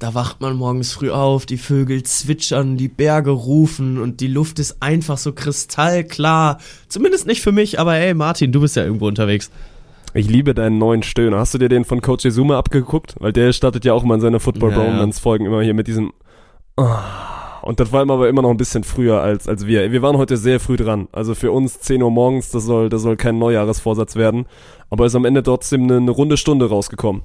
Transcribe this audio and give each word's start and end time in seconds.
da 0.00 0.14
wacht 0.14 0.40
man 0.40 0.56
morgens 0.56 0.92
früh 0.92 1.10
auf, 1.10 1.44
die 1.44 1.58
Vögel 1.58 2.02
zwitschern, 2.02 2.78
die 2.78 2.88
Berge 2.88 3.30
rufen 3.30 4.00
und 4.00 4.20
die 4.20 4.28
Luft 4.28 4.58
ist 4.58 4.82
einfach 4.82 5.18
so 5.18 5.32
kristallklar. 5.32 6.58
Zumindest 6.88 7.26
nicht 7.26 7.42
für 7.42 7.52
mich, 7.52 7.78
aber 7.78 7.94
ey, 7.96 8.14
Martin, 8.14 8.50
du 8.50 8.62
bist 8.62 8.76
ja 8.76 8.84
irgendwo 8.84 9.06
unterwegs. 9.06 9.50
Ich 10.14 10.28
liebe 10.28 10.54
deinen 10.54 10.78
neuen 10.78 11.02
Stöhner. 11.02 11.38
Hast 11.38 11.52
du 11.52 11.58
dir 11.58 11.68
den 11.68 11.84
von 11.84 12.00
Coach 12.00 12.24
Izuma 12.24 12.58
abgeguckt? 12.58 13.14
Weil 13.20 13.32
der 13.32 13.52
startet 13.52 13.84
ja 13.84 13.92
auch 13.92 14.02
mal 14.02 14.14
in 14.14 14.20
seiner 14.22 14.40
Football 14.40 14.72
Bromance 14.72 15.18
ja, 15.18 15.22
Folgen 15.22 15.44
immer 15.44 15.60
hier 15.60 15.74
mit 15.74 15.86
diesem 15.86 16.12
oh. 16.78 16.88
Und 17.62 17.78
das 17.78 17.92
war 17.92 18.00
aber 18.00 18.30
immer 18.30 18.40
noch 18.40 18.50
ein 18.50 18.56
bisschen 18.56 18.84
früher 18.84 19.20
als, 19.20 19.46
als 19.46 19.66
wir. 19.66 19.92
Wir 19.92 20.00
waren 20.00 20.16
heute 20.16 20.38
sehr 20.38 20.60
früh 20.60 20.78
dran. 20.78 21.08
Also 21.12 21.34
für 21.34 21.52
uns 21.52 21.78
10 21.80 22.02
Uhr 22.02 22.10
morgens, 22.10 22.50
das 22.50 22.64
soll, 22.64 22.88
das 22.88 23.02
soll 23.02 23.16
kein 23.16 23.38
Neujahresvorsatz 23.38 24.16
werden. 24.16 24.46
Aber 24.88 25.04
ist 25.04 25.14
am 25.14 25.26
Ende 25.26 25.42
trotzdem 25.42 25.82
eine, 25.82 25.98
eine 25.98 26.10
runde 26.10 26.38
Stunde 26.38 26.70
rausgekommen. 26.70 27.22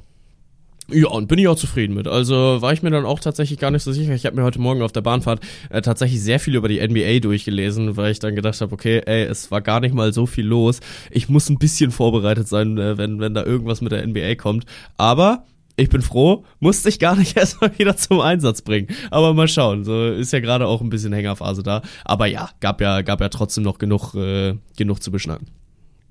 Ja, 0.91 1.07
und 1.07 1.27
bin 1.27 1.39
ich 1.39 1.47
auch 1.47 1.55
zufrieden 1.55 1.95
mit. 1.95 2.07
Also 2.07 2.61
war 2.61 2.71
ich 2.71 2.83
mir 2.83 2.91
dann 2.91 3.05
auch 3.05 3.19
tatsächlich 3.19 3.57
gar 3.57 3.71
nicht 3.71 3.81
so 3.81 3.91
sicher. 3.91 4.13
Ich 4.13 4.25
habe 4.25 4.35
mir 4.35 4.43
heute 4.43 4.61
Morgen 4.61 4.83
auf 4.83 4.91
der 4.91 5.01
Bahnfahrt 5.01 5.39
äh, 5.69 5.81
tatsächlich 5.81 6.21
sehr 6.21 6.39
viel 6.39 6.55
über 6.55 6.67
die 6.67 6.79
NBA 6.79 7.19
durchgelesen, 7.21 7.97
weil 7.97 8.11
ich 8.11 8.19
dann 8.19 8.35
gedacht 8.35 8.61
habe, 8.61 8.71
okay, 8.71 9.01
ey, 9.03 9.23
es 9.23 9.49
war 9.49 9.61
gar 9.61 9.79
nicht 9.79 9.95
mal 9.95 10.13
so 10.13 10.27
viel 10.27 10.45
los. 10.45 10.81
Ich 11.09 11.27
muss 11.27 11.49
ein 11.49 11.57
bisschen 11.57 11.89
vorbereitet 11.89 12.47
sein, 12.47 12.77
äh, 12.77 12.99
wenn, 12.99 13.19
wenn 13.19 13.33
da 13.33 13.43
irgendwas 13.43 13.81
mit 13.81 13.93
der 13.93 14.05
NBA 14.05 14.35
kommt. 14.35 14.65
Aber 14.95 15.45
ich 15.75 15.89
bin 15.89 16.03
froh, 16.03 16.45
musste 16.59 16.89
ich 16.89 16.99
gar 16.99 17.15
nicht 17.15 17.35
erstmal 17.37 17.77
wieder 17.79 17.97
zum 17.97 18.19
Einsatz 18.19 18.61
bringen. 18.61 18.87
Aber 19.09 19.33
mal 19.33 19.47
schauen, 19.47 19.83
so 19.85 20.05
ist 20.07 20.33
ja 20.33 20.39
gerade 20.39 20.67
auch 20.67 20.81
ein 20.81 20.89
bisschen 20.89 21.13
Hängerphase 21.13 21.63
da. 21.63 21.81
Aber 22.03 22.27
ja, 22.27 22.49
gab 22.59 22.79
ja, 22.79 23.01
gab 23.01 23.21
ja 23.21 23.29
trotzdem 23.29 23.63
noch 23.63 23.79
genug, 23.79 24.13
äh, 24.13 24.55
genug 24.77 25.01
zu 25.01 25.09
beschnacken. 25.11 25.47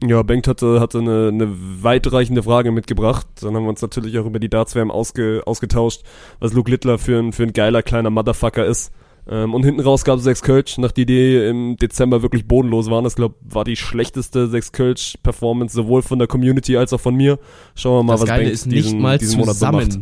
Ja, 0.03 0.23
Bengt 0.23 0.49
hatte, 0.49 0.81
hatte 0.81 0.99
eine, 0.99 1.29
eine 1.29 1.49
weitreichende 1.83 2.43
Frage 2.43 2.73
mitgebracht. 2.73 3.27
Dann 3.41 3.55
haben 3.55 3.63
wir 3.63 3.71
uns 3.71 3.83
natürlich 3.83 4.19
auch 4.19 4.27
über 4.27 4.39
die 4.39 4.51
Darts-WM 4.51 4.91
ausge, 4.91 5.43
ausgetauscht, 5.47 6.03
was 6.41 6.53
Luke 6.53 6.71
Littler 6.71 6.99
für 6.99 7.19
ein, 7.19 7.33
für 7.33 7.45
ein 7.45 7.53
geiler 7.53 7.83
kleiner 7.83 8.11
Motherfucker 8.11 8.67
ist. 8.67 8.93
Ähm, 9.27 9.55
und 9.55 9.65
hinten 9.65 9.81
raus 9.81 10.05
gab 10.05 10.19
es 10.19 10.25
sechs 10.25 10.43
Kölsch, 10.43 10.77
nachdem 10.77 11.07
die 11.07 11.37
im 11.37 11.77
Dezember 11.77 12.23
wirklich 12.23 12.47
bodenlos 12.47 12.91
waren. 12.91 13.05
Das 13.05 13.15
glaube 13.15 13.37
war 13.41 13.65
die 13.65 13.77
schlechteste 13.77 14.49
sechs 14.49 14.73
Kölsch 14.73 15.17
Performance 15.23 15.75
sowohl 15.75 16.03
von 16.03 16.19
der 16.19 16.29
Community 16.29 16.77
als 16.77 16.93
auch 16.93 17.01
von 17.01 17.15
mir. 17.15 17.39
Schauen 17.75 18.01
wir 18.01 18.03
mal, 18.03 18.13
das 18.15 18.23
was 18.23 18.29
Geile 18.29 18.43
Bengt 18.43 18.55
ist 18.55 18.67
nicht 18.67 18.85
diesen, 18.85 19.01
mal 19.01 19.19
diesen 19.19 19.41
Monat 19.41 19.57
so 19.57 19.67
macht. 19.67 19.99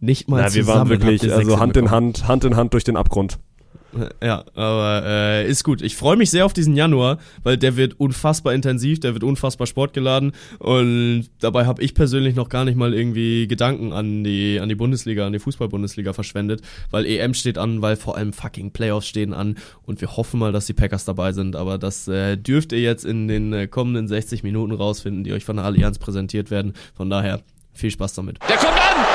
Nicht 0.00 0.28
mal 0.28 0.42
ja, 0.42 0.54
wir 0.54 0.66
waren 0.66 0.88
wirklich 0.88 1.30
also 1.32 1.58
Hand 1.58 1.76
in 1.76 1.90
Hand, 1.90 2.28
Hand 2.28 2.44
in 2.44 2.56
Hand 2.56 2.72
durch 2.72 2.84
den 2.84 2.96
Abgrund. 2.96 3.38
Ja, 4.22 4.44
aber 4.54 5.02
äh, 5.06 5.48
ist 5.48 5.64
gut. 5.64 5.82
Ich 5.82 5.96
freue 5.96 6.16
mich 6.16 6.30
sehr 6.30 6.46
auf 6.46 6.52
diesen 6.52 6.74
Januar, 6.74 7.18
weil 7.42 7.56
der 7.56 7.76
wird 7.76 7.98
unfassbar 8.00 8.54
intensiv, 8.54 9.00
der 9.00 9.14
wird 9.14 9.24
unfassbar 9.24 9.66
sportgeladen 9.66 10.32
und 10.58 11.26
dabei 11.40 11.66
habe 11.66 11.82
ich 11.82 11.94
persönlich 11.94 12.34
noch 12.34 12.48
gar 12.48 12.64
nicht 12.64 12.76
mal 12.76 12.94
irgendwie 12.94 13.46
Gedanken 13.46 13.92
an 13.92 14.24
die 14.24 14.58
an 14.60 14.68
die 14.68 14.74
Bundesliga, 14.74 15.26
an 15.26 15.32
die 15.32 15.38
Fußball-Bundesliga 15.38 16.12
verschwendet, 16.12 16.62
weil 16.90 17.06
EM 17.06 17.34
steht 17.34 17.58
an, 17.58 17.82
weil 17.82 17.96
vor 17.96 18.16
allem 18.16 18.32
fucking 18.32 18.72
Playoffs 18.72 19.06
stehen 19.06 19.32
an 19.32 19.56
und 19.82 20.00
wir 20.00 20.16
hoffen 20.16 20.40
mal, 20.40 20.52
dass 20.52 20.66
die 20.66 20.74
Packers 20.74 21.04
dabei 21.04 21.32
sind, 21.32 21.56
aber 21.56 21.78
das 21.78 22.08
äh, 22.08 22.36
dürft 22.36 22.72
ihr 22.72 22.80
jetzt 22.80 23.04
in 23.04 23.28
den 23.28 23.52
äh, 23.52 23.66
kommenden 23.66 24.08
60 24.08 24.42
Minuten 24.42 24.72
rausfinden, 24.72 25.24
die 25.24 25.32
euch 25.32 25.44
von 25.44 25.56
der 25.56 25.64
Allianz 25.64 25.98
präsentiert 25.98 26.50
werden. 26.50 26.74
Von 26.94 27.10
daher 27.10 27.42
viel 27.72 27.90
Spaß 27.90 28.14
damit. 28.14 28.38
Der 28.48 28.56
kommt 28.56 28.72
an! 28.72 29.13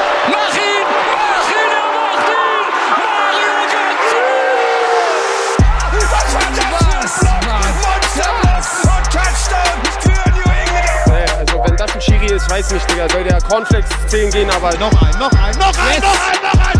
Ist, 12.50 12.56
weiß 12.56 12.72
nicht, 12.72 12.92
Digga. 12.92 13.08
Soll 13.10 13.24
der 13.24 13.40
Cornflakes 13.42 13.90
10 14.08 14.32
gehen, 14.32 14.50
aber. 14.50 14.74
Noch 14.80 14.90
ein, 15.04 15.20
noch 15.20 15.32
ein, 15.32 15.56
noch 15.60 15.78
ein, 15.78 15.94
yes. 15.94 16.02
noch 16.02 16.20
ein, 16.28 16.42
noch 16.42 16.66
ein! 16.66 16.80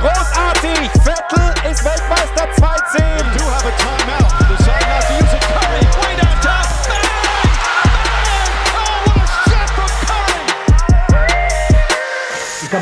Großartig! 0.00 0.90
Vettel 1.02 1.70
ist 1.70 1.84
Weltmeister 1.84 2.46
2-10. 2.58 4.25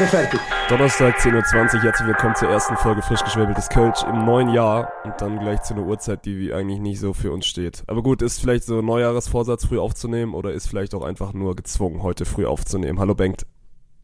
Habe 0.05 0.17
fertig. 0.19 0.41
Donnerstag 0.69 1.17
10.20 1.19 1.77
Uhr, 1.77 1.83
herzlich 1.83 2.09
willkommen 2.09 2.35
zur 2.35 2.51
ersten 2.51 2.77
Folge 2.77 3.01
frisch 3.01 3.25
geschwäbeltes 3.25 3.71
Kölsch 3.71 4.03
im 4.03 4.27
neuen 4.27 4.51
Jahr 4.51 4.93
und 5.05 5.19
dann 5.19 5.39
gleich 5.39 5.63
zu 5.63 5.73
einer 5.73 5.85
Uhrzeit, 5.85 6.27
die 6.27 6.53
eigentlich 6.53 6.81
nicht 6.81 7.01
so 7.01 7.15
für 7.15 7.33
uns 7.33 7.47
steht. 7.47 7.85
Aber 7.87 8.03
gut, 8.03 8.21
ist 8.21 8.39
vielleicht 8.39 8.65
so 8.65 8.81
ein 8.81 8.85
Neujahresvorsatz 8.85 9.65
früh 9.65 9.79
aufzunehmen 9.79 10.35
oder 10.35 10.53
ist 10.53 10.67
vielleicht 10.67 10.95
auch 10.95 11.03
einfach 11.03 11.33
nur 11.33 11.57
gezwungen, 11.57 12.03
heute 12.03 12.27
früh 12.27 12.45
aufzunehmen. 12.45 13.01
Hallo 13.01 13.15
Bengt. 13.15 13.47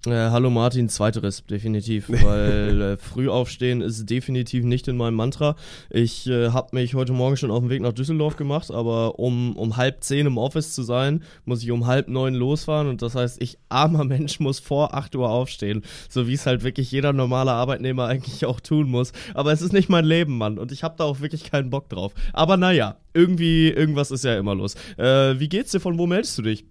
Äh, 0.07 0.31
hallo 0.31 0.49
Martin, 0.49 0.89
zweiteres 0.89 1.45
definitiv, 1.45 2.09
weil 2.09 2.81
äh, 2.81 2.97
früh 2.97 3.29
aufstehen 3.29 3.83
ist 3.83 4.09
definitiv 4.09 4.65
nicht 4.65 4.89
in 4.89 4.97
meinem 4.97 5.13
Mantra. 5.13 5.57
Ich 5.91 6.27
äh, 6.27 6.53
habe 6.53 6.75
mich 6.75 6.95
heute 6.95 7.13
Morgen 7.13 7.37
schon 7.37 7.51
auf 7.51 7.61
den 7.61 7.69
Weg 7.69 7.83
nach 7.83 7.93
Düsseldorf 7.93 8.37
gemacht, 8.37 8.71
aber 8.71 9.19
um, 9.19 9.55
um 9.59 9.77
halb 9.77 10.03
zehn 10.03 10.27
im 10.27 10.39
Office 10.39 10.75
zu 10.75 10.85
sein, 10.85 11.23
muss 11.45 11.63
ich 11.63 11.71
um 11.71 11.87
halb 11.87 12.09
neun 12.09 12.33
losfahren 12.35 12.89
und 12.89 13.03
das 13.03 13.15
heißt, 13.15 13.43
ich 13.43 13.59
armer 13.69 14.05
Mensch 14.05 14.41
muss 14.41 14.59
vor 14.59 14.95
acht 14.95 15.15
Uhr 15.17 15.29
aufstehen, 15.29 15.83
so 16.09 16.27
wie 16.27 16.33
es 16.33 16.47
halt 16.47 16.63
wirklich 16.65 16.91
jeder 16.91 17.13
normale 17.13 17.53
Arbeitnehmer 17.53 18.07
eigentlich 18.07 18.47
auch 18.47 18.61
tun 18.61 18.89
muss. 18.89 19.13
Aber 19.35 19.53
es 19.53 19.61
ist 19.61 19.75
nicht 19.75 19.91
mein 19.91 20.07
Leben, 20.07 20.39
Mann, 20.39 20.59
und 20.59 20.73
ich 20.73 20.83
habe 20.83 20.95
da 20.97 21.05
auch 21.05 21.21
wirklich 21.21 21.45
keinen 21.45 21.69
Bock 21.69 21.91
drauf. 21.91 22.15
Aber 22.33 22.57
naja, 22.57 22.97
irgendwie, 23.13 23.69
irgendwas 23.69 24.11
ist 24.11 24.25
ja 24.25 24.39
immer 24.39 24.55
los. 24.55 24.77
Äh, 24.97 25.39
wie 25.39 25.51
geht's 25.51 25.73
dir? 25.73 25.81
Von 25.81 25.99
wo 25.99 26.07
meldest 26.07 26.39
du 26.39 26.43
dich? 26.43 26.65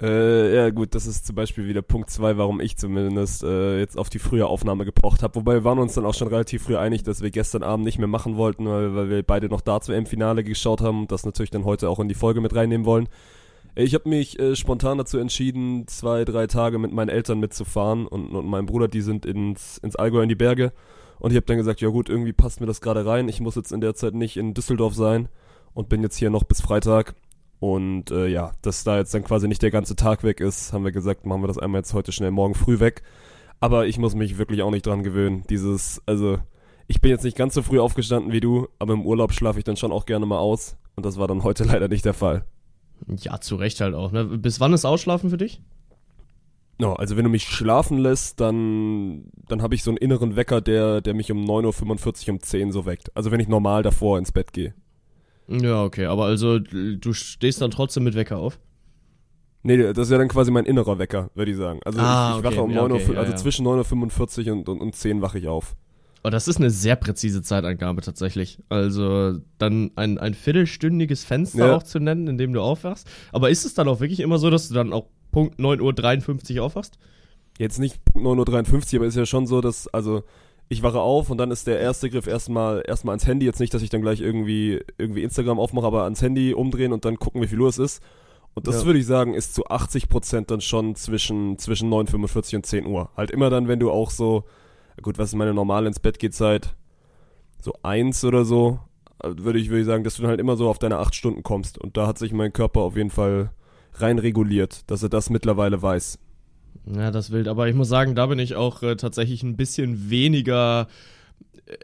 Äh, 0.00 0.54
ja 0.54 0.70
gut, 0.70 0.94
das 0.94 1.06
ist 1.06 1.26
zum 1.26 1.36
Beispiel 1.36 1.68
wieder 1.68 1.82
Punkt 1.82 2.08
zwei, 2.08 2.38
warum 2.38 2.60
ich 2.60 2.78
zumindest 2.78 3.42
äh, 3.42 3.78
jetzt 3.78 3.98
auf 3.98 4.08
die 4.08 4.18
frühe 4.18 4.46
Aufnahme 4.46 4.86
gepocht 4.86 5.22
habe. 5.22 5.34
Wobei 5.34 5.54
wir 5.54 5.64
waren 5.64 5.78
uns 5.78 5.92
dann 5.94 6.06
auch 6.06 6.14
schon 6.14 6.28
relativ 6.28 6.62
früh 6.62 6.76
einig, 6.76 7.02
dass 7.02 7.20
wir 7.20 7.30
gestern 7.30 7.62
Abend 7.62 7.84
nicht 7.84 7.98
mehr 7.98 8.08
machen 8.08 8.36
wollten, 8.36 8.66
weil, 8.66 8.94
weil 8.94 9.10
wir 9.10 9.22
beide 9.22 9.48
noch 9.48 9.60
Darts 9.60 9.88
im 9.88 10.06
Finale 10.06 10.42
geschaut 10.42 10.80
haben 10.80 11.00
und 11.02 11.12
das 11.12 11.26
natürlich 11.26 11.50
dann 11.50 11.66
heute 11.66 11.90
auch 11.90 12.00
in 12.00 12.08
die 12.08 12.14
Folge 12.14 12.40
mit 12.40 12.54
reinnehmen 12.54 12.86
wollen. 12.86 13.08
Ich 13.74 13.94
habe 13.94 14.08
mich 14.08 14.38
äh, 14.38 14.56
spontan 14.56 14.98
dazu 14.98 15.18
entschieden, 15.18 15.86
zwei, 15.86 16.24
drei 16.24 16.46
Tage 16.46 16.78
mit 16.78 16.92
meinen 16.92 17.10
Eltern 17.10 17.38
mitzufahren 17.38 18.06
und, 18.06 18.30
und 18.30 18.46
meinem 18.46 18.66
Bruder, 18.66 18.88
die 18.88 19.02
sind 19.02 19.26
ins, 19.26 19.78
ins 19.78 19.96
Allgäu 19.96 20.22
in 20.22 20.28
die 20.28 20.34
Berge. 20.34 20.72
Und 21.18 21.30
ich 21.30 21.36
habe 21.36 21.46
dann 21.46 21.58
gesagt, 21.58 21.82
ja 21.82 21.90
gut, 21.90 22.08
irgendwie 22.08 22.32
passt 22.32 22.60
mir 22.60 22.66
das 22.66 22.80
gerade 22.80 23.04
rein. 23.04 23.28
Ich 23.28 23.40
muss 23.40 23.54
jetzt 23.54 23.70
in 23.70 23.82
der 23.82 23.94
Zeit 23.94 24.14
nicht 24.14 24.38
in 24.38 24.54
Düsseldorf 24.54 24.94
sein 24.94 25.28
und 25.74 25.90
bin 25.90 26.02
jetzt 26.02 26.16
hier 26.16 26.30
noch 26.30 26.44
bis 26.44 26.62
Freitag. 26.62 27.14
Und 27.60 28.10
äh, 28.10 28.26
ja, 28.26 28.52
dass 28.62 28.84
da 28.84 28.96
jetzt 28.96 29.12
dann 29.14 29.22
quasi 29.22 29.46
nicht 29.46 29.62
der 29.62 29.70
ganze 29.70 29.94
Tag 29.94 30.24
weg 30.24 30.40
ist, 30.40 30.72
haben 30.72 30.82
wir 30.82 30.92
gesagt, 30.92 31.26
machen 31.26 31.42
wir 31.42 31.48
das 31.48 31.58
einmal 31.58 31.80
jetzt 31.80 31.92
heute 31.92 32.10
schnell 32.10 32.30
morgen 32.30 32.54
früh 32.54 32.80
weg. 32.80 33.02
Aber 33.60 33.86
ich 33.86 33.98
muss 33.98 34.14
mich 34.14 34.38
wirklich 34.38 34.62
auch 34.62 34.70
nicht 34.70 34.86
dran 34.86 35.02
gewöhnen. 35.02 35.44
Dieses, 35.50 36.02
also, 36.06 36.38
ich 36.88 37.02
bin 37.02 37.10
jetzt 37.10 37.24
nicht 37.24 37.36
ganz 37.36 37.52
so 37.52 37.62
früh 37.62 37.78
aufgestanden 37.78 38.32
wie 38.32 38.40
du, 38.40 38.66
aber 38.78 38.94
im 38.94 39.04
Urlaub 39.04 39.34
schlafe 39.34 39.58
ich 39.58 39.64
dann 39.64 39.76
schon 39.76 39.92
auch 39.92 40.06
gerne 40.06 40.24
mal 40.24 40.38
aus. 40.38 40.78
Und 40.96 41.04
das 41.04 41.18
war 41.18 41.28
dann 41.28 41.44
heute 41.44 41.64
leider 41.70 41.88
nicht 41.88 42.06
der 42.06 42.14
Fall. 42.14 42.46
Ja, 43.06 43.40
zu 43.40 43.56
Recht 43.56 43.80
halt 43.82 43.94
auch. 43.94 44.10
Ne? 44.10 44.24
Bis 44.24 44.58
wann 44.60 44.72
ist 44.72 44.86
Ausschlafen 44.86 45.28
für 45.28 45.36
dich? 45.36 45.60
No, 46.78 46.94
also 46.94 47.18
wenn 47.18 47.24
du 47.24 47.30
mich 47.30 47.44
schlafen 47.44 47.98
lässt, 47.98 48.40
dann, 48.40 49.24
dann 49.48 49.60
habe 49.60 49.74
ich 49.74 49.82
so 49.82 49.90
einen 49.90 49.98
inneren 49.98 50.34
Wecker, 50.34 50.62
der, 50.62 51.02
der 51.02 51.12
mich 51.12 51.30
um 51.30 51.44
9.45 51.44 52.28
Uhr 52.28 52.34
um 52.34 52.40
10 52.40 52.72
so 52.72 52.86
weckt. 52.86 53.14
Also 53.14 53.30
wenn 53.30 53.40
ich 53.40 53.48
normal 53.48 53.82
davor 53.82 54.16
ins 54.16 54.32
Bett 54.32 54.54
gehe. 54.54 54.72
Ja, 55.50 55.82
okay, 55.82 56.06
aber 56.06 56.26
also 56.26 56.58
du 56.58 57.12
stehst 57.12 57.60
dann 57.60 57.70
trotzdem 57.70 58.04
mit 58.04 58.14
Wecker 58.14 58.38
auf? 58.38 58.58
Nee, 59.62 59.76
das 59.92 60.06
ist 60.06 60.10
ja 60.10 60.18
dann 60.18 60.28
quasi 60.28 60.50
mein 60.50 60.64
innerer 60.64 60.98
Wecker, 60.98 61.30
würde 61.34 61.50
ich 61.50 61.56
sagen. 61.56 61.80
Also 61.84 61.98
ah, 61.98 62.30
ich, 62.30 62.38
ich 62.40 62.46
okay. 62.46 62.56
wache 62.56 62.64
um 62.64 62.70
ja, 62.70 62.82
9 62.82 62.92
okay, 62.92 63.10
Uhr, 63.10 63.18
also 63.18 63.32
ja, 63.32 63.36
zwischen 63.36 63.66
9.45 63.66 64.46
Uhr 64.46 64.52
und, 64.52 64.68
und, 64.68 64.80
und 64.80 64.94
10 64.94 65.20
wache 65.20 65.38
ich 65.38 65.48
auf. 65.48 65.76
Oh, 66.22 66.30
das 66.30 66.48
ist 66.48 66.58
eine 66.58 66.70
sehr 66.70 66.96
präzise 66.96 67.42
Zeitangabe 67.42 68.02
tatsächlich. 68.02 68.58
Also 68.68 69.38
dann 69.58 69.90
ein, 69.96 70.18
ein 70.18 70.34
viertelstündiges 70.34 71.24
Fenster 71.24 71.66
ja. 71.66 71.76
auch 71.76 71.82
zu 71.82 71.98
nennen, 71.98 72.26
in 72.28 72.38
dem 72.38 72.52
du 72.52 72.60
aufwachst. 72.60 73.08
Aber 73.32 73.50
ist 73.50 73.64
es 73.64 73.74
dann 73.74 73.88
auch 73.88 74.00
wirklich 74.00 74.20
immer 74.20 74.38
so, 74.38 74.50
dass 74.50 74.68
du 74.68 74.74
dann 74.74 74.92
auch 74.92 75.06
Punkt 75.32 75.58
9.53 75.58 76.56
Uhr 76.56 76.64
aufwachst? 76.64 76.98
Jetzt 77.58 77.78
nicht 77.78 78.04
Punkt 78.04 78.26
9.53 78.26 78.94
Uhr, 78.94 79.00
aber 79.00 79.06
ist 79.06 79.16
ja 79.16 79.26
schon 79.26 79.46
so, 79.46 79.60
dass, 79.60 79.88
also 79.88 80.22
ich 80.70 80.84
wache 80.84 81.00
auf 81.00 81.30
und 81.30 81.38
dann 81.38 81.50
ist 81.50 81.66
der 81.66 81.80
erste 81.80 82.08
Griff 82.08 82.28
erstmal 82.28 82.84
erstmal 82.86 83.14
ans 83.14 83.26
Handy. 83.26 83.44
Jetzt 83.44 83.58
nicht, 83.58 83.74
dass 83.74 83.82
ich 83.82 83.90
dann 83.90 84.02
gleich 84.02 84.20
irgendwie, 84.20 84.80
irgendwie 84.98 85.24
Instagram 85.24 85.58
aufmache, 85.58 85.84
aber 85.84 86.04
ans 86.04 86.22
Handy 86.22 86.54
umdrehen 86.54 86.92
und 86.92 87.04
dann 87.04 87.18
gucken, 87.18 87.42
wie 87.42 87.48
viel 87.48 87.60
Uhr 87.60 87.68
es 87.68 87.78
ist. 87.78 88.00
Und 88.54 88.68
das 88.68 88.80
ja. 88.80 88.86
würde 88.86 89.00
ich 89.00 89.06
sagen, 89.06 89.34
ist 89.34 89.52
zu 89.52 89.66
80% 89.66 90.46
dann 90.46 90.60
schon 90.60 90.94
zwischen, 90.94 91.58
zwischen 91.58 91.90
9.45 91.92 92.56
und 92.56 92.66
10 92.66 92.86
Uhr. 92.86 93.10
Halt 93.16 93.32
immer 93.32 93.50
dann, 93.50 93.66
wenn 93.66 93.80
du 93.80 93.90
auch 93.90 94.10
so, 94.10 94.44
gut, 95.02 95.18
was 95.18 95.30
ist 95.30 95.34
meine 95.34 95.54
normale 95.54 95.88
ins 95.88 95.98
Bett 95.98 96.20
geht 96.20 96.34
Zeit? 96.34 96.76
So 97.60 97.74
eins 97.82 98.24
oder 98.24 98.44
so, 98.44 98.78
würde 99.24 99.58
ich, 99.58 99.70
würde 99.70 99.80
ich 99.80 99.86
sagen, 99.86 100.04
dass 100.04 100.14
du 100.14 100.22
dann 100.22 100.30
halt 100.30 100.40
immer 100.40 100.56
so 100.56 100.68
auf 100.68 100.78
deine 100.78 100.98
8 100.98 101.16
Stunden 101.16 101.42
kommst. 101.42 101.78
Und 101.78 101.96
da 101.96 102.06
hat 102.06 102.16
sich 102.16 102.32
mein 102.32 102.52
Körper 102.52 102.82
auf 102.82 102.96
jeden 102.96 103.10
Fall 103.10 103.50
rein 103.94 104.20
reguliert, 104.20 104.88
dass 104.88 105.02
er 105.02 105.08
das 105.08 105.30
mittlerweile 105.30 105.82
weiß. 105.82 106.20
Ja, 106.86 107.10
das 107.10 107.30
wild. 107.30 107.48
Aber 107.48 107.68
ich 107.68 107.74
muss 107.74 107.88
sagen, 107.88 108.14
da 108.14 108.26
bin 108.26 108.38
ich 108.38 108.54
auch 108.54 108.82
äh, 108.82 108.96
tatsächlich 108.96 109.42
ein 109.42 109.56
bisschen 109.56 110.10
weniger 110.10 110.88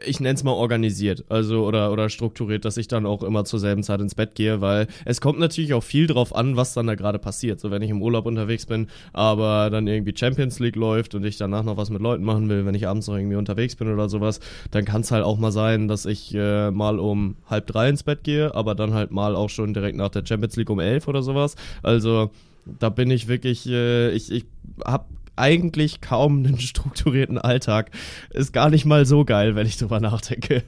ich 0.05 0.19
nenne 0.19 0.35
es 0.35 0.43
mal 0.43 0.51
organisiert, 0.51 1.25
also 1.29 1.65
oder 1.65 1.91
oder 1.91 2.09
strukturiert, 2.09 2.65
dass 2.65 2.77
ich 2.77 2.87
dann 2.87 3.05
auch 3.05 3.23
immer 3.23 3.45
zur 3.45 3.59
selben 3.59 3.83
Zeit 3.83 4.01
ins 4.01 4.15
Bett 4.15 4.35
gehe, 4.35 4.61
weil 4.61 4.87
es 5.05 5.21
kommt 5.21 5.39
natürlich 5.39 5.73
auch 5.73 5.83
viel 5.83 6.07
drauf 6.07 6.35
an, 6.35 6.55
was 6.55 6.73
dann 6.73 6.87
da 6.87 6.95
gerade 6.95 7.19
passiert. 7.19 7.59
So 7.59 7.71
wenn 7.71 7.81
ich 7.81 7.89
im 7.89 8.01
Urlaub 8.01 8.25
unterwegs 8.25 8.65
bin, 8.65 8.87
aber 9.13 9.69
dann 9.69 9.87
irgendwie 9.87 10.13
Champions 10.15 10.59
League 10.59 10.75
läuft 10.75 11.15
und 11.15 11.25
ich 11.25 11.37
danach 11.37 11.63
noch 11.63 11.77
was 11.77 11.89
mit 11.89 12.01
Leuten 12.01 12.23
machen 12.23 12.49
will, 12.49 12.65
wenn 12.65 12.75
ich 12.75 12.87
abends 12.87 13.07
noch 13.07 13.15
irgendwie 13.15 13.37
unterwegs 13.37 13.75
bin 13.75 13.91
oder 13.91 14.09
sowas, 14.09 14.39
dann 14.71 14.85
kann 14.85 15.01
es 15.01 15.11
halt 15.11 15.23
auch 15.23 15.37
mal 15.37 15.51
sein, 15.51 15.87
dass 15.87 16.05
ich 16.05 16.33
äh, 16.33 16.71
mal 16.71 16.99
um 16.99 17.37
halb 17.49 17.67
drei 17.67 17.89
ins 17.89 18.03
Bett 18.03 18.23
gehe, 18.23 18.53
aber 18.55 18.75
dann 18.75 18.93
halt 18.93 19.11
mal 19.11 19.35
auch 19.35 19.49
schon 19.49 19.73
direkt 19.73 19.97
nach 19.97 20.09
der 20.09 20.25
Champions 20.25 20.55
League 20.55 20.69
um 20.69 20.79
elf 20.79 21.07
oder 21.07 21.21
sowas. 21.21 21.55
Also 21.83 22.31
da 22.79 22.89
bin 22.89 23.11
ich 23.11 23.27
wirklich, 23.27 23.67
äh, 23.67 24.11
ich, 24.11 24.31
ich 24.31 24.45
habe 24.85 25.05
eigentlich 25.35 26.01
kaum 26.01 26.45
einen 26.45 26.59
strukturierten 26.59 27.37
Alltag. 27.37 27.91
Ist 28.31 28.53
gar 28.53 28.69
nicht 28.69 28.85
mal 28.85 29.05
so 29.05 29.25
geil, 29.25 29.55
wenn 29.55 29.67
ich 29.67 29.77
drüber 29.77 29.99
nachdenke. 29.99 30.63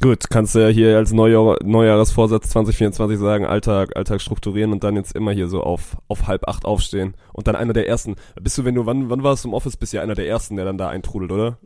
Gut, 0.00 0.30
kannst 0.30 0.54
du 0.54 0.58
ja 0.58 0.68
hier 0.68 0.96
als 0.96 1.12
Neujahr, 1.12 1.58
Neujahresvorsatz 1.62 2.48
2024 2.50 3.18
sagen, 3.18 3.44
Alltag, 3.44 3.94
Alltag 3.94 4.20
strukturieren 4.20 4.72
und 4.72 4.82
dann 4.82 4.96
jetzt 4.96 5.14
immer 5.14 5.32
hier 5.32 5.48
so 5.48 5.62
auf, 5.62 5.96
auf 6.08 6.26
halb 6.26 6.48
acht 6.48 6.64
aufstehen 6.64 7.14
und 7.32 7.46
dann 7.46 7.54
einer 7.54 7.72
der 7.72 7.86
ersten. 7.86 8.16
Bist 8.40 8.58
du, 8.58 8.64
wenn 8.64 8.74
du, 8.74 8.86
wann, 8.86 9.10
wann 9.10 9.22
warst 9.22 9.44
du 9.44 9.48
im 9.48 9.54
Office? 9.54 9.76
Bist 9.76 9.92
ja 9.92 10.02
einer 10.02 10.14
der 10.14 10.26
ersten, 10.26 10.56
der 10.56 10.64
dann 10.64 10.78
da 10.78 10.88
eintrudelt, 10.88 11.30
oder? 11.30 11.58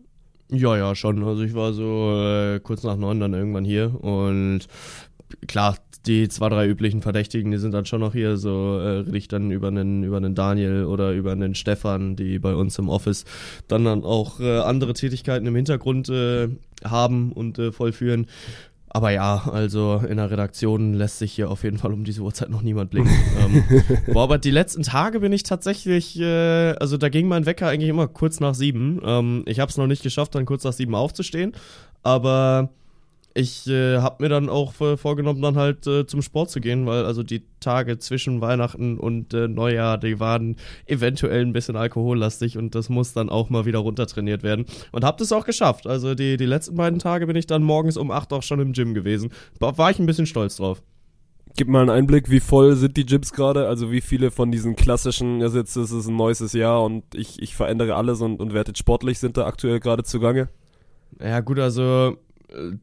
Ja, 0.51 0.77
ja, 0.77 0.95
schon. 0.95 1.25
Also 1.25 1.43
ich 1.43 1.55
war 1.55 1.73
so 1.73 2.21
äh, 2.21 2.61
kurz 2.61 2.83
nach 2.83 2.97
neun 2.97 3.21
dann 3.21 3.33
irgendwann 3.33 3.65
hier 3.65 4.03
und 4.03 4.67
klar, 5.47 5.77
die 6.07 6.29
zwei, 6.29 6.49
drei 6.49 6.67
üblichen 6.67 7.03
Verdächtigen, 7.03 7.51
die 7.51 7.59
sind 7.59 7.73
dann 7.73 7.87
schon 7.87 8.01
noch 8.01 8.13
hier, 8.13 8.37
so 8.37 8.79
äh, 8.79 9.01
rede 9.01 9.19
ich 9.19 9.29
dann 9.29 9.51
über 9.51 9.69
einen, 9.69 10.03
über 10.03 10.17
einen 10.17 10.35
Daniel 10.35 10.85
oder 10.85 11.13
über 11.13 11.33
einen 11.33 11.55
Stefan, 11.55 12.17
die 12.17 12.39
bei 12.39 12.55
uns 12.55 12.79
im 12.79 12.89
Office 12.89 13.25
dann, 13.69 13.85
dann 13.85 14.05
auch 14.05 14.41
äh, 14.41 14.59
andere 14.59 14.95
Tätigkeiten 14.95 15.47
im 15.47 15.57
Hintergrund 15.57 16.09
äh, 16.09 16.49
haben 16.85 17.33
und 17.33 17.59
äh, 17.59 17.73
vollführen. 17.73 18.27
Aber 18.89 19.11
ja, 19.11 19.51
also 19.53 20.03
in 20.09 20.17
der 20.17 20.31
Redaktion 20.31 20.95
lässt 20.95 21.19
sich 21.19 21.33
hier 21.33 21.51
auf 21.51 21.65
jeden 21.65 21.77
Fall 21.77 21.93
um 21.93 22.05
diese 22.05 22.23
Uhrzeit 22.23 22.49
noch 22.49 22.63
niemand 22.63 22.91
blicken. 22.91 23.11
ähm, 23.45 23.63
boah, 24.11 24.23
aber 24.23 24.39
die 24.39 24.51
letzten 24.51 24.85
Tage 24.85 25.21
bin 25.21 25.33
ich 25.33 25.43
tatsächlich, 25.43 26.19
äh, 26.19 26.73
also 26.81 26.97
da 26.97 27.11
ging 27.11 27.29
mein 27.29 27.45
Wecker 27.45 27.69
eigentlich 27.69 27.91
immer 27.91 28.09
kurz 28.09 28.41
nach 28.41 28.55
sieben. 28.55 29.03
Ähm, 29.05 29.43
ich 29.47 29.61
habe 29.61 29.71
es 29.71 29.77
noch 29.77 29.87
nicht 29.87 30.03
geschafft, 30.03 30.35
dann 30.35 30.47
kurz 30.47 30.65
nach 30.65 30.73
sieben 30.73 30.95
aufzustehen, 30.95 31.53
aber 32.03 32.71
ich 33.37 33.67
äh, 33.69 33.99
habe 33.99 34.23
mir 34.23 34.29
dann 34.31 34.49
auch 34.49 34.81
äh, 34.81 34.97
vorgenommen, 34.97 35.43
dann 35.43 35.57
halt 35.57 35.87
äh, 35.87 36.07
zum 36.07 36.23
Sport 36.23 36.51
zu 36.51 36.61
gehen, 36.61 36.87
weil 36.87 37.05
also 37.05 37.23
die 37.23 37.43
Tage 37.61 37.99
zwischen 37.99 38.41
Weihnachten 38.41 38.99
und 38.99 39.35
äh, 39.35 39.47
Neujahr, 39.47 39.99
die 39.99 40.19
waren 40.19 40.57
eventuell 40.87 41.43
ein 41.43 41.53
bisschen 41.53 41.77
alkohollastig 41.77 42.57
und 42.57 42.75
das 42.75 42.89
muss 42.89 43.13
dann 43.13 43.29
auch 43.29 43.51
mal 43.51 43.67
wieder 43.67 43.81
runtertrainiert 43.81 44.43
werden. 44.43 44.65
Und 44.91 45.05
habe 45.05 45.19
das 45.19 45.33
auch 45.33 45.45
geschafft. 45.45 45.87
Also 45.87 46.15
die, 46.15 46.39
die 46.39 46.47
letzten 46.47 46.77
beiden 46.77 46.99
Tage 46.99 47.27
bin 47.27 47.37
ich 47.37 47.47
dann 47.47 47.63
morgens 47.63 47.99
um 47.99 48.11
8 48.11 48.33
auch 48.33 48.43
schon 48.43 48.59
im 48.61 48.73
Gym 48.73 48.95
gewesen. 48.95 49.31
War, 49.61 49.77
war 49.77 49.91
ich 49.91 49.99
ein 49.99 50.07
bisschen 50.07 50.27
stolz 50.27 50.57
drauf. 50.57 50.83
Gib 51.59 51.69
mal 51.69 51.81
einen 51.81 51.91
Einblick, 51.91 52.31
wie 52.31 52.41
voll 52.41 52.75
sind 52.77 52.97
die 52.97 53.05
Gyms 53.05 53.33
gerade? 53.33 53.69
Also 53.69 53.91
wie 53.93 54.01
viele 54.01 54.31
von 54.31 54.51
diesen 54.51 54.77
klassischen, 54.77 55.43
also 55.43 55.59
jetzt 55.59 55.77
ist 55.77 55.91
es 55.91 56.07
ein 56.07 56.17
neues 56.17 56.53
Jahr 56.55 56.83
und 56.83 57.05
ich, 57.15 57.43
ich 57.43 57.55
verändere 57.55 57.97
alles 57.97 58.23
und, 58.23 58.41
und 58.41 58.55
werde 58.55 58.73
sportlich, 58.75 59.19
sind 59.19 59.37
da 59.37 59.47
aktuell 59.47 59.81
gerade 59.81 60.05
zugange? 60.05 60.49
Ja 61.21 61.41
gut, 61.41 61.59
also 61.59 62.19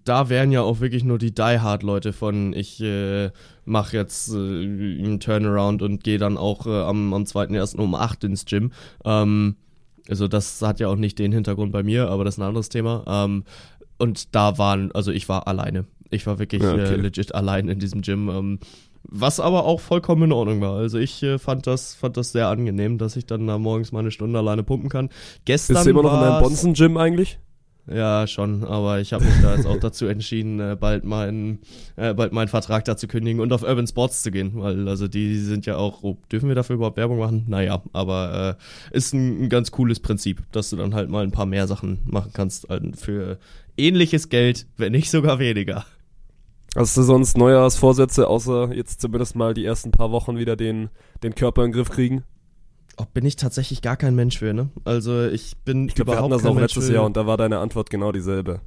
da 0.04 0.30
wären 0.30 0.52
ja 0.52 0.62
auch 0.62 0.80
wirklich 0.82 1.04
nur 1.04 1.18
die 1.18 1.34
Die 1.34 1.60
Hard 1.60 1.84
Leute 1.84 2.14
von 2.14 2.54
ich 2.54 2.82
äh, 2.82 3.32
mache 3.66 3.96
jetzt 3.96 4.30
äh, 4.30 4.36
einen 4.36 5.20
Turnaround 5.20 5.82
und 5.82 6.04
gehe 6.04 6.18
dann 6.18 6.38
auch 6.38 6.68
äh, 6.68 6.82
am, 6.82 7.14
am 7.14 7.24
2.1. 7.24 7.78
um 7.78 7.96
8 7.96 8.26
ins 8.26 8.46
Gym. 8.46 8.72
Ähm, 9.06 9.56
also 10.10 10.28
das 10.28 10.62
hat 10.62 10.80
ja 10.80 10.90
auch 10.90 10.98
nicht 10.98 11.18
den 11.18 11.32
Hintergrund 11.32 11.72
bei 11.72 11.82
mir, 11.82 12.10
aber 12.10 12.26
das 12.26 12.36
ist 12.36 12.40
ein 12.40 12.48
anderes 12.48 12.70
Thema. 12.70 13.04
Ähm, 13.08 13.46
und 13.98 14.36
da 14.36 14.58
waren, 14.58 14.92
also 14.92 15.12
ich 15.12 15.30
war 15.30 15.48
alleine. 15.48 15.86
Ich 16.10 16.28
war 16.28 16.40
wirklich 16.40 16.62
Ja, 16.62 16.74
okay. 16.74 16.94
äh, 16.94 16.96
legit 16.96 17.34
allein 17.34 17.70
in 17.70 17.80
diesem 17.80 18.02
Gym. 18.02 18.30
Ähm, 18.30 18.60
was 19.04 19.40
aber 19.40 19.66
auch 19.66 19.80
vollkommen 19.80 20.24
in 20.24 20.32
Ordnung 20.32 20.62
war. 20.62 20.76
Also 20.76 20.98
ich 20.98 21.24
äh, 21.24 21.38
fand 21.40 21.68
das 21.68 21.94
fand 21.94 22.18
das 22.18 22.32
sehr 22.32 22.48
angenehm, 22.48 22.98
dass 22.98 23.16
ich 23.16 23.26
dann 23.26 23.48
da 23.48 23.58
morgens 23.58 23.92
mal 23.92 24.00
eine 24.00 24.12
Stunde 24.12 24.40
alleine 24.40 24.64
pumpen 24.64 24.90
kann. 24.90 25.10
Gestern 25.46 25.76
Bist 25.76 25.86
du 25.86 25.90
immer 25.92 26.04
noch 26.04 26.14
in 26.14 26.20
deinem 26.22 26.42
Bonzen-Gym 26.42 26.98
eigentlich? 26.98 27.40
Ja, 27.86 28.28
schon, 28.28 28.64
aber 28.64 29.02
ich 29.02 29.12
habe 29.12 29.26
mich 29.26 29.42
da 29.42 29.56
jetzt 29.56 29.68
auch 29.68 29.80
dazu 29.80 30.06
entschieden, 30.06 30.60
äh, 30.60 30.78
bald 30.80 31.04
meinen 31.04 31.60
äh, 31.98 32.14
bald 32.14 32.32
meinen 32.32 32.48
Vertrag 32.48 32.86
da 32.86 32.96
zu 32.96 33.08
kündigen 33.08 33.42
und 33.42 33.52
auf 33.52 33.64
Urban 33.64 33.88
Sports 33.88 34.24
zu 34.24 34.32
gehen, 34.32 34.52
weil 34.56 34.88
also 34.88 35.10
die 35.10 35.38
sind 35.38 35.66
ja 35.66 35.76
auch, 35.76 36.02
oh, 36.02 36.18
dürfen 36.32 36.48
wir 36.48 36.56
dafür 36.56 36.78
überhaupt 36.78 36.96
Werbung 36.96 37.20
machen? 37.20 37.44
Naja, 37.48 37.84
aber 37.92 38.58
äh, 38.92 38.98
ist 38.98 39.14
ein, 39.14 39.44
ein 39.44 39.50
ganz 39.50 39.72
cooles 39.72 40.00
Prinzip, 40.00 40.44
dass 40.54 40.70
du 40.70 40.78
dann 40.78 40.96
halt 40.96 41.10
mal 41.10 41.24
ein 41.24 41.32
paar 41.32 41.46
mehr 41.46 41.68
Sachen 41.68 42.00
machen 42.06 42.32
kannst 42.34 42.68
für 42.96 43.38
ähnliches 43.78 44.30
Geld, 44.30 44.66
wenn 44.78 44.94
nicht 44.94 45.10
sogar 45.10 45.40
weniger. 45.40 45.86
Hast 46.76 46.98
du 46.98 47.04
sonst 47.04 47.38
Neujahrsvorsätze, 47.38 48.28
außer 48.28 48.74
jetzt 48.74 49.00
zumindest 49.00 49.36
mal 49.36 49.54
die 49.54 49.66
ersten 49.66 49.92
paar 49.92 50.12
Wochen 50.12 50.38
wieder 50.38 50.56
den, 50.56 50.90
den 51.22 51.36
Körper 51.36 51.64
in 51.64 51.72
den 51.72 51.76
Griff 51.76 51.90
kriegen? 51.90 52.24
Oh, 52.98 53.06
bin 53.12 53.26
ich 53.26 53.36
tatsächlich 53.36 53.82
gar 53.82 53.98
kein 53.98 54.16
Mensch 54.16 54.38
für, 54.38 54.54
ne? 54.54 54.70
Also 54.86 55.26
ich 55.26 55.58
bin 55.66 55.88
Ich 55.88 55.96
glaube, 55.96 56.12
wir 56.12 56.18
hatten 56.18 56.26
überhaupt 56.28 56.44
das 56.44 56.50
auch 56.52 56.56
Mensch 56.56 56.76
letztes 56.76 56.90
Jahr 56.94 57.06
und 57.06 57.18
da 57.18 57.26
war 57.26 57.38
deine 57.38 57.60
Antwort 57.60 57.90
genau 57.90 58.12
dieselbe. 58.12 58.62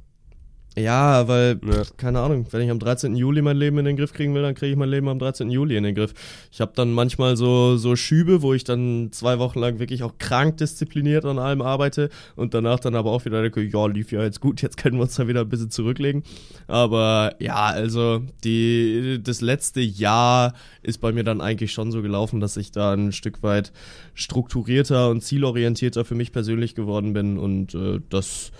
Ja, 0.77 1.27
weil, 1.27 1.59
Ja. 1.65 1.81
keine 1.97 2.19
Ahnung, 2.19 2.45
wenn 2.51 2.61
ich 2.61 2.69
am 2.69 2.77
13. 2.77 3.15
Juli 3.15 3.41
mein 3.41 3.57
Leben 3.57 3.79
in 3.79 3.85
den 3.85 3.97
Griff 3.97 4.13
kriegen 4.13 4.35
will, 4.35 4.43
dann 4.43 4.53
kriege 4.53 4.71
ich 4.73 4.77
mein 4.77 4.89
Leben 4.89 5.09
am 5.09 5.17
13. 5.17 5.49
Juli 5.49 5.75
in 5.75 5.83
den 5.83 5.95
Griff. 5.95 6.13
Ich 6.51 6.61
habe 6.61 6.73
dann 6.75 6.91
manchmal 6.93 7.35
so, 7.35 7.77
so 7.77 7.95
Schübe, 7.95 8.43
wo 8.43 8.53
ich 8.53 8.63
dann 8.63 9.09
zwei 9.11 9.39
Wochen 9.39 9.57
lang 9.59 9.79
wirklich 9.79 10.03
auch 10.03 10.19
krank 10.19 10.57
diszipliniert 10.57 11.25
an 11.25 11.39
allem 11.39 11.63
arbeite 11.63 12.09
und 12.35 12.53
danach 12.53 12.79
dann 12.79 12.93
aber 12.93 13.11
auch 13.11 13.25
wieder 13.25 13.41
denke, 13.41 13.63
ja, 13.63 13.87
lief 13.87 14.11
ja 14.11 14.21
jetzt 14.21 14.39
gut, 14.39 14.61
jetzt 14.61 14.77
können 14.77 14.97
wir 14.97 15.03
uns 15.03 15.15
da 15.15 15.27
wieder 15.27 15.41
ein 15.41 15.49
bisschen 15.49 15.71
zurücklegen. 15.71 16.21
Aber 16.67 17.33
ja, 17.39 17.55
also 17.65 18.21
die, 18.43 19.19
das 19.23 19.41
letzte 19.41 19.81
Jahr 19.81 20.53
ist 20.83 20.99
bei 21.01 21.11
mir 21.11 21.23
dann 21.23 21.41
eigentlich 21.41 21.71
schon 21.71 21.91
so 21.91 22.03
gelaufen, 22.03 22.39
dass 22.39 22.55
ich 22.55 22.71
da 22.71 22.93
ein 22.93 23.13
Stück 23.13 23.41
weit 23.41 23.71
strukturierter 24.13 25.09
und 25.09 25.21
zielorientierter 25.23 26.05
für 26.05 26.13
mich 26.15 26.31
persönlich 26.31 26.75
geworden 26.75 27.13
bin 27.13 27.39
und 27.39 27.73
äh, 27.73 27.99
das 28.09 28.51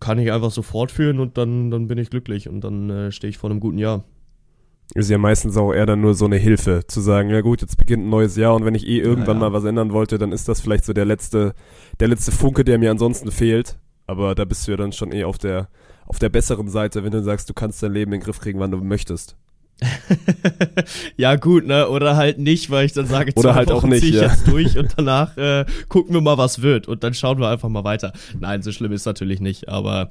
kann 0.00 0.18
ich 0.18 0.32
einfach 0.32 0.50
so 0.50 0.62
fortführen 0.62 1.20
und 1.20 1.38
dann, 1.38 1.70
dann 1.70 1.88
bin 1.88 1.98
ich 1.98 2.10
glücklich 2.10 2.48
und 2.48 2.62
dann 2.62 2.90
äh, 2.90 3.12
stehe 3.12 3.30
ich 3.30 3.38
vor 3.38 3.50
einem 3.50 3.60
guten 3.60 3.78
Jahr. 3.78 4.04
Ist 4.94 5.10
ja 5.10 5.18
meistens 5.18 5.56
auch 5.56 5.72
eher 5.72 5.86
dann 5.86 6.00
nur 6.00 6.14
so 6.14 6.26
eine 6.26 6.36
Hilfe, 6.36 6.84
zu 6.86 7.00
sagen, 7.00 7.30
ja 7.30 7.40
gut, 7.40 7.60
jetzt 7.60 7.76
beginnt 7.76 8.04
ein 8.04 8.10
neues 8.10 8.36
Jahr 8.36 8.54
und 8.54 8.64
wenn 8.64 8.74
ich 8.74 8.86
eh 8.86 8.98
irgendwann 8.98 9.38
Ja, 9.38 9.42
ja. 9.42 9.50
mal 9.50 9.52
was 9.52 9.64
ändern 9.64 9.92
wollte, 9.92 10.16
dann 10.18 10.30
ist 10.30 10.48
das 10.48 10.60
vielleicht 10.60 10.84
so 10.84 10.92
der 10.92 11.04
letzte, 11.04 11.54
der 11.98 12.08
letzte 12.08 12.30
Funke, 12.30 12.64
der 12.64 12.78
mir 12.78 12.90
ansonsten 12.92 13.32
fehlt. 13.32 13.78
Aber 14.06 14.36
da 14.36 14.44
bist 14.44 14.66
du 14.66 14.70
ja 14.70 14.76
dann 14.76 14.92
schon 14.92 15.12
eh 15.12 15.24
auf 15.24 15.38
der, 15.38 15.68
auf 16.06 16.20
der 16.20 16.28
besseren 16.28 16.68
Seite, 16.68 17.02
wenn 17.02 17.10
du 17.10 17.22
sagst, 17.22 17.50
du 17.50 17.54
kannst 17.54 17.82
dein 17.82 17.92
Leben 17.92 18.12
in 18.12 18.20
den 18.20 18.24
Griff 18.24 18.38
kriegen, 18.38 18.60
wann 18.60 18.70
du 18.70 18.78
möchtest. 18.78 19.36
ja, 21.16 21.36
gut, 21.36 21.66
ne? 21.66 21.88
Oder 21.88 22.16
halt 22.16 22.38
nicht, 22.38 22.70
weil 22.70 22.86
ich 22.86 22.92
dann 22.92 23.06
sage, 23.06 23.32
Oder 23.36 23.54
halt 23.54 23.70
auch 23.70 23.82
Wochen 23.82 23.90
nicht, 23.90 24.02
zieh 24.02 24.10
ich 24.10 24.14
ja. 24.16 24.22
jetzt 24.22 24.46
durch 24.48 24.78
und 24.78 24.94
danach 24.96 25.36
äh, 25.36 25.66
gucken 25.88 26.14
wir 26.14 26.20
mal, 26.20 26.38
was 26.38 26.62
wird. 26.62 26.88
Und 26.88 27.04
dann 27.04 27.14
schauen 27.14 27.38
wir 27.38 27.48
einfach 27.48 27.68
mal 27.68 27.84
weiter. 27.84 28.12
Nein, 28.38 28.62
so 28.62 28.72
schlimm 28.72 28.92
ist 28.92 29.04
natürlich 29.04 29.40
nicht, 29.40 29.68
aber 29.68 30.08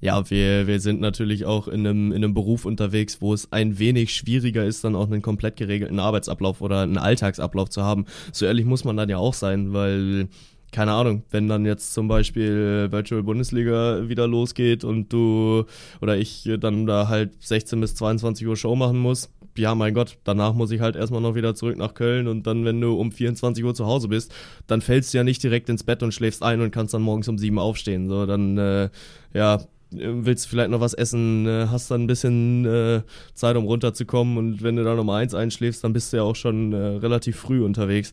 ja, 0.00 0.28
wir, 0.30 0.66
wir 0.66 0.80
sind 0.80 1.00
natürlich 1.00 1.46
auch 1.46 1.68
in 1.68 1.86
einem, 1.86 2.12
in 2.12 2.24
einem 2.24 2.34
Beruf 2.34 2.64
unterwegs, 2.66 3.22
wo 3.22 3.32
es 3.32 3.52
ein 3.52 3.78
wenig 3.78 4.14
schwieriger 4.14 4.64
ist, 4.64 4.84
dann 4.84 4.96
auch 4.96 5.06
einen 5.06 5.22
komplett 5.22 5.56
geregelten 5.56 5.98
Arbeitsablauf 5.98 6.60
oder 6.60 6.82
einen 6.82 6.98
Alltagsablauf 6.98 7.70
zu 7.70 7.82
haben. 7.82 8.04
So 8.32 8.44
ehrlich 8.44 8.66
muss 8.66 8.84
man 8.84 8.96
dann 8.96 9.08
ja 9.08 9.16
auch 9.16 9.32
sein, 9.32 9.72
weil 9.72 10.28
keine 10.74 10.90
Ahnung, 10.90 11.22
wenn 11.30 11.46
dann 11.46 11.64
jetzt 11.64 11.94
zum 11.94 12.08
Beispiel 12.08 12.88
Virtual 12.90 13.22
Bundesliga 13.22 14.08
wieder 14.08 14.26
losgeht 14.26 14.82
und 14.82 15.12
du 15.12 15.66
oder 16.02 16.16
ich 16.16 16.50
dann 16.58 16.84
da 16.84 17.06
halt 17.06 17.30
16 17.38 17.80
bis 17.80 17.94
22 17.94 18.44
Uhr 18.44 18.56
Show 18.56 18.74
machen 18.74 18.98
muss, 18.98 19.30
ja 19.56 19.76
mein 19.76 19.94
Gott, 19.94 20.18
danach 20.24 20.52
muss 20.52 20.72
ich 20.72 20.80
halt 20.80 20.96
erstmal 20.96 21.20
noch 21.20 21.36
wieder 21.36 21.54
zurück 21.54 21.76
nach 21.76 21.94
Köln 21.94 22.26
und 22.26 22.48
dann, 22.48 22.64
wenn 22.64 22.80
du 22.80 22.94
um 22.94 23.12
24 23.12 23.62
Uhr 23.62 23.72
zu 23.72 23.86
Hause 23.86 24.08
bist, 24.08 24.34
dann 24.66 24.80
fällst 24.80 25.14
du 25.14 25.18
ja 25.18 25.22
nicht 25.22 25.44
direkt 25.44 25.68
ins 25.68 25.84
Bett 25.84 26.02
und 26.02 26.12
schläfst 26.12 26.42
ein 26.42 26.60
und 26.60 26.72
kannst 26.72 26.92
dann 26.92 27.02
morgens 27.02 27.28
um 27.28 27.38
7 27.38 27.56
aufstehen. 27.56 28.08
So, 28.08 28.26
dann, 28.26 28.58
äh, 28.58 28.90
ja, 29.32 29.60
willst 29.92 30.46
du 30.46 30.48
vielleicht 30.48 30.70
noch 30.70 30.80
was 30.80 30.94
essen, 30.94 31.46
äh, 31.46 31.68
hast 31.70 31.88
dann 31.92 32.02
ein 32.02 32.06
bisschen 32.08 32.64
äh, 32.64 33.02
Zeit, 33.34 33.56
um 33.56 33.64
runterzukommen 33.64 34.38
und 34.38 34.62
wenn 34.64 34.74
du 34.74 34.82
dann 34.82 34.98
um 34.98 35.08
eins 35.10 35.34
einschläfst, 35.34 35.84
dann 35.84 35.92
bist 35.92 36.12
du 36.12 36.16
ja 36.16 36.24
auch 36.24 36.34
schon 36.34 36.72
äh, 36.72 36.76
relativ 36.76 37.36
früh 37.36 37.64
unterwegs. 37.64 38.10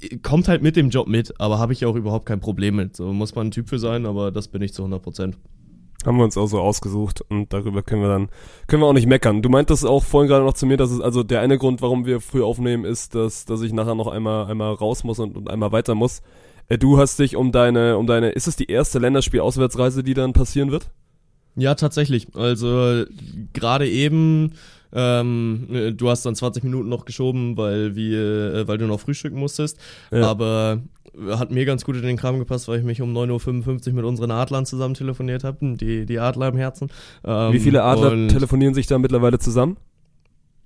Äh, 0.00 0.18
Kommt 0.18 0.48
halt 0.48 0.62
mit 0.62 0.76
dem 0.76 0.90
Job 0.90 1.08
mit, 1.08 1.40
aber 1.40 1.58
habe 1.58 1.72
ich 1.72 1.84
auch 1.84 1.96
überhaupt 1.96 2.26
kein 2.26 2.40
Problem 2.40 2.76
mit. 2.76 2.96
So 2.96 3.12
muss 3.12 3.34
man 3.34 3.48
ein 3.48 3.50
Typ 3.50 3.68
für 3.68 3.78
sein, 3.78 4.06
aber 4.06 4.30
das 4.30 4.48
bin 4.48 4.62
ich 4.62 4.72
zu 4.72 4.82
100 4.82 5.02
Prozent. 5.02 5.38
Haben 6.04 6.18
wir 6.18 6.24
uns 6.24 6.36
auch 6.36 6.46
so 6.46 6.60
ausgesucht 6.60 7.22
und 7.28 7.52
darüber 7.52 7.82
können 7.82 8.02
wir 8.02 8.08
dann, 8.08 8.28
können 8.68 8.82
wir 8.82 8.86
auch 8.86 8.92
nicht 8.92 9.08
meckern. 9.08 9.42
Du 9.42 9.48
meintest 9.48 9.84
auch 9.84 10.04
vorhin 10.04 10.28
gerade 10.28 10.44
noch 10.44 10.52
zu 10.54 10.64
mir, 10.66 10.76
dass 10.76 10.90
es, 10.92 11.00
also 11.00 11.24
der 11.24 11.40
eine 11.40 11.58
Grund, 11.58 11.82
warum 11.82 12.06
wir 12.06 12.20
früh 12.20 12.44
aufnehmen, 12.44 12.84
ist, 12.84 13.16
dass, 13.16 13.44
dass 13.44 13.62
ich 13.62 13.72
nachher 13.72 13.96
noch 13.96 14.06
einmal, 14.06 14.46
einmal 14.46 14.72
raus 14.74 15.02
muss 15.02 15.18
und, 15.18 15.36
und 15.36 15.50
einmal 15.50 15.72
weiter 15.72 15.94
muss. 15.96 16.22
Äh, 16.68 16.78
Du 16.78 16.98
hast 16.98 17.18
dich 17.18 17.34
um 17.34 17.50
deine, 17.50 17.98
um 17.98 18.06
deine, 18.06 18.30
ist 18.30 18.46
es 18.46 18.54
die 18.54 18.70
erste 18.70 19.00
Länderspiel-Auswärtsreise, 19.00 20.04
die 20.04 20.14
dann 20.14 20.32
passieren 20.32 20.70
wird? 20.70 20.90
Ja, 21.56 21.74
tatsächlich. 21.74 22.28
Also 22.36 23.04
gerade 23.52 23.88
eben 23.88 24.52
Ähm, 24.92 25.66
äh, 25.72 25.92
du 25.92 26.08
hast 26.08 26.24
dann 26.26 26.34
20 26.34 26.64
Minuten 26.64 26.88
noch 26.88 27.04
geschoben, 27.04 27.56
weil 27.56 27.96
wir, 27.96 28.54
äh, 28.54 28.68
weil 28.68 28.78
du 28.78 28.86
noch 28.86 29.00
frühstücken 29.00 29.38
musstest. 29.38 29.78
Ja. 30.10 30.26
Aber 30.28 30.80
hat 31.30 31.50
mir 31.50 31.64
ganz 31.64 31.84
gut 31.84 31.96
in 31.96 32.02
den 32.02 32.16
Kram 32.16 32.38
gepasst, 32.38 32.68
weil 32.68 32.78
ich 32.78 32.84
mich 32.84 33.00
um 33.00 33.16
9.55 33.16 33.88
Uhr 33.88 33.94
mit 33.94 34.04
unseren 34.04 34.30
Adlern 34.30 34.66
zusammen 34.66 34.94
telefoniert 34.94 35.44
habe, 35.44 35.76
die, 35.76 36.04
die 36.06 36.18
Adler 36.18 36.48
im 36.48 36.56
Herzen. 36.56 36.88
Ähm, 37.24 37.52
Wie 37.52 37.58
viele 37.58 37.82
Adler 37.82 38.12
und- 38.12 38.28
telefonieren 38.28 38.74
sich 38.74 38.86
da 38.86 38.98
mittlerweile 38.98 39.38
zusammen? 39.38 39.76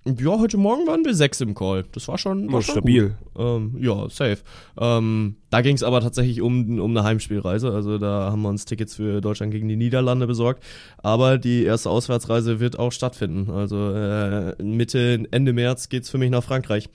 Ja, 0.06 0.38
heute 0.38 0.56
Morgen 0.56 0.86
waren 0.86 1.04
wir 1.04 1.14
sechs 1.14 1.42
im 1.42 1.54
Call. 1.54 1.84
Das 1.92 2.08
war 2.08 2.16
schon, 2.16 2.50
war 2.50 2.60
Oh, 2.60 2.62
schon 2.62 2.72
stabil. 2.76 3.18
Ähm, 3.38 3.76
ja, 3.78 4.08
safe. 4.08 4.38
Ähm, 4.78 5.36
da 5.50 5.60
ging 5.60 5.76
es 5.76 5.82
aber 5.82 6.00
tatsächlich 6.00 6.40
um, 6.40 6.80
um 6.80 6.90
eine 6.96 7.04
Heimspielreise. 7.04 7.70
Also 7.70 7.98
da 7.98 8.30
haben 8.30 8.40
wir 8.40 8.48
uns 8.48 8.64
Tickets 8.64 8.94
für 8.94 9.20
Deutschland 9.20 9.52
gegen 9.52 9.68
die 9.68 9.76
Niederlande 9.76 10.26
besorgt. 10.26 10.64
Aber 11.02 11.36
die 11.36 11.64
erste 11.64 11.90
Auswärtsreise 11.90 12.60
wird 12.60 12.78
auch 12.78 12.92
stattfinden. 12.92 13.50
Also 13.50 13.92
äh, 13.92 14.54
Mitte, 14.62 15.24
Ende 15.32 15.52
März 15.52 15.90
geht's 15.90 16.08
für 16.08 16.16
mich 16.16 16.30
nach 16.30 16.44
Frankreich. 16.44 16.88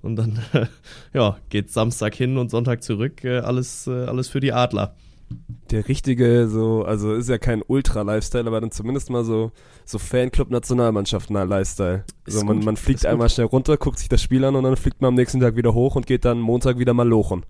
Und 0.00 0.14
dann 0.14 0.38
ja, 1.12 1.38
geht's 1.48 1.74
Samstag 1.74 2.14
hin 2.14 2.38
und 2.38 2.52
Sonntag 2.52 2.84
zurück. 2.84 3.24
Äh, 3.24 3.38
alles, 3.38 3.88
äh, 3.88 4.04
alles 4.04 4.28
für 4.28 4.38
die 4.38 4.52
Adler. 4.52 4.94
Der 5.70 5.88
richtige, 5.88 6.48
so, 6.48 6.84
also 6.84 7.14
ist 7.14 7.28
ja 7.28 7.38
kein 7.38 7.62
Ultra-Lifestyle, 7.66 8.46
aber 8.46 8.60
dann 8.60 8.70
zumindest 8.70 9.10
mal 9.10 9.24
so, 9.24 9.50
so 9.84 9.98
Fanclub-Nationalmannschaft-Lifestyle. 9.98 12.04
Ist 12.26 12.38
So, 12.38 12.44
man, 12.44 12.56
gut, 12.56 12.64
man 12.66 12.76
fliegt 12.76 12.98
ist 12.98 13.04
gut. 13.04 13.12
einmal 13.12 13.30
schnell 13.30 13.46
runter, 13.46 13.76
guckt 13.76 13.98
sich 13.98 14.08
das 14.08 14.22
Spiel 14.22 14.44
an 14.44 14.54
und 14.54 14.64
dann 14.64 14.76
fliegt 14.76 15.00
man 15.00 15.08
am 15.08 15.14
nächsten 15.14 15.40
Tag 15.40 15.56
wieder 15.56 15.74
hoch 15.74 15.96
und 15.96 16.06
geht 16.06 16.24
dann 16.24 16.40
Montag 16.40 16.78
wieder 16.78 16.94
mal 16.94 17.08
lochen. 17.08 17.44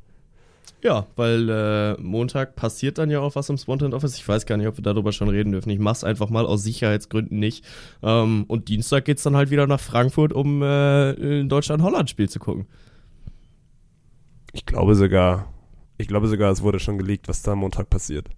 Ja, 0.83 1.07
weil 1.15 1.49
äh, 1.49 2.01
Montag 2.01 2.57
passiert 2.57 2.99
dann 2.99 3.09
ja 3.09 3.21
auch 3.21 3.37
was 3.37 3.49
im 3.49 3.57
Spontan 3.57 3.95
Office. 3.95 4.17
Ich 4.17 4.27
weiß 4.27 4.47
gar 4.47 4.57
nicht, 4.57 4.67
ob 4.67 4.79
wir 4.79 4.83
darüber 4.83 5.13
schon 5.13 5.29
reden 5.29 5.53
dürfen. 5.53 5.71
Ich 5.71 5.79
mach's 5.79 6.03
einfach 6.03 6.29
mal 6.29 6.45
aus 6.45 6.65
Sicherheitsgründen 6.65 7.39
nicht. 7.39 7.65
Ähm, 8.03 8.45
und 8.49 8.69
Dienstag 8.69 9.05
geht's 9.05 9.23
dann 9.23 9.37
halt 9.37 9.51
wieder 9.51 9.69
nach 9.69 9.79
Frankfurt, 9.79 10.33
um 10.33 10.61
äh, 10.61 11.41
ein 11.43 11.49
Deutschland-Holland-Spiel 11.49 12.29
zu 12.29 12.41
gucken. 12.41 12.67
Ich 14.53 14.67
glaube 14.67 14.97
sogar, 14.97 15.53
ich 15.99 16.09
glaube 16.09 16.29
sogar, 16.29 16.51
es 16.51 16.63
wurde 16.63 16.81
schon 16.81 16.99
geleakt, 16.99 17.29
was 17.29 17.43
da 17.43 17.53
am 17.53 17.59
Montag 17.61 17.91
passiert. 17.91 18.29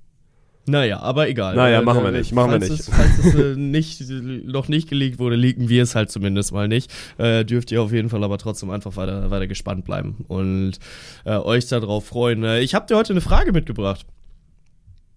Naja, 0.66 1.00
aber 1.00 1.28
egal. 1.28 1.56
Naja, 1.56 1.80
Äh, 1.80 1.84
machen 1.84 2.02
wir 2.02 2.08
äh, 2.14 2.18
nicht, 2.18 2.32
machen 2.32 2.52
wir 2.52 2.58
falls 2.58 2.70
nicht. 2.70 2.80
Es, 2.80 2.88
falls 2.88 3.18
es 3.18 3.34
äh, 3.34 3.54
nicht, 3.56 4.00
noch 4.46 4.68
nicht 4.68 4.88
geleakt 4.88 5.18
wurde, 5.18 5.36
leaken 5.36 5.68
wir 5.68 5.82
es 5.82 5.94
halt 5.94 6.10
zumindest 6.10 6.52
mal 6.52 6.68
nicht. 6.68 6.90
Äh, 7.18 7.44
dürft 7.44 7.70
ihr 7.70 7.82
auf 7.82 7.92
jeden 7.92 8.08
Fall 8.08 8.24
aber 8.24 8.38
trotzdem 8.38 8.70
einfach 8.70 8.96
weiter, 8.96 9.30
weiter 9.30 9.46
gespannt 9.46 9.84
bleiben 9.84 10.24
und 10.26 10.78
äh, 11.26 11.36
euch 11.36 11.66
darauf 11.68 12.06
freuen. 12.06 12.42
Ich 12.62 12.74
habe 12.74 12.86
dir 12.86 12.96
heute 12.96 13.12
eine 13.12 13.20
Frage 13.20 13.52
mitgebracht. 13.52 14.06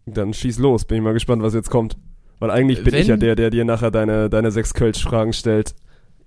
Dann 0.06 0.34
schieß 0.34 0.60
los, 0.60 0.84
bin 0.86 0.98
ich 0.98 1.04
mal 1.04 1.14
gespannt, 1.14 1.42
was 1.44 1.54
jetzt 1.54 1.70
kommt. 1.70 1.96
Weil 2.40 2.52
eigentlich 2.52 2.84
bin 2.84 2.94
Wenn- 2.94 3.02
ich 3.02 3.08
ja 3.08 3.16
der, 3.18 3.36
der 3.36 3.50
dir 3.50 3.64
nachher 3.66 3.90
deine, 3.90 4.30
deine 4.30 4.52
sechs 4.52 4.74
Kölsch-Fragen 4.74 5.32
stellt. 5.34 5.76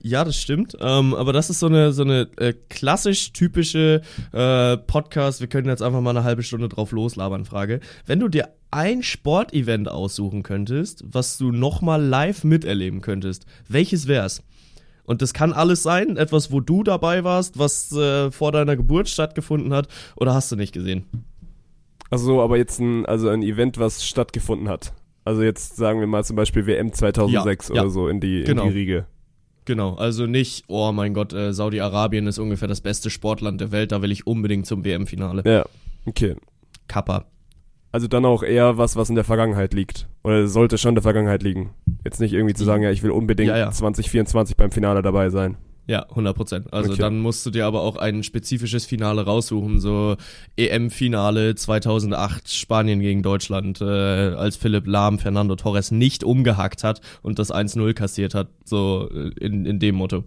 Ja, 0.03 0.25
das 0.25 0.37
stimmt. 0.41 0.77
Ähm, 0.81 1.15
aber 1.15 1.33
das 1.33 1.51
ist 1.51 1.61
so 1.61 1.67
eine 1.67 1.93
so 1.93 2.03
eine 2.03 2.29
äh, 2.39 2.55
klassisch 2.71 3.33
typische 3.33 4.01
äh, 4.33 4.77
Podcast. 4.79 5.41
Wir 5.41 5.49
können 5.49 5.69
jetzt 5.69 5.83
einfach 5.83 6.01
mal 6.01 6.11
eine 6.11 6.25
halbe 6.25 6.43
Stunde 6.43 6.69
drauf 6.69 6.93
loslabern. 6.93 7.45
Frage: 7.45 7.81
Wenn 8.07 8.19
du 8.21 8.29
dir 8.29 8.49
ein 8.71 9.03
Sportevent 9.03 9.89
aussuchen 9.91 10.43
könntest, 10.43 11.05
was 11.07 11.37
du 11.37 11.53
noch 11.53 11.83
mal 11.83 12.03
live 12.03 12.45
miterleben 12.45 13.01
könntest, 13.03 13.45
welches 13.69 14.07
wär's? 14.09 14.43
Und 15.05 15.23
das 15.23 15.35
kann 15.35 15.53
alles 15.53 15.83
sein, 15.83 16.17
etwas, 16.17 16.53
wo 16.53 16.61
du 16.61 16.83
dabei 16.85 17.25
warst, 17.25 17.59
was 17.59 17.91
äh, 17.93 18.31
vor 18.31 18.53
deiner 18.53 18.77
Geburt 18.77 19.09
stattgefunden 19.09 19.73
hat, 19.75 19.89
oder 20.17 20.35
hast 20.35 20.53
du 20.53 20.57
nicht 20.57 20.73
gesehen? 20.73 21.05
Also, 22.11 22.41
aber 22.41 22.57
jetzt 22.59 22.79
ein, 22.81 23.07
also 23.07 23.29
ein 23.29 23.43
Event, 23.43 23.79
was 23.79 24.05
stattgefunden 24.07 24.69
hat. 24.69 24.93
Also 25.25 25.43
jetzt 25.43 25.77
sagen 25.77 26.01
wir 26.01 26.07
mal 26.07 26.25
zum 26.25 26.37
Beispiel 26.37 26.67
WM 26.67 26.93
2006 26.93 27.69
Ja, 27.69 27.75
ja. 27.75 27.81
oder 27.83 27.91
so 27.91 28.09
in 28.09 28.21
die, 28.21 28.45
Genau. 28.45 28.63
in 28.65 28.69
die 28.71 28.75
Riege. 28.79 29.07
Genau, 29.65 29.95
also 29.95 30.27
nicht, 30.27 30.65
oh 30.69 30.91
mein 30.93 31.15
Gott, 31.15 31.33
äh, 31.33 31.53
Saudi-Arabien 31.53 32.27
ist 32.27 32.39
ungefähr 32.39 32.69
das 32.69 32.81
beste 32.81 33.11
Sportland 33.11 33.61
der 33.61 33.73
Welt, 33.73 33.93
da 33.93 34.03
will 34.03 34.11
ich 34.11 34.27
unbedingt 34.27 34.67
zum 34.67 34.85
WM-Finale. 34.85 35.43
Ja, 35.45 35.65
okay. 36.07 36.37
Kappa. 36.89 37.27
Also 37.93 38.07
dann 38.07 38.25
auch 38.25 38.43
eher 38.43 38.79
was, 38.79 38.97
was 38.97 39.09
in 39.09 39.17
der 39.17 39.25
Vergangenheit 39.25 39.75
liegt. 39.75 40.09
Oder 40.23 40.47
sollte 40.47 40.79
schon 40.79 40.91
in 40.91 40.95
der 40.97 41.03
Vergangenheit 41.03 41.43
liegen. 41.43 41.71
Jetzt 42.05 42.21
nicht 42.21 42.33
irgendwie 42.33 42.55
zu 42.55 42.65
sagen, 42.65 42.83
ja, 42.83 42.91
ich 42.91 43.03
will 43.03 43.11
unbedingt 43.11 43.49
Ja, 43.49 43.59
ja. 43.59 43.71
2024 43.71 44.57
beim 44.57 44.71
Finale 44.71 45.03
dabei 45.03 45.29
sein. 45.31 45.57
Ja, 45.91 46.07
100 46.09 46.37
Prozent. 46.37 46.73
Also 46.73 46.93
Okay. 46.93 47.01
dann 47.01 47.19
musst 47.19 47.45
du 47.45 47.51
dir 47.51 47.67
aber 47.67 47.81
auch 47.81 47.97
ein 47.97 48.23
spezifisches 48.23 48.87
Finale 48.87 49.25
raussuchen, 49.25 49.81
so 49.81 50.17
EM-Finale 50.57 51.57
2008 51.57 52.49
Spanien 52.49 53.01
gegen 53.01 53.25
Deutschland, 53.25 53.81
äh, 53.81 53.85
als 53.85 54.55
Philipp 54.55 54.87
Lahm 54.87 55.19
Fernando 55.19 55.57
Torres 55.57 55.91
nicht 55.91 56.23
umgehackt 56.23 56.85
hat 56.85 57.01
und 57.23 57.41
das 57.41 57.53
1-0 57.53 57.93
kassiert 57.95 58.37
hat, 58.37 58.47
so 58.65 59.11
äh, 59.13 59.31
in, 59.45 59.67
in 59.67 59.81
dem 59.81 59.97
Motto. 59.97 60.23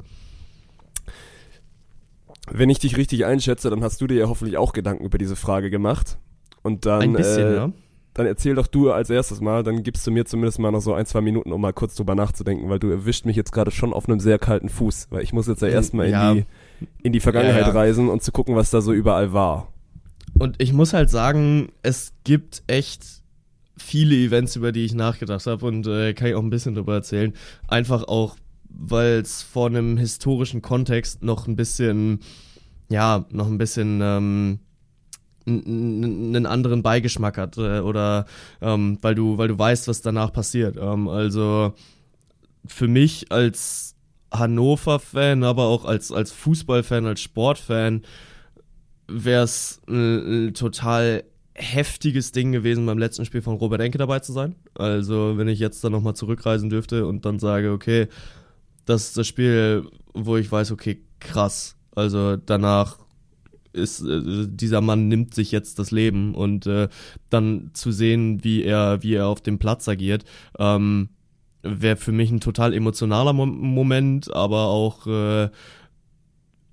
Wenn 2.52 2.70
ich 2.70 2.80
dich 2.80 2.98
richtig 2.98 3.24
einschätze, 3.24 3.70
dann 3.70 3.86
hast 3.86 4.02
du 4.02 4.08
dir 4.08 4.18
ja 4.18 4.28
hoffentlich 4.28 4.58
auch 4.58 4.74
Gedanken 4.74 5.06
über 5.06 5.18
diese 5.18 5.38
Frage 5.38 5.70
gemacht. 5.70 6.18
Und 6.62 6.86
dann, 6.86 7.02
Ein 7.02 7.14
bisschen, 7.14 7.48
äh, 7.48 7.56
ja. 7.56 7.72
Dann 8.14 8.26
erzähl 8.28 8.56
doch 8.56 8.68
du 8.68 8.92
als 8.92 9.10
erstes 9.10 9.42
mal, 9.42 9.64
dann 9.64 9.82
gibst 9.84 10.06
du 10.06 10.12
mir 10.12 10.26
zumindest 10.26 10.60
mal 10.60 10.72
noch 10.72 10.82
so 10.82 10.94
ein, 10.94 11.06
zwei 11.06 11.22
Minuten, 11.22 11.52
um 11.52 11.60
mal 11.62 11.74
kurz 11.74 11.96
drüber 11.96 12.14
nachzudenken, 12.16 12.70
weil 12.70 12.80
du 12.80 12.90
erwischt 12.90 13.26
mich 13.26 13.36
jetzt 13.36 13.52
gerade 13.52 13.72
schon 13.72 13.92
auf 13.94 14.08
einem 14.08 14.20
sehr 14.20 14.38
kalten 14.40 14.70
Fuß, 14.70 15.08
weil 15.10 15.24
ich 15.24 15.34
muss 15.34 15.48
jetzt 15.48 15.62
ja 15.62 15.68
erstmal 15.70 16.06
in, 16.08 16.12
Ja. 16.12 16.34
die, 16.34 16.46
in 17.02 17.12
die 17.14 17.20
Vergangenheit 17.20 17.66
Ja, 17.68 17.74
reisen 17.74 18.10
und 18.10 18.22
zu 18.22 18.32
gucken, 18.32 18.56
was 18.56 18.70
da 18.70 18.82
so 18.82 18.94
überall 18.94 19.34
war. 19.34 19.68
Und 20.40 20.62
ich 20.62 20.74
muss 20.74 20.94
halt 20.94 21.10
sagen, 21.10 21.70
es 21.82 22.14
gibt 22.24 22.64
echt 22.68 23.04
viele 23.78 24.16
Events, 24.16 24.56
über 24.56 24.72
die 24.72 24.86
ich 24.86 24.94
nachgedacht 24.94 25.46
habe 25.48 25.66
und 25.66 25.86
äh, 25.88 26.14
kann 26.14 26.28
ich 26.28 26.36
auch 26.36 26.42
ein 26.44 26.50
bisschen 26.50 26.76
drüber 26.76 26.94
erzählen. 26.96 27.34
Einfach 27.68 28.04
auch, 28.04 28.36
weil 28.70 29.20
es 29.22 29.42
vor 29.42 29.68
einem 29.68 29.98
historischen 29.98 30.62
Kontext 30.62 31.24
noch 31.24 31.48
ein 31.48 31.56
bisschen, 31.56 32.20
ja, 32.90 33.26
noch 33.32 33.48
ein 33.48 33.58
bisschen 33.58 34.00
ähm, 34.02 34.60
einen 35.46 36.46
anderen 36.46 36.84
Beigeschmack 36.84 37.38
hat 37.38 37.58
äh, 37.58 37.80
oder 37.80 38.26
ähm, 38.62 38.98
weil 39.02 39.16
du, 39.16 39.38
weil 39.38 39.48
du 39.48 39.58
weißt, 39.58 39.88
was 39.88 40.02
danach 40.02 40.32
passiert. 40.32 40.78
Ähm, 40.78 41.08
also 41.08 41.74
für 42.66 42.88
mich 42.88 43.32
als 43.32 43.96
Hannover-Fan, 44.32 45.44
aber 45.44 45.66
auch 45.66 45.86
als, 45.86 46.12
als 46.12 46.32
Fußballfan, 46.32 47.06
als 47.06 47.22
Sportfan, 47.22 48.04
wäre 49.08 49.44
es 49.44 49.82
ein, 49.88 50.48
ein 50.48 50.54
total 50.54 51.24
heftiges 51.56 52.32
Ding 52.32 52.52
gewesen, 52.52 52.86
beim 52.86 52.98
letzten 52.98 53.26
Spiel 53.26 53.42
von 53.42 53.58
Robert 53.58 53.82
Enke 53.82 53.98
dabei 53.98 54.20
zu 54.20 54.32
sein. 54.32 54.56
Also, 54.76 55.38
wenn 55.38 55.48
ich 55.48 55.60
jetzt 55.60 55.84
dann 55.84 55.92
nochmal 55.92 56.16
zurückreisen 56.16 56.70
dürfte 56.70 57.06
und 57.06 57.26
dann 57.26 57.38
sage, 57.38 57.72
okay, 57.72 58.08
das 58.86 59.06
ist 59.06 59.18
das 59.18 59.28
Spiel, 59.28 59.88
wo 60.14 60.38
ich 60.38 60.52
weiß, 60.52 60.72
okay, 60.72 61.02
krass. 61.20 61.76
Also 61.96 62.38
danach 62.38 62.98
ist 63.74 64.02
äh, 64.02 64.48
dieser 64.48 64.82
Mann 64.82 65.08
nimmt 65.08 65.34
sich 65.34 65.52
jetzt 65.52 65.80
das 65.80 65.92
Leben 65.92 66.36
und 66.36 66.66
äh, 66.68 66.88
dann 67.30 67.72
zu 67.74 67.92
sehen, 67.92 68.44
wie 68.44 68.64
er, 68.64 69.04
wie 69.04 69.16
er 69.16 69.28
auf 69.28 69.42
dem 69.42 69.60
Platz 69.60 69.88
agiert, 69.88 70.24
ähm, 70.60 71.10
wäre 71.64 71.98
für 71.98 72.12
mich 72.12 72.32
ein 72.32 72.40
total 72.42 72.74
emotionaler 72.74 73.34
Mo 73.34 73.46
Moment, 73.46 74.34
aber 74.34 74.68
auch 74.68 75.08
äh, 75.08 75.50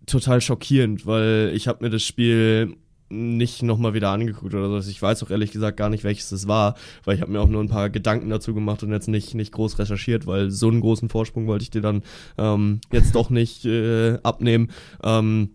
total 0.06 0.40
schockierend, 0.40 1.06
weil 1.06 1.52
ich 1.54 1.68
habe 1.68 1.84
mir 1.84 1.90
das 1.90 2.02
Spiel 2.02 2.76
nicht 3.10 3.62
nochmal 3.62 3.92
wieder 3.92 4.10
angeguckt 4.10 4.54
oder 4.54 4.68
so. 4.68 4.74
Also 4.74 4.90
Ich 4.90 5.02
weiß 5.02 5.22
auch 5.22 5.30
ehrlich 5.30 5.50
gesagt 5.50 5.76
gar 5.76 5.88
nicht, 5.90 6.04
welches 6.04 6.30
es 6.32 6.46
war, 6.46 6.76
weil 7.04 7.16
ich 7.16 7.22
habe 7.22 7.32
mir 7.32 7.40
auch 7.40 7.48
nur 7.48 7.62
ein 7.62 7.68
paar 7.68 7.90
Gedanken 7.90 8.30
dazu 8.30 8.54
gemacht 8.54 8.82
und 8.82 8.92
jetzt 8.92 9.08
nicht, 9.08 9.34
nicht 9.34 9.52
groß 9.52 9.78
recherchiert, 9.78 10.26
weil 10.26 10.50
so 10.50 10.68
einen 10.68 10.80
großen 10.80 11.08
Vorsprung 11.08 11.46
wollte 11.46 11.64
ich 11.64 11.70
dir 11.70 11.82
dann 11.82 12.02
ähm, 12.38 12.80
jetzt 12.92 13.14
doch 13.14 13.30
nicht 13.30 13.64
äh, 13.64 14.18
abnehmen. 14.22 14.70
Ähm, 15.02 15.50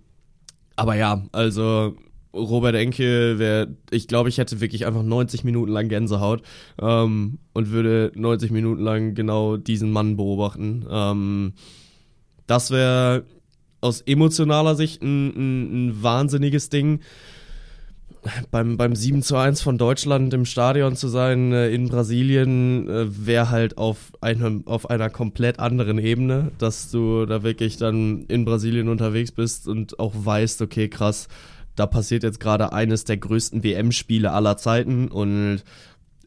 aber 0.76 0.96
ja, 0.96 1.24
also 1.32 1.96
Robert 2.36 2.76
Enke 2.76 3.40
wäre, 3.40 3.76
ich 3.92 4.08
glaube, 4.08 4.30
ich 4.30 4.38
hätte 4.38 4.60
wirklich 4.60 4.86
einfach 4.86 5.04
90 5.04 5.44
Minuten 5.44 5.72
lang 5.72 5.88
Gänsehaut 5.88 6.42
ähm, 6.82 7.40
und 7.54 7.72
würde 7.72 8.12
90 8.16 8.52
Minuten 8.52 8.82
lang 8.82 9.16
genau 9.16 9.58
diesen 9.58 9.92
Mann 9.92 10.18
beobachten. 10.18 10.86
Ähm, 10.90 11.54
das 12.46 12.72
wäre 12.72 13.24
aus 13.82 14.02
emotionaler 14.02 14.76
Sicht 14.76 15.02
ein, 15.02 15.30
ein, 15.30 15.88
ein 15.88 16.04
wahnsinniges 16.04 16.70
Ding. 16.70 17.00
Beim, 18.52 18.78
beim 18.78 18.96
7 18.96 19.22
zu 19.22 19.36
1 19.36 19.62
von 19.62 19.78
Deutschland 19.78 20.34
im 20.34 20.46
Stadion 20.46 20.96
zu 20.96 21.08
sein 21.08 21.52
äh, 21.52 21.70
in 21.70 21.90
Brasilien 21.90 22.90
äh, 22.90 23.26
wäre 23.26 23.52
halt 23.52 23.78
auf, 23.78 24.12
einem, 24.22 24.66
auf 24.66 24.90
einer 24.90 25.12
komplett 25.12 25.60
anderen 25.60 26.00
Ebene, 26.00 26.52
dass 26.58 26.90
du 26.90 27.26
da 27.26 27.44
wirklich 27.44 27.76
dann 27.78 28.26
in 28.26 28.46
Brasilien 28.46 28.90
unterwegs 28.90 29.32
bist 29.32 29.68
und 29.68 30.00
auch 30.00 30.14
weißt, 30.16 30.62
okay, 30.62 30.90
krass, 30.90 31.28
da 31.76 31.86
passiert 31.86 32.24
jetzt 32.24 32.40
gerade 32.40 32.74
eines 32.74 33.04
der 33.04 33.18
größten 33.18 33.64
WM-Spiele 33.64 34.32
aller 34.32 34.58
Zeiten 34.58 35.10
und 35.10 35.64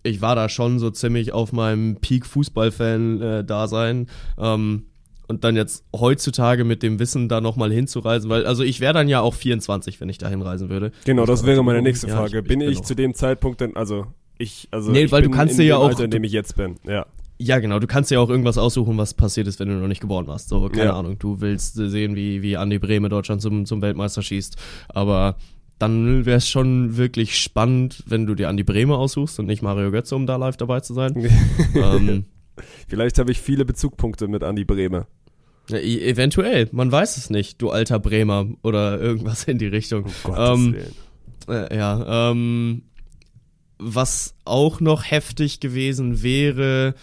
ich 0.03 0.21
war 0.21 0.35
da 0.37 0.49
schon 0.49 0.79
so 0.79 0.91
ziemlich 0.91 1.33
auf 1.33 1.53
meinem 1.53 1.97
Peak-Fußball-Fan-Dasein. 1.97 4.07
ähm, 4.39 4.85
und 5.29 5.45
dann 5.45 5.55
jetzt 5.57 5.85
heutzutage 5.95 6.65
mit 6.65 6.83
dem 6.83 6.99
Wissen 6.99 7.29
da 7.29 7.41
nochmal 7.41 7.71
hinzureisen, 7.73 8.29
weil, 8.31 8.45
also 8.47 8.63
ich 8.65 8.81
wäre 8.81 8.95
dann 8.95 9.09
ja 9.09 9.21
auch 9.21 9.35
24, 9.35 10.01
wenn 10.01 10.09
ich 10.09 10.19
da 10.19 10.29
hinreisen 10.29 10.69
würde. 10.71 10.91
Genau, 11.05 11.27
das 11.27 11.45
wäre 11.47 11.63
meine 11.63 11.83
nächste 11.83 12.09
Ja, 12.09 12.17
Frage. 12.17 12.39
ich- 12.39 12.43
ich 12.43 12.49
bin 12.49 12.59
bin 12.61 12.69
ich 12.71 12.83
zu 12.83 12.95
dem 12.95 13.15
Zeitpunkt 13.15 13.61
denn, 13.61 13.77
also 13.77 14.07
ich, 14.39 14.69
also 14.71 14.91
Nee, 14.91 15.05
ich 15.05 15.13
weil 15.13 15.23
du 15.23 15.31
kannst 15.31 15.53
in 15.55 15.59
dir 15.61 15.67
ja 15.67 15.77
dem 15.77 15.83
auch- 15.83 15.89
Alter, 15.89 16.05
in 16.05 16.11
dem 16.11 16.25
ich 16.25 16.33
jetzt 16.33 16.57
bin, 16.57 16.77
ja. 16.87 17.07
Ja, 17.41 17.61
genau. 17.61 17.79
Du 17.79 17.87
kannst 17.87 18.11
ja 18.11 18.19
auch 18.19 18.31
irgendwas 18.31 18.59
aussuchen, 18.59 18.99
was 18.99 19.15
passiert 19.15 19.47
ist, 19.47 19.61
wenn 19.61 19.69
du 19.69 19.75
noch 19.75 19.87
nicht 19.87 20.01
geboren 20.01 20.27
warst. 20.27 20.49
So, 20.49 20.69
keine 20.71 20.87
Ja. 20.87 20.97
Ahnung. 20.99 21.21
Du 21.21 21.41
willst 21.41 21.75
sehen, 21.77 22.17
wie, 22.17 22.43
wie 22.43 22.57
Andi 22.57 22.81
Brehme 22.81 23.09
Deutschland 23.09 23.41
zum, 23.41 23.65
zum 23.65 23.81
Weltmeister 23.81 24.23
schießt. 24.23 24.57
Aber 24.89 25.37
dann 25.79 26.27
wäre 26.27 26.39
es 26.39 26.49
schon 26.49 26.97
wirklich 26.97 27.39
spannend, 27.39 28.03
wenn 28.09 28.27
du 28.27 28.35
dir 28.35 28.49
Andi 28.49 28.65
Brehme 28.65 28.97
aussuchst 28.97 29.39
und 29.39 29.47
nicht 29.47 29.63
Mario 29.63 29.93
Götze, 29.93 30.17
um 30.17 30.27
da 30.27 30.35
live 30.35 30.57
dabei 30.57 30.81
zu 30.81 30.95
sein. 30.95 31.15
ähm, 31.77 32.25
Vielleicht 32.89 33.21
habe 33.21 33.31
ich 33.31 33.41
viele 33.41 33.65
Bezugpunkte 33.65 34.27
mit 34.27 34.43
Andi 34.43 34.65
Brehme. 34.65 35.07
Ja, 35.69 35.79
e- 35.79 36.09
eventuell. 36.09 36.69
Man 36.73 36.91
weiß 36.91 37.17
es 37.17 37.31
nicht, 37.31 37.61
du 37.61 37.71
alter 37.71 37.99
Bremer 37.99 38.47
oder 38.63 39.01
irgendwas 39.01 39.45
in 39.45 39.59
die 39.59 39.67
Richtung. 39.67 40.07
Gottes 40.23 40.59
Ähm, 40.59 40.75
Willen. 40.75 40.95
Äh, 41.71 41.77
ja, 41.77 42.31
ähm, 42.31 42.83
was 43.79 44.35
auch 44.45 44.81
noch 44.81 45.05
heftig 45.05 45.61
gewesen 45.61 46.23
wäre, 46.23 46.95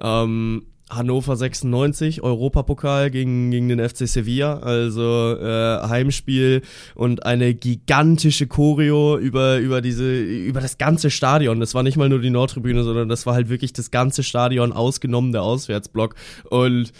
ähm, 0.00 0.62
Hannover 0.90 1.36
96, 1.36 2.22
Europapokal 2.22 3.10
gegen, 3.10 3.50
gegen 3.50 3.68
den 3.68 3.86
FC 3.86 4.08
Sevilla, 4.08 4.60
also 4.60 5.36
äh, 5.38 5.86
Heimspiel 5.86 6.62
und 6.94 7.26
eine 7.26 7.54
gigantische 7.54 8.46
Choreo 8.46 9.18
über, 9.18 9.58
über 9.58 9.82
diese, 9.82 10.18
über 10.18 10.62
das 10.62 10.78
ganze 10.78 11.10
Stadion. 11.10 11.60
Das 11.60 11.74
war 11.74 11.82
nicht 11.82 11.98
mal 11.98 12.08
nur 12.08 12.20
die 12.20 12.30
Nordtribüne, 12.30 12.84
sondern 12.84 13.08
das 13.10 13.26
war 13.26 13.34
halt 13.34 13.50
wirklich 13.50 13.74
das 13.74 13.90
ganze 13.90 14.22
Stadion 14.22 14.72
ausgenommen 14.72 15.32
der 15.32 15.42
Auswärtsblock. 15.42 16.14
Und 16.48 16.92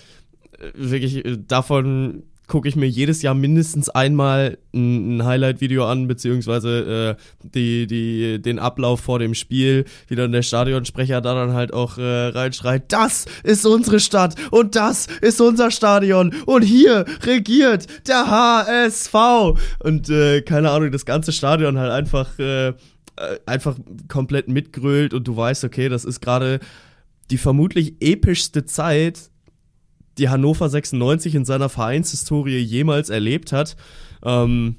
wirklich 0.75 1.25
äh, 1.25 1.39
davon 1.39 2.25
gucke 2.49 2.67
ich 2.67 2.77
mir 2.77 2.89
jedes 2.89 3.23
Jahr 3.23 3.35
mindestens 3.35 3.89
einmal 3.91 4.59
ein, 4.75 5.19
ein 5.19 5.25
Highlight-Video 5.25 5.87
an, 5.87 6.09
beziehungsweise 6.09 7.17
äh, 7.19 7.47
die, 7.55 7.87
die, 7.87 8.43
den 8.43 8.59
Ablauf 8.59 9.01
vor 9.01 9.19
dem 9.19 9.35
Spiel, 9.35 9.85
wie 10.09 10.17
dann 10.17 10.33
der 10.33 10.43
Stadionsprecher 10.43 11.21
da 11.21 11.35
dann 11.35 11.53
halt 11.53 11.73
auch 11.73 11.99
äh, 11.99 12.29
reinschreit, 12.29 12.91
das 12.91 13.27
ist 13.45 13.67
unsere 13.67 14.01
Stadt 14.01 14.35
und 14.51 14.75
das 14.75 15.07
ist 15.21 15.41
unser 15.41 15.71
Stadion 15.71 16.35
und 16.47 16.63
hier 16.63 17.05
regiert 17.23 17.87
der 18.09 18.27
HSV 18.27 19.15
und 19.81 20.09
äh, 20.09 20.41
keine 20.41 20.71
Ahnung, 20.71 20.91
das 20.91 21.05
ganze 21.05 21.33
Stadion 21.33 21.79
halt 21.79 21.93
einfach, 21.93 22.39
äh, 22.39 22.69
äh, 22.69 22.75
einfach 23.45 23.77
komplett 24.09 24.49
mitgrölt 24.49 25.13
und 25.13 25.29
du 25.29 25.37
weißt, 25.37 25.65
okay, 25.65 25.91
das 25.91 26.07
ist 26.07 26.21
gerade 26.21 26.61
die 27.31 27.39
vermutlich 27.39 27.97
epischste 28.01 28.65
Zeit, 28.65 29.31
die 30.19 30.29
Hannover 30.29 30.69
96 30.69 31.35
in 31.35 31.45
seiner 31.45 31.69
Vereinshistorie 31.69 32.59
jemals 32.59 33.09
erlebt 33.11 33.53
hat. 33.53 33.77
Ähm, 34.25 34.77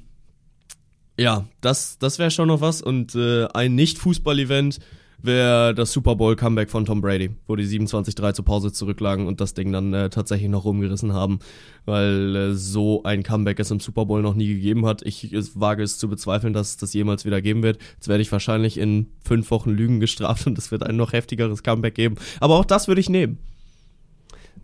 ja, 1.18 1.44
das, 1.60 1.98
das 1.98 2.18
wäre 2.18 2.30
schon 2.30 2.48
noch 2.48 2.60
was. 2.60 2.82
Und 2.82 3.14
äh, 3.14 3.46
ein 3.52 3.74
Nicht-Fußball-Event 3.74 4.80
wäre 5.22 5.74
das 5.74 5.92
Super 5.92 6.16
Bowl-Comeback 6.16 6.70
von 6.70 6.84
Tom 6.84 7.00
Brady, 7.00 7.30
wo 7.46 7.56
die 7.56 7.66
27-3 7.66 8.34
zur 8.34 8.44
Pause 8.44 8.72
zurücklagen 8.72 9.26
und 9.26 9.40
das 9.40 9.54
Ding 9.54 9.72
dann 9.72 9.92
äh, 9.92 10.10
tatsächlich 10.10 10.48
noch 10.48 10.64
rumgerissen 10.64 11.12
haben, 11.12 11.40
weil 11.84 12.36
äh, 12.36 12.54
so 12.54 13.02
ein 13.02 13.22
Comeback 13.22 13.60
es 13.60 13.70
im 13.70 13.80
Super 13.80 14.06
Bowl 14.06 14.22
noch 14.22 14.34
nie 14.34 14.48
gegeben 14.48 14.86
hat. 14.86 15.02
Ich 15.02 15.32
es, 15.32 15.60
wage 15.60 15.82
es 15.82 15.98
zu 15.98 16.08
bezweifeln, 16.08 16.52
dass 16.52 16.70
es 16.70 16.76
das 16.78 16.94
jemals 16.94 17.24
wieder 17.24 17.42
geben 17.42 17.62
wird. 17.62 17.78
Jetzt 17.94 18.08
werde 18.08 18.22
ich 18.22 18.32
wahrscheinlich 18.32 18.78
in 18.78 19.08
fünf 19.22 19.50
Wochen 19.50 19.70
Lügen 19.70 20.00
gestraft 20.00 20.46
und 20.46 20.56
es 20.56 20.70
wird 20.70 20.84
ein 20.84 20.96
noch 20.96 21.12
heftigeres 21.12 21.62
Comeback 21.62 21.94
geben. 21.94 22.16
Aber 22.40 22.56
auch 22.56 22.64
das 22.64 22.88
würde 22.88 23.00
ich 23.00 23.10
nehmen. 23.10 23.38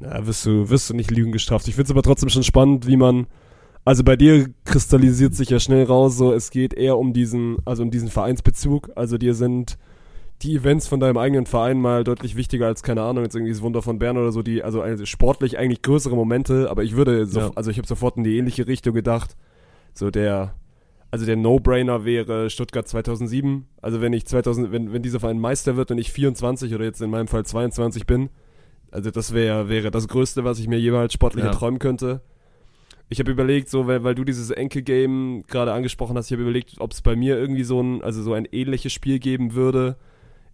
Na, 0.01 0.27
wirst 0.27 0.45
du, 0.47 0.69
wirst 0.69 0.91
du 0.91 0.95
nicht 0.95 1.11
Lügen 1.11 1.33
gestraft. 1.33 1.69
Ich 1.69 1.75
finde 1.75 1.87
es 1.87 1.91
aber 1.91 2.03
trotzdem 2.03 2.29
schon 2.29 2.43
spannend, 2.43 2.87
wie 2.87 2.97
man. 2.97 3.27
Also 3.85 4.03
bei 4.03 4.17
dir 4.17 4.49
kristallisiert 4.65 5.35
sich 5.35 5.49
ja 5.51 5.61
schnell 5.61 5.85
raus, 5.85 6.17
so 6.17 6.33
es 6.33 6.51
geht 6.51 6.75
eher 6.75 6.99
um 6.99 7.13
diesen, 7.13 7.59
also 7.65 7.85
um 7.85 7.91
diesen 7.93 8.09
Vereinsbezug. 8.09 8.91
Also 8.97 9.17
dir 9.17 9.33
sind 9.35 9.79
die 10.43 10.57
Events 10.57 10.89
von 10.89 10.99
deinem 11.01 11.17
eigenen 11.17 11.47
Verein 11.47 11.81
mal 11.81 12.03
deutlich 12.05 12.37
wichtiger 12.37 12.67
als, 12.67 12.83
keine 12.83 13.03
Ahnung, 13.03 13.23
jetzt 13.23 13.37
irgendwie 13.37 13.53
das 13.53 13.63
Wunder 13.63 13.83
von 13.83 13.99
Bern 13.99 14.19
oder 14.19 14.33
so, 14.33 14.43
die, 14.43 14.63
also, 14.63 14.83
also 14.83 15.07
sportlich 15.07 15.57
eigentlich 15.57 15.83
größere 15.83 16.15
Momente, 16.17 16.69
aber 16.69 16.83
ich 16.83 16.97
würde, 16.97 17.27
so, 17.27 17.41
Ja. 17.41 17.51
also 17.55 17.71
ich 17.71 17.79
habe 17.79 17.87
sofort 17.87 18.17
in 18.17 18.25
die 18.25 18.37
ähnliche 18.37 18.67
Richtung 18.67 18.93
gedacht. 18.93 19.37
So 19.95 20.11
der, 20.11 20.55
also 21.11 21.25
der 21.25 21.37
No-Brainer 21.37 22.05
wäre 22.05 22.51
Stuttgart 22.51 22.87
2007. 22.87 23.67
Also 23.81 24.01
wenn 24.01 24.13
ich 24.13 24.27
2000, 24.27 24.73
wenn, 24.73 24.93
wenn 24.93 25.03
dieser 25.03 25.21
Verein 25.21 25.39
Meister 25.39 25.77
wird 25.77 25.91
und 25.93 25.99
ich 25.99 26.11
24 26.13 26.75
oder 26.75 26.85
jetzt 26.85 27.01
in 27.01 27.09
meinem 27.09 27.29
Fall 27.29 27.47
22 27.47 28.05
bin, 28.05 28.29
also 28.91 29.11
das 29.11 29.33
wäre 29.35 29.69
wäre 29.69 29.91
das 29.91 30.09
Größte, 30.09 30.45
was 30.45 30.59
ich 30.59 30.69
mir 30.69 30.79
jeweils 30.79 31.13
sportlich 31.13 31.45
Ja. 31.45 31.51
erträumen 31.51 31.79
könnte. 31.79 32.21
Ich 33.09 33.21
habe 33.21 33.31
überlegt, 33.31 33.69
so 33.69 33.87
weil, 33.87 34.03
weil 34.03 34.15
du 34.17 34.25
dieses 34.25 34.51
Enkel-Game 34.51 35.45
gerade 35.47 35.73
angesprochen 35.73 36.17
hast, 36.17 36.27
ich 36.27 36.33
habe 36.33 36.43
überlegt, 36.43 36.75
ob 36.81 36.91
es 36.93 37.03
bei 37.03 37.15
mir 37.15 37.39
irgendwie 37.39 37.63
so 37.63 37.81
ein, 37.81 38.03
also 38.03 38.21
so 38.23 38.33
ein 38.33 38.47
ähnliches 38.51 38.93
Spiel 38.93 39.19
geben 39.21 39.55
würde. 39.55 39.97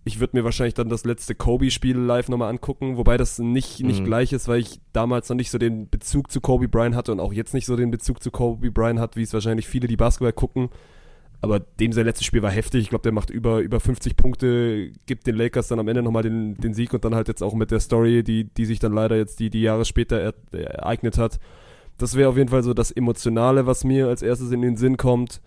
Ich 0.04 0.18
würde 0.20 0.36
mir 0.36 0.44
wahrscheinlich 0.44 0.74
dann 0.74 0.88
das 0.88 1.04
letzte 1.04 1.34
Kobe-Spiel 1.34 1.96
live 1.96 2.28
nochmal 2.28 2.50
angucken, 2.50 2.96
wobei 2.96 3.16
das 3.16 3.38
nicht, 3.38 3.80
nicht 3.84 4.00
Mhm. 4.00 4.04
gleich 4.04 4.32
ist, 4.32 4.48
weil 4.48 4.58
ich 4.60 4.80
damals 4.92 5.28
noch 5.28 5.36
nicht 5.36 5.50
so 5.50 5.58
den 5.58 5.88
Bezug 5.88 6.30
zu 6.30 6.40
Kobe 6.40 6.68
Bryant 6.68 6.94
hatte 6.96 7.12
und 7.12 7.20
auch 7.20 7.32
jetzt 7.32 7.54
nicht 7.54 7.66
so 7.66 7.76
den 7.76 7.90
Bezug 7.92 8.22
zu 8.22 8.30
Kobe 8.30 8.70
Bryant 8.70 8.98
hat, 8.98 9.16
wie 9.16 9.22
es 9.22 9.32
wahrscheinlich 9.32 9.66
viele, 9.68 9.86
die 9.86 9.96
Basketball 9.96 10.32
gucken. 10.32 10.68
Aber 11.42 11.58
dem 11.58 11.92
sein 11.92 12.06
letztes 12.06 12.24
Spiel 12.24 12.40
war 12.40 12.52
heftig. 12.52 12.82
Ich 12.82 12.88
glaube, 12.90 13.02
der 13.02 13.10
macht 13.10 13.28
über, 13.28 13.58
über 13.58 13.80
50 13.80 14.16
Punkte, 14.16 14.92
gibt 15.06 15.26
den 15.26 15.34
Lakers 15.34 15.66
dann 15.66 15.80
am 15.80 15.88
Ende 15.88 16.00
nochmal 16.00 16.22
den, 16.22 16.54
den 16.54 16.72
Sieg 16.72 16.94
und 16.94 17.04
dann 17.04 17.16
halt 17.16 17.26
jetzt 17.26 17.42
auch 17.42 17.54
mit 17.54 17.72
der 17.72 17.80
Story, 17.80 18.22
die, 18.22 18.44
die 18.44 18.64
sich 18.64 18.78
dann 18.78 18.92
leider 18.92 19.16
jetzt 19.16 19.40
die, 19.40 19.50
die 19.50 19.60
Jahre 19.60 19.84
später 19.84 20.20
er, 20.20 20.34
ereignet 20.52 21.18
hat. 21.18 21.40
Das 21.98 22.14
wäre 22.14 22.28
auf 22.28 22.36
jeden 22.36 22.48
Fall 22.48 22.62
so 22.62 22.74
das 22.74 22.92
Emotionale, 22.92 23.66
was 23.66 23.82
mir 23.82 24.06
als 24.06 24.22
erstes 24.22 24.52
in 24.52 24.62
den 24.62 24.76
Sinn 24.76 24.96
kommt. 24.96 25.42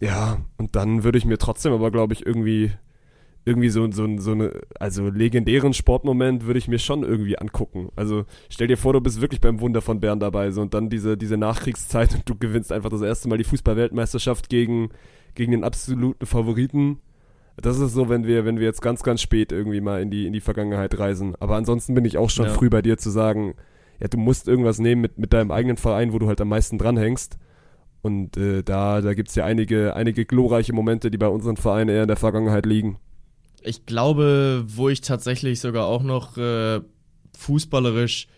Ja, 0.00 0.38
und 0.58 0.76
dann 0.76 1.02
würde 1.02 1.18
ich 1.18 1.24
mir 1.24 1.38
trotzdem 1.38 1.72
aber, 1.72 1.90
glaube 1.90 2.12
ich, 2.12 2.24
irgendwie, 2.24 2.70
irgendwie 3.46 3.68
so, 3.68 3.88
so, 3.92 4.06
so 4.18 4.32
eine, 4.32 4.52
also 4.80 5.08
legendären 5.08 5.72
Sportmoment 5.72 6.46
würde 6.46 6.58
ich 6.58 6.66
mir 6.66 6.80
schon 6.80 7.04
irgendwie 7.04 7.38
angucken. 7.38 7.90
Also 7.94 8.24
stell 8.50 8.66
dir 8.66 8.76
vor, 8.76 8.92
du 8.92 9.00
bist 9.00 9.20
wirklich 9.20 9.40
beim 9.40 9.60
Wunder 9.60 9.80
von 9.80 10.00
Bern 10.00 10.18
dabei, 10.18 10.50
so 10.50 10.60
und 10.60 10.74
dann 10.74 10.90
diese, 10.90 11.16
diese 11.16 11.36
Nachkriegszeit 11.36 12.12
und 12.14 12.28
du 12.28 12.34
gewinnst 12.34 12.72
einfach 12.72 12.90
das 12.90 13.02
erste 13.02 13.28
Mal 13.28 13.38
die 13.38 13.44
Fußball-Weltmeisterschaft 13.44 14.48
gegen, 14.48 14.88
gegen 15.36 15.52
den 15.52 15.62
absoluten 15.62 16.26
Favoriten. 16.26 16.98
Das 17.56 17.78
ist 17.78 17.94
so, 17.94 18.08
wenn 18.08 18.26
wir, 18.26 18.44
wenn 18.44 18.58
wir 18.58 18.66
jetzt 18.66 18.82
ganz, 18.82 19.04
ganz 19.04 19.22
spät 19.22 19.52
irgendwie 19.52 19.80
mal 19.80 20.02
in 20.02 20.10
die, 20.10 20.26
in 20.26 20.32
die 20.32 20.40
Vergangenheit 20.40 20.98
reisen. 20.98 21.34
Aber 21.38 21.54
ansonsten 21.56 21.94
bin 21.94 22.04
ich 22.04 22.18
auch 22.18 22.28
schon 22.30 22.46
Ja. 22.46 22.52
früh 22.52 22.68
bei 22.68 22.82
dir 22.82 22.98
zu 22.98 23.10
sagen, 23.10 23.54
ja, 24.00 24.08
du 24.08 24.18
musst 24.18 24.48
irgendwas 24.48 24.78
nehmen 24.80 25.00
mit, 25.00 25.18
mit 25.18 25.32
deinem 25.32 25.52
eigenen 25.52 25.76
Verein, 25.76 26.12
wo 26.12 26.18
du 26.18 26.26
halt 26.26 26.40
am 26.40 26.48
meisten 26.48 26.78
dranhängst. 26.78 27.38
Und 28.02 28.36
äh, 28.36 28.62
da, 28.62 29.00
da 29.00 29.14
gibt 29.14 29.28
es 29.28 29.36
ja 29.36 29.44
einige, 29.44 29.94
einige 29.96 30.26
glorreiche 30.26 30.72
Momente, 30.72 31.10
die 31.10 31.16
bei 31.16 31.28
unseren 31.28 31.56
Vereinen 31.56 31.88
eher 31.90 32.02
in 32.02 32.08
der 32.08 32.16
Vergangenheit 32.18 32.66
liegen. 32.66 32.98
Ich 33.66 33.86
glaube, 33.86 34.64
wo 34.66 34.88
ich 34.88 35.00
tatsächlich 35.00 35.60
sogar 35.60 35.86
auch 35.86 36.02
noch 36.02 36.36
äh, 36.36 36.80
fußballerisch 37.36 38.28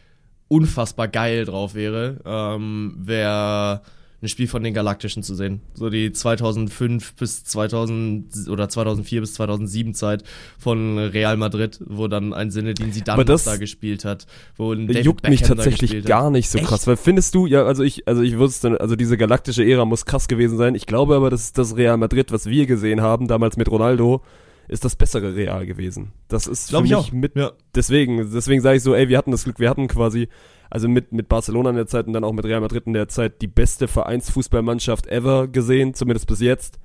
unfassbar 0.49 1.09
geil 1.09 1.45
drauf 1.45 1.75
wäre, 1.75 2.21
ähm, 2.25 2.95
wäre 2.99 3.83
ein 4.21 4.29
Spiel 4.29 4.49
von 4.49 4.65
den 4.65 4.75
Galaktischen 4.75 5.23
zu 5.23 5.35
sehen. 5.35 5.61
So 5.75 5.91
die 5.91 6.11
2005 6.11 7.15
bis 7.15 7.45
2000 7.45 8.49
oder 8.49 8.69
2004 8.69 9.21
bis 9.21 9.35
2007 9.35 9.95
Zeit 9.95 10.25
von 10.59 10.99
Real 10.99 11.37
Madrid, 11.37 11.79
wo 11.87 12.09
dann 12.09 12.33
ein 12.33 12.51
Sinedin 12.51 12.93
Zidane 12.93 13.15
Aber 13.15 13.25
das 13.25 13.45
da 13.45 13.57
gespielt 13.57 14.05
hat, 14.05 14.27
wo 14.57 14.73
ein 14.73 14.89
David 14.89 15.05
juckt 15.05 15.29
mich 15.29 15.43
Beckham 15.43 15.59
da 15.59 15.63
tatsächlich 15.63 16.05
gar 16.05 16.31
nicht 16.31 16.51
so 16.51 16.59
Echt? 16.59 16.67
krass. 16.67 16.87
Weil 16.89 16.97
findest 16.97 17.35
du, 17.37 17.47
ja, 17.47 17.65
also 17.65 17.85
ich, 17.85 18.09
also 18.09 18.23
ich 18.23 18.39
wusste, 18.39 18.81
also 18.81 18.97
diese 18.97 19.17
galaktische 19.17 19.65
Ära 19.65 19.85
muss 19.85 20.05
krass 20.05 20.27
gewesen 20.27 20.59
sein. 20.59 20.75
Ich 20.75 20.87
glaube 20.87 21.15
aber, 21.15 21.31
dass 21.31 21.53
das 21.53 21.77
Real 21.77 21.97
Madrid, 21.97 22.33
was 22.33 22.47
wir 22.47 22.67
gesehen 22.67 23.01
haben, 23.01 23.29
damals 23.29 23.57
mit 23.57 23.71
Ronaldo, 23.71 24.23
ist 24.69 24.85
das 24.85 24.97
bessere 24.97 25.35
Real 25.35 25.67
gewesen. 25.67 26.13
Das 26.29 26.47
ist 26.47 26.69
Glaube 26.69 26.87
für 26.87 26.95
ich 26.95 26.99
mich 26.99 27.09
auch. 27.09 27.13
mit, 27.13 27.37
Ja. 27.37 27.53
deswegen, 27.75 28.31
deswegen 28.33 28.61
sage 28.63 28.77
ich 28.77 28.83
so, 28.83 28.95
ey, 28.95 29.09
wir 29.09 29.17
hatten 29.19 29.31
das 29.31 29.45
Glück, 29.45 29.59
wir 29.59 29.71
hatten 29.71 29.89
quasi, 29.89 30.29
also 30.71 30.89
mit, 30.89 31.13
mit 31.13 31.29
Barcelona 31.29 31.71
in 31.71 31.77
der 31.77 31.87
Zeit 31.87 32.07
und 32.07 32.13
dann 32.13 32.25
auch 32.25 32.33
mit 32.33 32.45
Real 32.45 32.61
Madrid 32.61 32.87
in 32.87 32.93
der 32.93 33.09
Zeit 33.09 33.41
die 33.43 33.47
beste 33.47 33.89
Vereinsfußballmannschaft 33.89 35.07
ever 35.07 35.49
gesehen, 35.49 35.95
zumindest 35.95 36.27
bis 36.27 36.41
jetzt. 36.41 36.79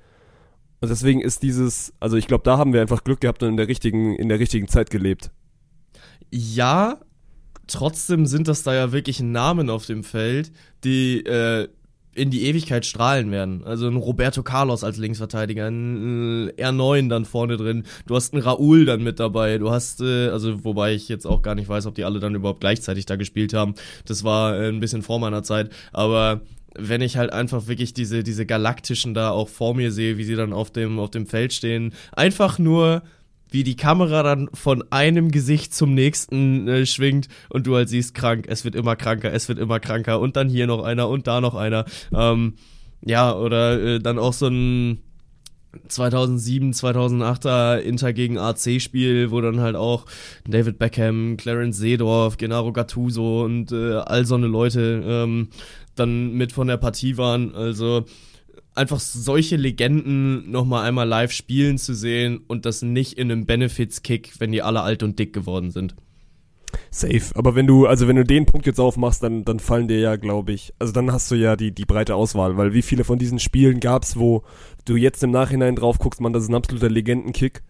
Und 0.81 0.89
deswegen 0.89 1.21
ist 1.21 1.43
dieses, 1.43 1.93
also 1.99 2.17
ich 2.17 2.27
glaube, 2.27 2.43
da 2.43 2.57
haben 2.57 2.73
wir 2.73 2.81
einfach 2.81 3.03
Glück 3.03 3.21
gehabt 3.21 3.43
und 3.43 3.49
in 3.49 3.57
der 3.57 3.67
richtigen, 3.67 4.15
in 4.15 4.29
der 4.29 4.39
richtigen 4.39 4.67
Zeit 4.67 4.89
gelebt. 4.89 5.31
Ja, 6.31 6.99
trotzdem 7.67 8.25
sind 8.25 8.47
das 8.47 8.63
da 8.63 8.73
ja 8.73 8.91
wirklich 8.91 9.21
Namen 9.21 9.69
auf 9.69 9.85
dem 9.85 10.03
Feld, 10.03 10.51
die 10.83 11.25
äh, 11.25 11.67
in 12.15 12.29
die 12.29 12.45
Ewigkeit 12.45 12.85
strahlen 12.85 13.31
werden. 13.31 13.63
Also 13.63 13.87
ein 13.87 13.95
Roberto 13.95 14.43
Carlos 14.43 14.83
als 14.83 14.97
Linksverteidiger, 14.97 15.67
ein 15.67 16.49
äh, 16.57 16.63
R9 16.63 17.09
dann 17.09 17.25
vorne 17.25 17.57
drin, 17.57 17.83
du 18.05 18.15
hast 18.15 18.33
einen 18.33 18.43
Raúl 18.43 18.85
dann 18.85 19.03
mit 19.03 19.19
dabei, 19.19 19.57
du 19.57 19.71
hast, 19.71 20.01
äh, 20.01 20.29
also 20.29 20.63
wobei 20.63 20.93
ich 20.93 21.09
jetzt 21.09 21.25
auch 21.25 21.41
gar 21.41 21.55
nicht 21.55 21.69
weiß, 21.69 21.85
ob 21.85 21.95
die 21.95 22.03
alle 22.03 22.19
dann 22.19 22.35
überhaupt 22.35 22.61
gleichzeitig 22.61 23.05
da 23.05 23.15
gespielt 23.15 23.53
haben. 23.53 23.75
Das 24.05 24.23
war 24.23 24.57
äh, 24.59 24.67
ein 24.67 24.79
bisschen 24.79 25.01
vor 25.01 25.19
meiner 25.19 25.43
Zeit, 25.43 25.71
aber 25.91 26.41
wenn 26.75 27.01
ich 27.01 27.17
halt 27.17 27.31
einfach 27.31 27.67
wirklich 27.67 27.93
diese, 27.93 28.23
diese 28.23 28.45
Galaktischen 28.45 29.13
da 29.13 29.29
auch 29.29 29.49
vor 29.49 29.75
mir 29.75 29.91
sehe, 29.91 30.17
wie 30.17 30.23
sie 30.23 30.35
dann 30.35 30.53
auf 30.53 30.71
dem, 30.71 30.99
auf 30.99 31.11
dem 31.11 31.27
Feld 31.27 31.53
stehen, 31.53 31.93
einfach 32.13 32.57
nur 32.57 33.03
wie 33.53 33.63
die 33.63 33.75
Kamera 33.75 34.23
dann 34.23 34.49
von 34.53 34.83
einem 34.89 35.31
Gesicht 35.31 35.73
zum 35.73 35.93
nächsten 35.93 36.67
äh, 36.67 36.85
schwingt 36.85 37.27
und 37.49 37.67
du 37.67 37.75
halt 37.75 37.87
siehst, 37.87 38.15
krank, 38.15 38.45
es 38.49 38.65
wird 38.65 38.75
immer 38.75 38.95
kranker, 38.95 39.31
es 39.31 39.47
wird 39.47 39.59
immer 39.59 39.79
kranker 39.79 40.19
und 40.19 40.35
dann 40.35 40.49
hier 40.49 40.67
noch 40.67 40.83
einer 40.83 41.07
und 41.07 41.27
da 41.27 41.39
noch 41.39 41.53
einer. 41.53 41.85
Ähm, 42.13 42.55
ja, 43.05 43.35
oder 43.35 43.79
äh, 43.79 43.99
dann 43.99 44.17
auch 44.17 44.33
so 44.33 44.47
ein 44.47 44.99
2007, 45.87 46.73
2008er 46.73 47.77
Inter 47.77 48.13
gegen 48.13 48.37
AC 48.37 48.81
Spiel, 48.81 49.31
wo 49.31 49.41
dann 49.41 49.59
halt 49.59 49.75
auch 49.75 50.05
David 50.47 50.79
Beckham, 50.79 51.37
Clarence 51.37 51.77
Seedorf, 51.77 52.37
Gennaro 52.37 52.71
Gattuso 52.73 53.43
und 53.43 53.71
äh, 53.71 53.93
all 53.95 54.25
so 54.25 54.35
eine 54.35 54.47
Leute 54.47 55.03
ähm, 55.05 55.49
dann 55.95 56.33
mit 56.33 56.51
von 56.51 56.67
der 56.67 56.77
Partie 56.77 57.17
waren. 57.17 57.53
Also 57.55 58.05
einfach 58.75 58.99
solche 58.99 59.55
Legenden 59.55 60.49
nochmal 60.51 60.85
einmal 60.85 61.07
live 61.07 61.31
spielen 61.31 61.77
zu 61.77 61.93
sehen 61.93 62.41
und 62.47 62.65
das 62.65 62.81
nicht 62.81 63.13
in 63.17 63.31
einem 63.31 63.45
Benefits-Kick, 63.45 64.39
wenn 64.39 64.51
die 64.51 64.61
alle 64.61 64.81
alt 64.81 65.03
und 65.03 65.19
dick 65.19 65.33
geworden 65.33 65.71
sind. 65.71 65.95
Safe. 66.89 67.21
Aber 67.35 67.55
wenn 67.55 67.67
du, 67.67 67.85
also 67.85 68.07
wenn 68.07 68.15
du 68.15 68.23
den 68.23 68.45
Punkt 68.45 68.65
jetzt 68.65 68.79
aufmachst, 68.79 69.21
dann, 69.23 69.45
dann 69.45 69.59
fallen 69.59 69.87
dir 69.87 69.99
ja, 69.99 70.15
glaube 70.15 70.53
ich, 70.53 70.73
also 70.79 70.91
dann 70.91 71.11
hast 71.11 71.29
du 71.29 71.35
ja 71.35 71.55
die, 71.55 71.71
die 71.71 71.85
breite 71.85 72.15
Auswahl, 72.15 72.57
weil 72.57 72.73
wie 72.73 72.81
viele 72.81 73.03
von 73.03 73.19
diesen 73.19 73.39
Spielen 73.39 73.79
gab's, 73.79 74.17
wo 74.17 74.43
du 74.85 74.95
jetzt 74.95 75.23
im 75.23 75.31
Nachhinein 75.31 75.75
drauf 75.75 75.99
guckst, 75.99 76.19
man, 76.21 76.33
das 76.33 76.43
ist 76.43 76.49
ein 76.49 76.55
absoluter 76.55 76.89
Legendenkick. 76.89 77.61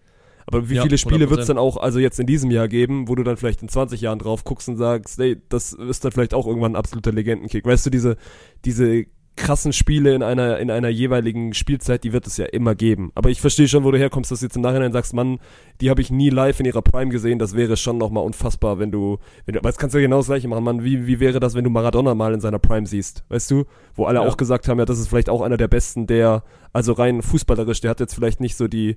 Aber 0.46 0.68
wie 0.68 0.74
Ja, 0.74 0.82
viele 0.82 0.98
Spiele 0.98 1.26
100%. 1.26 1.30
wird's 1.30 1.46
dann 1.46 1.56
auch, 1.58 1.78
also 1.78 1.98
jetzt 1.98 2.20
in 2.20 2.26
diesem 2.26 2.50
Jahr 2.50 2.68
geben, 2.68 3.08
wo 3.08 3.14
du 3.14 3.22
dann 3.22 3.36
vielleicht 3.38 3.62
in 3.62 3.68
20 3.68 4.00
Jahren 4.02 4.18
drauf 4.18 4.44
guckst 4.44 4.68
und 4.68 4.76
sagst, 4.76 5.18
ey, 5.18 5.40
das 5.48 5.72
ist 5.72 6.04
dann 6.04 6.12
vielleicht 6.12 6.34
auch 6.34 6.46
irgendwann 6.46 6.72
ein 6.72 6.76
absoluter 6.76 7.12
Legendenkick. 7.12 7.64
Weißt 7.64 7.86
du, 7.86 7.90
diese, 7.90 8.16
diese 8.66 9.06
krassen 9.36 9.72
Spiele 9.72 10.14
in 10.14 10.22
einer, 10.22 10.58
in 10.58 10.70
einer 10.70 10.88
jeweiligen 10.88 11.54
Spielzeit, 11.54 12.04
die 12.04 12.12
wird 12.12 12.26
es 12.26 12.36
ja 12.36 12.46
immer 12.46 12.74
geben. 12.74 13.10
Aber 13.14 13.30
ich 13.30 13.40
verstehe 13.40 13.66
schon, 13.66 13.82
wo 13.82 13.90
du 13.90 13.98
herkommst, 13.98 14.30
dass 14.30 14.40
du 14.40 14.46
jetzt 14.46 14.56
im 14.56 14.62
Nachhinein 14.62 14.92
sagst, 14.92 15.12
Mann, 15.12 15.38
die 15.80 15.90
habe 15.90 16.00
ich 16.00 16.10
nie 16.10 16.30
live 16.30 16.60
in 16.60 16.66
ihrer 16.66 16.82
Prime 16.82 17.10
gesehen, 17.10 17.38
das 17.38 17.56
wäre 17.56 17.76
schon 17.76 17.98
nochmal 17.98 18.24
unfassbar, 18.24 18.78
wenn 18.78 18.92
du, 18.92 19.18
wenn 19.44 19.54
du, 19.54 19.58
aber 19.58 19.68
jetzt 19.70 19.78
kannst 19.78 19.94
du 19.94 19.98
ja 19.98 20.02
genau 20.06 20.18
das 20.18 20.26
gleiche 20.26 20.46
machen, 20.46 20.62
Mann, 20.62 20.84
wie, 20.84 21.06
wie 21.06 21.18
wäre 21.18 21.40
das, 21.40 21.54
wenn 21.54 21.64
du 21.64 21.70
Maradona 21.70 22.14
mal 22.14 22.32
in 22.32 22.40
seiner 22.40 22.60
Prime 22.60 22.86
siehst, 22.86 23.24
weißt 23.28 23.50
du? 23.50 23.64
Wo 23.94 24.04
alle 24.04 24.20
Ja. 24.20 24.26
auch 24.26 24.36
gesagt 24.36 24.68
haben, 24.68 24.78
ja, 24.78 24.84
das 24.84 24.98
ist 24.98 25.08
vielleicht 25.08 25.28
auch 25.28 25.42
einer 25.42 25.56
der 25.56 25.68
Besten, 25.68 26.06
der, 26.06 26.44
also 26.72 26.92
rein 26.92 27.20
fußballerisch, 27.22 27.80
der 27.80 27.90
hat 27.90 28.00
jetzt 28.00 28.14
vielleicht 28.14 28.40
nicht 28.40 28.56
so 28.56 28.68
die, 28.68 28.96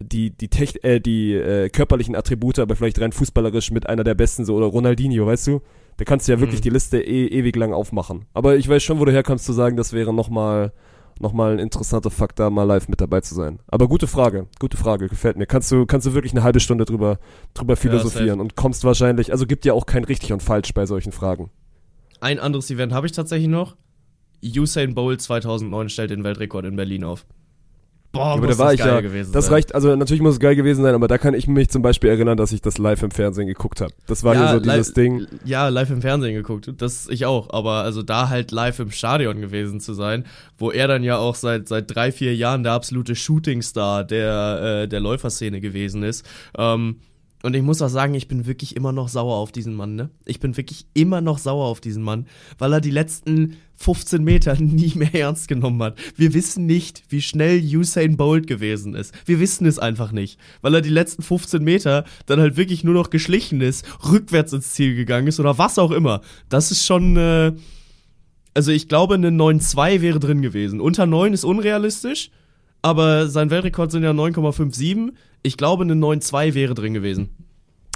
die, 0.00 0.30
die, 0.30 0.48
Tech, 0.48 0.80
äh, 0.82 1.00
die 1.00 1.32
äh, 1.34 1.68
körperlichen 1.70 2.14
Attribute, 2.16 2.58
aber 2.58 2.76
vielleicht 2.76 3.00
rein 3.00 3.12
fußballerisch 3.12 3.70
mit 3.70 3.88
einer 3.88 4.04
der 4.04 4.14
besten, 4.14 4.44
so, 4.44 4.54
oder 4.54 4.66
Ronaldinho, 4.66 5.26
weißt 5.26 5.46
du? 5.46 5.60
Da 5.96 6.04
kannst 6.04 6.26
du 6.28 6.32
ja 6.32 6.40
wirklich 6.40 6.60
Mhm. 6.60 6.64
die 6.64 6.70
Liste 6.70 7.00
e 7.00 7.26
ewig 7.26 7.54
lang 7.56 7.72
aufmachen. 7.72 8.24
Aber 8.34 8.56
ich 8.56 8.68
weiß 8.68 8.82
schon, 8.82 8.98
wo 8.98 9.04
du 9.04 9.12
herkommst 9.12 9.44
zu 9.44 9.52
sagen, 9.52 9.76
das 9.76 9.92
wäre 9.92 10.12
nochmal 10.12 10.72
noch 11.20 11.32
mal 11.34 11.52
ein 11.52 11.58
interessanter 11.60 12.10
Fakt, 12.10 12.40
da 12.40 12.50
mal 12.50 12.64
live 12.64 12.88
mit 12.88 13.00
dabei 13.00 13.20
zu 13.20 13.34
sein. 13.34 13.60
Aber 13.68 13.86
gute 13.86 14.06
Frage, 14.08 14.46
gute 14.58 14.76
Frage, 14.76 15.08
gefällt 15.08 15.36
mir. 15.36 15.46
Kannst 15.46 15.70
du, 15.70 15.86
kannst 15.86 16.06
du 16.06 16.14
wirklich 16.14 16.32
eine 16.32 16.42
halbe 16.42 16.58
Stunde 16.58 16.84
drüber, 16.84 17.18
drüber 17.54 17.76
philosophieren 17.76 18.40
und 18.40 18.56
kommst 18.56 18.82
wahrscheinlich, 18.82 19.30
also 19.30 19.46
gibt 19.46 19.64
ja 19.64 19.74
auch 19.74 19.86
kein 19.86 20.02
richtig 20.04 20.32
und 20.32 20.42
falsch 20.42 20.72
bei 20.74 20.84
solchen 20.86 21.12
Fragen. 21.12 21.50
Ein 22.20 22.40
anderes 22.40 22.70
Event 22.70 22.92
habe 22.92 23.06
ich 23.06 23.12
tatsächlich 23.12 23.48
noch. 23.48 23.76
Usain 24.44 24.94
Bolt 24.94 25.20
2009 25.20 25.90
stellt 25.90 26.10
den 26.10 26.24
Weltrekord 26.24 26.64
in 26.64 26.74
Berlin 26.74 27.04
auf. 27.04 27.24
Boah, 28.12 28.34
aber 28.34 28.46
da 28.46 28.58
war 28.58 28.66
das 28.66 28.74
ich 28.74 28.80
ja, 28.80 29.00
gewesen 29.00 29.32
das 29.32 29.46
sein. 29.46 29.54
reicht, 29.54 29.74
also 29.74 29.96
natürlich 29.96 30.20
muss 30.20 30.34
es 30.34 30.40
geil 30.40 30.54
gewesen 30.54 30.82
sein, 30.82 30.94
aber 30.94 31.08
da 31.08 31.16
kann 31.16 31.32
ich 31.32 31.48
mich 31.48 31.70
zum 31.70 31.80
Beispiel 31.80 32.10
erinnern, 32.10 32.36
dass 32.36 32.52
ich 32.52 32.60
das 32.60 32.76
live 32.76 33.02
im 33.02 33.10
Fernsehen 33.10 33.46
geguckt 33.46 33.80
habe. 33.80 33.92
Das 34.06 34.22
war 34.22 34.34
ja 34.34 34.52
so 34.52 34.60
dieses 34.60 34.88
live, 34.88 34.94
Ding. 34.94 35.26
Ja, 35.44 35.68
live 35.68 35.90
im 35.90 36.02
Fernsehen 36.02 36.34
geguckt. 36.34 36.70
Das 36.76 37.08
ich 37.08 37.24
auch. 37.24 37.50
Aber 37.50 37.82
also 37.82 38.02
da 38.02 38.28
halt 38.28 38.50
live 38.50 38.78
im 38.80 38.90
Stadion 38.90 39.40
gewesen 39.40 39.80
zu 39.80 39.94
sein, 39.94 40.24
wo 40.58 40.70
er 40.70 40.88
dann 40.88 41.02
ja 41.02 41.16
auch 41.16 41.34
seit 41.34 41.68
seit 41.68 41.94
drei 41.94 42.12
vier 42.12 42.36
Jahren 42.36 42.62
der 42.62 42.72
absolute 42.72 43.14
Shootingstar 43.14 44.04
der 44.04 44.82
äh, 44.82 44.88
der 44.88 45.00
Läuferszene 45.00 45.60
gewesen 45.60 46.02
ist. 46.02 46.26
Ähm, 46.58 46.96
und 47.42 47.54
ich 47.54 47.62
muss 47.62 47.82
auch 47.82 47.88
sagen, 47.88 48.14
ich 48.14 48.28
bin 48.28 48.46
wirklich 48.46 48.76
immer 48.76 48.92
noch 48.92 49.08
sauer 49.08 49.36
auf 49.36 49.52
diesen 49.52 49.74
Mann, 49.74 49.96
ne? 49.96 50.10
Ich 50.24 50.40
bin 50.40 50.56
wirklich 50.56 50.86
immer 50.94 51.20
noch 51.20 51.38
sauer 51.38 51.66
auf 51.66 51.80
diesen 51.80 52.02
Mann, 52.02 52.26
weil 52.58 52.72
er 52.72 52.80
die 52.80 52.90
letzten 52.90 53.56
15 53.76 54.22
Meter 54.22 54.54
nie 54.60 54.92
mehr 54.94 55.14
ernst 55.14 55.48
genommen 55.48 55.82
hat. 55.82 55.98
Wir 56.16 56.34
wissen 56.34 56.66
nicht, 56.66 57.02
wie 57.08 57.20
schnell 57.20 57.60
Usain 57.60 58.16
Bolt 58.16 58.46
gewesen 58.46 58.94
ist. 58.94 59.12
Wir 59.26 59.40
wissen 59.40 59.66
es 59.66 59.78
einfach 59.78 60.12
nicht, 60.12 60.38
weil 60.60 60.74
er 60.74 60.80
die 60.80 60.88
letzten 60.88 61.22
15 61.22 61.62
Meter 61.62 62.04
dann 62.26 62.40
halt 62.40 62.56
wirklich 62.56 62.84
nur 62.84 62.94
noch 62.94 63.10
geschlichen 63.10 63.60
ist, 63.60 63.84
rückwärts 64.10 64.52
ins 64.52 64.70
Ziel 64.70 64.94
gegangen 64.94 65.26
ist 65.26 65.40
oder 65.40 65.58
was 65.58 65.78
auch 65.78 65.90
immer. 65.90 66.20
Das 66.48 66.70
ist 66.70 66.86
schon, 66.86 67.16
äh, 67.16 67.52
also 68.54 68.70
ich 68.70 68.88
glaube, 68.88 69.14
eine 69.14 69.30
9-2 69.30 70.00
wäre 70.00 70.20
drin 70.20 70.42
gewesen. 70.42 70.80
Unter 70.80 71.06
9 71.06 71.32
ist 71.32 71.44
unrealistisch, 71.44 72.30
aber 72.82 73.28
sein 73.28 73.50
Weltrekord 73.50 73.90
sind 73.90 74.02
ja 74.02 74.10
9,57. 74.10 75.12
Ich 75.42 75.56
glaube, 75.56 75.84
eine 75.84 75.94
9-2 75.94 76.54
wäre 76.54 76.74
drin 76.74 76.94
gewesen. 76.94 77.30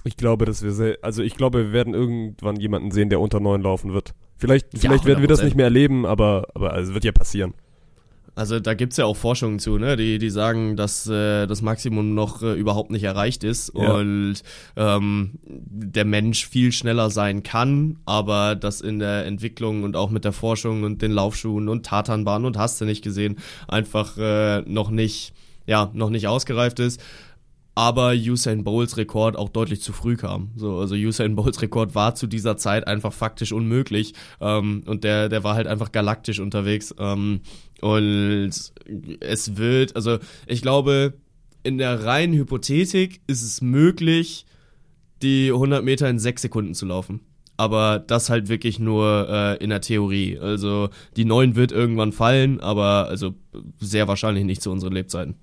Ich 0.05 0.17
glaube, 0.17 0.45
dass 0.45 0.63
wir 0.63 0.73
sehr, 0.73 0.99
also 1.03 1.23
ich 1.23 1.37
glaube, 1.37 1.65
wir 1.67 1.73
werden 1.73 1.93
irgendwann 1.95 2.57
jemanden 2.57 2.93
sehen, 2.93 3.09
der 3.11 3.21
unter 3.21 3.41
neun 3.41 3.61
laufen 3.61 3.93
wird. 3.93 4.15
Vielleicht, 4.37 4.73
Ja, 4.75 4.81
vielleicht 4.81 5.05
werden 5.05 5.21
wir 5.21 5.29
das 5.29 5.41
100%. 5.41 5.45
nicht 5.45 5.57
mehr 5.57 5.65
erleben, 5.67 6.07
aber, 6.07 6.47
aber 6.55 6.77
es 6.79 6.95
wird 6.95 7.05
ja 7.05 7.13
passieren. 7.13 7.55
Also 8.37 8.61
da 8.61 8.75
gibt's 8.75 8.99
ja 8.99 9.07
auch 9.07 9.17
Forschungen 9.17 9.59
zu, 9.59 9.79
ne? 9.79 9.97
Die, 9.97 10.19
die 10.19 10.29
sagen, 10.29 10.77
dass 10.77 11.07
äh, 11.09 11.47
das 11.47 11.63
Maximum 11.63 12.15
noch 12.15 12.43
äh, 12.43 12.53
überhaupt 12.53 12.91
nicht 12.91 13.03
erreicht 13.03 13.45
ist 13.45 13.73
Ja. 13.75 13.95
und 13.95 14.37
ähm, 14.77 15.39
der 15.43 16.05
Mensch 16.05 16.47
viel 16.47 16.71
schneller 16.71 17.09
sein 17.09 17.43
kann, 17.43 17.97
aber 18.05 18.55
das 18.55 18.83
in 18.83 18.99
der 18.99 19.25
Entwicklung 19.25 19.85
und 19.85 19.97
auch 19.97 20.11
mit 20.11 20.27
der 20.27 20.35
Forschung 20.35 20.83
und 20.83 21.01
den 21.01 21.13
Laufschuhen 21.13 21.71
und 21.71 21.87
Tatanbahnen 21.87 22.47
und 22.47 22.59
hast 22.59 22.79
du 22.79 22.85
nicht 22.85 23.03
gesehen, 23.03 23.37
einfach 23.69 24.19
äh, 24.19 24.61
noch 24.67 24.91
nicht, 24.91 25.33
ja, 25.67 25.91
noch 25.95 26.11
nicht 26.11 26.29
ausgereift 26.29 26.79
ist. 26.79 27.01
Aber 27.75 28.13
Usain 28.15 28.65
Bolts 28.65 28.97
Rekord 28.97 29.37
auch 29.37 29.51
deutlich 29.51 29.83
zu 29.83 29.93
früh 29.93 30.17
kam. 30.17 30.51
So, 30.57 30.79
also 30.79 30.95
Usain 30.95 31.37
Bolts 31.37 31.61
Rekord 31.61 31.95
war 31.95 32.15
zu 32.15 32.27
dieser 32.27 32.57
Zeit 32.57 32.87
einfach 32.87 33.13
faktisch 33.13 33.53
unmöglich. 33.53 34.15
Ähm, 34.41 34.83
und 34.87 35.05
der, 35.05 35.29
der 35.29 35.45
war 35.45 35.57
halt 35.57 35.67
einfach 35.67 35.93
galaktisch 35.93 36.41
unterwegs. 36.41 36.95
Ähm, 36.99 37.41
und 37.81 38.53
es 39.21 39.57
wird, 39.57 39.97
also 39.97 40.19
ich 40.47 40.63
glaube, 40.63 41.15
in 41.63 41.79
der 41.79 42.05
reinen 42.05 42.35
Hypothetik 42.35 43.21
ist 43.27 43.43
es 43.43 43.61
möglich, 43.61 44.47
die 45.23 45.51
100 45.53 45.85
Meter 45.85 46.09
in 46.09 46.19
sechs 46.19 46.43
Sekunden 46.43 46.75
zu 46.75 46.87
laufen. 46.87 47.21
Aber 47.59 47.99
das 47.99 48.29
halt 48.29 48.49
wirklich 48.49 48.79
nur 48.79 49.29
äh, 49.31 49.65
in 49.65 49.71
der 49.71 49.81
Theorie. 49.81 50.39
Also 50.39 50.91
die 51.17 51.25
9 51.25 51.57
wird 51.57 51.73
irgendwann 51.73 52.13
fallen, 52.13 52.61
aber 52.61 53.09
also 53.09 53.35
sehr 53.79 54.09
wahrscheinlich 54.09 54.45
nicht 54.45 54.61
zu 54.61 54.71
unseren 54.71 54.93
Lebzeiten. 54.93 55.37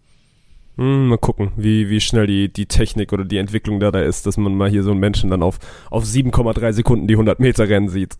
Hm, 0.77 1.07
mal 1.07 1.17
gucken, 1.17 1.51
wie, 1.55 1.89
wie 1.89 2.01
schnell 2.01 2.27
die, 2.27 2.51
die 2.51 2.67
Technik 2.67 3.13
oder 3.13 3.25
die 3.25 3.37
Entwicklung 3.37 3.79
da, 3.79 3.91
da 3.91 4.01
ist, 4.01 4.25
dass 4.25 4.37
man 4.37 4.55
mal 4.55 4.69
hier 4.69 4.83
so 4.83 4.91
einen 4.91 4.99
Menschen 4.99 5.29
dann 5.29 5.43
auf, 5.43 5.59
auf 5.89 6.03
7,3 6.03 6.73
Sekunden 6.73 7.07
die 7.07 7.15
100 7.15 7.39
Meter 7.39 7.67
rennen 7.67 7.89
sieht. 7.89 8.15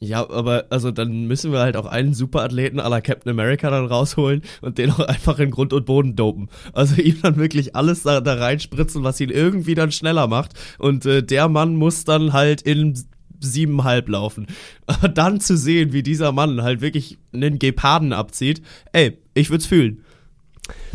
Ja, 0.00 0.28
aber 0.28 0.66
also 0.70 0.90
dann 0.90 1.26
müssen 1.26 1.52
wir 1.52 1.60
halt 1.60 1.76
auch 1.76 1.86
einen 1.86 2.14
Superathleten 2.14 2.78
la 2.78 3.00
Captain 3.00 3.30
America 3.30 3.70
dann 3.70 3.86
rausholen 3.86 4.42
und 4.60 4.78
den 4.78 4.90
auch 4.90 5.00
einfach 5.00 5.38
in 5.38 5.50
Grund 5.50 5.72
und 5.72 5.86
Boden 5.86 6.14
dopen. 6.16 6.48
Also 6.72 7.00
ihm 7.00 7.20
dann 7.22 7.36
wirklich 7.36 7.74
alles 7.74 8.02
da, 8.02 8.20
da 8.20 8.34
reinspritzen, 8.34 9.02
was 9.02 9.20
ihn 9.20 9.30
irgendwie 9.30 9.74
dann 9.74 9.92
schneller 9.92 10.26
macht. 10.26 10.52
Und 10.78 11.06
äh, 11.06 11.22
der 11.22 11.48
Mann 11.48 11.76
muss 11.76 12.04
dann 12.04 12.32
halt 12.32 12.62
in 12.62 12.94
siebenhalb 13.40 14.08
laufen. 14.08 14.46
Aber 14.86 15.08
dann 15.08 15.40
zu 15.40 15.56
sehen, 15.56 15.92
wie 15.92 16.02
dieser 16.02 16.32
Mann 16.32 16.62
halt 16.62 16.80
wirklich 16.80 17.18
einen 17.32 17.58
Geparden 17.58 18.12
abzieht, 18.12 18.62
ey, 18.92 19.18
ich 19.34 19.50
würd's 19.50 19.66
fühlen. 19.66 20.04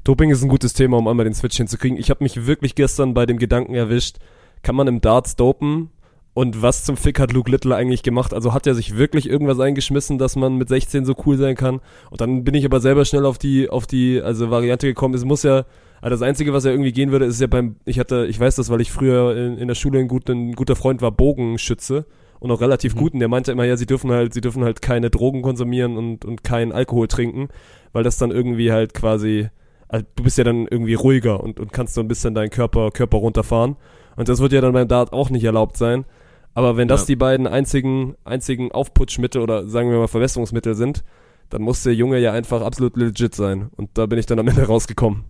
Doping 0.04 0.32
ist 0.32 0.42
ein 0.42 0.50
gutes 0.50 0.74
Thema, 0.74 0.98
um 0.98 1.08
einmal 1.08 1.26
den 1.26 1.34
Switch 1.34 1.58
hinzukriegen. 1.58 1.98
Ich 1.98 2.10
habe 2.10 2.24
mich 2.24 2.48
wirklich 2.48 2.76
gestern 2.76 3.14
bei 3.14 3.26
dem 3.26 3.38
Gedanken 3.38 3.76
erwischt, 3.76 4.18
kann 4.62 4.76
man 4.76 4.88
im 4.88 5.02
Darts 5.02 5.36
dopen? 5.36 5.90
Und 6.40 6.62
was 6.62 6.86
zum 6.86 6.96
Fick 6.96 7.20
hat 7.20 7.34
Luke 7.34 7.52
Little 7.52 7.76
eigentlich 7.76 8.02
gemacht? 8.02 8.34
Also 8.34 8.54
hat 8.54 8.66
er 8.66 8.74
sich 8.74 8.96
wirklich 8.96 9.30
irgendwas 9.30 9.60
eingeschmissen, 9.60 10.18
dass 10.18 10.38
man 10.38 10.56
mit 10.56 10.70
16 10.70 11.04
so 11.04 11.14
cool 11.26 11.36
sein 11.36 11.58
kann? 11.58 11.82
Und 12.12 12.22
dann 12.22 12.46
bin 12.46 12.54
ich 12.54 12.64
aber 12.64 12.80
selber 12.80 13.04
schnell 13.04 13.26
auf 13.26 13.38
die, 13.38 13.70
auf 13.70 13.88
die, 13.88 14.22
also 14.22 14.50
Variante 14.50 14.88
gekommen. 14.88 15.14
Es 15.16 15.26
muss 15.26 15.44
ja, 15.44 15.66
also 16.02 16.12
das 16.16 16.22
Einzige, 16.22 16.54
was 16.54 16.64
ja 16.64 16.72
irgendwie 16.72 16.94
gehen 16.94 17.12
würde, 17.12 17.26
ist 17.26 17.42
ja 17.42 17.48
beim, 17.48 17.76
ich 17.84 18.00
hatte, 18.00 18.26
ich 18.26 18.40
weiß 18.40 18.56
das, 18.56 18.70
weil 18.70 18.80
ich 18.80 18.90
früher 18.90 19.36
in, 19.36 19.58
in 19.58 19.68
der 19.68 19.76
Schule 19.76 20.00
ein, 20.00 20.08
gut, 20.08 20.30
ein 20.30 20.54
guter 20.54 20.78
Freund 20.78 21.02
war, 21.02 21.12
Bogenschütze 21.12 22.06
und 22.40 22.52
auch 22.52 22.62
relativ 22.62 22.96
Mhm. 22.96 23.00
gut. 23.00 23.14
Und 23.16 23.20
der 23.20 23.28
meinte 23.28 23.52
immer, 23.52 23.66
ja, 23.66 23.76
sie 23.76 23.86
dürfen 23.86 24.10
halt, 24.10 24.34
sie 24.34 24.40
dürfen 24.40 24.64
halt 24.64 24.82
keine 24.82 25.10
Drogen 25.10 25.42
konsumieren 25.42 25.98
und, 25.98 26.24
und 26.24 26.46
keinen 26.46 26.72
Alkohol 26.72 27.10
trinken, 27.10 27.50
weil 27.92 28.06
das 28.06 28.18
dann 28.18 28.32
irgendwie 28.32 28.72
halt 28.72 28.94
quasi, 28.94 29.50
also 29.90 30.06
du 30.16 30.24
bist 30.24 30.38
ja 30.38 30.46
dann 30.46 30.68
irgendwie 30.72 30.94
ruhiger 30.94 31.44
und, 31.44 31.60
und 31.60 31.74
kannst 31.74 31.96
so 31.96 32.00
ein 32.00 32.08
bisschen 32.08 32.34
deinen 32.34 32.50
Körper, 32.50 32.92
Körper 32.92 33.18
runterfahren. 33.18 33.76
Und 34.16 34.30
das 34.30 34.40
wird 34.40 34.54
ja 34.54 34.62
dann 34.62 34.72
beim 34.72 34.88
Dart 34.88 35.12
auch 35.12 35.30
nicht 35.32 35.44
erlaubt 35.44 35.76
sein. 35.76 36.06
Aber 36.54 36.78
wenn 36.78 36.88
das 36.88 37.02
Ja. 37.02 37.08
die 37.08 37.16
beiden 37.16 37.48
einzigen, 37.48 38.16
einzigen 38.24 38.72
Aufputschmittel 38.72 39.42
oder 39.42 39.68
sagen 39.68 39.92
wir 39.92 39.98
mal 40.00 40.08
Verbesserungsmittel 40.08 40.76
sind, 40.76 41.04
dann 41.50 41.62
muss 41.62 41.84
der 41.84 41.96
Junge 41.96 42.20
ja 42.20 42.32
einfach 42.34 42.62
absolut 42.62 42.98
legit 42.98 43.34
sein. 43.36 43.70
Und 43.76 43.92
da 43.96 44.06
bin 44.06 44.20
ich 44.20 44.26
dann 44.26 44.40
am 44.40 44.48
Ende 44.48 44.64
rausgekommen. 44.68 45.24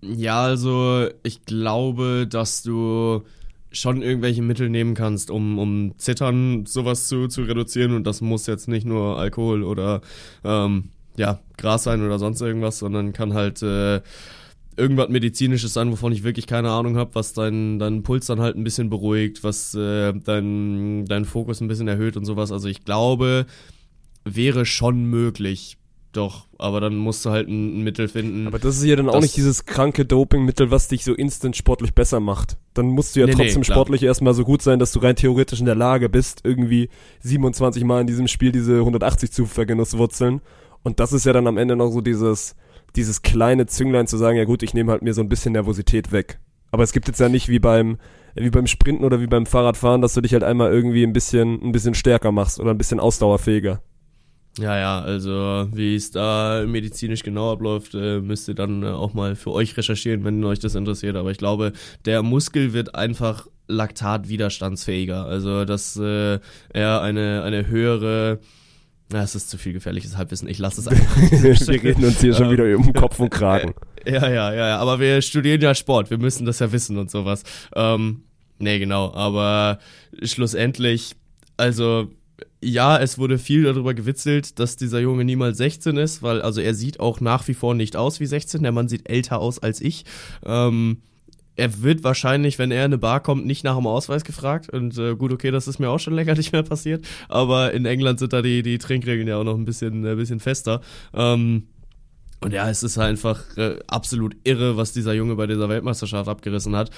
Ja, 0.00 0.42
also 0.42 1.08
ich 1.22 1.44
glaube, 1.44 2.26
dass 2.28 2.62
du 2.62 3.22
schon 3.72 4.00
irgendwelche 4.00 4.42
Mittel 4.42 4.70
nehmen 4.70 4.94
kannst, 4.94 5.30
um, 5.30 5.58
um 5.58 5.92
Zittern 5.98 6.64
sowas 6.66 7.08
zu, 7.08 7.28
zu 7.28 7.42
reduzieren 7.42 7.94
und 7.94 8.06
das 8.06 8.20
muss 8.20 8.46
jetzt 8.46 8.68
nicht 8.68 8.86
nur 8.86 9.18
Alkohol 9.18 9.62
oder 9.62 10.00
ähm, 10.44 10.90
ja, 11.16 11.40
Gras 11.58 11.82
sein 11.82 12.02
oder 12.02 12.18
sonst 12.18 12.40
irgendwas, 12.40 12.78
sondern 12.78 13.12
kann 13.12 13.34
halt 13.34 13.60
äh, 13.62 14.00
irgendwas 14.78 15.08
Medizinisches 15.08 15.74
sein, 15.74 15.90
wovon 15.90 16.12
ich 16.12 16.22
wirklich 16.22 16.46
keine 16.46 16.70
Ahnung 16.70 16.96
habe, 16.96 17.14
was 17.14 17.32
deinen 17.32 17.78
deinen 17.78 18.02
Puls 18.02 18.26
dann 18.26 18.40
halt 18.40 18.56
ein 18.56 18.64
bisschen 18.64 18.90
beruhigt, 18.90 19.44
was 19.44 19.74
äh, 19.74 20.12
deinen 20.12 21.04
deinen 21.06 21.24
Fokus 21.24 21.60
ein 21.60 21.68
bisschen 21.68 21.88
erhöht 21.88 22.16
und 22.16 22.24
sowas. 22.24 22.52
Also 22.52 22.68
ich 22.68 22.84
glaube, 22.84 23.46
wäre 24.24 24.64
schon 24.64 25.04
möglich, 25.04 25.78
doch, 26.12 26.46
aber 26.56 26.80
dann 26.80 26.96
musst 26.96 27.24
du 27.26 27.30
halt 27.30 27.48
ein, 27.48 27.80
ein 27.80 27.84
Mittel 27.84 28.08
finden. 28.08 28.46
Aber 28.46 28.58
das 28.58 28.78
ist 28.78 28.84
ja 28.84 28.96
dann 28.96 29.08
auch 29.10 29.20
nicht 29.20 29.36
dieses 29.36 29.66
kranke 29.66 30.04
Dopingmittel, 30.04 30.70
was 30.70 30.88
dich 30.88 31.04
so 31.04 31.12
instant 31.12 31.56
sportlich 31.56 31.94
besser 31.94 32.18
macht. 32.18 32.56
Dann 32.74 32.86
musst 32.86 33.14
du 33.14 33.20
ja 33.20 33.26
Nee, 33.26 33.32
nee, 33.32 33.44
trotzdem 33.44 33.62
klar. 33.62 33.76
sportlich 33.76 34.02
erstmal 34.02 34.34
so 34.34 34.44
gut 34.44 34.62
sein, 34.62 34.78
dass 34.78 34.92
du 34.92 35.00
rein 35.00 35.16
theoretisch 35.16 35.60
in 35.60 35.66
der 35.66 35.74
Lage 35.74 36.08
bist, 36.08 36.40
irgendwie 36.44 36.88
27 37.20 37.84
Mal 37.84 38.00
in 38.00 38.06
diesem 38.06 38.26
Spiel 38.26 38.52
diese 38.52 38.78
180 38.78 39.30
zu 39.30 39.44
vergenusswurzeln. 39.46 40.40
Und 40.82 40.98
das 40.98 41.12
ist 41.12 41.26
ja 41.26 41.32
dann 41.32 41.46
am 41.46 41.58
Ende 41.58 41.76
noch 41.76 41.90
so 41.90 42.00
dieses, 42.00 42.56
dieses 42.98 43.22
kleine 43.22 43.66
Zünglein 43.66 44.06
zu 44.06 44.16
sagen, 44.16 44.36
ja 44.36 44.44
gut, 44.44 44.62
ich 44.62 44.74
nehme 44.74 44.90
halt 44.90 45.02
mir 45.02 45.14
so 45.14 45.22
ein 45.22 45.28
bisschen 45.28 45.52
Nervosität 45.52 46.12
weg. 46.12 46.40
Aber 46.70 46.82
es 46.82 46.92
gibt 46.92 47.06
jetzt 47.08 47.20
ja 47.20 47.28
nicht 47.28 47.48
wie 47.48 47.60
beim, 47.60 47.96
wie 48.34 48.50
beim 48.50 48.66
Sprinten 48.66 49.04
oder 49.04 49.20
wie 49.20 49.26
beim 49.26 49.46
Fahrradfahren, 49.46 50.02
dass 50.02 50.14
du 50.14 50.20
dich 50.20 50.32
halt 50.32 50.42
einmal 50.42 50.72
irgendwie 50.72 51.04
ein 51.04 51.12
bisschen, 51.12 51.62
ein 51.62 51.72
bisschen 51.72 51.94
stärker 51.94 52.32
machst 52.32 52.60
oder 52.60 52.72
ein 52.72 52.78
bisschen 52.78 53.00
ausdauerfähiger. 53.00 53.80
Ja, 54.58 54.76
ja, 54.76 55.00
also 55.00 55.68
wie 55.72 55.94
es 55.94 56.10
da 56.10 56.64
medizinisch 56.66 57.22
genau 57.22 57.52
abläuft, 57.52 57.94
äh, 57.94 58.20
müsst 58.20 58.48
ihr 58.48 58.56
dann 58.56 58.82
äh, 58.82 58.88
auch 58.88 59.14
mal 59.14 59.36
für 59.36 59.52
euch 59.52 59.76
recherchieren, 59.76 60.24
wenn 60.24 60.42
euch 60.44 60.58
das 60.58 60.74
interessiert. 60.74 61.14
Aber 61.14 61.30
ich 61.30 61.38
glaube, 61.38 61.72
der 62.04 62.24
Muskel 62.24 62.72
wird 62.72 62.96
einfach 62.96 63.46
laktatwiderstandsfähiger. 63.68 65.24
Also 65.24 65.64
dass 65.64 65.96
äh, 65.96 66.40
er 66.70 67.00
eine, 67.02 67.44
eine 67.44 67.68
höhere 67.68 68.40
na, 69.10 69.22
es 69.22 69.34
ist 69.34 69.48
zu 69.48 69.58
viel 69.58 69.72
gefährliches 69.72 70.16
Halbwissen. 70.16 70.48
Ich 70.48 70.58
lasse 70.58 70.80
es 70.80 70.88
einfach. 70.88 71.16
Wir 71.16 71.82
reden 71.82 72.04
uns 72.04 72.20
hier 72.20 72.34
schon 72.34 72.46
Ähm, 72.46 72.52
wieder 72.52 72.76
um 72.76 72.92
Kopf 72.92 73.18
und 73.20 73.30
Kragen. 73.30 73.74
Ja, 74.06 74.28
ja, 74.28 74.52
ja, 74.52 74.68
ja. 74.68 74.78
Aber 74.78 75.00
wir 75.00 75.22
studieren 75.22 75.60
ja 75.60 75.74
Sport. 75.74 76.10
Wir 76.10 76.18
müssen 76.18 76.44
das 76.44 76.58
ja 76.58 76.70
wissen 76.72 76.98
und 76.98 77.10
sowas. 77.10 77.42
Ähm, 77.74 78.22
nee, 78.58 78.78
genau. 78.78 79.12
Aber 79.14 79.78
schlussendlich, 80.22 81.16
also 81.56 82.08
ja, 82.62 82.98
es 82.98 83.18
wurde 83.18 83.38
viel 83.38 83.62
darüber 83.62 83.94
gewitzelt, 83.94 84.58
dass 84.58 84.76
dieser 84.76 85.00
Junge 85.00 85.24
niemals 85.24 85.58
16 85.58 85.96
ist, 85.96 86.22
weil 86.22 86.42
also 86.42 86.60
er 86.60 86.74
sieht 86.74 87.00
auch 87.00 87.20
nach 87.20 87.46
wie 87.48 87.54
vor 87.54 87.74
nicht 87.74 87.96
aus 87.96 88.20
wie 88.20 88.26
16. 88.26 88.62
Der 88.62 88.72
Mann 88.72 88.88
sieht 88.88 89.08
älter 89.08 89.38
aus 89.38 89.58
als 89.58 89.80
ich. 89.80 90.04
Ähm, 90.44 91.02
er 91.58 91.82
wird 91.82 92.04
wahrscheinlich, 92.04 92.58
wenn 92.58 92.70
er 92.70 92.84
in 92.84 92.92
eine 92.92 92.98
Bar 92.98 93.20
kommt, 93.20 93.44
nicht 93.44 93.64
nach 93.64 93.76
dem 93.76 93.86
Ausweis 93.86 94.24
gefragt. 94.24 94.70
Und 94.70 94.96
äh, 94.96 95.16
gut, 95.16 95.32
okay, 95.32 95.50
das 95.50 95.66
ist 95.66 95.80
mir 95.80 95.90
auch 95.90 95.98
schon 95.98 96.14
länger 96.14 96.34
nicht 96.36 96.52
mehr 96.52 96.62
passiert. 96.62 97.04
Aber 97.28 97.72
in 97.72 97.84
England 97.84 98.20
sind 98.20 98.32
da 98.32 98.42
die, 98.42 98.62
die 98.62 98.78
Trinkregeln 98.78 99.26
ja 99.26 99.36
auch 99.36 99.44
noch 99.44 99.56
ein 99.56 99.64
bisschen, 99.64 100.06
ein 100.06 100.16
bisschen 100.16 100.40
fester. 100.40 100.80
Ähm, 101.12 101.64
und 102.40 102.52
ja, 102.52 102.70
es 102.70 102.84
ist 102.84 102.96
einfach 102.98 103.56
äh, 103.56 103.78
absolut 103.88 104.36
irre, 104.44 104.76
was 104.76 104.92
dieser 104.92 105.12
Junge 105.12 105.34
bei 105.34 105.48
dieser 105.48 105.68
Weltmeisterschaft 105.68 106.28
abgerissen 106.28 106.76
hat. 106.76 106.90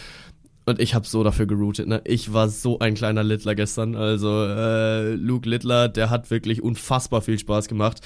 Und 0.67 0.79
ich 0.79 0.95
habe 0.95 1.07
so 1.07 1.25
dafür 1.25 1.47
geroutet, 1.47 1.89
ne? 1.89 2.03
Ich 2.05 2.35
war 2.35 2.51
so 2.51 2.79
ein 2.81 2.95
kleiner 2.95 3.25
Littler 3.25 3.55
gestern. 3.55 3.97
Also 3.97 4.45
äh, 4.45 5.15
Luke 5.15 5.49
Littler, 5.49 5.89
der 5.89 6.11
hat 6.11 6.31
wirklich 6.31 6.63
unfassbar 6.63 7.23
viel 7.23 7.39
Spaß 7.39 7.67
gemacht. 7.67 8.03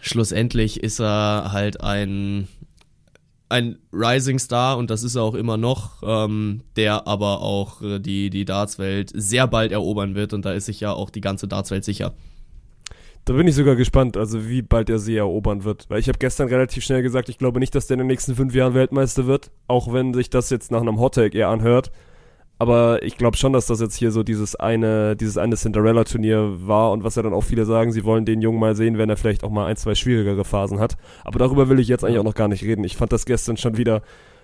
Schlussendlich 0.00 0.82
ist 0.82 1.00
er 1.00 1.52
halt 1.52 1.80
ein 1.80 2.48
ein 3.48 3.78
Rising 3.92 4.38
Star 4.38 4.76
und 4.76 4.90
das 4.90 5.02
ist 5.02 5.14
er 5.14 5.22
auch 5.22 5.34
immer 5.34 5.56
noch, 5.56 6.02
ähm, 6.02 6.62
der 6.76 7.06
aber 7.06 7.40
auch 7.40 7.82
äh, 7.82 7.98
die 7.98 8.30
die 8.30 8.44
Dartswelt 8.44 9.10
sehr 9.14 9.46
bald 9.46 9.72
erobern 9.72 10.14
wird 10.14 10.32
und 10.32 10.44
da 10.44 10.52
ist 10.52 10.66
sich 10.66 10.80
ja 10.80 10.92
auch 10.92 11.10
die 11.10 11.20
ganze 11.20 11.48
Dartswelt 11.48 11.84
sicher. 11.84 12.14
Da 13.24 13.34
bin 13.34 13.46
ich 13.46 13.56
sogar 13.56 13.76
gespannt, 13.76 14.16
also 14.16 14.48
wie 14.48 14.62
bald 14.62 14.88
er 14.88 14.98
sie 14.98 15.16
erobern 15.16 15.62
wird. 15.62 15.84
Weil 15.90 16.00
ich 16.00 16.08
habe 16.08 16.18
gestern 16.18 16.48
relativ 16.48 16.82
schnell 16.82 17.02
gesagt, 17.02 17.28
ich 17.28 17.36
glaube 17.36 17.60
nicht, 17.60 17.74
dass 17.74 17.86
der 17.86 17.96
in 17.96 17.98
den 17.98 18.06
nächsten 18.06 18.34
fünf 18.34 18.54
Jahren 18.54 18.72
Weltmeister 18.72 19.26
wird, 19.26 19.50
auch 19.66 19.92
wenn 19.92 20.14
sich 20.14 20.30
das 20.30 20.48
jetzt 20.48 20.70
nach 20.70 20.80
einem 20.80 20.98
Hottake 20.98 21.36
eher 21.36 21.50
anhört. 21.50 21.90
Aber 22.60 23.02
ich 23.04 23.16
glaube 23.16 23.36
schon, 23.36 23.52
dass 23.52 23.66
das 23.66 23.80
jetzt 23.80 23.94
hier 23.94 24.10
so 24.10 24.24
dieses 24.24 24.56
eine, 24.56 25.14
dieses 25.14 25.38
eine 25.38 25.54
Cinderella-Turnier 25.54 26.66
war 26.66 26.90
und 26.90 27.04
was 27.04 27.14
ja 27.14 27.22
dann 27.22 27.32
auch 27.32 27.44
viele 27.44 27.64
sagen, 27.64 27.92
sie 27.92 28.04
wollen 28.04 28.24
den 28.24 28.42
Jungen 28.42 28.58
mal 28.58 28.74
sehen, 28.74 28.98
wenn 28.98 29.08
er 29.08 29.16
vielleicht 29.16 29.44
auch 29.44 29.50
mal 29.50 29.66
ein, 29.66 29.76
zwei 29.76 29.94
schwierigere 29.94 30.44
Phasen 30.44 30.80
hat. 30.80 30.96
Aber 31.24 31.38
darüber 31.38 31.68
will 31.68 31.78
ich 31.78 31.86
jetzt 31.86 32.04
eigentlich 32.04 32.18
auch 32.18 32.24
noch 32.24 32.34
gar 32.34 32.48
nicht 32.48 32.64
reden. 32.64 32.82
Ich 32.82 32.96
fand 32.96 33.12
das 33.12 33.26
gestern 33.26 33.56
schon 33.56 33.76
wieder, 33.76 34.02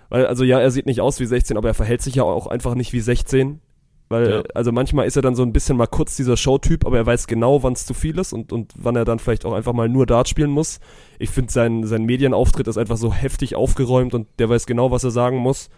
weil, 0.09 0.27
also 0.27 0.45
ja, 0.45 0.59
er 0.61 0.71
sieht 0.71 0.85
nicht 0.85 1.01
aus 1.01 1.19
wie 1.19 1.25
16, 1.25 1.57
aber 1.57 1.67
er 1.67 1.73
verhält 1.73 2.01
sich 2.01 2.15
ja 2.15 2.23
auch 2.23 2.47
einfach 2.47 2.75
nicht 2.75 2.93
wie 2.93 3.01
16. 3.01 3.59
Weil, 4.07 4.29
Ja. 4.29 4.43
also 4.53 4.71
manchmal 4.71 5.07
ist 5.07 5.15
er 5.15 5.23
dann 5.23 5.35
so 5.35 5.41
ein 5.43 5.51
bisschen 5.51 5.75
mal 5.75 5.87
kurz 5.87 6.15
dieser 6.15 6.37
Showtyp, 6.37 6.85
aber 6.85 6.97
er 6.97 7.05
weiß 7.05 7.27
genau, 7.27 7.63
wann 7.63 7.73
es 7.73 7.85
zu 7.85 7.93
viel 7.95 8.17
ist 8.19 8.33
und, 8.33 8.53
und 8.53 8.71
wann 8.77 8.95
er 8.95 9.03
dann 9.03 9.19
vielleicht 9.19 9.45
auch 9.45 9.53
einfach 9.53 9.73
mal 9.73 9.89
nur 9.89 10.05
Dart 10.05 10.29
spielen 10.29 10.51
muss. 10.51 10.79
Ich 11.17 11.31
finde, 11.31 11.51
sein, 11.51 11.83
sein 11.83 12.05
Medienauftritt 12.05 12.67
ist 12.67 12.77
einfach 12.77 12.97
so 12.97 13.11
heftig 13.11 13.55
aufgeräumt 13.55 14.13
und 14.13 14.27
der 14.37 14.47
weiß 14.47 14.67
genau, 14.67 14.91
was 14.91 15.03
er 15.03 15.11
sagen 15.11 15.37
muss, 15.37 15.69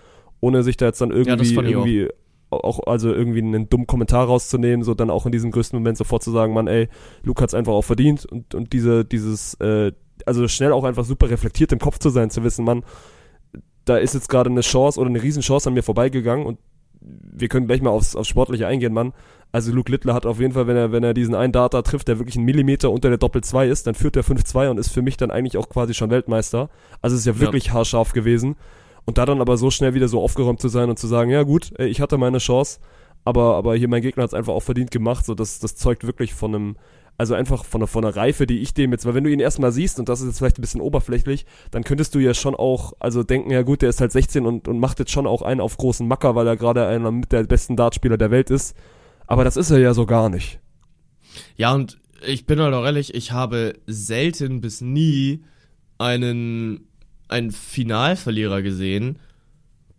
ohne 0.41 0.61
sich 0.61 0.77
da 0.77 0.85
jetzt 0.87 0.99
dann 1.01 1.09
irgendwie, 1.11 1.29
ich 1.67 1.75
auch. 1.77 2.09
Auch, 2.49 2.87
also 2.87 3.13
irgendwie 3.13 3.39
einen 3.41 3.69
dummen 3.69 3.87
Kommentar 3.87 4.25
rauszunehmen, 4.25 4.83
so 4.83 4.93
dann 4.93 5.09
auch 5.09 5.25
in 5.25 5.31
diesem 5.31 5.51
größten 5.51 5.77
Moment 5.77 5.97
sofort 5.97 6.23
zu 6.23 6.31
sagen, 6.31 6.53
Mann, 6.53 6.67
ey, 6.67 6.87
Luke 7.23 7.41
hat's 7.43 7.53
einfach 7.53 7.73
auch 7.73 7.83
verdient 7.83 8.25
und, 8.25 8.55
und 8.55 8.73
diese, 8.73 9.03
dieses, 9.05 9.55
äh, 9.55 9.91
also 10.25 10.47
schnell 10.47 10.71
auch 10.71 10.83
einfach 10.83 11.05
super 11.05 11.29
reflektiert 11.29 11.71
im 11.71 11.79
Kopf 11.79 11.99
zu 11.99 12.09
sein, 12.09 12.29
zu 12.29 12.43
wissen, 12.43 12.63
Mann, 12.65 12.83
da 13.85 13.97
ist 13.97 14.13
jetzt 14.13 14.29
gerade 14.29 14.49
eine 14.49 14.61
Chance 14.61 14.99
oder 14.99 15.09
eine 15.09 15.21
Riesenchance 15.21 15.67
an 15.69 15.73
mir 15.73 15.83
vorbeigegangen 15.83 16.45
und 16.45 16.59
wir 16.99 17.47
können 17.47 17.67
gleich 17.67 17.81
mal 17.81 17.91
aufs, 17.91 18.15
aufs 18.15 18.27
Sportliche 18.27 18.67
eingehen, 18.67 18.93
Mann. 18.93 19.13
Also 19.51 19.71
Luke 19.71 19.89
Littler 19.91 20.13
hat 20.13 20.25
auf 20.25 20.41
jeden 20.41 20.53
Fall, 20.53 20.67
wenn 20.67 20.75
er, 20.75 20.91
wenn 20.91 21.03
er 21.03 21.13
diesen 21.13 21.35
einen 21.35 21.53
Data 21.53 21.81
trifft, 21.81 22.07
der 22.09 22.19
wirklich 22.19 22.35
einen 22.35 22.45
Millimeter 22.45 22.91
unter 22.91 23.07
der 23.09 23.17
Doppel 23.17 23.43
2 23.43 23.67
ist, 23.67 23.87
dann 23.87 23.95
führt 23.95 24.17
er 24.17 24.23
5-2 24.23 24.69
und 24.69 24.77
ist 24.77 24.89
für 24.91 25.01
mich 25.01 25.15
dann 25.15 25.31
eigentlich 25.31 25.57
auch 25.57 25.69
quasi 25.69 25.93
schon 25.93 26.09
Weltmeister. 26.09 26.69
Also 27.01 27.15
es 27.15 27.21
ist 27.21 27.27
ja 27.27 27.33
Ja. 27.33 27.39
wirklich 27.39 27.71
haarscharf 27.71 28.11
gewesen. 28.11 28.55
Und 29.07 29.17
da 29.17 29.25
dann 29.25 29.39
aber 29.39 29.55
so 29.55 29.71
schnell 29.71 29.93
wieder 29.93 30.09
so 30.09 30.21
aufgeräumt 30.21 30.59
zu 30.59 30.67
sein 30.67 30.89
und 30.89 30.99
zu 30.99 31.07
sagen, 31.07 31.31
ja 31.31 31.43
gut, 31.43 31.71
ich 31.79 32.01
hatte 32.01 32.17
meine 32.17 32.39
Chance, 32.39 32.79
aber, 33.23 33.55
aber 33.55 33.75
hier 33.75 33.87
mein 33.87 34.01
Gegner 34.01 34.23
hat 34.23 34.31
es 34.31 34.33
einfach 34.33 34.53
auch 34.53 34.63
verdient 34.63 34.91
gemacht, 34.91 35.25
so 35.25 35.33
das, 35.33 35.59
das 35.59 35.75
zeugt 35.75 36.05
wirklich 36.05 36.33
von 36.33 36.53
einem, 36.53 36.75
also 37.17 37.33
einfach 37.33 37.63
von 37.63 37.81
einer, 37.81 37.87
von 37.87 38.03
einer 38.03 38.15
Reife, 38.15 38.45
die 38.45 38.59
ich 38.59 38.73
dem 38.73 38.91
jetzt, 38.91 39.05
weil 39.05 39.15
wenn 39.15 39.23
du 39.23 39.31
ihn 39.31 39.39
erstmal 39.39 39.71
siehst, 39.71 39.97
und 39.97 40.09
das 40.09 40.19
ist 40.19 40.27
jetzt 40.27 40.39
vielleicht 40.39 40.59
ein 40.59 40.61
bisschen 40.61 40.81
oberflächlich, 40.81 41.45
dann 41.71 41.85
könntest 41.85 42.15
du 42.15 42.19
ja 42.19 42.33
schon 42.33 42.53
auch, 42.53 42.93
also 42.99 43.23
denken, 43.23 43.49
ja 43.49 43.61
gut, 43.61 43.81
der 43.81 43.89
ist 43.89 44.01
halt 44.01 44.11
16 44.11 44.45
und, 44.45 44.67
und 44.67 44.77
macht 44.77 44.99
jetzt 44.99 45.11
schon 45.11 45.25
auch 45.25 45.41
einen 45.41 45.61
auf 45.61 45.77
großen 45.77 46.05
Macker, 46.05 46.35
weil 46.35 46.45
er 46.45 46.57
gerade 46.57 46.85
einer 46.85 47.09
mit 47.09 47.31
der 47.31 47.43
besten 47.43 47.77
Dartspieler 47.77 48.17
der 48.17 48.29
Welt 48.29 48.49
ist. 48.49 48.75
Aber 49.25 49.45
das 49.45 49.55
ist 49.55 49.71
er 49.71 49.79
ja 49.79 49.93
so 49.93 50.05
gar 50.05 50.29
nicht. 50.29 50.59
Ja, 51.55 51.73
und 51.73 51.97
ich 52.25 52.45
bin 52.45 52.59
halt 52.59 52.73
auch 52.73 52.83
ehrlich, 52.83 53.13
ich 53.13 53.31
habe 53.31 53.73
selten 53.85 54.59
bis 54.59 54.81
nie 54.81 55.43
einen, 55.97 56.86
einen 57.27 57.51
Finalverlierer 57.51 58.61
gesehen, 58.61 59.19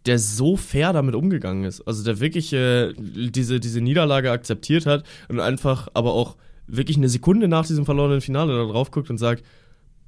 der 0.07 0.19
so 0.19 0.57
fair 0.57 0.93
damit 0.93 1.15
umgegangen 1.15 1.65
ist. 1.65 1.83
Also 1.83 2.03
der 2.05 2.21
wirklich 2.21 2.53
äh, 2.53 2.93
diese, 2.97 3.61
diese 3.61 3.81
Niederlage 3.81 4.31
akzeptiert 4.31 4.87
hat 4.87 5.05
und 5.29 5.41
einfach 5.41 5.89
aber 5.95 6.13
auch 6.15 6.37
wirklich 6.67 6.97
eine 6.97 7.09
Sekunde 7.09 7.49
nach 7.49 7.67
diesem 7.67 7.85
verlorenen 7.85 8.21
Finale 8.21 8.57
da 8.57 8.73
drauf 8.73 8.91
guckt 8.91 9.11
und 9.11 9.19
sagt, 9.19 9.45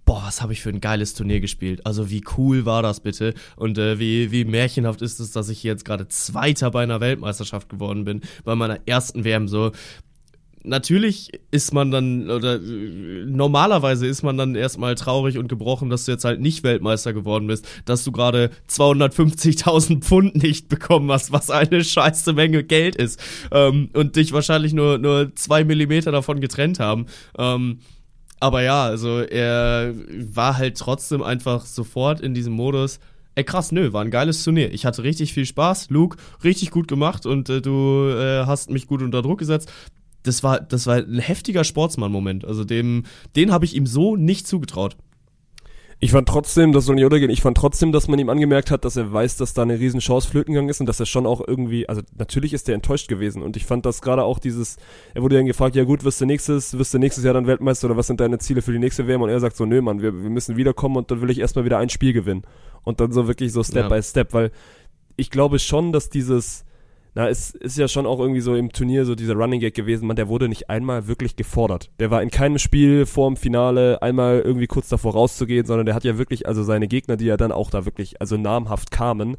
boah, 0.04 0.22
was 0.24 0.42
habe 0.42 0.52
ich 0.52 0.60
für 0.60 0.70
ein 0.70 0.80
geiles 0.80 1.14
Turnier 1.14 1.40
gespielt. 1.40 1.86
Also 1.86 2.10
wie 2.10 2.24
cool 2.36 2.66
war 2.66 2.82
das 2.82 3.00
bitte? 3.00 3.34
Und 3.56 3.78
äh, 3.78 3.98
wie, 3.98 4.32
wie 4.32 4.44
märchenhaft 4.44 5.02
ist 5.02 5.20
es, 5.20 5.32
dass 5.32 5.48
ich 5.48 5.62
jetzt 5.62 5.84
gerade 5.84 6.08
Zweiter 6.08 6.70
bei 6.70 6.82
einer 6.82 7.00
Weltmeisterschaft 7.00 7.68
geworden 7.68 8.04
bin, 8.04 8.22
bei 8.44 8.54
meiner 8.54 8.80
ersten 8.86 9.24
WM 9.24 9.48
so. 9.48 9.72
Natürlich 10.62 11.32
ist 11.50 11.72
man 11.72 11.90
dann, 11.90 12.30
oder 12.30 12.58
normalerweise 12.58 14.06
ist 14.06 14.22
man 14.22 14.36
dann 14.36 14.54
erstmal 14.54 14.94
traurig 14.94 15.38
und 15.38 15.48
gebrochen, 15.48 15.88
dass 15.88 16.04
du 16.04 16.12
jetzt 16.12 16.24
halt 16.24 16.40
nicht 16.40 16.62
Weltmeister 16.62 17.14
geworden 17.14 17.46
bist, 17.46 17.66
dass 17.86 18.04
du 18.04 18.12
gerade 18.12 18.50
250.000 18.68 20.00
Pfund 20.04 20.42
nicht 20.42 20.68
bekommen 20.68 21.10
hast, 21.10 21.32
was 21.32 21.50
eine 21.50 21.82
scheiße 21.82 22.34
Menge 22.34 22.62
Geld 22.62 22.96
ist 22.96 23.20
ähm, 23.52 23.88
und 23.94 24.16
dich 24.16 24.32
wahrscheinlich 24.32 24.74
nur, 24.74 24.98
nur 24.98 25.34
zwei 25.34 25.64
Millimeter 25.64 26.12
davon 26.12 26.40
getrennt 26.40 26.78
haben. 26.78 27.06
Ähm, 27.38 27.78
aber 28.38 28.62
ja, 28.62 28.84
also 28.84 29.20
er 29.20 29.94
war 30.34 30.58
halt 30.58 30.76
trotzdem 30.78 31.22
einfach 31.22 31.64
sofort 31.64 32.20
in 32.20 32.34
diesem 32.34 32.54
Modus. 32.54 33.00
Ey, 33.34 33.44
krass, 33.44 33.70
nö, 33.70 33.92
war 33.92 34.02
ein 34.02 34.10
geiles 34.10 34.42
Turnier. 34.42 34.72
Ich 34.72 34.84
hatte 34.84 35.04
richtig 35.04 35.32
viel 35.32 35.46
Spaß. 35.46 35.90
Luke, 35.90 36.16
richtig 36.42 36.70
gut 36.70 36.88
gemacht 36.88 37.26
und 37.26 37.48
äh, 37.48 37.62
du 37.62 38.08
äh, 38.08 38.44
hast 38.46 38.70
mich 38.70 38.86
gut 38.86 39.02
unter 39.02 39.22
Druck 39.22 39.38
gesetzt. 39.38 39.72
Das 40.22 40.42
war, 40.42 40.60
das 40.60 40.86
war 40.86 40.96
ein 40.96 41.18
heftiger 41.18 41.64
Sportsmann-Moment. 41.64 42.44
Also 42.44 42.64
dem, 42.64 43.04
den 43.36 43.52
habe 43.52 43.64
ich 43.64 43.74
ihm 43.74 43.86
so 43.86 44.16
nicht 44.16 44.46
zugetraut. 44.46 44.96
Ich 46.02 46.12
fand 46.12 46.26
trotzdem, 46.26 46.72
das 46.72 46.86
soll 46.86 46.94
nicht 46.94 47.04
untergehen, 47.04 47.28
ich 47.30 47.42
fand 47.42 47.58
trotzdem, 47.58 47.92
dass 47.92 48.08
man 48.08 48.18
ihm 48.18 48.30
angemerkt 48.30 48.70
hat, 48.70 48.86
dass 48.86 48.96
er 48.96 49.12
weiß, 49.12 49.36
dass 49.36 49.52
da 49.52 49.60
eine 49.62 49.78
riesen 49.78 50.00
Chance 50.00 50.28
flöten 50.30 50.54
gegangen 50.54 50.70
ist 50.70 50.80
und 50.80 50.86
dass 50.86 50.98
er 50.98 51.04
schon 51.04 51.26
auch 51.26 51.46
irgendwie, 51.46 51.90
also 51.90 52.00
natürlich 52.16 52.54
ist 52.54 52.66
er 52.70 52.74
enttäuscht 52.74 53.06
gewesen 53.06 53.42
und 53.42 53.54
ich 53.58 53.66
fand 53.66 53.84
das 53.84 54.00
gerade 54.00 54.24
auch 54.24 54.38
dieses, 54.38 54.78
er 55.12 55.20
wurde 55.20 55.36
dann 55.36 55.44
gefragt, 55.44 55.76
ja 55.76 55.84
gut, 55.84 56.02
wirst 56.02 56.18
du 56.22 56.24
nächstes, 56.24 56.78
wirst 56.78 56.94
du 56.94 56.98
nächstes 56.98 57.22
Jahr 57.22 57.34
dann 57.34 57.46
Weltmeister 57.46 57.86
oder 57.86 57.98
was 57.98 58.06
sind 58.06 58.18
deine 58.18 58.38
Ziele 58.38 58.62
für 58.62 58.72
die 58.72 58.78
nächste 58.78 59.06
WM 59.08 59.20
und 59.20 59.28
er 59.28 59.40
sagt 59.40 59.56
so, 59.56 59.66
nö 59.66 59.82
Mann, 59.82 60.00
wir, 60.00 60.14
wir 60.22 60.30
müssen 60.30 60.56
wiederkommen 60.56 60.96
und 60.96 61.10
dann 61.10 61.20
will 61.20 61.28
ich 61.28 61.38
erstmal 61.38 61.66
wieder 61.66 61.76
ein 61.76 61.90
Spiel 61.90 62.14
gewinnen 62.14 62.44
und 62.82 63.00
dann 63.00 63.12
so 63.12 63.28
wirklich 63.28 63.52
so 63.52 63.62
Step 63.62 63.90
Ja. 63.90 63.94
by 63.94 64.02
Step, 64.02 64.32
weil 64.32 64.52
ich 65.16 65.28
glaube 65.28 65.58
schon, 65.58 65.92
dass 65.92 66.08
dieses, 66.08 66.64
na, 67.14 67.28
es 67.28 67.50
ist 67.50 67.76
ja 67.76 67.88
schon 67.88 68.06
auch 68.06 68.20
irgendwie 68.20 68.40
so 68.40 68.54
im 68.54 68.70
Turnier 68.72 69.04
so 69.04 69.14
dieser 69.14 69.34
Running 69.34 69.60
Gag 69.60 69.74
gewesen, 69.74 70.06
man, 70.06 70.16
der 70.16 70.28
wurde 70.28 70.48
nicht 70.48 70.70
einmal 70.70 71.08
wirklich 71.08 71.36
gefordert. 71.36 71.90
Der 71.98 72.10
war 72.10 72.22
in 72.22 72.30
keinem 72.30 72.58
Spiel 72.58 73.06
vor 73.06 73.28
dem 73.28 73.36
Finale 73.36 74.00
einmal 74.02 74.40
irgendwie 74.40 74.68
kurz 74.68 74.88
davor 74.88 75.14
rauszugehen, 75.14 75.66
sondern 75.66 75.86
der 75.86 75.94
hat 75.94 76.04
ja 76.04 76.18
wirklich, 76.18 76.46
also 76.46 76.62
seine 76.62 76.88
Gegner, 76.88 77.16
die 77.16 77.26
ja 77.26 77.36
dann 77.36 77.52
auch 77.52 77.70
da 77.70 77.84
wirklich, 77.84 78.20
also 78.20 78.36
namhaft 78.36 78.90
kamen, 78.90 79.36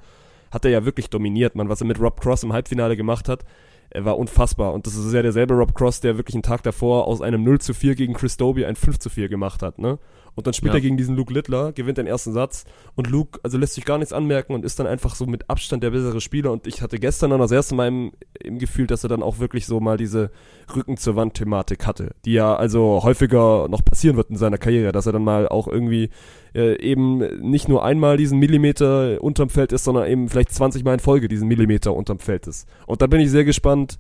hat 0.51 0.65
er 0.65 0.71
ja 0.71 0.86
wirklich 0.86 1.10
dominiert, 1.10 1.55
man, 1.55 1.69
was 1.69 1.81
er 1.81 1.88
mit 1.88 1.99
Rob 1.99 2.19
Cross 2.19 2.43
im 2.43 2.51
Halbfinale 2.53 2.97
gemacht 2.97 3.29
hat, 3.29 3.45
er 3.89 4.05
war 4.05 4.17
unfassbar. 4.17 4.73
Und 4.73 4.88
das 4.88 4.95
ist 4.95 5.13
ja 5.13 5.21
derselbe 5.21 5.53
Rob 5.53 5.75
Cross, 5.75 6.01
der 6.01 6.17
wirklich 6.17 6.36
einen 6.36 6.43
Tag 6.43 6.63
davor 6.63 7.07
aus 7.07 7.21
einem 7.21 7.43
0 7.43 7.60
zu 7.60 7.73
4 7.73 7.95
gegen 7.95 8.13
Chris 8.13 8.38
Dobie 8.38 8.65
ein 8.65 8.75
5 8.75 8.99
zu 8.99 9.10
4 9.10 9.29
gemacht 9.29 9.62
hat, 9.62 9.79
ne? 9.79 9.99
Und 10.36 10.48
dann 10.48 10.54
spielt 10.54 10.74
Ja. 10.74 10.78
er 10.78 10.82
gegen 10.82 10.98
diesen 10.98 11.15
Luke 11.15 11.34
Littler, 11.34 11.74
gewinnt 11.74 11.98
den 11.98 12.08
ersten 12.08 12.32
Satz 12.32 12.63
und 12.96 13.10
Luke, 13.10 13.39
also 13.44 13.58
lässt 13.58 13.74
sich 13.76 13.86
gar 13.86 13.98
nichts 13.98 14.13
anmerken 14.13 14.54
und 14.54 14.63
ist 14.63 14.80
dann 14.80 14.88
einfach 14.88 15.15
so 15.15 15.26
mit 15.26 15.50
Abstand 15.50 15.84
der 15.84 15.91
bessere 15.91 16.22
Spieler. 16.22 16.52
Und 16.52 16.67
ich 16.67 16.82
hatte 16.82 17.00
gestern 17.00 17.32
dann 17.32 17.39
das 17.39 17.52
erste 17.52 17.76
Mal 17.76 17.88
im, 17.89 18.12
im 18.39 18.58
Gefühl, 18.58 18.88
dass 18.88 19.04
er 19.04 19.10
dann 19.10 19.24
auch 19.24 19.39
wirklich 19.39 19.65
so 19.65 19.80
mal 19.80 19.98
diese 19.98 20.32
Rücken 20.76 20.96
zur 20.98 21.15
Wand 21.15 21.34
Thematik 21.34 21.86
hatte, 21.86 22.15
die 22.26 22.34
ja 22.34 22.56
also 22.56 23.02
häufiger 23.04 23.67
noch 23.67 23.84
passieren 23.84 24.15
wird 24.15 24.30
in 24.30 24.38
seiner 24.38 24.58
Karriere, 24.58 24.91
dass 24.91 25.06
er 25.06 25.12
dann 25.12 25.24
mal 25.24 25.48
auch 25.48 25.67
irgendwie 25.67 26.10
äh, 26.56 26.80
eben 26.82 27.20
nicht 27.41 27.67
nur 27.67 27.84
einmal 27.84 28.17
diesen 28.17 28.39
Millimeter 28.39 29.22
unterm 29.22 29.50
Feld 29.50 29.72
ist, 29.74 29.84
sondern 29.84 30.08
eben 30.08 30.30
vielleicht 30.30 30.54
20 30.54 30.84
Mal 30.84 30.94
in 30.94 31.00
Folge 31.00 31.28
diesen 31.28 31.48
Millimeter 31.48 31.94
unterm 31.94 32.20
Feld 32.20 32.48
ist. 32.48 32.67
Und 32.88 33.02
da 33.02 33.08
bin 33.08 33.20
ich 33.22 33.30
sehr 33.32 33.44
gespannt, 33.46 34.00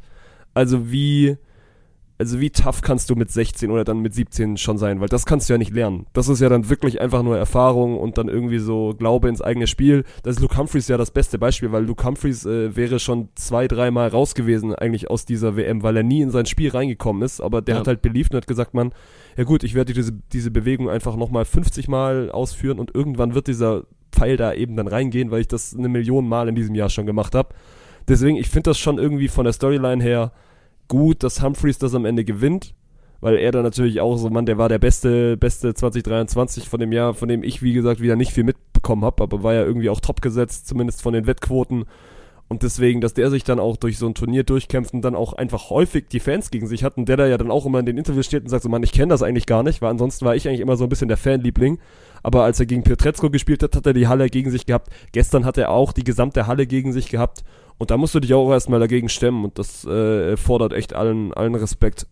also 0.53 0.91
wie, 0.91 1.37
also 2.21 2.39
wie 2.39 2.51
tough 2.51 2.81
kannst 2.81 3.09
du 3.09 3.15
mit 3.15 3.31
16 3.31 3.71
oder 3.71 3.83
dann 3.83 3.99
mit 3.99 4.13
17 4.13 4.57
schon 4.57 4.77
sein, 4.77 5.01
weil 5.01 5.07
das 5.09 5.25
kannst 5.25 5.49
du 5.49 5.53
ja 5.53 5.57
nicht 5.57 5.73
lernen. 5.73 6.05
Das 6.13 6.27
ist 6.29 6.39
ja 6.39 6.49
dann 6.49 6.69
wirklich 6.69 7.01
einfach 7.01 7.23
nur 7.23 7.35
Erfahrung 7.35 7.97
und 7.97 8.19
dann 8.19 8.27
irgendwie 8.29 8.59
so 8.59 8.93
Glaube 8.97 9.27
ins 9.27 9.41
eigene 9.41 9.65
Spiel. 9.65 10.03
Das 10.21 10.35
ist 10.35 10.41
Luke 10.41 10.55
Humphreys 10.55 10.87
ja 10.87 10.97
das 10.97 11.09
beste 11.09 11.39
Beispiel, 11.39 11.71
weil 11.71 11.83
Luke 11.83 12.03
Humphreys 12.05 12.45
äh, 12.45 12.75
wäre 12.75 12.99
schon 12.99 13.29
zwei, 13.33 13.67
dreimal 13.67 14.09
raus 14.09 14.35
gewesen 14.35 14.75
eigentlich 14.75 15.09
aus 15.09 15.25
dieser 15.25 15.55
WM, 15.57 15.81
weil 15.81 15.97
er 15.97 16.03
nie 16.03 16.21
in 16.21 16.29
sein 16.29 16.45
Spiel 16.45 16.69
reingekommen 16.69 17.23
ist, 17.23 17.41
aber 17.41 17.61
der 17.63 17.73
Ja. 17.75 17.79
hat 17.79 17.87
halt 17.87 18.01
beliebt 18.03 18.31
und 18.31 18.37
hat 18.37 18.47
gesagt, 18.47 18.75
man, 18.75 18.93
ja 19.35 19.43
gut, 19.43 19.63
ich 19.63 19.73
werde 19.73 19.91
diese, 19.93 20.11
diese 20.31 20.51
Bewegung 20.51 20.89
einfach 20.91 21.15
nochmal 21.15 21.45
50 21.45 21.87
Mal 21.87 22.29
ausführen 22.29 22.77
und 22.77 22.93
irgendwann 22.93 23.33
wird 23.33 23.47
dieser 23.47 23.83
Pfeil 24.11 24.37
da 24.37 24.53
eben 24.53 24.75
dann 24.75 24.87
reingehen, 24.87 25.31
weil 25.31 25.41
ich 25.41 25.47
das 25.47 25.75
eine 25.75 25.89
Million 25.89 26.27
Mal 26.27 26.47
in 26.49 26.55
diesem 26.55 26.75
Jahr 26.75 26.89
schon 26.89 27.07
gemacht 27.07 27.33
habe. 27.33 27.49
Deswegen, 28.07 28.37
ich 28.37 28.49
finde 28.49 28.69
das 28.69 28.77
schon 28.77 28.97
irgendwie 28.99 29.27
von 29.27 29.45
der 29.45 29.53
Storyline 29.53 30.03
her 30.03 30.31
gut, 30.91 31.23
dass 31.23 31.41
Humphreys 31.41 31.77
das 31.77 31.95
am 31.95 32.03
Ende 32.03 32.25
gewinnt, 32.25 32.73
weil 33.21 33.37
er 33.37 33.53
dann 33.53 33.63
natürlich 33.63 34.01
auch 34.01 34.17
so, 34.17 34.29
Mann, 34.29 34.45
der 34.45 34.57
war 34.57 34.67
der 34.67 34.77
beste, 34.77 35.37
beste 35.37 35.73
2023 35.73 36.67
von 36.67 36.81
dem 36.81 36.91
Jahr, 36.91 37.13
von 37.13 37.29
dem 37.29 37.43
ich, 37.43 37.61
wie 37.61 37.71
gesagt, 37.71 38.01
wieder 38.01 38.17
nicht 38.17 38.33
viel 38.33 38.43
mitbekommen 38.43 39.05
habe, 39.05 39.23
aber 39.23 39.41
war 39.41 39.53
ja 39.53 39.63
irgendwie 39.63 39.89
auch 39.89 40.01
top 40.01 40.21
gesetzt, 40.21 40.67
zumindest 40.67 41.01
von 41.01 41.13
den 41.13 41.27
Wettquoten. 41.27 41.85
Und 42.49 42.63
deswegen, 42.63 42.99
dass 42.99 43.13
der 43.13 43.29
sich 43.29 43.45
dann 43.45 43.61
auch 43.61 43.77
durch 43.77 43.97
so 43.97 44.05
ein 44.05 44.15
Turnier 44.15 44.43
durchkämpft 44.43 44.93
und 44.93 45.01
dann 45.01 45.15
auch 45.15 45.31
einfach 45.31 45.69
häufig 45.69 46.09
die 46.09 46.19
Fans 46.19 46.51
gegen 46.51 46.67
sich 46.67 46.83
hat 46.83 46.97
und 46.97 47.07
der 47.07 47.15
da 47.15 47.25
ja 47.25 47.37
dann 47.37 47.51
auch 47.51 47.65
immer 47.65 47.79
in 47.79 47.85
den 47.85 47.97
Interviews 47.97 48.25
steht 48.25 48.43
und 48.43 48.49
sagt 48.49 48.63
so, 48.63 48.67
Mann, 48.69 48.83
ich 48.83 48.91
kenne 48.91 49.11
das 49.11 49.23
eigentlich 49.23 49.45
gar 49.45 49.63
nicht, 49.63 49.81
weil 49.81 49.91
ansonsten 49.91 50.25
war 50.25 50.35
ich 50.35 50.45
eigentlich 50.45 50.59
immer 50.59 50.75
so 50.75 50.83
ein 50.83 50.89
bisschen 50.89 51.07
der 51.07 51.15
Fanliebling. 51.15 51.79
Aber 52.23 52.43
als 52.43 52.59
er 52.59 52.65
gegen 52.65 52.83
Pietrezco 52.83 53.29
gespielt 53.29 53.63
hat, 53.63 53.75
hat 53.75 53.85
er 53.85 53.93
die 53.93 54.07
Halle 54.07 54.29
gegen 54.29 54.51
sich 54.51 54.65
gehabt. 54.65 54.89
Gestern 55.11 55.45
hat 55.45 55.57
er 55.57 55.71
auch 55.71 55.93
die 55.93 56.03
gesamte 56.03 56.47
Halle 56.47 56.67
gegen 56.67 56.93
sich 56.93 57.09
gehabt. 57.09 57.43
Und 57.77 57.91
da 57.91 57.97
musst 57.97 58.13
du 58.13 58.19
dich 58.19 58.33
auch 58.33 58.51
erstmal 58.51 58.79
dagegen 58.79 59.09
stemmen 59.09 59.43
und 59.43 59.57
das 59.57 59.85
äh, 59.85 60.37
fordert 60.37 60.73
echt 60.73 60.93
allen, 60.93 61.33
allen 61.33 61.55
Respekt. 61.55 62.05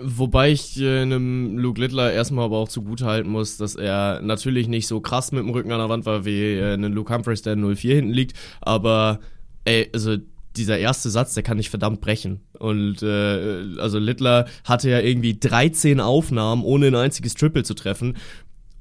Wobei 0.00 0.50
ich 0.50 0.80
äh, 0.80 1.02
einem 1.02 1.58
Luke 1.58 1.80
Littler 1.80 2.12
erstmal 2.12 2.46
aber 2.46 2.58
auch 2.58 2.68
zugutehalten 2.68 3.30
muss, 3.30 3.56
dass 3.56 3.76
er 3.76 4.20
natürlich 4.22 4.68
nicht 4.68 4.86
so 4.86 5.00
krass 5.00 5.32
mit 5.32 5.42
dem 5.42 5.50
Rücken 5.50 5.72
an 5.72 5.78
der 5.78 5.88
Wand 5.88 6.06
war 6.06 6.24
wie 6.24 6.54
äh, 6.54 6.76
Luke 6.76 7.12
Humphreys, 7.12 7.42
der 7.42 7.56
0-4 7.56 7.94
hinten 7.94 8.12
liegt, 8.12 8.36
aber 8.60 9.20
ey, 9.64 9.90
also 9.92 10.16
dieser 10.56 10.78
erste 10.78 11.10
Satz, 11.10 11.34
der 11.34 11.42
kann 11.42 11.56
nicht 11.56 11.70
verdammt 11.70 12.00
brechen. 12.00 12.40
Und 12.58 13.02
äh, 13.02 13.80
also 13.80 13.98
Littler 13.98 14.46
hatte 14.64 14.90
ja 14.90 15.00
irgendwie 15.00 15.38
13 15.38 16.00
Aufnahmen, 16.00 16.62
ohne 16.62 16.88
ein 16.88 16.94
einziges 16.94 17.34
Triple 17.34 17.64
zu 17.64 17.74
treffen. 17.74 18.16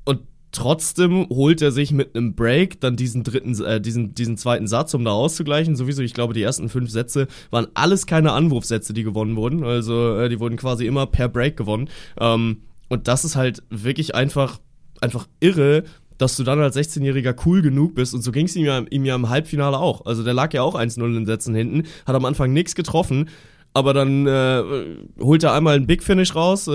Und 0.05 0.21
trotzdem 0.53 1.27
holt 1.29 1.61
er 1.61 1.71
sich 1.71 1.91
mit 1.91 2.15
einem 2.15 2.35
Break 2.35 2.79
dann 2.79 2.95
diesen 2.95 3.23
dritten, 3.23 3.61
äh, 3.63 3.81
diesen, 3.81 4.15
diesen 4.15 4.37
zweiten 4.37 4.67
Satz, 4.67 4.93
um 4.93 5.03
da 5.03 5.11
auszugleichen. 5.11 5.75
Sowieso, 5.75 6.01
ich 6.01 6.13
glaube, 6.13 6.33
die 6.33 6.41
ersten 6.41 6.69
fünf 6.69 6.89
Sätze 6.89 7.27
waren 7.51 7.67
alles 7.73 8.05
keine 8.05 8.31
Anwurfsätze, 8.31 8.93
die 8.93 9.03
gewonnen 9.03 9.35
wurden. 9.35 9.63
Also 9.63 10.17
äh, 10.17 10.29
die 10.29 10.39
wurden 10.39 10.55
quasi 10.55 10.85
immer 10.85 11.05
per 11.07 11.27
Break 11.27 11.57
gewonnen. 11.57 11.89
Ähm, 12.19 12.61
und 12.87 13.07
das 13.07 13.25
ist 13.25 13.35
halt 13.35 13.63
wirklich 13.69 14.15
einfach, 14.15 14.59
einfach 15.01 15.27
irre, 15.39 15.83
dass 16.17 16.37
du 16.37 16.43
dann 16.43 16.59
als 16.59 16.77
16-Jähriger 16.77 17.35
cool 17.45 17.61
genug 17.61 17.95
bist. 17.95 18.13
Und 18.13 18.21
so 18.21 18.31
ging 18.31 18.45
es 18.45 18.55
ihm, 18.55 18.65
ja, 18.65 18.79
ihm 18.89 19.05
ja 19.05 19.15
im 19.15 19.29
Halbfinale 19.29 19.77
auch. 19.77 20.05
Also 20.05 20.23
der 20.23 20.33
lag 20.33 20.53
ja 20.53 20.61
auch 20.61 20.75
1-0 20.75 21.17
in 21.17 21.25
Sätzen 21.25 21.55
hinten, 21.55 21.83
hat 22.05 22.15
am 22.15 22.25
Anfang 22.25 22.53
nichts 22.53 22.75
getroffen. 22.75 23.29
Aber 23.75 23.93
dann 23.93 24.27
äh, 24.27 24.63
holt 25.19 25.41
er 25.43 25.53
einmal 25.53 25.75
einen 25.75 25.87
Big 25.87 26.03
Finish 26.03 26.35
raus, 26.35 26.67
äh, 26.67 26.71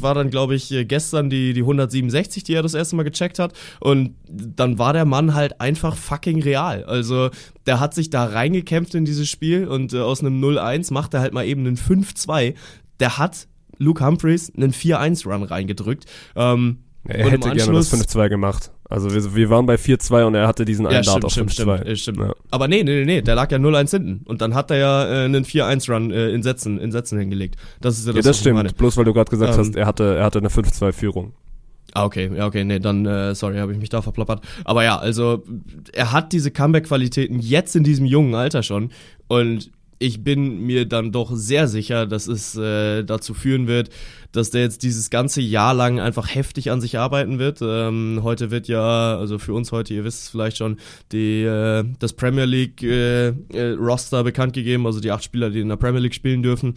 war 0.00 0.14
dann, 0.14 0.30
glaube 0.30 0.54
ich, 0.54 0.72
gestern 0.86 1.28
die, 1.28 1.52
die 1.54 1.62
167, 1.62 2.44
die 2.44 2.54
er 2.54 2.62
das 2.62 2.74
erste 2.74 2.94
Mal 2.94 3.02
gecheckt 3.02 3.40
hat. 3.40 3.52
Und 3.80 4.14
dann 4.28 4.78
war 4.78 4.92
der 4.92 5.06
Mann 5.06 5.34
halt 5.34 5.60
einfach 5.60 5.96
fucking 5.96 6.40
real. 6.42 6.84
Also 6.84 7.30
der 7.66 7.80
hat 7.80 7.94
sich 7.94 8.10
da 8.10 8.26
reingekämpft 8.26 8.94
in 8.94 9.04
dieses 9.04 9.28
Spiel 9.28 9.66
und 9.66 9.92
äh, 9.92 10.00
aus 10.00 10.20
einem 10.20 10.40
0-1 10.42 10.92
macht 10.92 11.14
er 11.14 11.20
halt 11.20 11.34
mal 11.34 11.44
eben 11.46 11.66
einen 11.66 11.76
5-2. 11.76 12.54
Der 13.00 13.18
hat 13.18 13.48
Luke 13.78 14.04
Humphreys 14.06 14.52
einen 14.56 14.72
4-1-Run 14.72 15.42
reingedrückt. 15.42 16.04
Ähm, 16.36 16.78
Er 17.08 17.28
hätte 17.28 17.50
gerne 17.50 17.72
das 17.72 17.92
Anschluss- 17.92 18.14
5-2 18.16 18.28
gemacht. 18.28 18.70
Also 18.88 19.12
wir, 19.14 19.34
wir 19.34 19.50
waren 19.50 19.64
bei 19.66 19.76
4-2 19.76 20.24
und 20.24 20.34
er 20.34 20.46
hatte 20.46 20.64
diesen 20.64 20.86
einen 20.86 21.02
Ja, 21.02 21.12
Dart 21.18 21.30
stimmt, 21.30 21.46
auf 21.46 21.52
stimmt, 21.52 21.70
5-2. 21.70 21.80
stimmt, 21.82 21.98
stimmt. 21.98 22.18
Ja. 22.18 22.34
Aber 22.50 22.68
nee, 22.68 22.82
nee, 22.84 22.96
nee, 23.00 23.04
nee, 23.06 23.22
der 23.22 23.34
lag 23.34 23.50
ja 23.50 23.58
0-1 23.58 23.90
hinten. 23.90 24.20
Und 24.26 24.42
dann 24.42 24.54
hat 24.54 24.70
er 24.70 24.76
ja 24.76 25.04
äh, 25.06 25.24
einen 25.24 25.44
4-1-Run 25.44 26.10
äh, 26.10 26.28
in 26.30 26.42
Sätzen, 26.42 26.78
in 26.78 26.92
Sätzen 26.92 27.18
hingelegt. 27.18 27.56
Das 27.80 27.98
ist 27.98 28.06
ja 28.06 28.12
Ja, 28.12 28.16
das, 28.18 28.24
das 28.24 28.30
was 28.30 28.36
ich 28.36 28.40
stimmt. 28.42 28.56
meine. 28.56 28.68
Bloß 28.72 28.96
weil 28.98 29.04
du 29.06 29.14
gerade 29.14 29.30
gesagt 29.30 29.54
Ähm, 29.54 29.58
hast, 29.60 29.74
er 29.76 29.86
hatte, 29.86 30.16
er 30.16 30.24
hatte 30.24 30.38
eine 30.38 30.48
5-2-Führung. 30.48 31.32
Ah, 31.94 32.04
okay, 32.04 32.28
ja, 32.36 32.46
okay, 32.46 32.64
nee, 32.64 32.80
dann, 32.80 33.06
äh, 33.06 33.34
sorry, 33.36 33.56
habe 33.58 33.72
ich 33.72 33.78
mich 33.78 33.88
da 33.88 34.02
verplappert. 34.02 34.42
Aber 34.64 34.82
ja, 34.84 34.98
also, 34.98 35.44
er 35.92 36.10
hat 36.12 36.32
diese 36.32 36.50
Comeback-Qualitäten 36.50 37.38
jetzt 37.38 37.76
in 37.76 37.84
diesem 37.84 38.04
jungen 38.04 38.34
Alter 38.34 38.62
schon. 38.64 38.90
Und 39.28 39.70
ich 40.04 40.22
bin 40.22 40.60
mir 40.60 40.86
dann 40.86 41.12
doch 41.12 41.30
sehr 41.34 41.66
sicher, 41.66 42.06
dass 42.06 42.26
es 42.26 42.56
äh, 42.56 43.04
dazu 43.04 43.32
führen 43.32 43.66
wird, 43.66 43.88
dass 44.32 44.50
der 44.50 44.60
jetzt 44.60 44.82
dieses 44.82 45.08
ganze 45.08 45.40
Jahr 45.40 45.72
lang 45.72 45.98
einfach 45.98 46.34
heftig 46.34 46.70
an 46.70 46.80
sich 46.80 46.98
arbeiten 46.98 47.38
wird. 47.38 47.60
Ähm, 47.62 48.20
heute 48.22 48.50
wird 48.50 48.68
ja, 48.68 49.16
also 49.16 49.38
für 49.38 49.54
uns 49.54 49.72
heute, 49.72 49.94
ihr 49.94 50.04
wisst 50.04 50.24
es 50.24 50.28
vielleicht 50.28 50.58
schon, 50.58 50.76
die, 51.12 51.42
äh, 51.42 51.84
das 51.98 52.12
Premier 52.12 52.44
League 52.44 52.82
äh, 52.82 53.28
äh, 53.28 53.70
Roster 53.78 54.24
bekannt 54.24 54.52
gegeben, 54.52 54.86
also 54.86 55.00
die 55.00 55.10
acht 55.10 55.24
Spieler, 55.24 55.48
die 55.50 55.60
in 55.60 55.68
der 55.68 55.76
Premier 55.76 56.00
League 56.00 56.14
spielen 56.14 56.42
dürfen 56.42 56.74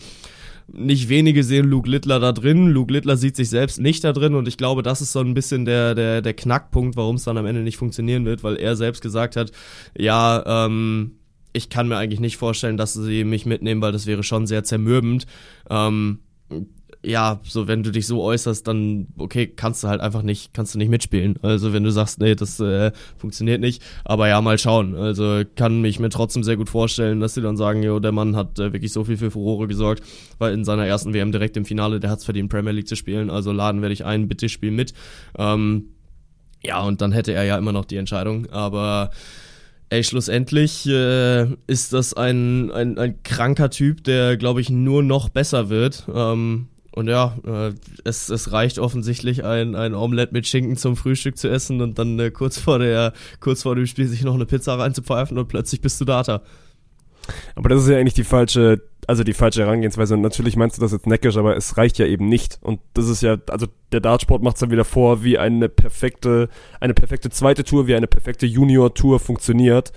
nicht 0.69 1.07
wenige 1.07 1.45
sehen 1.45 1.65
Luke 1.69 1.89
Littler 1.89 2.19
da 2.19 2.33
drin. 2.33 2.67
Luke 2.67 2.91
Littler 2.91 3.15
sieht 3.15 3.37
sich 3.37 3.49
selbst 3.49 3.79
nicht 3.79 4.03
da 4.03 4.11
drin 4.11 4.35
und 4.35 4.49
ich 4.49 4.57
glaube, 4.57 4.83
das 4.83 4.99
ist 4.99 5.13
so 5.13 5.21
ein 5.21 5.33
bisschen 5.33 5.63
der, 5.63 5.95
der, 5.95 6.21
der 6.21 6.33
Knackpunkt, 6.33 6.97
warum 6.97 7.15
es 7.15 7.23
dann 7.23 7.37
am 7.37 7.45
Ende 7.45 7.61
nicht 7.61 7.77
funktionieren 7.77 8.25
wird, 8.25 8.43
weil 8.43 8.57
er 8.57 8.75
selbst 8.75 9.01
gesagt 9.01 9.37
hat, 9.37 9.53
ja, 9.97 10.65
ähm, 10.65 11.13
ich 11.57 11.69
kann 11.69 11.87
mir 11.87 11.97
eigentlich 11.97 12.19
nicht 12.19 12.37
vorstellen, 12.37 12.77
dass 12.77 12.93
sie 12.93 13.23
mich 13.23 13.45
mitnehmen, 13.45 13.81
weil 13.81 13.91
das 13.91 14.05
wäre 14.05 14.23
schon 14.23 14.47
sehr 14.47 14.63
zermürbend. 14.63 15.25
Ähm, 15.69 16.19
ja, 17.03 17.39
so 17.43 17.67
wenn 17.67 17.83
du 17.83 17.91
dich 17.91 18.07
so 18.07 18.21
äußerst, 18.21 18.67
dann 18.67 19.07
okay, 19.17 19.47
kannst 19.47 19.83
du 19.83 19.87
halt 19.87 20.01
einfach 20.01 20.23
nicht, 20.23 20.53
kannst 20.53 20.73
du 20.73 20.77
nicht 20.77 20.89
mitspielen. 20.89 21.37
Also 21.41 21.71
wenn 21.73 21.83
du 21.83 21.91
sagst, 21.91 22.19
nee, 22.19 22.35
das 22.35 22.59
äh, 22.59 22.91
funktioniert 23.17 23.61
nicht, 23.61 23.81
aber 24.03 24.27
ja, 24.27 24.41
mal 24.41 24.57
schauen. 24.57 24.95
Also 24.95 25.43
kann 25.55 25.81
mich 25.81 25.99
mir 25.99 26.09
trotzdem 26.09 26.43
sehr 26.43 26.57
gut 26.57 26.69
vorstellen, 26.69 27.19
dass 27.19 27.33
sie 27.33 27.41
dann 27.41 27.55
sagen, 27.55 27.83
jo, 27.83 27.99
der 27.99 28.11
Mann 28.11 28.35
hat 28.35 28.59
äh, 28.59 28.73
wirklich 28.73 28.91
so 28.91 29.03
viel 29.03 29.17
für 29.17 29.31
Furore 29.31 29.67
gesorgt, 29.67 30.03
weil 30.37 30.53
in 30.53 30.65
seiner 30.65 30.85
ersten 30.85 31.13
WM 31.13 31.31
direkt 31.31 31.55
im 31.55 31.65
Finale, 31.65 31.99
der 31.99 32.09
hat's 32.09 32.25
verdient, 32.25 32.49
Premier 32.49 32.73
League 32.73 32.87
zu 32.87 32.95
spielen. 32.95 33.29
Also 33.29 33.51
laden 33.51 33.81
werde 33.81 33.93
ich 33.93 34.03
ein, 34.03 34.27
bitte 34.27 34.49
spiel 34.49 34.71
mit. 34.71 34.93
Ähm, 35.37 35.89
ja, 36.63 36.81
und 36.81 37.01
dann 37.01 37.11
hätte 37.11 37.33
er 37.33 37.43
ja 37.43 37.57
immer 37.57 37.71
noch 37.71 37.85
die 37.85 37.97
Entscheidung, 37.97 38.47
aber 38.49 39.11
Ey, 39.89 40.03
schlussendlich 40.03 40.85
äh, 40.85 41.47
ist 41.65 41.93
das 41.93 42.13
ein, 42.13 42.71
ein, 42.71 42.97
ein 42.97 43.23
kranker 43.23 43.69
Typ, 43.69 44.03
der, 44.03 44.35
glaube 44.35 44.59
ich, 44.59 44.69
nur 44.69 45.01
noch 45.01 45.29
besser 45.29 45.69
wird. 45.69 46.05
Ähm, 46.13 46.67
und 46.91 47.07
ja, 47.07 47.37
äh, 47.45 47.73
es, 48.03 48.29
es 48.29 48.51
reicht 48.51 48.79
offensichtlich, 48.79 49.45
ein, 49.45 49.75
ein 49.75 49.93
Omelette 49.93 50.33
mit 50.33 50.45
Schinken 50.45 50.75
zum 50.75 50.97
Frühstück 50.97 51.37
zu 51.37 51.47
essen 51.47 51.79
und 51.79 51.99
dann 51.99 52.19
äh, 52.19 52.31
kurz 52.31 52.57
vor 52.57 52.79
der, 52.79 53.13
kurz 53.39 53.61
vor 53.61 53.75
dem 53.75 53.85
Spiel 53.85 54.07
sich 54.07 54.23
noch 54.23 54.33
eine 54.33 54.45
Pizza 54.45 54.77
reinzupfeifen 54.77 55.37
und 55.37 55.47
plötzlich 55.47 55.79
bist 55.79 56.01
du 56.01 56.05
Data. 56.05 56.41
Aber 57.55 57.69
das 57.69 57.83
ist 57.83 57.89
ja 57.89 57.97
eigentlich 57.97 58.13
die 58.13 58.23
falsche, 58.23 58.81
also 59.07 59.23
die 59.23 59.33
falsche 59.33 59.61
Herangehensweise. 59.61 60.13
Und 60.15 60.21
natürlich 60.21 60.55
meinst 60.55 60.77
du 60.77 60.81
das 60.81 60.91
jetzt 60.91 61.07
neckisch, 61.07 61.37
aber 61.37 61.55
es 61.55 61.77
reicht 61.77 61.97
ja 61.97 62.05
eben 62.05 62.27
nicht. 62.27 62.59
Und 62.61 62.79
das 62.93 63.07
ist 63.07 63.21
ja, 63.21 63.37
also 63.49 63.67
der 63.91 64.01
Dartsport 64.01 64.43
macht 64.43 64.57
es 64.57 64.59
dann 64.61 64.71
wieder 64.71 64.85
vor, 64.85 65.23
wie 65.23 65.37
eine 65.37 65.69
perfekte, 65.69 66.49
eine 66.79 66.93
perfekte 66.93 67.29
zweite 67.29 67.63
Tour, 67.63 67.87
wie 67.87 67.95
eine 67.95 68.07
perfekte 68.07 68.45
Junior-Tour 68.45 69.19
funktioniert, 69.19 69.91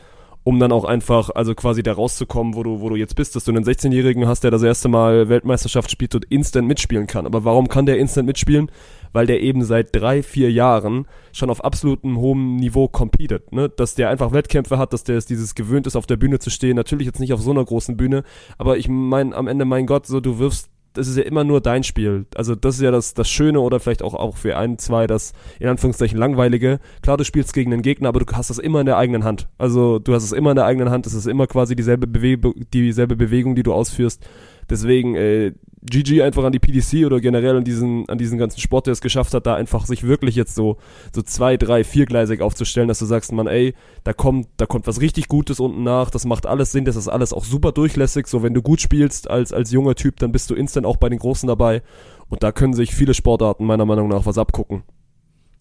um 0.45 0.59
dann 0.59 0.73
auch 0.73 0.85
einfach, 0.85 1.31
also 1.31 1.55
quasi 1.55 1.83
da 1.83 1.93
rauszukommen, 1.93 2.55
wo 2.55 2.63
du, 2.63 2.81
wo 2.81 2.89
du 2.89 2.97
jetzt 2.97 3.17
bist, 3.17 3.37
dass 3.37 3.45
du 3.45 3.53
einen 3.53 3.65
16-Jährigen 3.65 4.27
hast, 4.27 4.45
der 4.45 4.51
das 4.51 4.63
erste 4.63 4.89
Mal 4.89 5.29
Weltmeisterschaft 5.29 5.91
spielt 5.91 6.15
und 6.15 6.25
instant 6.27 6.67
mitspielen 6.67 7.07
kann. 7.07 7.27
Aber 7.27 7.45
warum 7.45 7.69
kann 7.69 7.87
der 7.87 7.99
instant 7.99 8.27
mitspielen? 8.27 8.71
Weil 9.13 9.27
der 9.27 9.41
eben 9.41 9.65
seit 9.65 9.95
drei, 9.95 10.23
vier 10.23 10.51
Jahren 10.53 11.07
schon 11.33 11.51
auf 11.51 11.65
absolutem 11.65 12.19
hohem 12.19 12.57
Niveau 12.57 12.89
competet, 12.89 13.53
ne? 13.53 13.69
Dass 13.69 13.95
der 13.95 14.11
einfach 14.11 14.33
Wettkämpfe 14.33 14.79
hat, 14.79 14.93
dass 14.93 15.05
der 15.05 15.17
es 15.17 15.27
dieses 15.27 15.55
gewöhnt 15.55 15.87
ist, 15.87 15.97
auf 15.97 16.07
der 16.07 16.17
Bühne 16.17 16.39
zu 16.39 16.51
stehen. 16.51 16.77
Natürlich 16.77 17.07
jetzt 17.07 17.21
nicht 17.21 17.33
auf 17.33 17.43
so 17.43 17.51
einer 17.51 17.65
großen 17.65 17.97
Bühne, 17.97 18.23
aber 18.59 18.79
ich 18.79 18.89
meine, 18.89 19.35
am 19.35 19.49
Ende, 19.49 19.65
mein 19.65 19.87
Gott, 19.87 20.07
so 20.07 20.21
du 20.21 20.39
wirfst 20.39 20.71
das 20.93 21.09
ist 21.09 21.17
ja 21.17 21.23
immer 21.23 21.45
nur 21.45 21.61
dein 21.61 21.85
Spiel. 21.85 22.27
Also 22.35 22.55
das 22.55 22.77
ist 22.77 22.83
ja 22.83 22.91
das, 22.91 23.15
das 23.15 23.31
Schöne 23.31 23.61
oder 23.61 23.81
vielleicht 23.81 24.03
auch, 24.03 24.15
auch 24.15 24.37
für 24.37 24.57
ein, 24.57 24.79
zwei 24.79 25.07
das 25.07 25.33
in 25.59 25.69
Anführungszeichen 25.69 26.19
langweilige. 26.19 26.81
Klar, 27.03 27.17
du 27.17 27.25
spielst 27.25 27.55
gegen 27.55 27.73
einen 27.73 27.83
Gegner, 27.83 28.09
aber 28.09 28.21
du 28.21 28.27
hast 28.33 28.51
das 28.51 28.59
immer 28.59 28.81
in 28.81 28.87
der 28.87 28.97
eigenen 28.97 29.25
Hand. 29.25 29.49
Also 29.59 29.99
du 29.99 30.15
hast 30.15 30.25
es 30.25 30.33
immer 30.33 30.51
in 30.51 30.57
der 30.57 30.67
eigenen 30.67 30.91
Hand. 30.91 31.07
Es 31.07 31.15
ist 31.15 31.27
immer 31.27 31.47
quasi 31.47 31.77
dieselbe, 31.77 32.07
Bewe 32.07 32.53
dieselbe 32.73 33.17
Bewegung, 33.17 33.55
die 33.55 33.63
du 33.63 33.73
ausführst. 33.73 34.27
Deswegen, 34.69 35.15
äh, 35.15 35.53
GG 35.83 36.23
einfach 36.23 36.45
an 36.45 36.53
die 36.53 36.59
PDC 36.59 37.07
oder 37.07 37.21
generell 37.21 37.57
an 37.57 37.65
diesen, 37.65 38.09
an 38.09 38.19
diesen 38.19 38.39
ganzen 38.39 38.61
Sport, 38.61 38.87
der 38.87 38.93
es 38.93 39.01
geschafft 39.01 39.33
hat, 39.33 39.47
da 39.47 39.55
einfach 39.55 39.87
sich 39.87 40.03
wirklich 40.03 40.37
jetzt 40.37 40.55
so, 40.55 40.77
so 41.15 41.23
zwei, 41.23 41.57
drei, 41.57 41.85
viergleisig 41.85 42.43
aufzustellen, 42.43 42.89
dass 42.89 42.99
du 42.99 43.07
sagst, 43.07 43.33
man, 43.33 43.47
ey, 43.47 43.75
da 44.05 44.13
kommt, 44.13 44.49
da 44.59 44.67
kommt 44.67 44.87
was 44.87 45.01
richtig 45.01 45.29
Gutes 45.29 45.59
unten 45.59 45.83
nach, 45.83 46.11
das 46.11 46.27
macht 46.27 46.47
alles 46.47 46.73
Sinn, 46.73 46.85
das 46.85 46.97
ist 46.97 47.09
alles 47.09 47.33
auch 47.33 47.45
super 47.45 47.73
durchlässig, 47.73 48.27
so 48.27 48.43
wenn 48.43 48.53
du 48.53 48.61
gut 48.61 48.81
spielst 48.81 49.31
als, 49.31 49.53
als 49.53 49.71
junger 49.71 49.95
Typ, 49.95 50.19
dann 50.19 50.33
bist 50.33 50.51
du 50.51 50.55
instant 50.55 50.85
auch 50.87 50.97
bei 50.97 51.09
den 51.09 51.19
Großen 51.19 51.47
dabei 51.47 51.83
und 52.29 52.43
da 52.43 52.53
können 52.53 52.75
sich 52.75 52.95
viele 52.95 53.15
Sportarten 53.15 53.65
meiner 53.65 53.87
Meinung 53.87 54.09
nach 54.09 54.27
was 54.27 54.39
abgucken. 54.39 54.83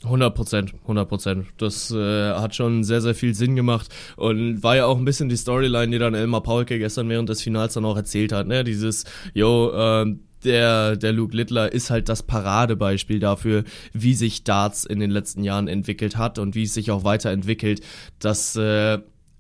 100 0.04 0.34
Prozent, 0.34 0.74
100 0.84 1.10
Prozent. 1.10 1.48
Das 1.58 1.92
äh, 1.92 2.34
hat 2.34 2.56
schon 2.56 2.84
sehr, 2.84 3.02
sehr 3.02 3.16
viel 3.16 3.34
Sinn 3.36 3.56
gemacht 3.56 3.90
und 4.16 4.64
war 4.64 4.78
ja 4.78 4.86
auch 4.86 4.98
ein 4.98 5.06
bisschen 5.06 5.28
die 5.28 5.36
Storyline, 5.36 5.92
die 5.92 6.00
dann 6.00 6.14
Elmar 6.14 6.42
Paulke 6.42 6.80
gestern 6.80 7.10
während 7.10 7.28
des 7.28 7.42
Finals 7.42 7.74
dann 7.74 7.86
auch 7.86 7.98
erzählt 7.98 8.32
hat. 8.32 8.48
Ne? 8.48 8.64
Dieses, 8.64 9.04
yo, 9.34 9.72
äh, 9.72 10.16
der, 10.46 10.96
der 10.96 11.12
Luke 11.12 11.36
Littler 11.36 11.74
ist 11.74 11.90
halt 11.90 12.08
das 12.08 12.24
Paradebeispiel 12.24 13.20
dafür, 13.20 13.66
wie 13.92 14.14
sich 14.14 14.46
Darts 14.46 14.86
in 14.86 15.02
den 15.02 15.12
letzten 15.12 15.44
Jahren 15.44 15.68
entwickelt 15.68 16.16
hat 16.16 16.40
und 16.40 16.56
wie 16.56 16.64
es 16.64 16.74
sich 16.74 16.92
auch 16.92 17.04
weiterentwickelt, 17.04 17.82
dass 18.20 18.56
äh, 18.56 19.00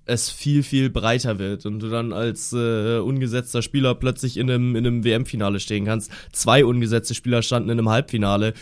es 0.10 0.30
viel, 0.30 0.64
viel 0.64 0.89
breiter 0.89 1.39
wird 1.39 1.66
und 1.66 1.80
du 1.80 1.89
dann 1.89 2.12
als 2.12 2.51
äh, 2.51 2.97
ungesetzter 2.97 3.62
Spieler 3.62 3.95
plötzlich 3.95 4.38
in 4.38 4.49
einem, 4.49 4.76
in 4.76 4.86
einem 4.86 5.03
WM-Finale 5.03 5.60
stehen 5.60 5.86
kannst. 5.86 6.12
Zwei 6.32 6.66
ungesetzte 6.66 7.14
Spieler 7.14 7.43
standen 7.43 7.70
in 7.70 7.78
einem 7.78 7.89
Halbfinale 7.89 8.53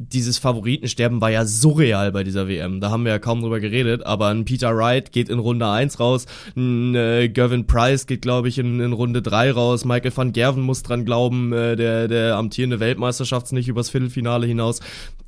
dieses 0.00 0.38
Favoritensterben 0.38 1.20
war 1.20 1.30
ja 1.30 1.44
surreal 1.44 2.10
bei 2.10 2.24
dieser 2.24 2.48
WM. 2.48 2.80
Da 2.80 2.90
haben 2.90 3.04
wir 3.04 3.12
ja 3.12 3.18
kaum 3.18 3.42
drüber 3.42 3.60
geredet, 3.60 4.06
aber 4.06 4.28
ein 4.28 4.46
Peter 4.46 4.74
Wright 4.74 5.12
geht 5.12 5.28
in 5.28 5.38
Runde 5.38 5.68
1 5.68 6.00
raus, 6.00 6.24
ein 6.56 6.94
äh, 6.94 7.28
Gervin 7.28 7.66
Price 7.66 8.06
geht, 8.06 8.22
glaube 8.22 8.48
ich, 8.48 8.58
in, 8.58 8.80
in, 8.80 8.92
Runde 8.94 9.20
3 9.20 9.52
raus, 9.52 9.84
Michael 9.84 10.16
van 10.16 10.32
Gerven 10.32 10.62
muss 10.62 10.82
dran 10.82 11.04
glauben, 11.04 11.52
äh, 11.52 11.76
der, 11.76 12.08
der 12.08 12.36
amtierende 12.36 12.80
Weltmeisterschaft 12.80 13.52
nicht 13.52 13.68
übers 13.68 13.90
Viertelfinale 13.90 14.46
hinaus. 14.46 14.80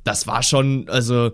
Das 0.03 0.25
war 0.25 0.41
schon, 0.41 0.89
also 0.89 1.31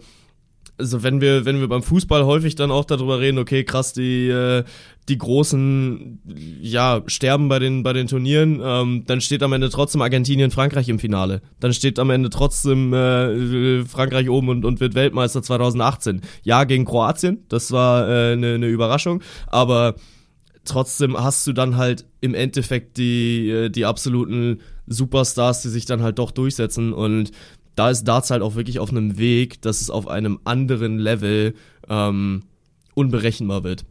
also 0.80 1.04
wenn 1.04 1.22
wir, 1.22 1.46
wenn 1.46 1.60
wir 1.60 1.68
beim 1.68 1.84
Fußball 1.84 2.26
häufig 2.26 2.56
dann 2.56 2.72
auch 2.72 2.86
darüber 2.86 3.20
reden, 3.20 3.38
okay, 3.38 3.64
krass, 3.64 3.94
die, 3.94 4.30
äh, 4.30 4.64
die 5.10 5.18
großen, 5.18 6.20
ja, 6.62 7.02
sterben 7.08 7.50
bei 7.50 7.60
den, 7.60 7.84
bei 7.84 7.94
den 7.94 8.08
Turnieren, 8.08 8.62
ähm, 8.64 9.04
dann 9.06 9.22
steht 9.22 9.44
am 9.44 9.54
Ende 9.54 9.70
trotzdem 9.70 10.02
Argentinien, 10.02 10.52
Frankreich 10.52 10.88
im 10.88 11.00
Finale. 11.00 11.42
Dann 11.60 11.74
steht 11.74 12.00
am 12.00 12.10
Ende 12.10 12.30
trotzdem 12.30 12.94
äh, 12.94 13.84
Frankreich 13.86 14.30
oben 14.30 14.50
und, 14.50 14.66
und 14.66 14.80
wird 14.80 14.96
Weltmeister 14.96 15.44
2018. 15.44 16.22
Ja, 16.44 16.64
gegen 16.64 16.86
Kroatien, 16.86 17.44
das 17.50 17.72
war 17.72 18.06
eine 18.06 18.56
äh, 18.56 18.58
ne 18.58 18.68
Überraschung, 18.68 19.22
aber 19.48 19.96
trotzdem 20.64 21.18
hast 21.18 21.46
du 21.48 21.54
dann 21.54 21.78
halt 21.78 22.06
im 22.22 22.34
Endeffekt 22.34 22.98
die, 22.98 23.50
äh, 23.50 23.70
die 23.70 23.86
absoluten 23.86 24.60
Superstars, 24.88 25.62
die 25.62 25.70
sich 25.70 25.86
dann 25.86 26.02
halt 26.02 26.20
doch 26.20 26.32
durchsetzen 26.32 26.94
und 26.94 27.32
da 27.80 27.90
ist 27.90 28.04
Darts 28.04 28.30
halt 28.30 28.42
auch 28.42 28.56
wirklich 28.56 28.78
auf 28.80 28.90
einem 28.90 29.18
Weg, 29.18 29.62
dass 29.62 29.80
es 29.80 29.90
auf 29.90 30.06
einem 30.06 30.40
anderen 30.44 30.98
Level 30.98 31.54
ähm, 31.88 32.44
unberechenbar 32.94 33.64
wird. 33.64 33.86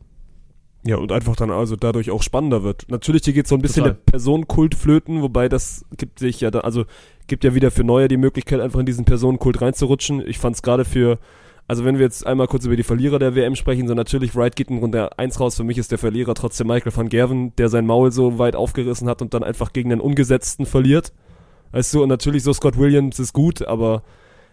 Ja, 0.85 0.97
und 0.97 1.11
einfach 1.11 1.37
dann 1.37 1.51
also 1.51 1.75
dadurch 1.75 2.11
auch 2.11 2.23
spannender 2.23 2.63
wird. 2.63 2.85
Natürlich, 2.91 3.25
hier 3.25 3.33
geht 3.33 3.49
so 3.49 3.55
ein 3.55 3.63
bisschen 3.63 3.85
Total. 3.85 3.99
der 4.05 4.13
Personenkult 4.13 4.75
flöten, 4.75 5.23
wobei 5.23 5.49
das 5.49 5.87
gibt 5.97 6.19
sich 6.19 6.43
ja 6.43 6.51
da, 6.51 6.61
also 6.61 6.85
gibt 7.29 7.45
ja 7.45 7.55
wieder 7.55 7.71
für 7.71 7.83
Neue 7.83 8.09
die 8.09 8.19
Möglichkeit, 8.19 8.61
einfach 8.61 8.79
in 8.79 8.85
diesen 8.85 9.07
Personenkult 9.07 9.63
reinzurutschen. 9.63 10.23
Ich 10.27 10.39
fand 10.39 10.57
es 10.57 10.63
gerade 10.63 10.85
für, 10.85 11.19
also 11.67 11.87
wenn 11.87 11.97
wir 11.97 12.05
jetzt 12.05 12.27
einmal 12.27 12.47
kurz 12.47 12.67
über 12.67 12.77
die 12.77 12.83
Verlierer 12.83 13.19
der 13.19 13.35
WM 13.35 13.57
sprechen, 13.57 13.89
so 13.89 13.95
natürlich 13.95 14.37
Wright 14.37 14.55
geht 14.55 14.69
in 14.69 14.79
Runde 14.79 15.19
1 15.19 15.41
raus, 15.41 15.57
für 15.57 15.65
mich 15.65 15.79
ist 15.79 15.93
der 15.93 15.99
Verlierer 15.99 16.35
trotzdem 16.35 16.67
Michael 16.67 16.95
van 16.95 17.09
Gerven, 17.09 17.57
der 17.57 17.71
sein 17.71 17.87
Maul 17.87 18.13
so 18.13 18.39
weit 18.39 18.55
aufgerissen 18.55 19.09
hat 19.09 19.23
und 19.23 19.33
dann 19.33 19.43
einfach 19.43 19.73
gegen 19.73 19.89
den 19.89 20.01
Ungesetzten 20.01 20.67
verliert. 20.67 21.15
Weißt 21.73 21.93
du, 21.95 22.03
und 22.03 22.09
natürlich 22.09 22.43
so 22.43 22.53
Scott 22.53 22.79
Williams 22.79 23.19
ist 23.19 23.33
gut, 23.33 23.67
aber 23.67 24.03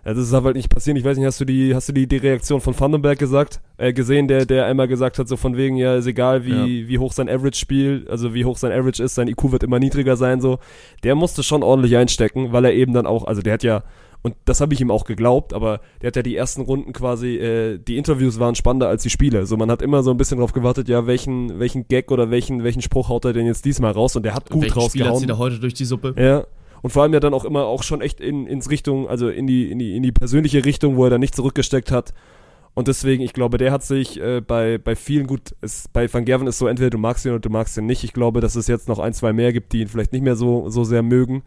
ja, 0.05 0.13
das 0.13 0.30
darf 0.30 0.43
halt 0.43 0.55
nicht 0.55 0.70
passieren. 0.70 0.97
Ich 0.97 1.03
weiß 1.03 1.18
nicht, 1.18 1.26
hast 1.26 1.41
du 1.41 1.45
die, 1.45 1.74
hast 1.74 1.89
du 1.89 1.93
die, 1.93 2.07
die 2.07 2.18
Reaktion 2.18 2.61
von 2.61 2.80
Vandenberg 2.80 3.18
gesagt, 3.18 3.59
äh, 3.78 3.91
gesehen, 3.91 4.28
der, 4.28 4.45
der 4.45 4.68
einmal 4.68 4.88
gesagt 4.88 5.18
hat, 5.18 5.28
so 5.28 5.36
von 5.36 5.57
wegen, 5.57 5.78
ja, 5.78 5.95
ist 5.95 6.05
egal, 6.05 6.45
wie, 6.45 6.82
ja. 6.84 6.88
wie 6.88 6.99
hoch 6.99 7.11
sein 7.11 7.28
Average 7.28 7.57
spielt, 7.57 8.07
also 8.07 8.36
wie 8.36 8.45
hoch 8.45 8.57
sein 8.57 8.72
Average 8.72 9.01
ist, 9.01 9.16
sein 9.16 9.28
IQ 9.28 9.51
wird 9.51 9.63
immer 9.63 9.80
niedriger 9.80 10.16
sein, 10.16 10.41
so. 10.41 10.59
Der 11.03 11.16
musste 11.16 11.41
schon 11.41 11.63
ordentlich 11.63 11.97
einstecken, 11.97 12.51
weil 12.51 12.66
er 12.66 12.74
eben 12.74 12.93
dann 12.93 13.07
auch, 13.07 13.26
also 13.26 13.41
der 13.41 13.53
hat 13.53 13.63
ja, 13.63 13.84
und 14.22 14.36
das 14.45 14.61
habe 14.61 14.76
ich 14.76 14.82
ihm 14.82 14.91
auch 14.91 15.05
geglaubt, 15.05 15.53
aber 15.53 15.82
der 16.01 16.07
hat 16.07 16.16
ja 16.16 16.22
die 16.22 16.36
ersten 16.36 16.61
Runden 16.61 16.93
quasi, 16.93 17.38
äh, 17.38 17.80
die 17.80 17.97
Interviews 17.97 18.39
waren 18.39 18.53
spannender 18.53 18.88
als 18.88 19.01
die 19.01 19.09
Spiele. 19.09 19.47
So, 19.47 19.57
man 19.57 19.72
hat 19.72 19.82
immer 19.82 20.03
so 20.03 20.11
ein 20.11 20.18
bisschen 20.18 20.38
drauf 20.38 20.53
gewartet, 20.53 20.88
ja, 20.88 21.07
welchen, 21.07 21.59
welchen 21.59 21.88
Gag 21.88 22.11
oder 22.11 22.30
welchen, 22.30 22.63
welchen 22.63 22.84
Spruch 22.84 23.09
haut 23.09 23.26
er 23.26 23.34
denn 23.34 23.47
jetzt 23.47 23.66
diesmal 23.66 23.91
raus 23.91 24.16
und 24.16 24.24
der 24.24 24.36
hat 24.36 24.51
gut 24.51 24.63
Welchen 24.63 24.80
rausgehauen. 24.80 25.09
Spieler 25.09 25.20
zieht 25.20 25.30
er 25.30 25.38
heute 25.39 25.59
durch 25.59 25.74
die 25.74 25.86
Suppe? 25.86 26.13
Ja. 26.18 26.45
Und 26.86 26.91
vor 26.91 27.01
allem 27.01 27.13
ja 27.13 27.19
dann 27.19 27.33
auch 27.33 27.45
immer 27.45 27.65
auch 27.65 27.81
schon 27.81 28.01
echt 28.01 28.21
in, 28.21 28.45
ins 28.45 28.69
Richtung, 28.69 29.09
also 29.09 29.27
in 29.27 29.47
die, 29.47 29.71
in 29.71 29.79
die, 29.79 29.95
in 29.95 30.03
die 30.03 30.11
persönliche 30.11 30.65
Richtung, 30.65 30.97
wo 30.97 31.05
er 31.05 31.09
dann 31.09 31.19
nicht 31.19 31.36
zurückgesteckt 31.36 31.91
hat. 31.91 32.13
Und 32.75 32.88
deswegen, 32.88 33.23
ich 33.23 33.33
glaube, 33.33 33.57
der 33.57 33.71
hat 33.71 33.81
sich 33.81 34.21
äh, 34.21 34.39
bei, 34.39 34.77
bei 34.77 34.95
vielen 34.95 35.25
gut, 35.25 35.55
es, 35.61 35.88
bei 35.91 36.13
Van 36.13 36.25
Gerven 36.25 36.45
ist 36.45 36.59
so, 36.59 36.67
entweder 36.67 36.91
du 36.91 36.99
magst 36.99 37.25
ihn 37.25 37.31
oder 37.31 37.39
du 37.39 37.49
magst 37.49 37.75
ihn 37.75 37.88
nicht. 37.88 38.03
Ich 38.03 38.13
glaube, 38.13 38.39
dass 38.39 38.55
es 38.55 38.67
jetzt 38.67 38.88
noch 38.88 38.99
ein, 38.99 39.15
zwei 39.15 39.33
mehr 39.33 39.51
gibt, 39.51 39.73
die 39.73 39.81
ihn 39.81 39.88
vielleicht 39.88 40.13
nicht 40.13 40.21
mehr 40.21 40.36
so, 40.36 40.69
so 40.69 40.83
sehr 40.83 41.01
mögen. 41.01 41.41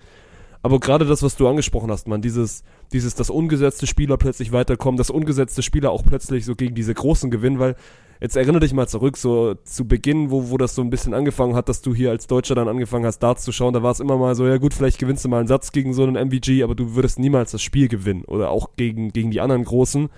Aber 0.63 0.81
gerade 0.81 1.05
das, 1.05 1.23
was 1.23 1.37
du 1.37 1.47
angesprochen 1.47 1.93
hast, 1.93 2.09
man, 2.09 2.21
dieses, 2.21 2.65
dieses, 2.93 3.15
dass 3.15 3.31
ungesetzte 3.31 3.87
Spieler 3.87 4.17
plötzlich 4.17 4.51
weiterkommen, 4.51 4.99
dass 4.99 5.09
ungesetzte 5.09 5.63
Spieler 5.63 5.93
auch 5.93 6.03
plötzlich 6.05 6.47
so 6.47 6.57
gegen 6.57 6.75
diese 6.75 6.95
Großen 6.95 7.31
gewinnen, 7.31 7.61
weil 7.61 7.77
Jetzt 8.21 8.37
erinnere 8.37 8.61
dich 8.61 8.73
mal 8.73 8.89
zurück, 8.89 9.17
so 9.17 9.55
zu 9.55 9.87
Beginn, 9.87 10.31
wo, 10.31 10.51
wo 10.51 10.57
das 10.59 10.75
so 10.75 10.83
ein 10.83 10.91
bisschen 10.91 11.15
angefangen 11.15 11.55
hat, 11.55 11.69
dass 11.69 11.83
du 11.83 11.95
hier 11.95 12.11
als 12.11 12.27
Deutscher 12.27 12.57
dann 12.57 12.69
angefangen 12.69 13.07
hast, 13.07 13.21
Darts 13.21 13.45
zu 13.45 13.53
schauen. 13.53 13.75
Da 13.75 13.83
war 13.83 13.93
es 13.93 14.01
immer 14.01 14.17
mal 14.17 14.35
so, 14.35 14.47
ja 14.47 14.59
gut, 14.59 14.75
vielleicht 14.75 14.99
gewinnst 14.99 15.25
du 15.25 15.29
mal 15.29 15.39
einen 15.39 15.49
Satz 15.49 15.71
gegen 15.71 15.95
so 15.95 16.03
einen 16.03 16.17
MVG, 16.17 16.65
aber 16.65 16.75
du 16.75 16.95
würdest 16.97 17.19
niemals 17.19 17.53
das 17.53 17.63
Spiel 17.63 17.89
gewinnen 17.89 18.25
oder 18.25 18.51
auch 18.51 18.71
gegen, 18.77 19.13
gegen 19.13 19.31
die 19.31 19.41
anderen 19.41 19.65
Großen. 19.65 20.09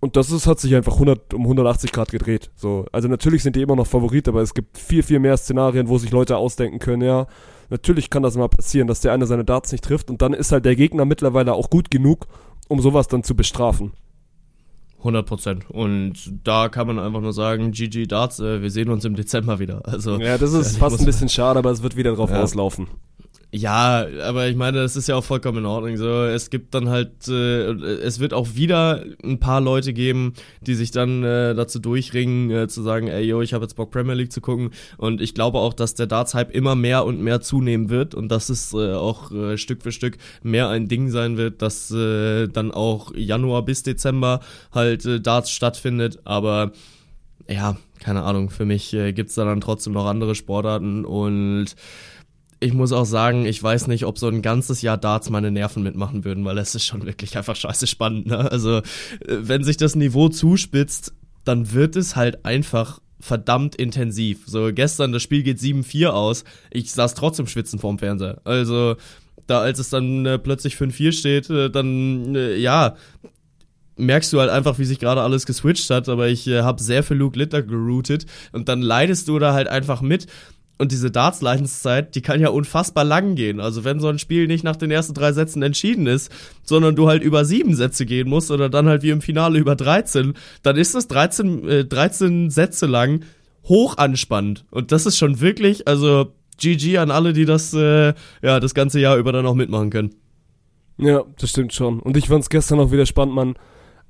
Und 0.00 0.16
das 0.16 0.30
ist, 0.30 0.46
hat 0.46 0.60
sich 0.60 0.74
einfach 0.74 0.94
100, 0.94 1.32
um 1.32 1.42
180 1.42 1.92
Grad 1.92 2.10
gedreht. 2.10 2.50
So, 2.56 2.84
also 2.92 3.08
natürlich 3.08 3.42
sind 3.42 3.56
die 3.56 3.62
immer 3.62 3.76
noch 3.76 3.86
Favorit, 3.86 4.28
aber 4.28 4.42
es 4.42 4.52
gibt 4.52 4.76
viel, 4.76 5.02
viel 5.02 5.18
mehr 5.18 5.36
Szenarien, 5.36 5.88
wo 5.88 5.98
sich 5.98 6.10
Leute 6.10 6.36
ausdenken 6.36 6.78
können, 6.78 7.02
ja, 7.02 7.26
natürlich 7.70 8.10
kann 8.10 8.22
das 8.22 8.36
mal 8.36 8.48
passieren, 8.48 8.86
dass 8.86 9.00
der 9.00 9.12
eine 9.12 9.26
seine 9.26 9.44
Darts 9.44 9.72
nicht 9.72 9.84
trifft 9.84 10.10
und 10.10 10.20
dann 10.20 10.34
ist 10.34 10.52
halt 10.52 10.64
der 10.64 10.76
Gegner 10.76 11.04
mittlerweile 11.04 11.54
auch 11.54 11.70
gut 11.70 11.90
genug, 11.90 12.26
um 12.68 12.80
sowas 12.80 13.08
dann 13.08 13.22
zu 13.22 13.34
bestrafen. 13.34 13.92
100 15.04 15.26
Prozent. 15.26 15.70
Und 15.70 16.14
da 16.44 16.68
kann 16.68 16.86
man 16.86 16.98
einfach 16.98 17.20
nur 17.20 17.34
sagen, 17.34 17.72
GG 17.72 18.06
Darts, 18.06 18.40
äh, 18.40 18.62
wir 18.62 18.70
sehen 18.70 18.88
uns 18.88 19.04
im 19.04 19.14
Dezember 19.14 19.58
wieder. 19.58 19.82
Also, 19.84 20.18
ja, 20.18 20.38
das 20.38 20.54
ist 20.54 20.78
fast 20.78 20.98
ein 20.98 21.04
bisschen 21.06 21.28
schade, 21.28 21.58
aber 21.58 21.70
es 21.70 21.82
wird 21.82 21.94
wieder 21.94 22.14
drauf 22.14 22.30
ja. 22.30 22.42
auslaufen. 22.42 22.88
Ja, 23.56 24.04
aber 24.24 24.48
ich 24.48 24.56
meine, 24.56 24.78
das 24.78 24.96
ist 24.96 25.06
ja 25.06 25.14
auch 25.14 25.22
vollkommen 25.22 25.58
in 25.58 25.66
Ordnung. 25.66 25.96
So, 25.96 26.24
es 26.24 26.50
gibt 26.50 26.74
dann 26.74 26.88
halt, 26.88 27.28
äh, 27.28 27.70
es 27.70 28.18
wird 28.18 28.34
auch 28.34 28.56
wieder 28.56 29.04
ein 29.22 29.38
paar 29.38 29.60
Leute 29.60 29.92
geben, 29.92 30.32
die 30.62 30.74
sich 30.74 30.90
dann 30.90 31.22
äh, 31.22 31.54
dazu 31.54 31.78
durchringen, 31.78 32.50
äh, 32.50 32.66
zu 32.66 32.82
sagen, 32.82 33.06
ey, 33.06 33.22
yo, 33.22 33.42
ich 33.42 33.54
habe 33.54 33.62
jetzt 33.64 33.74
Bock 33.76 33.92
Premier 33.92 34.14
League 34.14 34.32
zu 34.32 34.40
gucken. 34.40 34.70
Und 34.96 35.20
ich 35.20 35.34
glaube 35.34 35.58
auch, 35.58 35.72
dass 35.72 35.94
der 35.94 36.08
Darts-Hype 36.08 36.50
immer 36.50 36.74
mehr 36.74 37.04
und 37.04 37.20
mehr 37.20 37.42
zunehmen 37.42 37.90
wird 37.90 38.16
und 38.16 38.28
dass 38.28 38.48
es 38.48 38.72
äh, 38.72 38.92
auch 38.94 39.30
äh, 39.30 39.56
Stück 39.56 39.84
für 39.84 39.92
Stück 39.92 40.18
mehr 40.42 40.68
ein 40.70 40.88
Ding 40.88 41.10
sein 41.10 41.36
wird, 41.36 41.62
dass 41.62 41.92
äh, 41.92 42.48
dann 42.48 42.72
auch 42.72 43.14
Januar 43.14 43.64
bis 43.64 43.84
Dezember 43.84 44.40
halt 44.72 45.06
äh, 45.06 45.20
Darts 45.20 45.52
stattfindet. 45.52 46.18
Aber 46.24 46.72
ja, 47.48 47.76
keine 48.00 48.24
Ahnung, 48.24 48.50
für 48.50 48.64
mich 48.64 48.92
äh, 48.94 49.12
gibt's 49.12 49.36
da 49.36 49.44
dann 49.44 49.60
trotzdem 49.60 49.92
noch 49.92 50.06
andere 50.06 50.34
Sportarten 50.34 51.04
und 51.04 51.76
ich 52.64 52.72
muss 52.72 52.92
auch 52.92 53.04
sagen, 53.04 53.44
ich 53.44 53.62
weiß 53.62 53.88
nicht, 53.88 54.06
ob 54.06 54.18
so 54.18 54.26
ein 54.26 54.40
ganzes 54.40 54.80
Jahr 54.80 54.96
Darts 54.96 55.28
meine 55.28 55.50
Nerven 55.50 55.82
mitmachen 55.82 56.24
würden, 56.24 56.44
weil 56.46 56.56
es 56.56 56.74
ist 56.74 56.86
schon 56.86 57.04
wirklich 57.04 57.36
einfach 57.36 57.56
scheiße 57.56 57.86
spannend. 57.86 58.26
Ne? 58.26 58.50
Also, 58.50 58.78
äh, 58.78 58.82
wenn 59.26 59.64
sich 59.64 59.76
das 59.76 59.96
Niveau 59.96 60.30
zuspitzt, 60.30 61.12
dann 61.44 61.72
wird 61.72 61.94
es 61.94 62.16
halt 62.16 62.46
einfach 62.46 63.00
verdammt 63.20 63.74
intensiv. 63.76 64.44
So, 64.46 64.72
gestern, 64.72 65.12
das 65.12 65.22
Spiel 65.22 65.42
geht 65.42 65.58
7-4 65.58 66.08
aus. 66.08 66.44
Ich 66.70 66.90
saß 66.90 67.14
trotzdem 67.14 67.46
schwitzen 67.46 67.78
vorm 67.78 67.98
Fernseher. 67.98 68.40
Also, 68.44 68.96
da 69.46 69.60
als 69.60 69.78
es 69.78 69.90
dann 69.90 70.24
äh, 70.24 70.38
plötzlich 70.38 70.74
5-4 70.76 71.12
steht, 71.12 71.50
äh, 71.50 71.70
dann, 71.70 72.34
äh, 72.34 72.56
ja, 72.56 72.96
merkst 73.96 74.32
du 74.32 74.40
halt 74.40 74.50
einfach, 74.50 74.78
wie 74.78 74.84
sich 74.84 74.98
gerade 74.98 75.20
alles 75.20 75.46
geswitcht 75.46 75.88
hat, 75.90 76.08
aber 76.08 76.28
ich 76.28 76.46
äh, 76.48 76.62
habe 76.62 76.82
sehr 76.82 77.02
für 77.02 77.14
Luke 77.14 77.38
Litter 77.38 77.62
geroutet 77.62 78.26
und 78.52 78.68
dann 78.68 78.82
leidest 78.82 79.28
du 79.28 79.38
da 79.38 79.52
halt 79.52 79.68
einfach 79.68 80.00
mit 80.00 80.26
und 80.76 80.90
diese 80.90 81.10
Darts-Leidenszeit, 81.10 82.14
die 82.14 82.22
kann 82.22 82.40
ja 82.40 82.48
unfassbar 82.48 83.04
lang 83.04 83.36
gehen. 83.36 83.60
Also 83.60 83.84
wenn 83.84 84.00
so 84.00 84.08
ein 84.08 84.18
Spiel 84.18 84.46
nicht 84.46 84.64
nach 84.64 84.76
den 84.76 84.90
ersten 84.90 85.14
drei 85.14 85.32
Sätzen 85.32 85.62
entschieden 85.62 86.06
ist, 86.06 86.32
sondern 86.64 86.96
du 86.96 87.08
halt 87.08 87.22
über 87.22 87.44
sieben 87.44 87.76
Sätze 87.76 88.06
gehen 88.06 88.28
musst 88.28 88.50
oder 88.50 88.68
dann 88.68 88.88
halt 88.88 89.02
wie 89.02 89.10
im 89.10 89.22
Finale 89.22 89.58
über 89.58 89.76
13, 89.76 90.34
dann 90.62 90.76
ist 90.76 90.94
das 90.94 91.06
13, 91.08 91.68
äh, 91.68 91.84
13 91.84 92.50
Sätze 92.50 92.86
lang 92.86 93.24
hoch 93.64 93.98
anspannend. 93.98 94.64
Und 94.70 94.90
das 94.90 95.06
ist 95.06 95.16
schon 95.16 95.40
wirklich, 95.40 95.86
also 95.86 96.32
GG 96.58 96.98
an 96.98 97.10
alle, 97.10 97.32
die 97.32 97.44
das, 97.44 97.72
äh, 97.72 98.14
ja, 98.42 98.60
das 98.60 98.74
ganze 98.74 99.00
Jahr 99.00 99.16
über 99.16 99.32
dann 99.32 99.46
auch 99.46 99.54
mitmachen 99.54 99.90
können. 99.90 100.14
Ja, 100.98 101.24
das 101.38 101.50
stimmt 101.50 101.72
schon. 101.72 102.00
Und 102.00 102.16
ich 102.16 102.28
fand's 102.28 102.50
gestern 102.50 102.80
auch 102.80 102.92
wieder 102.92 103.06
spannend, 103.06 103.34
man 103.34 103.54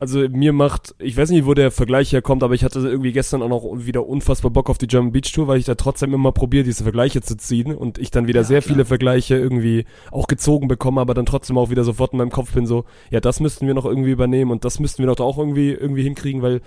Also 0.00 0.28
mir 0.28 0.52
macht, 0.52 0.94
ich 0.98 1.16
weiß 1.16 1.30
nicht, 1.30 1.46
wo 1.46 1.54
der 1.54 1.70
Vergleich 1.70 2.12
herkommt, 2.12 2.42
aber 2.42 2.54
ich 2.54 2.64
hatte 2.64 2.80
irgendwie 2.80 3.12
gestern 3.12 3.42
auch 3.42 3.48
noch 3.48 3.86
wieder 3.86 4.06
unfassbar 4.06 4.50
Bock 4.50 4.68
auf 4.68 4.76
die 4.76 4.88
German 4.88 5.12
Beach 5.12 5.32
Tour, 5.32 5.46
weil 5.46 5.58
ich 5.58 5.64
da 5.64 5.76
trotzdem 5.76 6.12
immer 6.12 6.32
probiere, 6.32 6.64
diese 6.64 6.82
Vergleiche 6.82 7.22
zu 7.22 7.36
ziehen 7.36 7.74
und 7.74 7.98
ich 7.98 8.10
dann 8.10 8.26
wieder 8.26 8.40
Ja, 8.40 8.44
sehr 8.44 8.60
klar. 8.60 8.74
viele 8.74 8.84
Vergleiche 8.84 9.36
irgendwie 9.36 9.86
auch 10.10 10.26
gezogen 10.26 10.68
bekomme, 10.68 11.00
aber 11.00 11.14
dann 11.14 11.26
trotzdem 11.26 11.56
auch 11.56 11.70
wieder 11.70 11.84
sofort 11.84 12.12
in 12.12 12.18
meinem 12.18 12.30
Kopf 12.30 12.52
bin 12.52 12.66
so, 12.66 12.84
ja, 13.10 13.20
das 13.20 13.40
müssten 13.40 13.66
wir 13.66 13.74
noch 13.74 13.86
irgendwie 13.86 14.10
übernehmen 14.10 14.50
und 14.50 14.64
das 14.64 14.80
müssten 14.80 15.02
wir 15.02 15.06
doch 15.14 15.24
auch 15.24 15.38
irgendwie 15.38 15.70
irgendwie 15.70 16.02
hinkriegen, 16.02 16.42
weil 16.42 16.60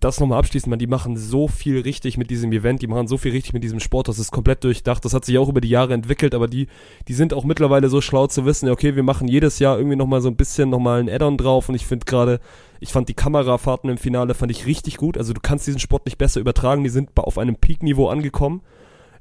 das 0.00 0.18
nochmal 0.18 0.38
abschließend, 0.38 0.70
man, 0.70 0.78
die 0.78 0.86
machen 0.86 1.16
so 1.18 1.46
viel 1.46 1.80
richtig 1.80 2.16
mit 2.16 2.30
diesem 2.30 2.50
Event, 2.52 2.80
die 2.80 2.86
machen 2.86 3.06
so 3.06 3.18
viel 3.18 3.32
richtig 3.32 3.52
mit 3.52 3.62
diesem 3.62 3.80
Sport, 3.80 4.08
das 4.08 4.18
ist 4.18 4.32
komplett 4.32 4.64
durchdacht, 4.64 5.04
das 5.04 5.12
hat 5.12 5.26
sich 5.26 5.36
auch 5.36 5.48
über 5.48 5.60
die 5.60 5.68
Jahre 5.68 5.92
entwickelt, 5.92 6.34
aber 6.34 6.48
die, 6.48 6.68
die 7.06 7.12
sind 7.12 7.34
auch 7.34 7.44
mittlerweile 7.44 7.90
so 7.90 8.00
schlau 8.00 8.26
zu 8.26 8.46
wissen, 8.46 8.70
okay, 8.70 8.96
wir 8.96 9.02
machen 9.02 9.28
jedes 9.28 9.58
Jahr 9.58 9.76
irgendwie 9.76 9.96
nochmal 9.96 10.22
so 10.22 10.28
ein 10.28 10.36
bisschen 10.36 10.70
nochmal 10.70 11.00
ein 11.00 11.10
Add-on 11.10 11.36
drauf 11.36 11.68
und 11.68 11.74
ich 11.74 11.86
finde 11.86 12.06
gerade, 12.06 12.40
ich 12.80 12.92
fand 12.92 13.10
die 13.10 13.14
Kamerafahrten 13.14 13.90
im 13.90 13.98
Finale, 13.98 14.32
fand 14.32 14.50
ich 14.50 14.64
richtig 14.64 14.96
gut, 14.96 15.18
also 15.18 15.34
du 15.34 15.40
kannst 15.40 15.66
diesen 15.66 15.80
Sport 15.80 16.06
nicht 16.06 16.16
besser 16.16 16.40
übertragen, 16.40 16.82
die 16.82 16.90
sind 16.90 17.10
auf 17.16 17.36
einem 17.36 17.56
Peak-Niveau 17.56 18.08
angekommen. 18.08 18.62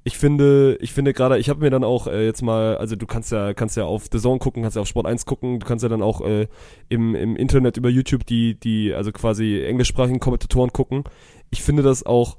Ich 0.09 0.17
finde, 0.17 0.75
ich 0.81 0.91
finde 0.91 1.13
gerade, 1.13 1.37
ich 1.37 1.49
habe 1.49 1.59
mir 1.59 1.69
dann 1.69 1.83
auch 1.83 2.07
äh, 2.07 2.25
jetzt 2.25 2.41
mal, 2.41 2.77
also 2.77 2.95
du 2.95 3.05
kannst 3.05 3.31
ja, 3.31 3.53
kannst 3.53 3.77
ja 3.77 3.85
auf 3.85 4.07
The 4.11 4.17
Zone 4.17 4.39
gucken, 4.39 4.63
kannst 4.63 4.75
ja 4.75 4.81
auf 4.81 4.87
Sport 4.87 5.05
1 5.05 5.27
gucken, 5.27 5.59
du 5.59 5.67
kannst 5.67 5.83
ja 5.83 5.89
dann 5.89 6.01
auch 6.01 6.21
äh, 6.21 6.47
im, 6.89 7.13
im 7.13 7.35
Internet 7.35 7.77
über 7.77 7.89
YouTube 7.89 8.25
die, 8.25 8.59
die, 8.59 8.91
also 8.91 9.11
quasi 9.11 9.63
englischsprachigen 9.63 10.19
Kommentatoren 10.19 10.73
gucken. 10.73 11.03
Ich 11.51 11.61
finde 11.61 11.83
das 11.83 12.07
auch, 12.07 12.37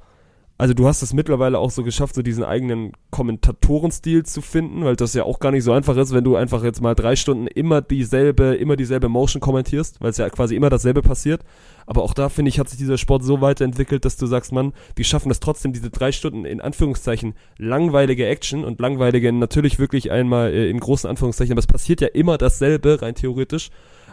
also 0.60 0.74
du 0.74 0.86
hast 0.86 1.00
es 1.00 1.14
mittlerweile 1.14 1.58
auch 1.58 1.70
so 1.70 1.82
geschafft, 1.82 2.14
so 2.14 2.20
diesen 2.20 2.44
eigenen 2.44 2.92
Kommentatorenstil 3.10 4.26
zu 4.26 4.42
finden, 4.42 4.84
weil 4.84 4.94
das 4.94 5.14
ja 5.14 5.24
auch 5.24 5.38
gar 5.38 5.52
nicht 5.52 5.64
so 5.64 5.72
einfach 5.72 5.96
ist, 5.96 6.12
wenn 6.12 6.22
du 6.22 6.36
einfach 6.36 6.62
jetzt 6.62 6.82
mal 6.82 6.94
drei 6.94 7.16
Stunden 7.16 7.46
immer 7.46 7.80
dieselbe, 7.80 8.56
immer 8.56 8.76
dieselbe 8.76 9.08
Motion 9.08 9.40
kommentierst, 9.40 10.02
weil 10.02 10.10
es 10.10 10.18
ja 10.18 10.28
quasi 10.28 10.54
immer 10.56 10.68
dasselbe 10.68 11.00
passiert. 11.00 11.44
Aber 11.86 12.02
auch 12.02 12.12
da 12.12 12.28
finde 12.28 12.50
ich, 12.50 12.58
hat 12.58 12.68
sich 12.68 12.78
dieser 12.78 12.98
Sport 12.98 13.24
so 13.24 13.40
weiterentwickelt, 13.40 14.04
dass 14.04 14.18
du 14.18 14.26
sagst, 14.26 14.52
Mann, 14.52 14.74
die 14.98 15.04
schaffen 15.04 15.30
es 15.30 15.40
trotzdem, 15.40 15.72
diese 15.72 15.88
drei 15.88 16.12
Stunden 16.12 16.44
in 16.44 16.60
Anführungszeichen 16.60 17.32
langweilige 17.56 18.26
Action 18.26 18.62
und 18.62 18.80
langweilige 18.80 19.32
natürlich 19.32 19.78
wirklich 19.78 20.10
einmal 20.10 20.52
äh, 20.52 20.68
in 20.68 20.78
großen 20.78 21.08
Anführungszeichen, 21.08 21.54
aber 21.54 21.60
es 21.60 21.66
passiert 21.68 22.02
ja 22.02 22.08
immer 22.08 22.36
dasselbe, 22.36 23.00
rein 23.00 23.14
theoretisch. 23.14 23.70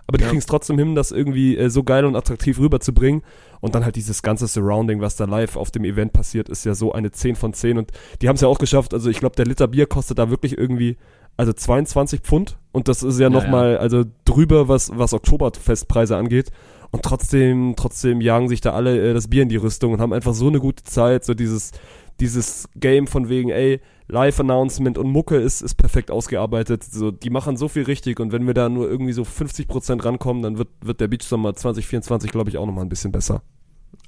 Aber 0.08 0.18
die 0.18 0.24
Ja. 0.24 0.30
kriegen 0.30 0.40
es 0.40 0.46
trotzdem 0.46 0.78
hin, 0.80 0.96
das 0.96 1.12
irgendwie 1.12 1.58
äh, 1.58 1.70
so 1.70 1.84
geil 1.84 2.06
und 2.06 2.16
attraktiv 2.16 2.60
rüberzubringen. 2.60 3.24
Und 3.60 3.76
dann 3.76 3.84
halt 3.84 3.96
dieses 3.96 4.22
ganze 4.22 4.48
Surrounding, 4.48 5.02
was 5.02 5.16
da 5.16 5.26
live 5.26 5.56
auf 5.58 5.72
dem 5.72 5.84
Event 5.84 6.14
passiert, 6.14 6.48
ist 6.48 6.64
ja 6.66 6.74
so 6.76 6.94
eine 6.94 7.12
10 7.12 7.36
von 7.36 7.54
10. 7.54 7.78
Und 7.78 7.92
die 8.22 8.30
haben 8.30 8.36
es 8.36 8.42
ja 8.42 8.48
auch 8.48 8.60
geschafft. 8.60 8.94
Also 8.94 9.10
ich 9.10 9.20
glaube, 9.20 9.36
der 9.36 9.46
Liter 9.46 9.68
Bier 9.68 9.86
kostet 9.88 10.18
da 10.20 10.30
wirklich 10.30 10.58
irgendwie, 10.58 10.96
also 11.36 11.52
22 11.54 12.22
Pfund. 12.22 12.58
Und 12.72 12.88
das 12.88 13.04
ist 13.04 13.20
ja, 13.20 13.26
Ja, 13.26 13.30
nochmal, 13.30 13.78
also 13.78 14.04
drüber, 14.26 14.68
was, 14.68 14.92
was 14.98 15.14
Oktoberfestpreise 15.14 16.16
angeht. 16.16 16.52
Und 16.92 17.04
trotzdem, 17.04 17.74
trotzdem 17.76 18.22
jagen 18.22 18.48
sich 18.48 18.62
da 18.62 18.72
alle 18.74 19.10
äh, 19.10 19.14
das 19.14 19.28
Bier 19.28 19.44
in 19.44 19.50
die 19.50 19.58
Rüstung 19.58 19.92
und 19.94 20.00
haben 20.00 20.14
einfach 20.14 20.34
so 20.34 20.48
eine 20.48 20.60
gute 20.60 20.84
Zeit. 20.84 21.26
So 21.26 21.34
dieses, 21.34 21.72
dieses 22.20 22.70
Game 22.76 23.08
von 23.08 23.28
wegen, 23.30 23.50
ey, 23.50 23.82
Live-Announcement 24.10 24.98
und 24.98 25.10
Mucke 25.10 25.38
ist, 25.38 25.62
ist 25.62 25.76
perfekt 25.76 26.12
ausgearbeitet. 26.12 26.84
So, 26.84 27.12
die 27.12 27.30
machen 27.30 27.58
so 27.58 27.68
viel 27.68 27.84
richtig 27.84 28.20
und 28.20 28.32
wenn 28.32 28.48
wir 28.48 28.54
da 28.54 28.70
nur 28.70 28.90
irgendwie 28.90 29.14
so 29.14 29.24
50% 29.24 30.04
rankommen, 30.04 30.44
dann 30.44 30.58
wird, 30.58 30.70
wird 30.82 31.02
der 31.02 31.08
Beach 31.08 31.24
Summer 31.24 31.54
2024, 31.54 32.32
glaube 32.32 32.50
ich, 32.50 32.58
auch 32.58 32.66
nochmal 32.66 32.86
ein 32.86 32.90
bisschen 32.90 33.12
besser. 33.12 33.42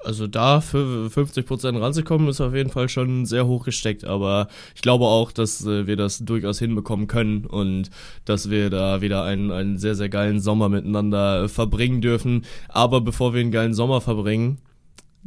Also 0.01 0.27
da 0.27 0.61
für 0.61 1.07
50% 1.07 1.79
ranzukommen, 1.79 2.29
ist 2.29 2.39
auf 2.39 2.55
jeden 2.55 2.69
Fall 2.69 2.87
schon 2.87 3.25
sehr 3.25 3.47
hoch 3.47 3.65
gesteckt. 3.65 4.05
Aber 4.05 4.47
ich 4.73 4.81
glaube 4.81 5.05
auch, 5.05 5.33
dass 5.33 5.65
äh, 5.65 5.87
wir 5.87 5.97
das 5.97 6.19
durchaus 6.19 6.57
hinbekommen 6.59 7.07
können 7.07 7.45
und 7.45 7.89
dass 8.23 8.49
wir 8.49 8.69
da 8.69 9.01
wieder 9.01 9.23
einen, 9.25 9.51
einen 9.51 9.77
sehr, 9.77 9.95
sehr 9.95 10.07
geilen 10.07 10.39
Sommer 10.39 10.69
miteinander 10.69 11.43
äh, 11.43 11.47
verbringen 11.49 11.99
dürfen. 11.99 12.45
Aber 12.69 13.01
bevor 13.01 13.33
wir 13.33 13.41
einen 13.41 13.51
geilen 13.51 13.73
Sommer 13.73 13.99
verbringen, 13.99 14.59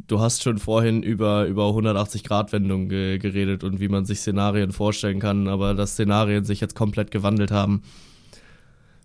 du 0.07 0.19
hast 0.19 0.43
schon 0.43 0.57
vorhin 0.57 1.03
über, 1.03 1.45
über 1.45 1.65
180-Grad-Wendung 1.69 2.89
ge 2.89 3.17
geredet 3.17 3.63
und 3.63 3.79
wie 3.79 3.87
man 3.87 4.05
sich 4.05 4.19
Szenarien 4.19 4.71
vorstellen 4.71 5.19
kann, 5.19 5.47
aber 5.47 5.73
dass 5.73 5.91
Szenarien 5.93 6.43
sich 6.43 6.61
jetzt 6.61 6.75
komplett 6.75 7.11
gewandelt 7.11 7.51
haben. 7.51 7.83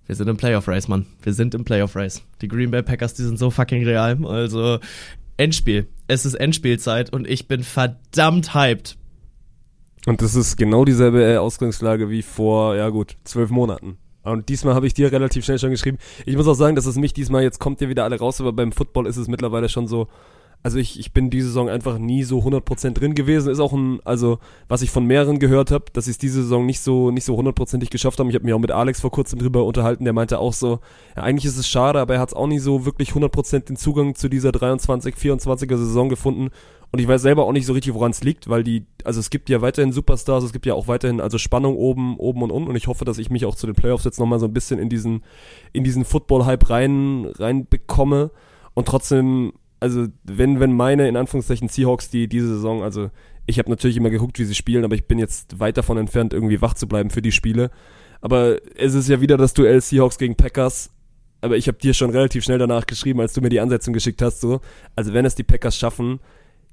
Wir 0.07 0.17
sind 0.17 0.29
im 0.29 0.39
Playoff-Race, 0.39 0.89
Mann. 0.89 1.07
Wir 1.23 1.35
sind 1.35 1.55
im 1.55 1.65
Playoff-Race. 1.65 2.23
Die 2.41 2.49
Green 2.49 2.71
Bay 2.71 2.83
Packers, 2.83 3.15
die 3.15 3.23
sind 3.23 3.39
so 3.39 3.51
fucking 3.51 3.85
real. 3.85 4.19
Also, 4.25 4.79
Endspiel. 5.37 5.87
Es 6.07 6.25
ist 6.25 6.35
Endspielzeit 6.35 7.13
und 7.13 7.29
ich 7.29 7.47
bin 7.47 7.63
verdammt 7.63 8.55
hyped. 8.55 8.97
Und 10.07 10.23
das 10.23 10.35
ist 10.35 10.57
genau 10.57 10.87
dieselbe 10.87 11.23
äh, 11.23 11.37
Ausgangslage 11.37 12.09
wie 12.09 12.23
vor, 12.23 12.75
ja 12.75 12.89
gut, 12.89 13.17
zwölf 13.25 13.51
Monaten. 13.51 13.99
Und 14.23 14.49
diesmal 14.49 14.75
habe 14.75 14.87
ich 14.87 14.95
dir 14.95 15.13
relativ 15.13 15.45
schnell 15.45 15.59
schon 15.59 15.71
geschrieben. 15.71 15.99
Ich 16.25 16.37
muss 16.37 16.49
auch 16.49 16.55
sagen, 16.55 16.77
dass 16.77 16.87
es 16.87 16.97
mich 16.97 17.13
diesmal, 17.13 17.43
jetzt 17.43 17.59
kommt 17.59 17.81
ihr 17.81 17.89
wieder 17.89 18.05
alle 18.05 18.19
raus, 18.19 18.41
aber 18.41 18.53
beim 18.53 18.73
Football 18.73 19.07
ist 19.07 19.17
es 19.17 19.29
mittlerweile 19.29 19.69
schon 19.69 19.87
so, 19.87 20.09
also 20.63 20.79
ich, 20.79 20.99
ich 20.99 21.13
bin 21.13 21.31
diese 21.31 21.49
Saison 21.49 21.69
einfach 21.69 21.99
nie 21.99 22.25
so 22.25 22.41
100% 22.41 22.91
drin 22.91 23.15
gewesen. 23.15 23.51
Ist 23.51 23.61
auch 23.61 23.73
ein, 23.73 24.01
also 24.05 24.39
was 24.69 24.83
ich 24.83 24.91
von 24.91 25.07
mehreren 25.07 25.39
gehört 25.39 25.71
habe, 25.71 25.87
dass 25.93 26.07
sie 26.07 26.11
es 26.11 26.19
diese 26.19 26.43
Saison 26.43 26.67
nicht 26.67 26.81
so 26.81 27.11
nicht 27.11 27.25
so 27.25 27.37
hundertprozentig 27.37 27.91
geschafft 27.91 28.19
haben. 28.19 28.29
Ich 28.29 28.35
habe 28.35 28.45
mich 28.45 28.55
auch 28.55 28.59
mit 28.59 28.73
Alex 28.73 29.01
vor 29.01 29.11
kurzem 29.11 29.39
drüber 29.39 29.65
unterhalten, 29.65 30.05
der 30.05 30.13
meinte 30.13 30.39
auch 30.39 30.53
so, 30.53 30.81
ja, 31.17 31.23
eigentlich 31.23 31.45
ist 31.45 31.59
es 31.59 31.69
schade, 31.69 32.01
aber 32.01 32.15
er 32.15 32.21
hat 32.21 32.31
es 32.31 32.35
auch 32.35 32.47
nie 32.47 32.59
so 32.59 32.85
wirklich 32.85 33.11
100% 33.11 33.67
den 33.67 33.77
Zugang 33.77 34.15
zu 34.15 34.29
dieser 34.29 34.53
23, 34.53 35.15
24er 35.15 35.77
Saison 35.77 36.09
gefunden. 36.09 36.51
Und 36.91 37.01
ich 37.01 37.09
weiß 37.09 37.21
selber 37.21 37.45
auch 37.45 37.53
nicht 37.53 37.67
so 37.67 37.75
richtig, 37.75 37.93
woran 37.93 38.13
es 38.13 38.25
liegt, 38.25 38.49
weil 38.49 38.65
die, 38.65 38.87
also 39.05 39.21
es 39.21 39.29
gibt 39.29 39.51
ja 39.51 39.61
weiterhin 39.61 39.93
Superstars, 39.93 40.43
es 40.43 40.53
gibt 40.55 40.65
ja 40.65 40.73
auch 40.73 40.89
weiterhin 40.89 41.21
also 41.21 41.37
Spannung 41.37 41.77
oben, 41.77 42.17
oben 42.17 42.43
und 42.43 42.51
unten. 42.51 42.71
Und 42.71 42.77
ich 42.77 42.87
hoffe, 42.87 43.05
dass 43.05 43.19
ich 43.19 43.29
mich 43.29 43.45
auch 43.45 43.55
zu 43.55 43.67
den 43.67 43.75
Playoffs 43.75 44.05
jetzt 44.05 44.19
nochmal 44.19 44.41
so 44.41 44.47
ein 44.47 44.55
bisschen 44.55 44.79
in 44.79 44.89
diesen, 44.89 45.23
in 45.75 45.85
diesen 45.85 46.07
Football-Hype 46.07 46.71
rein, 46.71 47.27
rein 47.39 47.67
bekomme. 47.69 48.31
Und 48.73 48.89
trotzdem, 48.89 49.53
also 49.81 50.07
wenn, 50.25 50.61
wenn 50.61 50.73
meine, 50.73 51.09
in 51.09 51.17
Anführungszeichen, 51.17 51.69
Seahawks, 51.69 52.11
die 52.11 52.29
diese 52.29 52.49
Saison, 52.49 52.83
also 52.83 53.11
ich 53.47 53.59
habe 53.59 53.71
natürlich 53.71 53.97
immer 53.97 54.11
geguckt, 54.11 54.39
wie 54.39 54.45
sie 54.45 54.55
spielen, 54.55 54.85
aber 54.85 54.95
ich 54.95 55.07
bin 55.07 55.19
jetzt 55.19 55.59
weit 55.59 55.77
davon 55.77 55.97
entfernt, 55.97 56.33
irgendwie 56.33 56.61
wach 56.61 56.75
zu 56.75 56.87
bleiben 56.87 57.11
für 57.11 57.23
die 57.23 57.33
Spiele. 57.33 57.71
Aber 58.21 58.59
es 58.77 58.95
ist 58.95 59.09
ja 59.09 59.21
wieder 59.21 59.37
das 59.37 59.55
Duell 59.55 59.81
Seahawks 59.81 60.19
gegen 60.19 60.37
Packers. 60.37 60.91
Aber 61.41 61.57
ich 61.57 61.69
habe 61.69 61.79
dir 61.79 61.95
schon 61.95 62.11
relativ 62.11 62.45
schnell 62.45 62.59
danach 62.59 62.87
geschrieben, 62.87 63.21
als 63.21 63.33
du 63.33 63.41
mir 63.41 63.49
die 63.49 63.61
Ansetzung 63.61 63.95
geschickt 63.95 64.21
hast, 64.23 64.41
so. 64.41 64.61
Also 64.97 65.15
wenn 65.15 65.25
es 65.25 65.37
die 65.37 65.45
Packers 65.45 65.77
schaffen, 65.77 66.19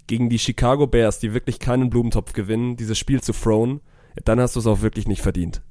gegen 0.08 0.30
die 0.30 0.40
Chicago 0.40 0.88
Bears, 0.88 1.20
die 1.20 1.34
wirklich 1.34 1.60
keinen 1.60 1.90
Blumentopf 1.90 2.34
gewinnen, 2.34 2.76
dieses 2.76 2.98
Spiel 2.98 3.22
zu 3.22 3.32
throwen, 3.32 3.82
dann 4.24 4.40
hast 4.40 4.56
du 4.56 4.60
es 4.60 4.68
auch 4.68 4.82
wirklich 4.82 5.08
nicht 5.08 5.22
verdient. 5.22 5.62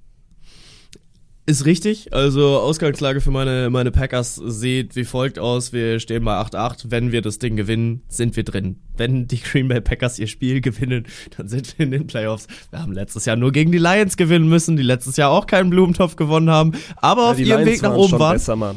Ist 1.46 1.66
richtig. 1.66 2.14
Also 2.14 2.58
Ausgangslage 2.58 3.20
für 3.20 3.30
meine, 3.30 3.68
meine 3.68 3.90
Packers 3.90 4.36
sieht 4.36 4.96
wie 4.96 5.04
folgt 5.04 5.38
aus. 5.38 5.74
Wir 5.74 6.00
stehen 6.00 6.24
bei 6.24 6.32
8-8. 6.40 6.86
Wenn 6.88 7.12
wir 7.12 7.20
das 7.20 7.38
Ding 7.38 7.54
gewinnen, 7.54 8.02
sind 8.08 8.34
wir 8.36 8.44
drin. 8.44 8.80
Wenn 8.96 9.26
die 9.28 9.40
Green 9.40 9.68
Bay 9.68 9.82
Packers 9.82 10.18
ihr 10.18 10.26
Spiel 10.26 10.62
gewinnen, 10.62 11.04
dann 11.36 11.48
sind 11.48 11.78
wir 11.78 11.84
in 11.84 11.90
den 11.90 12.06
Playoffs. 12.06 12.46
Wir 12.70 12.80
haben 12.80 12.92
letztes 12.92 13.26
Jahr 13.26 13.36
nur 13.36 13.52
gegen 13.52 13.72
die 13.72 13.78
Lions 13.78 14.16
gewinnen 14.16 14.48
müssen, 14.48 14.78
die 14.78 14.82
letztes 14.82 15.18
Jahr 15.18 15.30
auch 15.30 15.46
keinen 15.46 15.68
Blumentopf 15.68 16.16
gewonnen 16.16 16.48
haben, 16.48 16.72
aber 16.96 17.30
auf 17.30 17.36
die 17.36 17.42
ihrem 17.42 17.60
Lions 17.60 17.72
Weg 17.72 17.82
nach 17.82 17.94
oben 17.94 18.18
waren. 18.18 18.36
besser. 18.36 18.74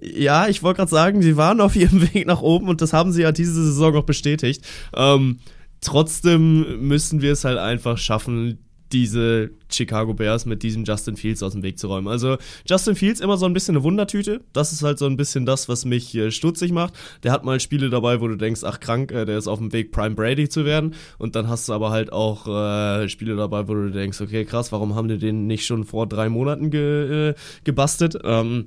Ja, 0.00 0.46
ich 0.46 0.62
wollte 0.62 0.78
gerade 0.78 0.90
sagen, 0.90 1.22
sie 1.22 1.36
waren 1.36 1.60
auf 1.60 1.74
ihrem 1.74 2.02
Weg 2.14 2.24
nach 2.26 2.40
oben 2.40 2.68
und 2.68 2.82
das 2.82 2.92
haben 2.92 3.10
sie 3.10 3.22
ja 3.22 3.32
diese 3.32 3.54
Saison 3.54 3.96
auch 3.96 4.04
bestätigt. 4.04 4.64
Ähm, 4.94 5.40
trotzdem 5.80 6.86
müssen 6.86 7.20
wir 7.20 7.32
es 7.32 7.44
halt 7.44 7.58
einfach 7.58 7.98
schaffen, 7.98 8.58
diese 8.92 9.50
Chicago 9.70 10.14
Bears 10.14 10.46
mit 10.46 10.62
diesem 10.62 10.84
Justin 10.84 11.16
Fields 11.16 11.42
aus 11.42 11.52
dem 11.52 11.62
Weg 11.62 11.78
zu 11.78 11.88
räumen. 11.88 12.08
Also 12.08 12.36
Justin 12.68 12.94
Fields 12.94 13.20
immer 13.20 13.36
so 13.36 13.46
ein 13.46 13.52
bisschen 13.52 13.76
eine 13.76 13.84
Wundertüte. 13.84 14.42
Das 14.52 14.72
ist 14.72 14.82
halt 14.82 14.98
so 14.98 15.06
ein 15.06 15.16
bisschen 15.16 15.44
das, 15.46 15.68
was 15.68 15.84
mich 15.84 16.14
äh, 16.14 16.30
stutzig 16.30 16.72
macht. 16.72 16.94
Der 17.22 17.32
hat 17.32 17.44
mal 17.44 17.58
Spiele 17.60 17.90
dabei, 17.90 18.20
wo 18.20 18.28
du 18.28 18.36
denkst, 18.36 18.62
ach 18.64 18.80
krank, 18.80 19.10
äh, 19.12 19.24
der 19.24 19.38
ist 19.38 19.48
auf 19.48 19.58
dem 19.58 19.72
Weg 19.72 19.92
Prime 19.92 20.14
Brady 20.14 20.48
zu 20.48 20.64
werden. 20.64 20.94
Und 21.18 21.36
dann 21.36 21.48
hast 21.48 21.68
du 21.68 21.72
aber 21.72 21.90
halt 21.90 22.12
auch 22.12 22.46
äh, 22.46 23.08
Spiele 23.08 23.36
dabei, 23.36 23.68
wo 23.68 23.74
du 23.74 23.90
denkst, 23.90 24.20
okay 24.20 24.44
krass, 24.44 24.72
warum 24.72 24.94
haben 24.94 25.08
die 25.08 25.18
den 25.18 25.46
nicht 25.46 25.66
schon 25.66 25.84
vor 25.84 26.06
drei 26.06 26.28
Monaten 26.28 26.70
ge, 26.70 27.30
äh, 27.30 27.34
gebastelt? 27.64 28.18
Ähm, 28.24 28.66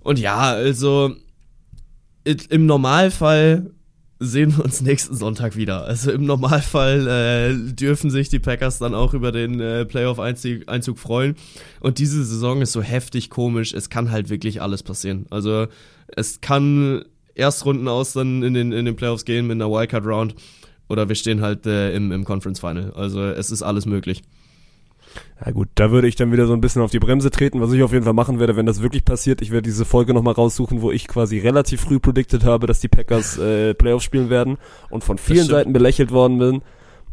und 0.00 0.18
ja, 0.18 0.52
also 0.52 1.14
it, 2.24 2.46
im 2.46 2.66
Normalfall 2.66 3.70
sehen 4.18 4.56
wir 4.56 4.64
uns 4.64 4.80
nächsten 4.80 5.14
Sonntag 5.14 5.56
wieder. 5.56 5.84
Also 5.84 6.12
im 6.12 6.24
Normalfall 6.24 7.06
äh, 7.06 7.72
dürfen 7.72 8.10
sich 8.10 8.28
die 8.28 8.38
Packers 8.38 8.78
dann 8.78 8.94
auch 8.94 9.14
über 9.14 9.32
den 9.32 9.60
äh, 9.60 9.84
Playoff-Einzug 9.84 10.68
Einzug 10.68 10.98
freuen. 10.98 11.36
Und 11.80 11.98
diese 11.98 12.24
Saison 12.24 12.62
ist 12.62 12.72
so 12.72 12.82
heftig 12.82 13.30
komisch. 13.30 13.72
Es 13.74 13.90
kann 13.90 14.10
halt 14.10 14.30
wirklich 14.30 14.62
alles 14.62 14.82
passieren. 14.82 15.26
Also 15.30 15.66
es 16.08 16.40
kann 16.40 17.04
Erstrunden 17.34 17.88
aus 17.88 18.12
dann 18.12 18.42
in 18.42 18.54
den, 18.54 18.72
in 18.72 18.84
den 18.84 18.96
Playoffs 18.96 19.24
gehen 19.24 19.46
mit 19.46 19.56
einer 19.56 19.70
Wildcard-Round. 19.70 20.34
Oder 20.88 21.08
wir 21.08 21.16
stehen 21.16 21.40
halt 21.40 21.66
äh, 21.66 21.94
im, 21.94 22.12
im 22.12 22.24
Conference 22.24 22.60
Final. 22.60 22.92
Also 22.94 23.22
es 23.24 23.50
ist 23.50 23.62
alles 23.62 23.86
möglich. 23.86 24.22
Ja 25.44 25.52
gut, 25.52 25.68
da 25.74 25.90
würde 25.90 26.08
ich 26.08 26.16
dann 26.16 26.32
wieder 26.32 26.46
so 26.46 26.52
ein 26.54 26.60
bisschen 26.60 26.82
auf 26.82 26.90
die 26.90 26.98
Bremse 26.98 27.30
treten, 27.30 27.60
was 27.60 27.72
ich 27.72 27.82
auf 27.82 27.92
jeden 27.92 28.04
Fall 28.04 28.14
machen 28.14 28.38
werde, 28.40 28.56
wenn 28.56 28.66
das 28.66 28.82
wirklich 28.82 29.04
passiert. 29.04 29.42
Ich 29.42 29.50
werde 29.50 29.62
diese 29.62 29.84
Folge 29.84 30.14
nochmal 30.14 30.34
raussuchen, 30.34 30.80
wo 30.80 30.90
ich 30.90 31.06
quasi 31.06 31.38
relativ 31.38 31.82
früh 31.82 31.98
predicted 31.98 32.44
habe, 32.44 32.66
dass 32.66 32.80
die 32.80 32.88
Packers 32.88 33.38
äh, 33.38 33.74
Playoffs 33.74 34.04
spielen 34.04 34.30
werden 34.30 34.58
und 34.90 35.04
von 35.04 35.18
vielen. 35.18 35.46
Seiten 35.46 35.72
belächelt 35.72 36.10
worden 36.10 36.38
bin. 36.38 36.62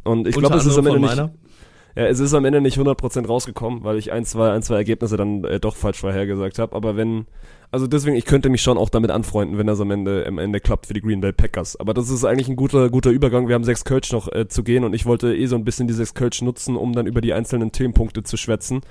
Und 0.04 0.28
ich 0.28 0.36
glaube, 0.36 0.56
es 0.56 0.66
ist 0.66 0.78
am 0.78 0.88
Ende 0.88 0.99
nicht. 0.99 1.10
meiner. 1.10 1.32
Ja, 1.96 2.06
es 2.06 2.20
ist 2.20 2.34
am 2.34 2.46
Ende 2.46 2.62
nicht 2.62 2.78
100% 2.78 3.28
rausgekommen, 3.28 3.84
weil 3.84 3.98
ich 3.98 4.12
ein, 4.12 4.24
zwei, 4.26 4.52
ein, 4.52 4.62
zwei 4.62 4.76
Ergebnisse 4.76 5.18
dann 5.18 5.44
äh, 5.44 5.60
doch 5.60 5.76
falsch 5.76 6.00
vorhergesagt 6.00 6.58
habe. 6.60 6.76
Aber 6.76 6.96
wenn, 6.96 7.26
also 7.70 7.88
deswegen, 7.88 8.16
ich 8.16 8.26
könnte 8.26 8.50
mich 8.50 8.62
schon 8.62 8.78
auch 8.78 8.89
damit 8.89 9.12
anfreunden, 9.12 9.58
wenn 9.58 9.68
das 9.68 9.82
am 9.82 9.92
Ende, 9.92 10.26
am 10.26 10.38
Ende 10.38 10.60
klappt 10.60 10.86
für 10.86 10.94
die 10.94 11.02
Green 11.02 11.22
Bay 11.22 11.34
Packers. 11.34 11.78
Aber 11.80 11.94
das 11.94 12.10
ist 12.10 12.24
eigentlich 12.24 12.48
ein 12.48 12.56
guter, 12.56 12.89
guter 12.89 13.12
Übergang. 13.12 13.48
Wir 13.48 13.56
haben 13.56 13.64
sechs 13.64 13.84
Kölsch 13.84 14.12
noch 14.14 14.32
äh, 14.32 14.48
zu 14.48 14.64
gehen 14.64 14.84
und 14.84 14.94
ich 14.94 15.06
wollte 15.06 15.36
eh 15.36 15.46
so 15.48 15.56
ein 15.56 15.66
bisschen 15.66 15.88
die 15.88 15.94
sechs 15.94 16.14
Kölsch 16.14 16.42
nutzen, 16.42 16.78
um 16.78 16.94
dann 16.94 17.08
über 17.08 17.22
die 17.22 17.34
einzelnen 17.34 17.72
Themenpunkte 17.72 18.24
zu 18.24 18.38
schwätzen. 18.38 18.82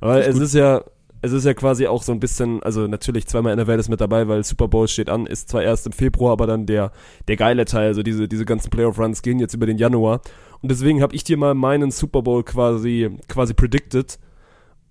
Weil 0.00 0.22
es 0.22 0.38
ist 0.38 0.54
ja, 0.54 0.82
es 1.22 1.30
ist 1.32 1.44
ja 1.44 1.54
quasi 1.54 1.86
auch 1.86 2.02
so 2.02 2.10
ein 2.12 2.18
bisschen, 2.18 2.62
also 2.64 2.88
natürlich 2.88 3.28
zweimal 3.28 3.52
in 3.52 3.58
der 3.58 3.68
Welt 3.68 3.78
ist 3.78 3.88
mit 3.88 4.00
dabei, 4.00 4.26
weil 4.26 4.42
Super 4.42 4.66
Bowl 4.66 4.88
steht 4.88 5.08
an, 5.08 5.26
ist 5.26 5.48
zwar 5.48 5.62
erst 5.62 5.86
im 5.86 5.92
Februar, 5.92 6.32
aber 6.32 6.48
dann 6.48 6.66
der, 6.66 6.90
der 7.28 7.36
geile 7.36 7.64
Teil, 7.64 7.86
also 7.86 8.02
diese, 8.02 8.26
diese 8.26 8.44
ganzen 8.44 8.70
Playoff-Runs 8.70 9.22
gehen 9.22 9.38
jetzt 9.38 9.54
über 9.54 9.66
den 9.66 9.78
Januar. 9.78 10.20
Und 10.62 10.70
deswegen 10.70 11.02
habe 11.02 11.14
ich 11.14 11.24
dir 11.24 11.36
mal 11.36 11.54
meinen 11.54 11.90
Super 11.90 12.22
Bowl 12.22 12.44
quasi, 12.44 13.10
quasi 13.28 13.52
predicted. 13.52 14.18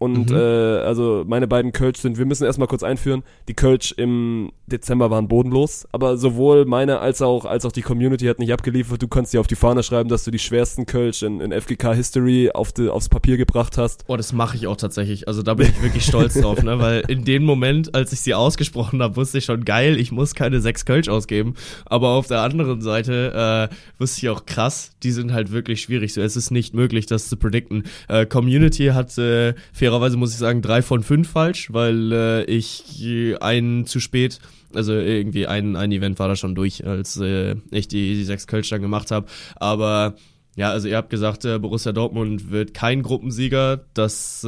Und 0.02 0.32
Mhm. 0.32 0.36
äh, 0.36 0.40
also 0.80 1.24
meine 1.28 1.48
beiden 1.48 1.74
Kölsch 1.74 2.00
sind, 2.00 2.18
wir 2.18 2.26
müssen 2.26 2.44
erstmal 2.44 2.68
kurz 2.68 2.82
einführen, 2.82 3.22
die 3.48 3.54
Kölsch 3.54 3.92
im 3.96 4.52
Dezember 4.66 5.12
waren 5.12 5.28
bodenlos, 5.28 5.88
aber 5.92 6.18
sowohl 6.18 6.66
meine 6.66 6.98
als 6.98 7.22
auch, 7.22 7.46
als 7.46 7.66
auch 7.68 7.72
die 7.72 7.84
Community 7.84 8.26
hat 8.26 8.40
nicht 8.40 8.52
abgeliefert. 8.52 9.00
Du 9.00 9.08
kannst 9.08 9.32
dir 9.32 9.40
auf 9.40 9.46
die 9.46 9.54
Fahne 9.56 9.84
schreiben, 9.84 10.10
dass 10.10 10.24
du 10.24 10.32
die 10.32 10.40
schwersten 10.40 10.88
Kölsch 10.88 11.22
in, 11.22 11.40
in 11.40 11.52
FGK 11.52 11.94
History 11.94 12.50
auf 12.52 12.72
die, 12.72 12.90
aufs 12.90 13.10
Papier 13.10 13.38
gebracht 13.38 13.78
hast. 13.78 14.04
Oh, 14.08 14.18
das 14.18 14.34
mache 14.34 14.58
ich 14.58 14.66
auch 14.66 14.76
tatsächlich. 14.76 15.28
Also 15.28 15.44
da 15.44 15.54
bin 15.54 15.68
ich 15.70 15.84
wirklich 15.84 16.04
stolz 16.04 16.34
drauf, 16.34 16.64
ne? 16.64 16.80
Weil 16.80 17.04
in 17.08 17.24
dem 17.24 17.44
Moment, 17.44 17.94
als 17.94 18.12
ich 18.12 18.22
sie 18.22 18.34
ausgesprochen 18.34 19.04
habe, 19.04 19.16
wusste 19.18 19.38
ich 19.38 19.46
schon 19.46 19.66
geil, 19.66 20.00
ich 20.00 20.12
muss 20.12 20.34
keine 20.34 20.62
sechs 20.62 20.84
Kölsch 20.86 21.10
ausgeben. 21.10 21.54
Aber 21.86 22.08
auf 22.10 22.26
der 22.26 22.42
anderen 22.42 22.82
Seite 22.82 23.70
äh, 23.70 23.76
wusste 24.00 24.22
ich 24.26 24.30
auch 24.30 24.48
krass, 24.48 24.94
die 25.04 25.12
sind 25.12 25.32
halt 25.32 25.52
wirklich 25.52 25.82
schwierig. 25.82 26.16
So, 26.16 26.22
es 26.22 26.36
ist 26.36 26.50
nicht 26.50 26.74
möglich, 26.74 27.06
das 27.06 27.30
zu 27.30 27.38
predikten. 27.38 27.84
Äh, 28.08 28.26
Community 28.26 28.88
hat 28.88 29.16
äh, 29.20 29.54
fairerweise 29.92 30.18
muss 30.18 30.32
ich 30.32 30.38
sagen 30.38 30.62
drei 30.62 30.82
von 30.82 31.04
fünf 31.04 31.30
falsch, 31.30 31.74
weil 31.74 32.12
äh, 32.14 32.44
ich 32.46 33.04
äh, 33.04 33.36
einen 33.38 33.86
zu 33.86 34.00
spät 34.00 34.40
also 34.74 34.94
irgendwie 34.94 35.48
ein, 35.48 35.76
ein 35.76 35.92
Event 35.92 36.18
war 36.18 36.30
da 36.30 36.38
schon 36.38 36.56
durch, 36.56 36.88
als 36.88 37.18
äh, 37.18 37.56
ich 37.72 37.90
die, 37.90 38.14
die 38.16 38.24
sechs 38.24 38.48
Kölsch 38.48 38.70
dann 38.70 38.82
gemacht 38.82 39.12
habe. 39.12 39.28
Aber 39.58 40.16
ja, 40.56 40.70
also 40.72 40.88
ihr 40.88 40.96
habt 40.96 41.10
gesagt, 41.10 41.44
äh, 41.44 41.60
Borussia 41.60 41.92
Dortmund 41.92 42.52
wird 42.52 42.74
kein 42.74 43.02
Gruppensieger. 43.04 43.86
Das, 43.94 44.46
äh, 44.46 44.48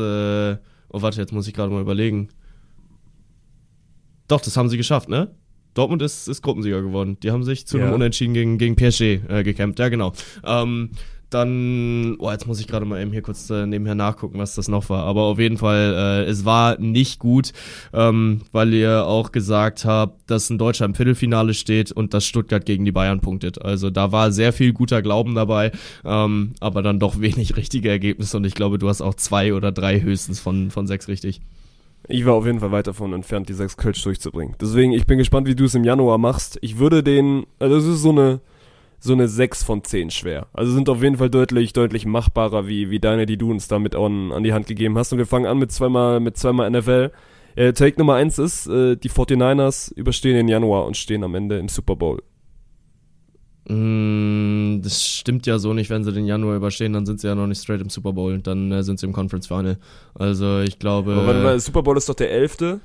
oh 0.89 1.01
warte, 1.01 1.19
jetzt 1.19 1.33
muss 1.33 1.47
ich 1.47 1.53
gerade 1.53 1.73
mal 1.73 1.81
überlegen. 1.81 2.29
Doch, 4.29 4.39
das 4.39 4.55
haben 4.55 4.69
sie 4.69 4.77
geschafft, 4.77 5.09
ne? 5.09 5.35
Dortmund 5.73 6.01
ist, 6.01 6.27
ist 6.27 6.41
Gruppensieger 6.41 6.81
geworden. 6.81 7.17
Die 7.21 7.31
haben 7.31 7.43
sich 7.43 7.67
zu 7.67 7.77
Ja. 7.77 7.85
einem 7.85 7.95
Unentschieden 7.95 8.33
gegen, 8.33 8.57
gegen 8.57 8.75
PSG 8.75 9.01
äh, 9.27 9.43
gekämpft. 9.43 9.79
Ja, 9.79 9.89
genau. 9.89 10.13
Ähm, 10.45 10.91
dann, 11.33 12.15
oh, 12.19 12.31
jetzt 12.31 12.47
muss 12.47 12.59
ich 12.59 12.67
gerade 12.67 12.85
mal 12.85 13.01
eben 13.01 13.11
hier 13.11 13.21
kurz 13.21 13.49
äh, 13.49 13.65
nebenher 13.65 13.95
nachgucken, 13.95 14.39
was 14.39 14.55
das 14.55 14.67
noch 14.67 14.89
war. 14.89 15.03
Aber 15.03 15.23
auf 15.23 15.39
jeden 15.39 15.57
Fall, 15.57 16.25
äh, 16.25 16.29
es 16.29 16.45
war 16.45 16.79
nicht 16.79 17.19
gut, 17.19 17.53
ähm, 17.93 18.41
weil 18.51 18.73
ihr 18.73 19.05
auch 19.05 19.31
gesagt 19.31 19.85
habt, 19.85 20.29
dass 20.29 20.49
ein 20.49 20.57
Deutscher 20.57 20.85
im 20.85 20.95
Viertelfinale 20.95 21.53
steht 21.53 21.91
und 21.91 22.13
dass 22.13 22.25
Stuttgart 22.25 22.65
gegen 22.65 22.85
die 22.85 22.91
Bayern 22.91 23.19
punktet. 23.19 23.61
Also 23.61 23.89
da 23.89 24.11
war 24.11 24.31
sehr 24.31 24.53
viel 24.53 24.73
guter 24.73 25.01
Glauben 25.01 25.35
dabei, 25.35 25.71
ähm, 26.05 26.53
aber 26.59 26.81
dann 26.81 26.99
doch 26.99 27.19
wenig 27.19 27.57
richtige 27.57 27.89
Ergebnisse 27.89 28.37
und 28.37 28.45
ich 28.45 28.55
glaube, 28.55 28.77
du 28.77 28.89
hast 28.89 29.01
auch 29.01 29.15
zwei 29.15 29.53
oder 29.53 29.71
drei 29.71 30.01
höchstens 30.01 30.39
von, 30.39 30.71
von 30.71 30.87
sechs 30.87 31.07
richtig. 31.07 31.41
Ich 32.09 32.25
war 32.25 32.33
auf 32.33 32.45
jeden 32.45 32.59
Fall 32.59 32.71
weit 32.71 32.87
davon 32.87 33.13
entfernt, 33.13 33.47
die 33.47 33.53
sechs 33.53 33.77
Kölsch 33.77 34.03
durchzubringen. 34.03 34.55
Deswegen, 34.59 34.91
ich 34.91 35.05
bin 35.05 35.17
gespannt, 35.17 35.47
wie 35.47 35.55
du 35.55 35.63
es 35.63 35.75
im 35.75 35.85
Januar 35.85 36.17
machst. 36.17 36.57
Ich 36.61 36.77
würde 36.77 37.01
den, 37.01 37.45
also 37.59 37.77
es 37.77 37.85
ist 37.85 38.01
so 38.01 38.09
eine, 38.09 38.41
so 39.03 39.11
eine 39.11 39.27
6 39.27 39.63
von 39.63 39.83
10 39.83 40.11
schwer. 40.11 40.47
Also 40.53 40.71
sind 40.71 40.87
auf 40.87 41.03
jeden 41.03 41.17
Fall 41.17 41.29
deutlich, 41.29 41.73
deutlich 41.73 42.05
machbarer 42.05 42.67
wie, 42.67 42.89
wie 42.89 42.99
deine, 42.99 43.25
die 43.25 43.37
du 43.37 43.51
uns 43.51 43.67
damit 43.67 43.95
an, 43.95 44.31
an 44.31 44.43
die 44.43 44.53
Hand 44.53 44.65
gegeben 44.65 44.97
hast. 44.97 45.11
Und 45.11 45.17
wir 45.17 45.25
fangen 45.25 45.45
an 45.45 45.57
mit 45.59 45.73
zweimal, 45.73 46.21
mit 46.21 46.37
zweimal 46.37 46.71
NFL. 46.71 47.11
Äh, 47.55 47.73
Take 47.73 47.99
Nummer 47.99 48.15
1 48.15 48.39
ist, 48.39 48.67
äh, 48.67 48.95
die 48.95 49.09
49ers 49.09 49.93
überstehen 49.93 50.35
den 50.35 50.47
Januar 50.47 50.85
und 50.85 50.95
stehen 50.95 51.25
am 51.25 51.35
Ende 51.35 51.59
im 51.59 51.67
Super 51.67 51.97
Bowl. 51.97 52.23
Mm, 53.67 54.81
das 54.81 55.05
stimmt 55.05 55.45
ja 55.47 55.59
so 55.59 55.73
nicht, 55.73 55.89
wenn 55.89 56.05
sie 56.05 56.13
den 56.13 56.25
Januar 56.25 56.55
überstehen, 56.55 56.93
dann 56.93 57.05
sind 57.05 57.19
sie 57.19 57.27
ja 57.27 57.35
noch 57.35 57.47
nicht 57.47 57.61
straight 57.61 57.81
im 57.81 57.89
Super 57.89 58.13
Bowl, 58.13 58.39
dann 58.39 58.71
äh, 58.71 58.83
sind 58.83 58.99
sie 58.99 59.05
im 59.05 59.13
Conference 59.13 59.47
Final. 59.47 59.77
Also 60.15 60.61
ich 60.61 60.79
glaube. 60.79 61.13
Aber 61.13 61.27
warte 61.27 61.43
mal, 61.43 61.59
Super 61.59 61.83
Bowl 61.83 61.97
ist 61.97 62.07
doch 62.07 62.15
der 62.15 62.31
11. 62.31 62.79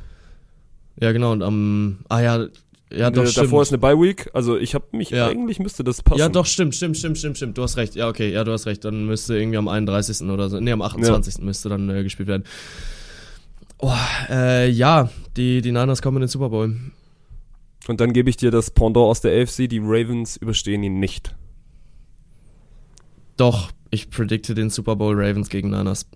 Ja, 1.01 1.13
genau, 1.13 1.31
und 1.31 1.43
am. 1.43 1.99
ah 2.09 2.21
ja, 2.21 2.47
ja, 2.93 3.11
doch, 3.11 3.25
Äh, 3.25 3.27
stimmt. 3.27 3.47
Davor 3.47 3.63
ist 3.63 3.69
eine 3.71 3.79
Bye 3.79 4.01
Week. 4.01 4.31
Also 4.33 4.57
ich 4.59 4.75
habe 4.75 4.85
mich, 4.93 5.11
Ja. 5.11 5.29
eigentlich 5.29 5.59
müsste 5.59 5.85
das 5.85 6.03
passen. 6.03 6.19
Ja, 6.19 6.29
doch, 6.29 6.47
stimmt, 6.47 6.75
stimmt, 6.75 6.97
stimmt, 6.97 7.19
stimmt, 7.19 7.37
stimmt. 7.37 7.59
Du 7.59 7.63
hast 7.63 7.77
recht. 7.77 7.95
Ja, 7.95 8.09
okay, 8.09 8.33
ja, 8.33 8.45
du 8.45 8.53
hast 8.53 8.67
recht. 8.67 8.85
Dann 8.85 9.07
müsste 9.07 9.37
irgendwie 9.39 9.59
am 9.59 9.69
31. 9.69 10.29
oder 10.31 10.49
so. 10.49 10.59
Nee, 10.61 10.73
am 10.73 10.83
28. 10.83 11.39
müsste 11.39 11.69
dann 11.69 11.89
äh, 11.91 12.03
gespielt 12.03 12.29
werden. 12.29 12.45
Oh, 13.79 13.93
äh, 14.29 14.69
ja, 14.71 15.09
die, 15.37 15.61
die 15.63 15.71
Niners 15.73 16.03
kommen 16.03 16.17
in 16.17 16.23
den 16.23 16.29
Super 16.29 16.49
Bowl. 16.49 16.77
Und 17.87 18.01
dann 18.01 18.13
gebe 18.13 18.29
ich 18.29 18.37
dir 18.37 18.51
das 18.51 18.71
Pendant 18.71 19.07
aus 19.07 19.21
der 19.21 19.41
AFC, 19.43 19.69
die 19.69 19.79
Ravens 19.83 20.37
überstehen 20.37 20.83
ihn 20.83 20.99
nicht. 20.99 21.35
Doch, 23.37 23.71
ich 23.91 24.11
predikte 24.11 24.55
den 24.55 24.69
Super 24.71 24.97
Bowl 24.97 25.15
Ravens 25.19 25.49
gegen 25.49 25.71
Niners. 25.71 26.07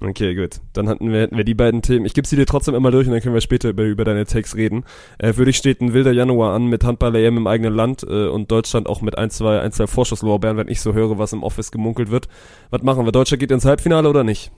Okay, 0.00 0.34
gut. 0.34 0.60
Dann 0.74 0.88
hatten 0.88 1.10
wir, 1.10 1.22
hätten 1.22 1.36
wir 1.36 1.44
die 1.44 1.54
beiden 1.54 1.82
Themen. 1.82 2.06
Ich 2.06 2.14
gebe 2.14 2.26
sie 2.26 2.36
dir 2.36 2.46
trotzdem 2.46 2.74
immer 2.76 2.92
durch 2.92 3.08
und 3.08 3.12
dann 3.12 3.20
können 3.20 3.34
wir 3.34 3.40
später 3.40 3.70
über, 3.70 3.82
über 3.82 4.04
deine 4.04 4.26
Takes 4.26 4.54
reden. 4.54 4.84
Äh, 5.18 5.32
für 5.32 5.44
dich 5.44 5.56
steht 5.56 5.80
ein 5.80 5.92
wilder 5.92 6.12
Januar 6.12 6.54
an 6.54 6.66
mit 6.66 6.84
Handball-EM 6.84 7.36
im 7.36 7.46
eigenen 7.48 7.74
Land 7.74 8.04
äh, 8.04 8.28
und 8.28 8.50
Deutschland 8.50 8.88
auch 8.88 9.02
mit 9.02 9.18
ein, 9.18 9.30
zwei, 9.30 9.60
ein, 9.60 9.72
zwei 9.72 9.88
Vorschusslorbeeren, 9.88 10.56
wenn 10.56 10.68
ich 10.68 10.80
so 10.80 10.94
höre, 10.94 11.18
was 11.18 11.32
im 11.32 11.42
Office 11.42 11.72
gemunkelt 11.72 12.10
wird. 12.10 12.28
Was 12.70 12.82
machen 12.82 13.04
wir? 13.04 13.12
Deutschland 13.12 13.40
geht 13.40 13.50
ins 13.50 13.64
Halbfinale 13.64 14.08
oder 14.08 14.22
nicht? 14.22 14.52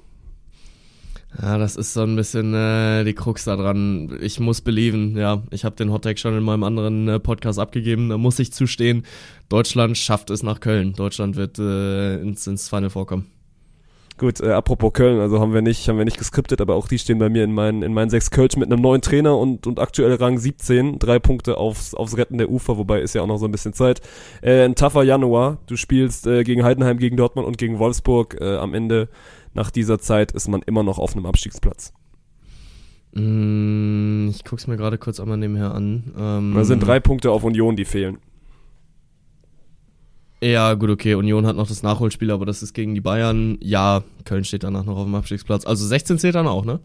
Ja, 1.40 1.56
das 1.58 1.76
ist 1.76 1.94
so 1.94 2.02
ein 2.02 2.16
bisschen 2.16 2.52
äh, 2.52 3.04
die 3.04 3.14
Krux 3.14 3.44
da 3.44 3.56
dran. 3.56 4.18
Ich 4.20 4.40
muss 4.40 4.60
belieben, 4.60 5.16
ja. 5.16 5.42
Ich 5.50 5.64
habe 5.64 5.76
den 5.76 5.90
Hottag 5.90 6.18
schon 6.18 6.36
in 6.36 6.42
meinem 6.42 6.64
anderen 6.64 7.08
äh, 7.08 7.20
Podcast 7.20 7.58
abgegeben. 7.58 8.08
Da 8.08 8.18
muss 8.18 8.38
ich 8.40 8.52
zustehen. 8.52 9.06
Deutschland 9.48 9.96
schafft 9.96 10.30
es 10.30 10.42
nach 10.42 10.60
Köln. 10.60 10.92
Deutschland 10.92 11.36
wird 11.36 11.58
äh, 11.58 12.20
ins, 12.20 12.46
ins 12.46 12.68
Final 12.68 12.90
vorkommen. 12.90 13.30
Gut, 14.20 14.38
äh, 14.42 14.52
apropos 14.52 14.92
Köln, 14.92 15.18
also 15.18 15.40
haben 15.40 15.54
wir 15.54 15.62
nicht, 15.62 15.88
haben 15.88 15.96
wir 15.96 16.04
nicht 16.04 16.18
geskriptet, 16.18 16.60
aber 16.60 16.74
auch 16.74 16.88
die 16.88 16.98
stehen 16.98 17.18
bei 17.18 17.30
mir 17.30 17.42
in 17.42 17.54
meinen, 17.54 17.82
in 17.82 17.94
meinen 17.94 18.10
sechs 18.10 18.30
Kölsch 18.30 18.54
mit 18.58 18.70
einem 18.70 18.82
neuen 18.82 19.00
Trainer 19.00 19.38
und, 19.38 19.66
und 19.66 19.78
aktuell 19.80 20.12
Rang 20.12 20.36
17, 20.36 20.98
drei 20.98 21.18
Punkte 21.18 21.56
aufs, 21.56 21.94
aufs 21.94 22.18
Retten 22.18 22.36
der 22.36 22.50
Ufer, 22.50 22.76
wobei 22.76 23.00
ist 23.00 23.14
ja 23.14 23.22
auch 23.22 23.26
noch 23.26 23.38
so 23.38 23.46
ein 23.46 23.50
bisschen 23.50 23.72
Zeit. 23.72 24.02
Äh, 24.42 24.66
ein 24.66 24.74
tougher 24.74 25.04
Januar, 25.04 25.56
du 25.68 25.76
spielst 25.76 26.26
äh, 26.26 26.44
gegen 26.44 26.64
Heidenheim, 26.64 26.98
gegen 26.98 27.16
Dortmund 27.16 27.48
und 27.48 27.56
gegen 27.56 27.78
Wolfsburg. 27.78 28.36
Äh, 28.38 28.56
am 28.56 28.74
Ende, 28.74 29.08
nach 29.54 29.70
dieser 29.70 29.98
Zeit, 29.98 30.32
ist 30.32 30.48
man 30.48 30.60
immer 30.66 30.82
noch 30.82 30.98
auf 30.98 31.16
einem 31.16 31.24
Abstiegsplatz. 31.24 31.94
Mm, 33.14 34.28
ich 34.28 34.44
guck's 34.44 34.66
mir 34.66 34.76
gerade 34.76 34.98
kurz 34.98 35.18
einmal 35.18 35.38
nebenher 35.38 35.74
an. 35.74 36.12
Ähm, 36.18 36.52
Da 36.54 36.64
sind 36.64 36.80
drei 36.80 37.00
Punkte 37.00 37.30
auf 37.30 37.42
Union, 37.42 37.74
die 37.74 37.86
fehlen. 37.86 38.18
Ja, 40.42 40.74
gut, 40.74 40.90
okay. 40.90 41.14
Union 41.14 41.46
hat 41.46 41.56
noch 41.56 41.68
das 41.68 41.82
Nachholspiel, 41.82 42.30
aber 42.30 42.46
das 42.46 42.62
ist 42.62 42.72
gegen 42.72 42.94
die 42.94 43.00
Bayern. 43.00 43.58
Ja, 43.60 44.02
Köln 44.24 44.44
steht 44.44 44.62
danach 44.62 44.84
noch 44.84 44.96
auf 44.96 45.04
dem 45.04 45.14
Abstiegsplatz. 45.14 45.66
Also 45.66 45.86
16 45.86 46.18
zählt 46.18 46.34
dann 46.34 46.46
auch, 46.46 46.64
ne? 46.64 46.80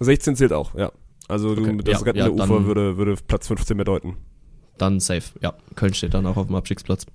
16 0.00 0.36
zählt 0.36 0.52
auch, 0.52 0.74
ja. 0.74 0.92
Also 1.28 1.54
du, 1.54 1.62
Okay, 1.62 1.76
das 1.78 2.00
ja, 2.00 2.06
Retten 2.06 2.18
ja, 2.18 2.28
der 2.28 2.34
Ufer 2.34 2.64
würde, 2.66 2.96
würde 2.98 3.16
Platz 3.26 3.48
15 3.48 3.76
bedeuten. 3.76 4.16
Dann 4.78 5.00
safe. 5.00 5.38
Ja, 5.40 5.54
Köln 5.74 5.94
steht 5.94 6.14
dann 6.14 6.26
auch 6.26 6.36
auf 6.36 6.46
dem 6.46 6.54
Abstiegsplatz. 6.54 7.06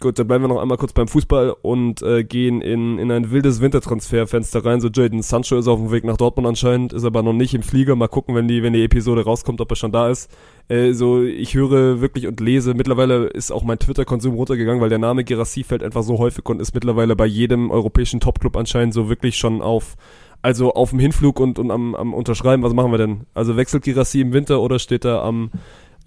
Gut, 0.00 0.18
dann 0.18 0.26
bleiben 0.26 0.42
wir 0.42 0.48
noch 0.48 0.60
einmal 0.60 0.76
kurz 0.76 0.92
beim 0.92 1.06
Fußball 1.06 1.54
und 1.62 2.02
äh, 2.02 2.24
gehen 2.24 2.60
in, 2.60 2.98
in 2.98 3.12
ein 3.12 3.30
wildes 3.30 3.60
Wintertransferfenster 3.60 4.64
rein. 4.64 4.80
So 4.80 4.88
Jaden 4.88 5.22
Sancho 5.22 5.56
ist 5.56 5.68
auf 5.68 5.78
dem 5.78 5.92
Weg 5.92 6.02
nach 6.02 6.16
Dortmund 6.16 6.48
anscheinend, 6.48 6.92
ist 6.92 7.04
aber 7.04 7.22
noch 7.22 7.32
nicht 7.32 7.54
im 7.54 7.62
Flieger. 7.62 7.94
Mal 7.94 8.08
gucken, 8.08 8.34
wenn 8.34 8.48
die, 8.48 8.64
wenn 8.64 8.72
die 8.72 8.82
Episode 8.82 9.22
rauskommt, 9.24 9.60
ob 9.60 9.70
er 9.70 9.76
schon 9.76 9.92
da 9.92 10.10
ist. 10.10 10.28
Äh, 10.68 10.94
so, 10.94 11.22
ich 11.22 11.54
höre 11.54 12.00
wirklich 12.00 12.26
und 12.26 12.40
lese. 12.40 12.74
Mittlerweile 12.74 13.26
ist 13.26 13.52
auch 13.52 13.62
mein 13.62 13.78
Twitter-Konsum 13.78 14.34
runtergegangen, 14.34 14.80
weil 14.80 14.88
der 14.88 14.98
Name 14.98 15.22
Gerassi 15.22 15.62
fällt 15.62 15.84
einfach 15.84 16.02
so 16.02 16.18
häufig 16.18 16.44
und 16.48 16.60
ist 16.60 16.74
mittlerweile 16.74 17.14
bei 17.14 17.26
jedem 17.26 17.70
europäischen 17.70 18.18
Topclub 18.18 18.56
anscheinend 18.56 18.94
so 18.94 19.08
wirklich 19.08 19.36
schon 19.36 19.62
auf, 19.62 19.94
also 20.42 20.74
auf 20.74 20.90
dem 20.90 20.98
Hinflug 20.98 21.38
und, 21.38 21.60
und 21.60 21.70
am, 21.70 21.94
am 21.94 22.14
Unterschreiben. 22.14 22.64
Was 22.64 22.74
machen 22.74 22.90
wir 22.90 22.98
denn? 22.98 23.26
Also 23.32 23.56
wechselt 23.56 23.84
Gerassi 23.84 24.22
im 24.22 24.32
Winter 24.32 24.60
oder 24.60 24.80
steht 24.80 25.04
er 25.04 25.22
am, 25.22 25.52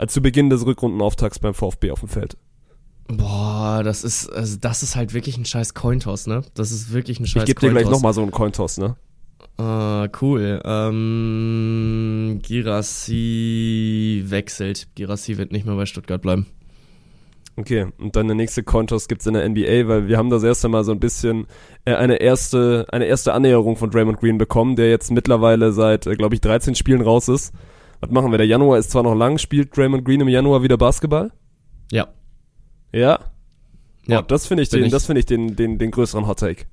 zu 0.08 0.22
Beginn 0.22 0.50
des 0.50 0.66
Rückrundenauftakts 0.66 1.40
beim 1.40 1.54
VfB 1.54 1.92
auf 1.92 2.02
dem 2.02 2.10
Feld? 2.10 2.38
Boah, 3.08 3.84
das 3.84 4.03
ist, 4.03 4.30
also 4.30 4.58
das 4.60 4.84
ist 4.84 4.95
halt 4.95 5.14
wirklich 5.14 5.38
ein 5.38 5.45
scheiß 5.45 5.74
Cointoss, 5.74 6.28
ne? 6.28 6.41
Das 6.55 6.72
ist 6.72 6.91
wirklich 6.91 7.20
ein 7.20 7.26
scheiß 7.26 7.43
Ich 7.43 7.47
gebe 7.47 7.62
dir 7.62 7.72
gleich 7.72 7.89
nochmal 7.89 8.14
so 8.14 8.22
einen 8.22 8.32
Cointoss, 8.32 8.78
ne? 8.78 8.97
Ah, 9.58 10.08
cool. 10.22 10.62
Ähm, 10.66 12.39
Girassi 12.43 14.24
wechselt. 14.26 14.88
Girassi 14.95 15.38
wird 15.38 15.51
nicht 15.51 15.66
mehr 15.66 15.76
bei 15.76 15.86
Stuttgart 15.86 16.22
bleiben. 16.22 16.47
Okay, 17.55 17.88
und 17.97 18.16
dann 18.16 18.28
der 18.28 18.36
nächste 18.36 18.62
Cointoss 18.62 19.08
gibt's 19.08 19.26
in 19.26 19.34
der 19.34 19.49
NBA, 19.49 19.88
weil 19.88 20.08
wir 20.08 20.18
haben 20.18 20.30
das 20.30 20.43
erste 20.43 20.68
Mal 20.70 20.84
so 20.84 20.91
ein 20.91 20.99
bisschen 20.99 21.47
äh, 21.86 21.95
eine 21.95 22.18
erste 22.18 22.86
eine 22.91 23.05
erste 23.05 23.34
Annäherung 23.34 23.78
von 23.78 23.89
Draymond 23.89 24.20
Green 24.20 24.38
bekommen, 24.38 24.76
der 24.76 24.91
jetzt 24.91 25.10
mittlerweile 25.10 25.72
seit, 25.72 26.05
äh, 26.05 26.16
glaube 26.16 26.36
ich, 26.36 26.41
13 26.41 26.76
Spielen 26.76 27.01
raus 27.01 27.28
ist. 27.30 27.53
Was 27.99 28.12
machen 28.12 28.30
wir? 28.30 28.38
Der 28.38 28.45
Januar 28.45 28.78
ist 28.78 28.91
zwar 28.91 29.01
noch 29.01 29.16
lang, 29.16 29.39
spielt 29.39 29.76
Draymond 29.76 30.05
Green 30.05 30.22
im 30.22 30.28
Januar 30.28 30.62
wieder 30.62 30.78
Basketball? 30.78 31.32
Ja. 31.91 32.10
Ja? 32.92 33.20
Ja. 34.08 34.20
Oh, 34.20 34.26
das 34.28 34.48
finde 34.48 34.64
ich 34.64 34.70
den, 34.70 34.86
ich- 34.86 34.92
das 34.92 35.06
finde 35.06 35.20
ich 35.20 35.26
den, 35.26 35.56
den, 35.56 35.78
den 35.78 35.92
größeren 35.92 36.28
Hot 36.28 36.40
Take. 36.40 36.66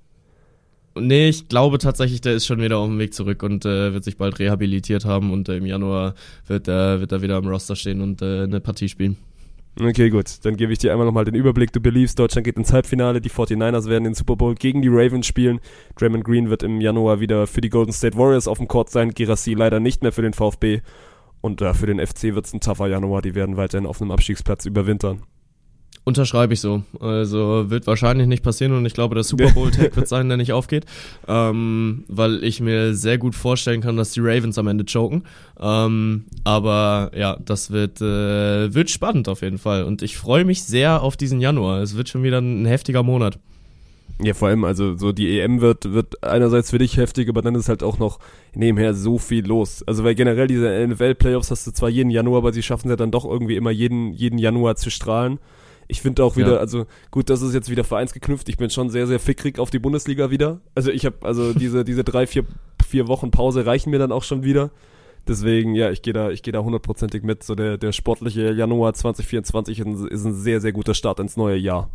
Nee, 0.97 1.29
ich 1.29 1.49
glaube 1.49 1.79
tatsächlich, 1.79 2.21
der 2.21 2.35
ist 2.35 2.47
schon 2.47 2.61
wieder 2.61 2.79
auf 2.79 2.87
dem 2.87 3.01
Weg 3.01 3.15
zurück 3.15 3.43
und 3.43 3.65
äh, 3.65 3.93
wird 3.93 4.05
sich 4.05 4.17
bald 4.17 4.39
rehabilitiert 4.39 5.05
haben 5.05 5.33
und 5.33 5.49
äh, 5.49 5.57
im 5.57 5.67
Januar 5.67 6.15
wird 6.47 6.69
er, 6.69 7.01
wird 7.01 7.11
er 7.11 7.21
wieder 7.21 7.35
am 7.37 7.49
Roster 7.49 7.75
stehen 7.75 8.01
und 8.01 8.23
äh, 8.23 8.45
eine 8.45 8.61
Partie 8.61 8.89
spielen. 8.89 9.17
Okay, 9.81 10.09
gut. 10.09 10.27
Dann 10.45 10.57
gebe 10.57 10.73
ich 10.73 10.79
dir 10.79 10.93
einmal 10.93 11.05
nochmal 11.05 11.25
den 11.25 11.35
Überblick. 11.35 11.73
Du 11.73 11.81
beliebst, 11.81 12.17
Deutschland 12.17 12.45
geht 12.45 12.57
ins 12.57 12.73
Halbfinale. 12.73 13.21
Die 13.21 13.29
49ers 13.29 13.89
werden 13.89 14.05
den 14.05 14.15
Super 14.15 14.37
Bowl 14.37 14.55
gegen 14.55 14.83
die 14.83 14.89
Ravens 14.89 15.27
spielen. 15.27 15.59
Draymond 15.97 16.23
Green 16.23 16.49
wird 16.49 16.62
im 16.62 16.81
Januar 16.81 17.19
wieder 17.19 17.49
für 17.49 17.61
die 17.61 17.71
Golden 17.71 17.93
State 17.93 18.17
Warriors 18.17 18.47
auf 18.47 18.59
dem 18.59 18.69
Court 18.69 18.89
sein. 18.91 19.11
Girassi 19.11 19.55
leider 19.55 19.81
nicht 19.81 20.03
mehr 20.05 20.12
für 20.12 20.23
den 20.23 20.33
VfB. 20.33 20.81
Und 21.41 21.61
äh, 21.61 21.75
für 21.75 21.87
den 21.87 21.99
FC 21.99 22.37
wird 22.37 22.47
es 22.47 22.55
ein 22.55 22.61
tougher 22.61 22.87
Januar. 22.87 23.21
Die 23.21 23.35
werden 23.35 23.57
weiterhin 23.57 23.85
auf 23.87 24.01
einem 24.01 24.12
Abstiegsplatz 24.12 24.65
überwintern. 24.65 25.23
Unterschreibe 26.07 26.53
ich 26.53 26.61
so. 26.61 26.83
Also 27.01 27.71
wird 27.71 27.87
wahrscheinlich 27.87 28.27
nicht 28.27 28.43
passieren 28.43 28.73
und 28.73 28.85
ich 28.85 28.93
glaube, 28.93 29.15
der 29.15 29.25
Super 29.25 29.51
Bowl 29.55 29.71
Tag 29.71 29.97
wird 29.97 30.07
sein, 30.07 30.29
der 30.29 30.37
nicht 30.37 30.53
aufgeht. 30.53 30.85
Ähm, 31.27 32.05
weil 32.09 32.45
ich 32.45 32.61
mir 32.61 32.95
sehr 32.95 33.17
gut 33.17 33.35
vorstellen 33.35 33.81
kann, 33.81 33.97
dass 33.97 34.13
die 34.13 34.21
Ravens 34.21 34.59
am 34.59 34.67
Ende 34.67 34.85
choken. 34.85 35.25
Ähm, 35.59 36.25
aber 36.45 37.11
ja, 37.17 37.39
das 37.43 37.71
wird, 37.71 38.03
äh, 38.03 38.75
wird 38.75 38.91
spannend 38.91 39.29
auf 39.29 39.41
jeden 39.41 39.57
Fall. 39.57 39.85
Und 39.85 40.03
ich 40.03 40.19
freue 40.19 40.45
mich 40.45 40.65
sehr 40.65 41.03
auf 41.03 41.17
diesen 41.17 41.41
Januar. 41.41 41.81
Es 41.81 41.97
wird 41.97 42.11
schon 42.11 42.23
wieder 42.23 42.39
ein 42.39 42.67
heftiger 42.67 43.03
Monat. 43.03 43.39
Ja, 44.23 44.35
vor 44.35 44.49
allem, 44.49 44.63
also 44.65 44.97
so 44.97 45.11
die 45.11 45.41
EM 45.41 45.61
wird, 45.61 45.93
wird 45.93 46.23
einerseits 46.23 46.71
für 46.71 46.79
dich 46.79 46.99
heftig, 46.99 47.29
aber 47.29 47.43
dann 47.43 47.55
ist 47.57 47.69
halt 47.69 47.83
auch 47.83 47.99
noch 47.99 48.21
nebenher 48.55 48.95
so 48.95 49.19
viel 49.19 49.45
los. 49.45 49.83
Also 49.89 50.05
weil 50.05 50.15
generell 50.15 50.47
diese 50.47 50.87
NFL-Playoffs 50.87 51.51
hast 51.51 51.67
du 51.67 51.73
zwar 51.73 51.89
jeden 51.89 52.11
Januar, 52.11 52.39
aber 52.39 52.53
sie 52.53 52.63
schaffen 52.63 52.89
es 52.89 52.93
ja 52.93 52.97
dann 52.97 53.11
doch 53.11 53.25
irgendwie 53.25 53.57
immer 53.57 53.71
jeden, 53.71 54.13
jeden 54.13 54.39
Januar 54.39 54.77
zu 54.77 54.91
strahlen. 54.91 55.39
Ich 55.89 56.01
finde 56.03 56.24
auch 56.24 56.37
wieder, 56.37 56.55
Ja. 56.55 56.59
also 56.59 56.87
gut, 57.11 57.30
das 57.30 57.43
ist 57.43 57.55
jetzt 57.55 57.70
wieder 57.70 57.85
vereinsgeknüpft. 57.85 58.49
Ich 58.49 58.57
bin 58.57 58.70
schon 58.70 58.91
sehr, 58.91 59.07
sehr 59.07 59.20
fickrig 59.20 59.59
auf 59.59 59.70
die 59.70 59.78
Bundesliga 59.78 60.30
wieder. 60.30 60.61
Also 60.74 60.91
ich 60.91 61.05
habe, 61.07 61.16
also 61.22 61.53
diese, 61.53 61.85
diese 61.85 62.05
drei, 62.05 62.26
vier, 62.26 62.45
vier 62.87 63.07
Wochen 63.09 63.30
Pause 63.30 63.66
reichen 63.66 63.91
mir 63.91 63.99
dann 63.99 64.12
auch 64.12 64.22
schon 64.22 64.43
wieder. 64.45 64.70
Deswegen, 65.26 65.74
ja, 65.74 65.91
ich 65.91 66.03
gehe 66.03 66.12
da, 66.12 66.30
ich 66.30 66.43
gehe 66.43 66.53
da 66.53 66.61
hundertprozentig 66.61 67.22
mit. 67.22 67.43
So 67.43 67.55
der, 67.55 67.78
der 67.78 67.93
sportliche 67.93 68.53
Januar 68.53 68.93
2024 68.95 69.78
ist 69.80 70.24
ein, 70.26 70.35
sehr, 70.35 70.61
sehr 70.61 70.72
guter 70.72 70.95
Start 70.95 71.18
ins 71.20 71.37
neue 71.37 71.57
Jahr. 71.57 71.89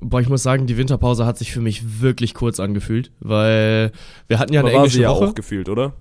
Boah, 0.00 0.20
ich 0.20 0.28
muss 0.28 0.42
sagen, 0.42 0.66
die 0.66 0.76
Winterpause 0.76 1.26
hat 1.26 1.38
sich 1.38 1.50
für 1.52 1.60
mich 1.60 2.00
wirklich 2.00 2.34
kurz 2.34 2.60
angefühlt, 2.60 3.10
weil 3.20 3.90
wir 4.28 4.38
hatten 4.38 4.52
ja 4.52 4.60
eine 4.60 4.68
Aber 4.70 4.78
war 4.80 4.88
sie 4.88 4.98
englische 4.98 5.02
ja 5.02 5.10
Woche. 5.10 5.28
auch 5.30 5.34
gefühlt, 5.34 5.68
oder? 5.68 5.94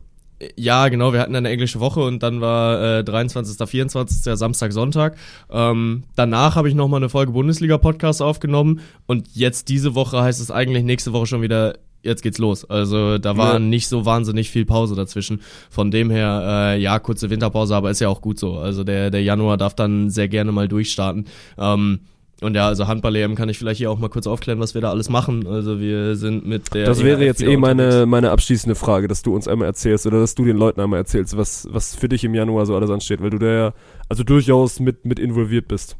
Ja, 0.55 0.87
genau, 0.89 1.13
wir 1.13 1.19
hatten 1.19 1.35
eine 1.35 1.49
englische 1.49 1.79
Woche 1.79 2.01
und 2.01 2.21
dann 2.21 2.41
war 2.41 2.99
äh, 2.99 3.03
23., 3.03 3.67
24., 3.67 4.37
Samstag, 4.37 4.71
Sonntag. 4.71 5.17
Ähm, 5.49 6.03
danach 6.15 6.55
habe 6.55 6.69
ich 6.69 6.75
nochmal 6.75 6.99
eine 6.99 7.09
Folge 7.09 7.31
Bundesliga-Podcast 7.31 8.21
aufgenommen 8.21 8.81
und 9.07 9.27
jetzt 9.33 9.67
diese 9.69 9.95
Woche 9.95 10.21
heißt 10.21 10.39
es 10.39 10.51
eigentlich 10.51 10.83
nächste 10.83 11.11
Woche 11.11 11.25
schon 11.25 11.41
wieder, 11.41 11.79
jetzt 12.03 12.21
geht's 12.21 12.37
los. 12.37 12.65
Also 12.69 13.17
da 13.17 13.35
war 13.35 13.53
Ja. 13.53 13.59
nicht 13.59 13.87
so 13.87 14.05
wahnsinnig 14.05 14.51
viel 14.51 14.65
Pause 14.65 14.93
dazwischen. 14.95 15.41
Von 15.71 15.89
dem 15.89 16.11
her, 16.11 16.73
äh, 16.75 16.79
ja, 16.81 16.99
kurze 16.99 17.31
Winterpause, 17.31 17.75
aber 17.75 17.89
ist 17.89 17.99
ja 18.01 18.07
auch 18.09 18.21
gut 18.21 18.37
so. 18.37 18.59
Also 18.59 18.83
der, 18.83 19.09
der 19.09 19.23
Januar 19.23 19.57
darf 19.57 19.73
dann 19.73 20.11
sehr 20.11 20.27
gerne 20.27 20.51
mal 20.51 20.67
durchstarten. 20.67 21.25
Ähm, 21.57 22.01
und 22.41 22.55
ja, 22.55 22.67
also 22.67 22.87
Handball-EM 22.87 23.33
kann 23.35 23.49
ich 23.49 23.57
vielleicht 23.57 23.79
hier 23.79 23.89
auch 23.89 23.97
mal 23.97 24.09
kurz 24.09 24.27
aufklären, 24.27 24.59
was 24.59 24.75
wir 24.75 24.81
da 24.81 24.91
alles 24.91 25.09
machen. 25.09 25.47
Also 25.47 25.79
wir 25.79 26.15
sind 26.15 26.45
mit 26.45 26.73
der 26.73 26.85
Das 26.85 27.03
wäre 27.03 27.17
ERF 27.17 27.39
jetzt 27.39 27.43
eh 27.43 27.57
meine, 27.57 28.05
meine 28.05 28.29
abschließende 28.29 28.75
Frage, 28.75 29.07
dass 29.07 29.23
du 29.23 29.33
uns 29.33 29.47
einmal 29.47 29.67
erzählst 29.67 30.05
oder 30.05 30.19
dass 30.19 30.35
du 30.35 30.45
den 30.45 30.57
Leuten 30.57 30.79
einmal 30.79 30.99
erzählst, 30.99 31.35
was, 31.35 31.67
was 31.71 31.95
für 31.95 32.09
dich 32.09 32.23
im 32.23 32.35
Januar 32.35 32.67
so 32.67 32.75
alles 32.75 32.91
ansteht, 32.91 33.21
weil 33.23 33.31
du 33.31 33.39
da 33.39 33.47
ja 33.47 33.73
also 34.07 34.23
durchaus 34.23 34.79
mit, 34.79 35.05
mit 35.05 35.17
involviert 35.17 35.67
bist. 35.67 35.97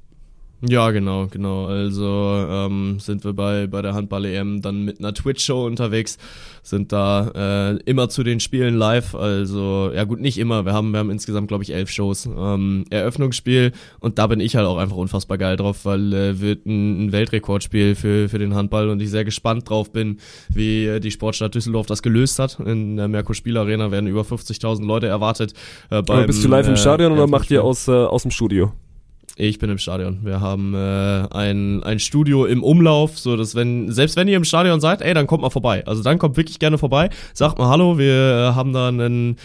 Ja, 0.61 0.89
genau, 0.89 1.27
genau. 1.27 1.67
Also 1.67 2.47
ähm, 2.49 2.99
sind 2.99 3.23
wir 3.23 3.33
bei, 3.33 3.67
bei 3.67 3.83
der 3.83 3.93
Handball-EM 3.93 4.63
dann 4.63 4.83
mit 4.83 4.97
einer 4.97 5.13
Twitch-Show 5.13 5.67
unterwegs, 5.67 6.17
sind 6.63 6.91
da 6.91 7.75
äh, 7.75 7.79
immer 7.85 8.09
zu 8.09 8.23
den 8.23 8.39
Spielen 8.39 8.75
live. 8.75 9.13
Also, 9.13 9.91
ja 9.93 10.03
gut, 10.03 10.19
nicht 10.19 10.39
immer. 10.39 10.65
Wir 10.65 10.73
haben, 10.73 10.91
wir 10.91 10.99
haben 10.99 11.11
insgesamt, 11.11 11.47
glaube 11.47 11.63
ich, 11.63 11.73
elf 11.75 11.91
Shows. 11.91 12.25
Ähm, 12.25 12.85
Eröffnungsspiel 12.89 13.71
und 13.99 14.17
da 14.17 14.25
bin 14.25 14.39
ich 14.39 14.55
halt 14.55 14.65
auch 14.65 14.77
einfach 14.77 14.95
unfassbar 14.95 15.37
geil 15.37 15.57
drauf, 15.57 15.85
weil 15.85 16.11
äh, 16.11 16.39
wird 16.41 16.65
ein, 16.65 17.05
ein 17.05 17.11
Weltrekordspiel 17.11 17.93
für, 17.93 18.27
für 18.27 18.39
den 18.39 18.55
Handball 18.55 18.89
und 18.89 18.99
ich 18.99 19.11
sehr 19.11 19.25
gespannt 19.25 19.69
drauf 19.69 19.91
bin, 19.91 20.17
wie 20.49 20.87
äh, 20.87 20.99
die 20.99 21.11
Sportstadt 21.11 21.53
Düsseldorf 21.53 21.85
das 21.85 22.01
gelöst 22.01 22.39
hat. 22.39 22.59
In 22.59 22.97
der 22.97 23.07
Merkur 23.07 23.35
Spiel 23.35 23.57
Arena 23.57 23.91
werden 23.91 24.07
über 24.07 24.21
50.000 24.21 24.83
Leute 24.83 25.05
erwartet. 25.05 25.53
Äh, 25.91 25.97
Aber 25.97 26.01
beim, 26.01 26.25
bist 26.25 26.43
du 26.43 26.47
live 26.47 26.67
im 26.67 26.73
äh, 26.73 26.77
Stadion 26.77 27.11
oder 27.11 27.27
macht 27.27 27.51
ihr 27.51 27.63
aus, 27.63 27.87
äh, 27.87 27.91
aus 27.91 28.23
dem 28.23 28.31
Studio? 28.31 28.71
Ich 29.39 29.59
bin 29.59 29.69
im 29.69 29.77
Stadion. 29.77 30.17
Wir 30.23 30.41
haben 30.41 30.73
äh, 30.73 31.27
ein, 31.29 31.83
ein 31.83 31.99
Studio 31.99 32.45
im 32.45 32.63
Umlauf, 32.63 33.19
so 33.19 33.37
dass 33.37 33.53
wenn, 33.53 33.91
selbst 33.91 34.15
wenn 34.15 34.27
ihr 34.27 34.35
im 34.35 34.43
Stadion 34.43 34.81
seid, 34.81 35.03
ey, 35.03 35.13
dann 35.13 35.27
kommt 35.27 35.43
mal 35.43 35.51
vorbei. 35.51 35.85
Also 35.85 36.01
dann 36.01 36.17
kommt 36.17 36.37
wirklich 36.37 36.57
gerne 36.57 36.79
vorbei. 36.79 37.11
Sagt 37.35 37.59
mal 37.59 37.69
Hallo, 37.69 37.99
wir 37.99 38.13
äh, 38.13 38.55
haben 38.55 38.73
da 38.73 38.87
einen, 38.87 39.37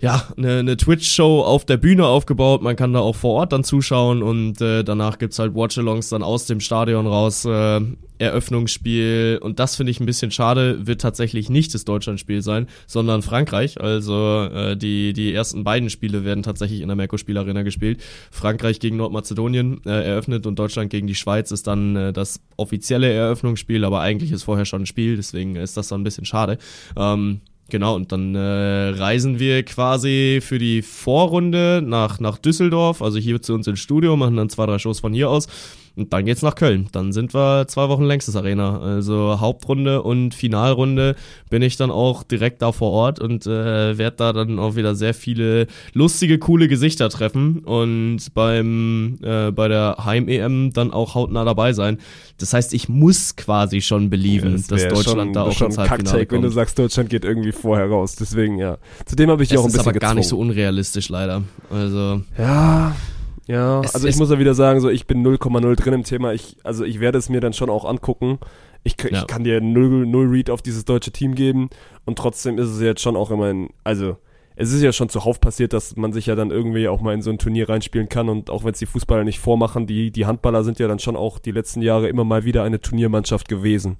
ja, 0.00 0.22
eine, 0.36 0.58
eine 0.58 0.76
Twitch-Show 0.76 1.42
auf 1.42 1.66
der 1.66 1.76
Bühne 1.76 2.06
aufgebaut. 2.06 2.62
Man 2.62 2.74
kann 2.74 2.92
da 2.92 3.00
auch 3.00 3.16
vor 3.16 3.34
Ort 3.34 3.52
dann 3.52 3.64
zuschauen 3.64 4.22
und 4.22 4.60
äh, 4.60 4.82
danach 4.82 5.18
gibt's 5.18 5.38
halt 5.38 5.54
Watchalongs 5.54 6.08
dann 6.08 6.22
aus 6.22 6.46
dem 6.46 6.60
Stadion 6.60 7.06
raus. 7.06 7.44
Äh, 7.44 7.80
Eröffnungsspiel 8.20 9.38
und 9.40 9.58
das 9.58 9.76
finde 9.76 9.92
ich 9.92 9.98
ein 9.98 10.04
bisschen 10.04 10.30
schade, 10.30 10.86
wird 10.86 11.00
tatsächlich 11.00 11.48
nicht 11.48 11.72
das 11.72 11.86
Deutschlandspiel 11.86 12.42
sein, 12.42 12.68
sondern 12.86 13.22
Frankreich. 13.22 13.80
Also 13.80 14.44
äh, 14.52 14.76
die, 14.76 15.14
die 15.14 15.32
ersten 15.32 15.64
beiden 15.64 15.88
Spiele 15.88 16.22
werden 16.22 16.42
tatsächlich 16.42 16.82
in 16.82 16.88
der 16.88 16.96
Merkur 16.96 17.18
Spielarena 17.18 17.62
gespielt. 17.62 18.02
Frankreich 18.30 18.78
gegen 18.78 18.98
Nordmazedonien 18.98 19.80
äh, 19.86 20.06
eröffnet 20.06 20.46
und 20.46 20.58
Deutschland 20.58 20.90
gegen 20.90 21.06
die 21.06 21.14
Schweiz 21.14 21.50
ist 21.50 21.66
dann 21.66 21.96
äh, 21.96 22.12
das 22.12 22.40
offizielle 22.58 23.10
Eröffnungsspiel, 23.10 23.86
aber 23.86 24.00
eigentlich 24.00 24.32
ist 24.32 24.42
vorher 24.42 24.66
schon 24.66 24.82
ein 24.82 24.86
Spiel, 24.86 25.16
deswegen 25.16 25.56
ist 25.56 25.78
das 25.78 25.88
dann 25.88 26.02
ein 26.02 26.04
bisschen 26.04 26.26
schade. 26.26 26.58
Ähm, 26.98 27.40
Genau, 27.70 27.94
und 27.94 28.12
dann 28.12 28.34
äh, 28.34 28.88
reisen 28.90 29.38
wir 29.38 29.62
quasi 29.62 30.40
für 30.42 30.58
die 30.58 30.82
Vorrunde 30.82 31.82
nach, 31.84 32.20
nach 32.20 32.36
Düsseldorf, 32.38 33.00
also 33.00 33.18
hier 33.18 33.40
zu 33.40 33.54
uns 33.54 33.66
ins 33.66 33.80
Studio, 33.80 34.16
machen 34.16 34.36
dann 34.36 34.50
zwei, 34.50 34.66
drei 34.66 34.78
Shows 34.78 35.00
von 35.00 35.12
hier 35.12 35.30
aus. 35.30 35.46
Und 36.00 36.12
dann 36.14 36.24
geht's 36.24 36.40
nach 36.42 36.54
Köln. 36.54 36.88
Dann 36.92 37.12
sind 37.12 37.34
wir 37.34 37.66
zwei 37.68 37.88
Wochen 37.90 38.04
längstes 38.04 38.34
Arena. 38.36 38.80
Also 38.80 39.38
Hauptrunde 39.38 40.02
und 40.02 40.34
Finalrunde 40.34 41.14
bin 41.50 41.60
ich 41.62 41.76
dann 41.76 41.90
auch 41.90 42.22
direkt 42.22 42.62
da 42.62 42.72
vor 42.72 42.90
Ort 42.92 43.20
und 43.20 43.46
äh, 43.46 43.98
werde 43.98 44.16
da 44.16 44.32
dann 44.32 44.58
auch 44.58 44.76
wieder 44.76 44.94
sehr 44.94 45.12
viele 45.14 45.66
lustige, 45.92 46.38
coole 46.38 46.68
Gesichter 46.68 47.10
treffen 47.10 47.58
und 47.58 48.20
beim 48.34 49.18
äh, 49.22 49.50
bei 49.50 49.68
der 49.68 49.96
Heim-EM 50.04 50.72
dann 50.72 50.90
auch 50.90 51.14
hautnah 51.14 51.44
dabei 51.44 51.72
sein. 51.74 51.98
Das 52.38 52.54
heißt, 52.54 52.72
ich 52.72 52.88
muss 52.88 53.36
quasi 53.36 53.82
schon 53.82 54.08
belieben, 54.08 54.54
Das 54.54 54.66
dass 54.68 54.88
Deutschland 54.88 55.04
schon, 55.06 55.32
da 55.34 55.42
auch 55.42 55.52
schon 55.52 55.66
ins 55.66 55.76
Halbfinale 55.78 56.04
Kacktake, 56.04 56.30
wenn 56.34 56.40
du 56.42 56.48
kommt. 56.48 56.54
sagst, 56.54 56.78
Deutschland 56.78 57.10
geht 57.10 57.24
irgendwie 57.26 57.52
vorher 57.52 57.88
raus. 57.90 58.16
Deswegen, 58.16 58.56
ja. 58.58 58.78
Zudem 59.04 59.28
habe 59.30 59.42
ich 59.42 59.52
Es 59.52 59.58
auch 59.58 59.64
ein 59.64 59.66
ist 59.68 59.72
bisschen 59.74 59.88
aber 59.90 59.98
gar 59.98 60.14
nicht 60.14 60.26
so 60.28 60.36
gezwungen. 60.36 60.50
unrealistisch 60.52 61.10
leider. 61.10 61.42
Also 61.70 62.22
Ja, 62.38 62.94
ja. 63.46 63.80
Es 63.80 63.94
also 63.94 64.08
ich 64.08 64.16
muss 64.16 64.30
ja 64.30 64.38
wieder 64.38 64.54
sagen, 64.54 64.80
so 64.80 64.88
ich 64.88 65.06
bin 65.06 65.24
0,0 65.26 65.76
drin 65.76 65.94
im 65.94 66.04
Thema. 66.04 66.32
Ich, 66.32 66.56
also 66.64 66.84
ich 66.84 67.00
werde 67.00 67.18
es 67.18 67.28
mir 67.28 67.40
dann 67.40 67.52
schon 67.52 67.70
auch 67.70 67.84
angucken. 67.84 68.38
Ich, 68.82 68.96
Ja. 69.02 69.18
ich 69.18 69.26
kann 69.26 69.44
dir 69.44 69.60
null, 69.60 70.06
null 70.06 70.28
Read 70.28 70.50
auf 70.50 70.62
dieses 70.62 70.84
deutsche 70.84 71.10
Team 71.10 71.34
geben 71.34 71.68
und 72.06 72.16
trotzdem 72.16 72.58
ist 72.58 72.68
es 72.68 72.80
jetzt 72.80 73.02
schon 73.02 73.16
auch 73.16 73.30
immer 73.30 73.46
ein, 73.46 73.70
also 73.84 74.16
es 74.56 74.72
ist 74.72 74.82
ja 74.82 74.92
schon 74.92 75.08
zuhauf 75.08 75.40
passiert, 75.40 75.72
dass 75.72 75.96
man 75.96 76.12
sich 76.12 76.26
ja 76.26 76.34
dann 76.34 76.50
irgendwie 76.50 76.88
auch 76.88 77.00
mal 77.00 77.14
in 77.14 77.22
so 77.22 77.30
ein 77.30 77.38
Turnier 77.38 77.68
reinspielen 77.68 78.08
kann 78.08 78.28
und 78.28 78.50
auch 78.50 78.64
wenn 78.64 78.72
es 78.72 78.78
die 78.78 78.86
Fußballer 78.86 79.24
nicht 79.24 79.38
vormachen, 79.38 79.86
die, 79.86 80.10
die 80.10 80.26
Handballer 80.26 80.64
sind 80.64 80.78
ja 80.78 80.88
dann 80.88 80.98
schon 80.98 81.16
auch 81.16 81.38
die 81.38 81.50
letzten 81.50 81.82
Jahre 81.82 82.08
immer 82.08 82.24
mal 82.24 82.44
wieder 82.44 82.62
eine 82.62 82.80
Turniermannschaft 82.80 83.48
gewesen. 83.48 83.96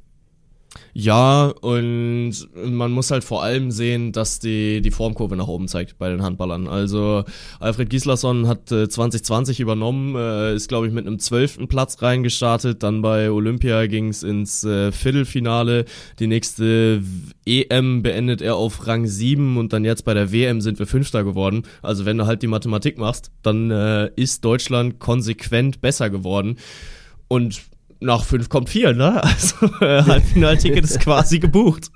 Ja, 0.93 1.47
und 1.47 2.33
man 2.55 2.93
muss 2.93 3.11
halt 3.11 3.25
vor 3.25 3.43
allem 3.43 3.71
sehen, 3.71 4.13
dass 4.13 4.39
die, 4.39 4.81
die 4.81 4.91
Formkurve 4.91 5.37
nach 5.37 5.49
oben 5.49 5.67
zeigt 5.67 5.99
bei 5.99 6.09
den 6.09 6.23
Handballern. 6.23 6.69
Also 6.69 7.25
Alfred 7.59 7.91
Gislason 7.91 8.47
hat 8.47 8.71
äh, 8.71 8.89
2020 8.89 9.61
übernommen, 9.61 10.15
äh, 10.17 10.55
ist 10.55 10.69
glaube 10.69 10.87
ich 10.87 10.93
mit 10.93 11.07
einem 11.07 11.19
zwölften 11.19 11.69
Platz 11.69 12.03
reingestartet. 12.03 12.83
Dann 12.83 13.03
bei 13.03 13.31
Olympia 13.31 13.87
ging's 13.87 14.23
ins 14.23 14.63
äh, 14.65 14.93
Viertelfinale. 14.93 15.87
Die 16.19 16.27
nächste 16.29 17.03
EM 17.47 18.03
beendet 18.03 18.41
er 18.41 18.57
auf 18.57 18.87
Rang 18.87 19.07
7 19.07 19.57
und 19.57 19.73
dann 19.73 19.85
jetzt 19.85 20.05
bei 20.05 20.15
der 20.15 20.33
WM 20.33 20.61
sind 20.61 20.79
wir 20.79 20.87
Fünfter 20.87 21.25
geworden. 21.25 21.63
Also 21.83 22.05
wenn 22.05 22.19
du 22.19 22.27
halt 22.27 22.43
die 22.43 22.49
Mathematik 22.49 22.97
machst, 22.99 23.33
dann 23.43 23.71
äh, 23.71 24.11
ist 24.15 24.45
Deutschland 24.45 24.99
konsequent 25.01 25.81
besser 25.81 26.11
geworden. 26.11 26.59
Und 27.29 27.70
nach 28.01 28.25
fünf 28.25 28.49
kommt 28.49 28.69
vier, 28.71 28.93
ne? 28.95 29.21
Also 29.25 29.67
äh, 29.81 30.03
Halbfinalticket 30.03 30.85
ist 30.85 31.01
quasi 31.01 31.39
gebucht. 31.39 31.91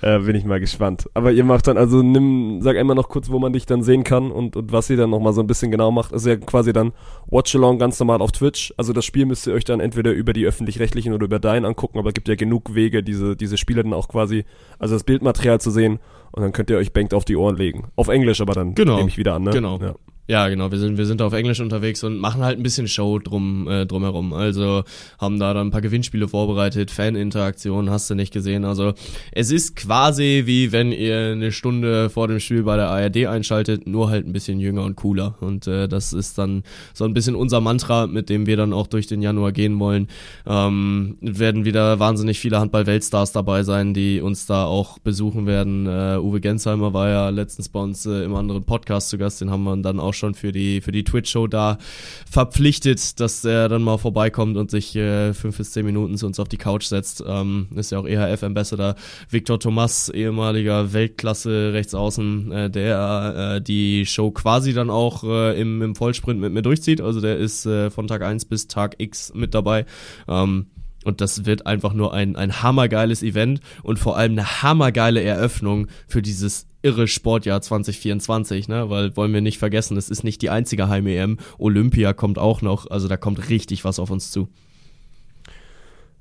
Äh, 0.00 0.20
bin 0.20 0.36
ich 0.36 0.44
mal 0.44 0.60
gespannt. 0.60 1.08
Aber 1.14 1.32
ihr 1.32 1.44
macht 1.44 1.66
dann, 1.66 1.76
also 1.76 2.02
nimm, 2.02 2.60
sag 2.62 2.76
einmal 2.76 2.94
noch 2.94 3.08
kurz, 3.08 3.30
wo 3.30 3.38
man 3.38 3.52
dich 3.52 3.66
dann 3.66 3.82
sehen 3.82 4.04
kann 4.04 4.30
und, 4.30 4.54
und 4.56 4.70
was 4.70 4.88
ihr 4.90 4.96
dann 4.96 5.10
nochmal 5.10 5.32
so 5.32 5.40
ein 5.40 5.46
bisschen 5.46 5.70
genau 5.70 5.90
macht. 5.90 6.12
Also 6.12 6.30
ja 6.30 6.36
quasi 6.36 6.72
dann 6.72 6.92
Watch-Along 7.30 7.78
ganz 7.78 7.98
normal 7.98 8.20
auf 8.20 8.30
Twitch. 8.32 8.72
Also 8.76 8.92
das 8.92 9.04
Spiel 9.04 9.26
müsst 9.26 9.46
ihr 9.46 9.54
euch 9.54 9.64
dann 9.64 9.80
entweder 9.80 10.12
über 10.12 10.32
die 10.32 10.46
öffentlich-rechtlichen 10.46 11.12
oder 11.14 11.24
über 11.24 11.38
deinen 11.40 11.64
angucken, 11.64 11.98
aber 11.98 12.08
es 12.08 12.14
gibt 12.14 12.28
ja 12.28 12.36
genug 12.36 12.74
Wege, 12.74 13.02
diese, 13.02 13.34
diese 13.34 13.56
Spiele 13.56 13.82
dann 13.82 13.92
auch 13.92 14.08
quasi, 14.08 14.44
also 14.78 14.94
das 14.94 15.04
Bildmaterial 15.04 15.60
zu 15.60 15.70
sehen 15.70 15.98
und 16.30 16.42
dann 16.42 16.52
könnt 16.52 16.70
ihr 16.70 16.76
euch 16.76 16.92
Bankt 16.92 17.12
auf 17.14 17.24
die 17.24 17.36
Ohren 17.36 17.56
legen. 17.56 17.88
Auf 17.96 18.08
Englisch 18.08 18.40
aber 18.40 18.54
dann, 18.54 18.74
Genau. 18.74 18.96
nehme 18.96 19.08
ich 19.08 19.18
wieder 19.18 19.34
an, 19.34 19.42
ne? 19.42 19.50
Genau. 19.50 19.78
Ja. 19.80 19.94
Ja, 20.26 20.48
genau, 20.48 20.70
wir 20.70 20.78
sind, 20.78 20.96
wir 20.96 21.04
sind 21.04 21.20
auf 21.20 21.34
Englisch 21.34 21.60
unterwegs 21.60 22.02
und 22.02 22.16
machen 22.16 22.42
halt 22.42 22.58
ein 22.58 22.62
bisschen 22.62 22.88
Show 22.88 23.18
drum, 23.18 23.68
äh, 23.68 23.84
drumherum. 23.84 24.32
Also 24.32 24.84
haben 25.18 25.38
da 25.38 25.52
dann 25.52 25.66
ein 25.66 25.70
paar 25.70 25.82
Gewinnspiele 25.82 26.28
vorbereitet, 26.28 26.90
Faninteraktion, 26.90 27.90
hast 27.90 28.08
du 28.08 28.14
nicht 28.14 28.32
gesehen. 28.32 28.64
Also 28.64 28.94
es 29.32 29.50
ist 29.50 29.76
quasi 29.76 30.44
wie 30.46 30.72
wenn 30.72 30.92
ihr 30.92 31.32
eine 31.32 31.52
Stunde 31.52 32.08
vor 32.08 32.26
dem 32.26 32.40
Spiel 32.40 32.62
bei 32.62 32.76
der 32.76 32.88
ARD 32.88 33.26
einschaltet, 33.26 33.86
nur 33.86 34.08
halt 34.08 34.26
ein 34.26 34.32
bisschen 34.32 34.60
jünger 34.60 34.84
und 34.84 34.96
cooler. 34.96 35.34
Und 35.40 35.66
äh, 35.66 35.88
das 35.88 36.14
ist 36.14 36.38
dann 36.38 36.62
so 36.94 37.04
ein 37.04 37.12
bisschen 37.12 37.34
unser 37.34 37.60
Mantra, 37.60 38.06
mit 38.06 38.30
dem 38.30 38.46
wir 38.46 38.56
dann 38.56 38.72
auch 38.72 38.86
durch 38.86 39.06
den 39.06 39.20
Januar 39.20 39.52
gehen 39.52 39.78
wollen. 39.78 40.08
Ähm, 40.46 41.18
werden 41.20 41.66
wieder 41.66 41.98
wahnsinnig 41.98 42.40
viele 42.40 42.60
Handball-Weltstars 42.60 43.32
dabei 43.32 43.62
sein, 43.62 43.92
die 43.92 44.22
uns 44.22 44.46
da 44.46 44.64
auch 44.64 44.98
besuchen 45.00 45.46
werden. 45.46 45.86
Äh, 45.86 46.16
Uwe 46.18 46.40
Gensheimer 46.40 46.94
war 46.94 47.10
ja 47.10 47.28
letztens 47.28 47.68
bei 47.68 47.80
uns 47.80 48.06
äh, 48.06 48.24
im 48.24 48.34
anderen 48.34 48.64
Podcast 48.64 49.10
zu 49.10 49.18
Gast, 49.18 49.42
den 49.42 49.50
haben 49.50 49.64
wir 49.64 49.76
dann 49.76 50.00
auch 50.00 50.13
schon 50.14 50.34
für 50.34 50.52
die, 50.52 50.80
für 50.80 50.92
die 50.92 51.04
Twitch-Show 51.04 51.46
da 51.46 51.78
verpflichtet, 52.30 53.20
dass 53.20 53.44
er 53.44 53.68
dann 53.68 53.82
mal 53.82 53.98
vorbeikommt 53.98 54.56
und 54.56 54.70
sich 54.70 54.94
äh, 54.96 55.34
fünf 55.34 55.58
bis 55.58 55.72
zehn 55.72 55.84
Minuten 55.84 56.16
zu 56.16 56.26
uns 56.26 56.40
auf 56.40 56.48
die 56.48 56.56
Couch 56.56 56.84
setzt. 56.84 57.22
Ähm, 57.26 57.68
ist 57.74 57.92
ja 57.92 57.98
auch 57.98 58.06
EHF-Ambassador. 58.06 58.94
Victor 59.30 59.60
Thomas, 59.60 60.08
ehemaliger 60.08 60.92
Weltklasse 60.92 61.72
Rechtsaußen, 61.72 62.52
äh, 62.52 62.70
der 62.70 63.56
äh, 63.56 63.60
die 63.60 64.06
Show 64.06 64.30
quasi 64.30 64.72
dann 64.72 64.90
auch 64.90 65.24
äh, 65.24 65.60
im, 65.60 65.82
im 65.82 65.94
Vollsprint 65.94 66.40
mit 66.40 66.52
mir 66.52 66.62
durchzieht. 66.62 67.00
Also 67.00 67.20
der 67.20 67.36
ist 67.36 67.66
äh, 67.66 67.90
von 67.90 68.06
Tag 68.06 68.22
1 68.22 68.44
bis 68.46 68.68
Tag 68.68 68.96
X 68.98 69.32
mit 69.34 69.54
dabei. 69.54 69.86
Ähm, 70.28 70.66
und 71.04 71.20
das 71.20 71.44
wird 71.44 71.66
einfach 71.66 71.92
nur 71.92 72.12
ein, 72.12 72.36
ein 72.36 72.62
hammergeiles 72.62 73.22
Event 73.22 73.60
und 73.82 73.98
vor 73.98 74.16
allem 74.16 74.32
eine 74.32 74.62
hammergeile 74.62 75.22
Eröffnung 75.22 75.88
für 76.06 76.22
dieses 76.22 76.66
irre 76.82 77.08
Sportjahr 77.08 77.62
2024, 77.62 78.68
ne? 78.68 78.90
Weil 78.90 79.16
wollen 79.16 79.32
wir 79.32 79.40
nicht 79.40 79.58
vergessen, 79.58 79.96
es 79.96 80.10
ist 80.10 80.22
nicht 80.22 80.42
die 80.42 80.50
einzige 80.50 80.88
Heim-EM. 80.88 81.38
Olympia 81.58 82.12
kommt 82.12 82.38
auch 82.38 82.60
noch, 82.62 82.90
also 82.90 83.08
da 83.08 83.16
kommt 83.16 83.48
richtig 83.48 83.84
was 83.84 83.98
auf 83.98 84.10
uns 84.10 84.30
zu. 84.30 84.48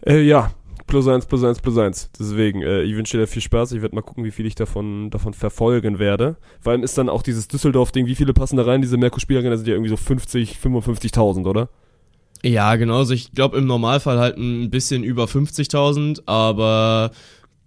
Äh, 0.06 0.22
ja, 0.22 0.54
plus 0.88 1.08
eins, 1.08 1.26
plus 1.26 1.44
eins, 1.44 1.60
plus 1.60 1.78
eins. 1.78 2.10
Deswegen, 2.18 2.62
äh, 2.62 2.84
ich 2.84 2.96
wünsche 2.96 3.18
dir 3.18 3.28
viel 3.28 3.42
Spaß. 3.42 3.74
Ich 3.74 3.82
werde 3.82 3.96
mal 3.96 4.02
gucken, 4.02 4.24
wie 4.24 4.32
viel 4.32 4.46
ich 4.46 4.56
davon, 4.56 5.10
davon 5.10 5.34
verfolgen 5.34 6.00
werde. 6.00 6.38
Vor 6.62 6.72
allem 6.72 6.84
ist 6.84 6.98
dann 6.98 7.10
auch 7.10 7.24
dieses 7.24 7.48
Düsseldorf-Ding, 7.48 8.06
wie 8.06 8.16
viele 8.16 8.34
passen 8.34 8.58
da 8.58 8.64
rein? 8.64 8.82
Diese 8.82 8.98
Merkur-Spielerinnen 8.98 9.58
sind 9.58 9.68
ja 9.68 9.74
irgendwie 9.74 9.90
so 9.90 9.98
50, 9.98 10.58
55.000, 10.58 11.46
oder? 11.46 11.70
Ja, 12.46 12.76
genau. 12.76 12.98
Also 12.98 13.14
ich 13.14 13.32
glaube 13.32 13.58
im 13.58 13.66
Normalfall 13.66 14.20
halt 14.20 14.38
ein 14.38 14.70
bisschen 14.70 15.04
über 15.04 15.26
50.000, 15.26 16.24
aber 16.26 17.12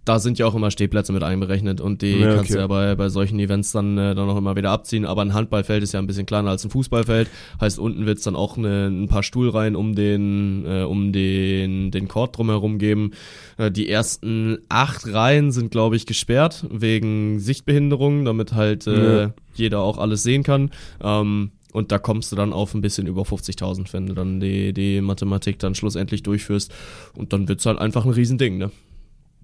da 0.05 0.19
sind 0.19 0.39
ja 0.39 0.45
auch 0.45 0.55
immer 0.55 0.71
Stehplätze 0.71 1.11
mit 1.11 1.21
einberechnet 1.23 1.81
und 1.81 2.01
die 2.01 2.19
Ja, 2.19 2.35
kannst 2.35 2.51
du 2.51 2.53
okay. 2.53 2.61
ja 2.61 2.67
bei, 2.67 2.95
bei 2.95 3.09
solchen 3.09 3.39
Events 3.39 3.73
dann, 3.73 3.97
äh, 3.97 4.15
dann 4.15 4.29
auch 4.29 4.37
immer 4.37 4.55
wieder 4.55 4.71
abziehen. 4.71 5.03
Aber 5.05 5.21
ein 5.21 5.33
Handballfeld 5.33 5.83
ist 5.83 5.93
ja 5.93 5.99
ein 5.99 6.07
bisschen 6.07 6.25
kleiner 6.25 6.49
als 6.51 6.63
ein 6.63 6.69
Fußballfeld. 6.69 7.27
Heißt, 7.59 7.77
unten 7.77 8.05
wird's 8.05 8.23
dann 8.23 8.37
auch 8.37 8.57
eine, 8.57 8.87
ein 8.87 9.07
paar 9.09 9.23
Stuhlreihen 9.23 9.75
um 9.75 9.95
den, 9.95 10.63
äh, 10.65 10.83
um 10.83 11.11
den, 11.11 11.91
den 11.91 12.07
Court 12.07 12.37
drumherum 12.37 12.77
geben. 12.77 13.11
Äh, 13.57 13.69
die 13.69 13.89
ersten 13.89 14.59
acht 14.69 15.11
Reihen 15.11 15.51
sind, 15.51 15.71
glaube 15.71 15.97
ich, 15.97 16.05
gesperrt 16.05 16.65
wegen 16.71 17.39
Sichtbehinderung, 17.39 18.23
damit 18.23 18.53
halt 18.53 18.87
äh, 18.87 19.23
Ja. 19.23 19.33
jeder 19.55 19.81
auch 19.81 19.97
alles 19.97 20.23
sehen 20.23 20.43
kann. 20.43 20.71
Ähm, 21.03 21.51
und 21.77 21.91
da 21.91 21.99
kommst 21.99 22.31
du 22.31 22.35
dann 22.35 22.53
auf 22.53 22.73
ein 22.73 22.81
bisschen 22.81 23.05
über 23.07 23.21
50.000, 23.21 23.93
wenn 23.93 24.07
du 24.07 24.13
dann 24.13 24.39
die, 24.39 24.73
die 24.73 24.99
Mathematik 24.99 25.59
dann 25.59 25.75
schlussendlich 25.75 26.23
durchführst. 26.23 26.73
Und 27.15 27.33
dann 27.33 27.47
wird's 27.47 27.65
halt 27.65 27.77
einfach 27.79 28.03
ein 28.03 28.11
Riesending, 28.11 28.57
ne? 28.57 28.71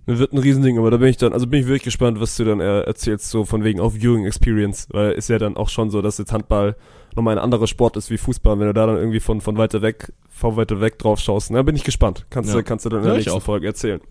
Wird 0.06 0.34
ein 0.34 0.38
Riesending, 0.40 0.78
aber 0.80 0.92
da 0.92 0.98
bin 0.98 1.08
ich 1.08 1.18
dann, 1.18 1.32
also 1.32 1.48
bin 1.48 1.62
ich 1.62 1.68
wirklich 1.68 1.84
gespannt, 1.84 2.20
was 2.20 2.36
du 2.36 2.44
dann 2.44 2.60
äh, 2.60 2.82
erzählst, 2.82 3.30
so 3.30 3.46
von 3.46 3.64
wegen 3.64 3.80
auf 3.80 3.94
Viewing 3.94 4.26
Experience, 4.26 4.88
weil 4.92 5.12
ist 5.14 5.30
ja 5.30 5.38
dann 5.38 5.56
auch 5.56 5.70
schon 5.70 5.92
so, 5.92 6.02
dass 6.02 6.18
jetzt 6.18 6.34
Handball 6.34 6.76
nochmal 7.16 7.38
ein 7.38 7.44
anderer 7.44 7.68
Sport 7.68 7.96
ist 7.96 8.10
wie 8.10 8.18
Fußball, 8.18 8.60
wenn 8.60 8.68
du 8.68 8.74
da 8.74 8.86
dann 8.88 8.98
irgendwie 8.98 9.22
von, 9.22 9.40
von 9.40 9.56
weiter 9.58 9.82
weg, 9.82 10.12
von 10.28 10.58
weiter 10.58 10.82
weg 10.82 11.00
drauf 11.00 11.20
schaust, 11.22 11.52
na, 11.52 11.62
bin 11.62 11.76
ich 11.78 11.84
gespannt. 11.86 12.26
Kannst 12.32 12.50
Ja. 12.50 12.58
du, 12.58 12.64
kannst 12.64 12.84
du 12.86 12.90
dann 12.90 13.00
in 13.00 13.06
der 13.06 13.14
Ja, 13.14 13.20
ich 13.20 13.26
nächsten 13.28 13.40
auch. 13.40 13.44
Folge 13.46 13.68
erzählen. 13.68 14.02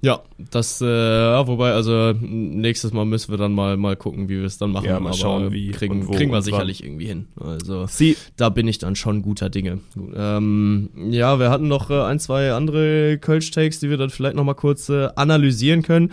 Ja, 0.00 0.20
das, 0.38 0.80
äh, 0.80 0.86
ja, 0.86 1.44
wobei, 1.48 1.72
also 1.72 2.12
nächstes 2.20 2.92
Mal 2.92 3.04
müssen 3.04 3.32
wir 3.32 3.36
dann 3.38 3.52
mal, 3.52 3.76
mal 3.76 3.96
gucken, 3.96 4.28
wie 4.28 4.38
wir 4.38 4.44
es 4.44 4.56
dann 4.56 4.70
machen. 4.70 4.86
Ja, 4.86 5.00
mal 5.00 5.12
schauen, 5.12 5.50
wie 5.52 5.72
kriegen, 5.72 6.02
und 6.02 6.08
wo 6.08 6.12
kriegen 6.12 6.30
wir 6.30 6.40
sicherlich 6.40 6.84
irgendwie 6.84 7.06
hin. 7.06 7.26
Also 7.40 7.86
Sie, 7.86 8.16
da 8.36 8.48
bin 8.48 8.68
ich 8.68 8.78
dann 8.78 8.94
schon 8.94 9.22
guter 9.22 9.50
Dinge. 9.50 9.80
Ähm, 10.14 10.90
ja, 11.10 11.40
wir 11.40 11.50
hatten 11.50 11.66
noch 11.66 11.90
äh, 11.90 12.00
ein, 12.00 12.20
zwei 12.20 12.52
andere 12.52 13.18
Kölsch-Takes, 13.18 13.80
die 13.80 13.90
wir 13.90 13.96
dann 13.96 14.10
vielleicht 14.10 14.36
nochmal 14.36 14.54
kurz 14.54 14.88
äh, 14.88 15.08
analysieren 15.16 15.82
können. 15.82 16.12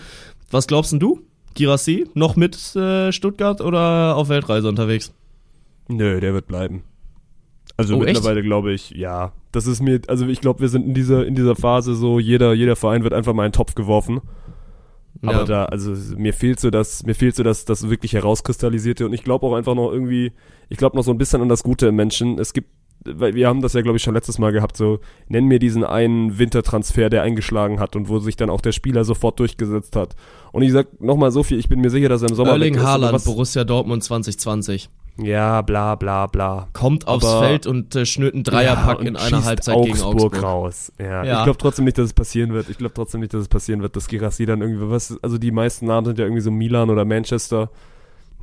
Was 0.49 0.65
glaubst 0.65 0.91
denn 0.91 0.99
du? 0.99 1.21
Girassi 1.53 2.05
noch 2.15 2.36
mit 2.36 2.75
äh, 2.75 3.11
Stuttgart 3.11 3.61
oder 3.61 4.15
auf 4.15 4.29
Weltreise 4.29 4.67
unterwegs? 4.67 5.13
nö, 5.88 6.19
der 6.19 6.33
wird 6.33 6.47
bleiben. 6.47 6.83
Also 7.77 7.95
Oh, 7.95 7.99
mittlerweile 7.99 8.41
glaube 8.41 8.73
ich, 8.73 8.89
ja. 8.91 9.31
Das 9.56 9.68
ist 9.68 9.82
mir, 9.82 10.01
also 10.08 10.28
ich 10.28 10.41
glaube, 10.41 10.60
wir 10.60 10.70
sind 10.70 10.86
in 10.86 10.93
dieser, 10.93 11.26
in 11.26 11.36
dieser 11.36 11.56
Phase 11.56 11.95
so, 11.95 12.20
jeder, 12.20 12.53
jeder 12.53 12.76
Verein 12.76 13.03
wird 13.03 13.14
einfach 13.14 13.34
mal 13.34 13.45
in 13.45 13.51
den 13.51 13.56
Topf 13.56 13.76
geworfen. 13.76 14.22
Aber 15.22 15.32
Ja. 15.39 15.43
da, 15.45 15.66
also 15.66 15.93
mir 16.18 16.34
fehlt 16.34 16.60
so 16.60 16.70
das, 16.70 17.03
mir 17.06 17.16
fehlt 17.16 17.36
so 17.36 17.43
das, 17.43 17.66
das 17.66 17.89
wirklich 17.89 18.14
herauskristallisierte 18.14 19.06
und 19.06 19.14
ich 19.14 19.24
glaube 19.24 19.45
auch 19.47 19.53
einfach 19.53 19.74
noch 19.74 19.91
irgendwie, 19.91 20.34
ich 20.70 20.78
glaube 20.78 20.97
noch 20.97 21.03
so 21.03 21.12
ein 21.12 21.18
bisschen 21.18 21.41
an 21.41 21.49
das 21.49 21.64
Gute 21.64 21.88
im 21.88 21.95
Menschen. 21.95 22.38
Es 22.38 22.51
gibt, 22.53 22.70
weil 23.06 23.34
wir 23.34 23.47
haben 23.47 23.62
das 23.62 23.74
ja 23.74 23.82
glaube 23.82 23.97
ich 23.97 24.03
schon 24.03 24.14
letztes 24.14 24.39
Mal 24.39 24.51
gehabt, 24.51 24.76
so 24.76 24.99
nenn 25.30 25.45
mir 25.45 25.60
diesen 25.60 25.84
einen 25.84 26.38
Wintertransfer, 26.38 27.10
der 27.10 27.24
eingeschlagen 27.24 27.80
hat 27.80 27.95
und 27.95 28.10
wo 28.10 28.20
sich 28.20 28.36
dann 28.36 28.49
auch 28.49 28.62
der 28.62 28.74
Spieler 28.74 29.06
sofort 29.06 29.39
durchgesetzt 29.39 29.95
hat. 29.95 30.16
Und 30.51 30.64
ich 30.64 30.72
sag 30.74 31.01
nochmal 31.01 31.32
so 31.32 31.43
viel, 31.43 31.60
ich 31.60 31.70
bin 31.70 31.80
mir 31.80 31.89
sicher, 31.89 32.10
dass 32.10 32.22
er 32.22 32.30
im 32.30 32.36
Sommer 32.36 32.51
Erling 32.51 32.78
aber 32.78 32.88
Haaland, 32.88 33.24
Borussia 33.24 33.64
Dortmund 33.64 34.03
2020. 34.03 34.89
Ja, 35.18 35.61
bla 35.61 35.95
bla 35.95 36.28
bla. 36.28 36.68
Kommt 36.74 37.07
aufs 37.07 37.26
Aber- 37.26 37.45
Feld 37.47 37.68
und 37.68 37.95
äh, 37.95 38.05
schnürt 38.05 38.34
einen 38.34 38.43
Dreierpack 38.43 38.99
Ja, 39.01 39.07
in 39.07 39.16
einer 39.16 39.45
Halbzeit 39.45 39.82
gegen 39.84 40.01
Augsburg. 40.01 40.43
raus. 40.43 40.91
Ja, 40.99 41.24
Ja. 41.24 41.38
ich 41.38 41.43
glaube 41.45 41.57
trotzdem 41.57 41.86
nicht, 41.86 41.97
dass 41.97 42.05
es 42.07 42.13
passieren 42.13 42.51
wird. 42.53 42.70
Ich 42.70 42.78
glaube 42.78 42.93
trotzdem 42.93 43.22
nicht, 43.22 43.34
dass 43.34 43.41
es 43.41 43.47
passieren 43.47 43.82
wird, 43.82 43.95
dass 43.95 44.07
Girassi 44.09 44.45
dann 44.45 44.61
irgendwie 44.61 44.89
was, 44.89 45.18
also 45.24 45.38
die 45.38 45.51
meisten 45.51 45.86
Namen 45.86 46.05
sind 46.05 46.20
ja 46.20 46.26
irgendwie 46.26 46.41
so 46.41 46.51
Milan 46.51 46.89
oder 46.89 47.05
Manchester. 47.05 47.70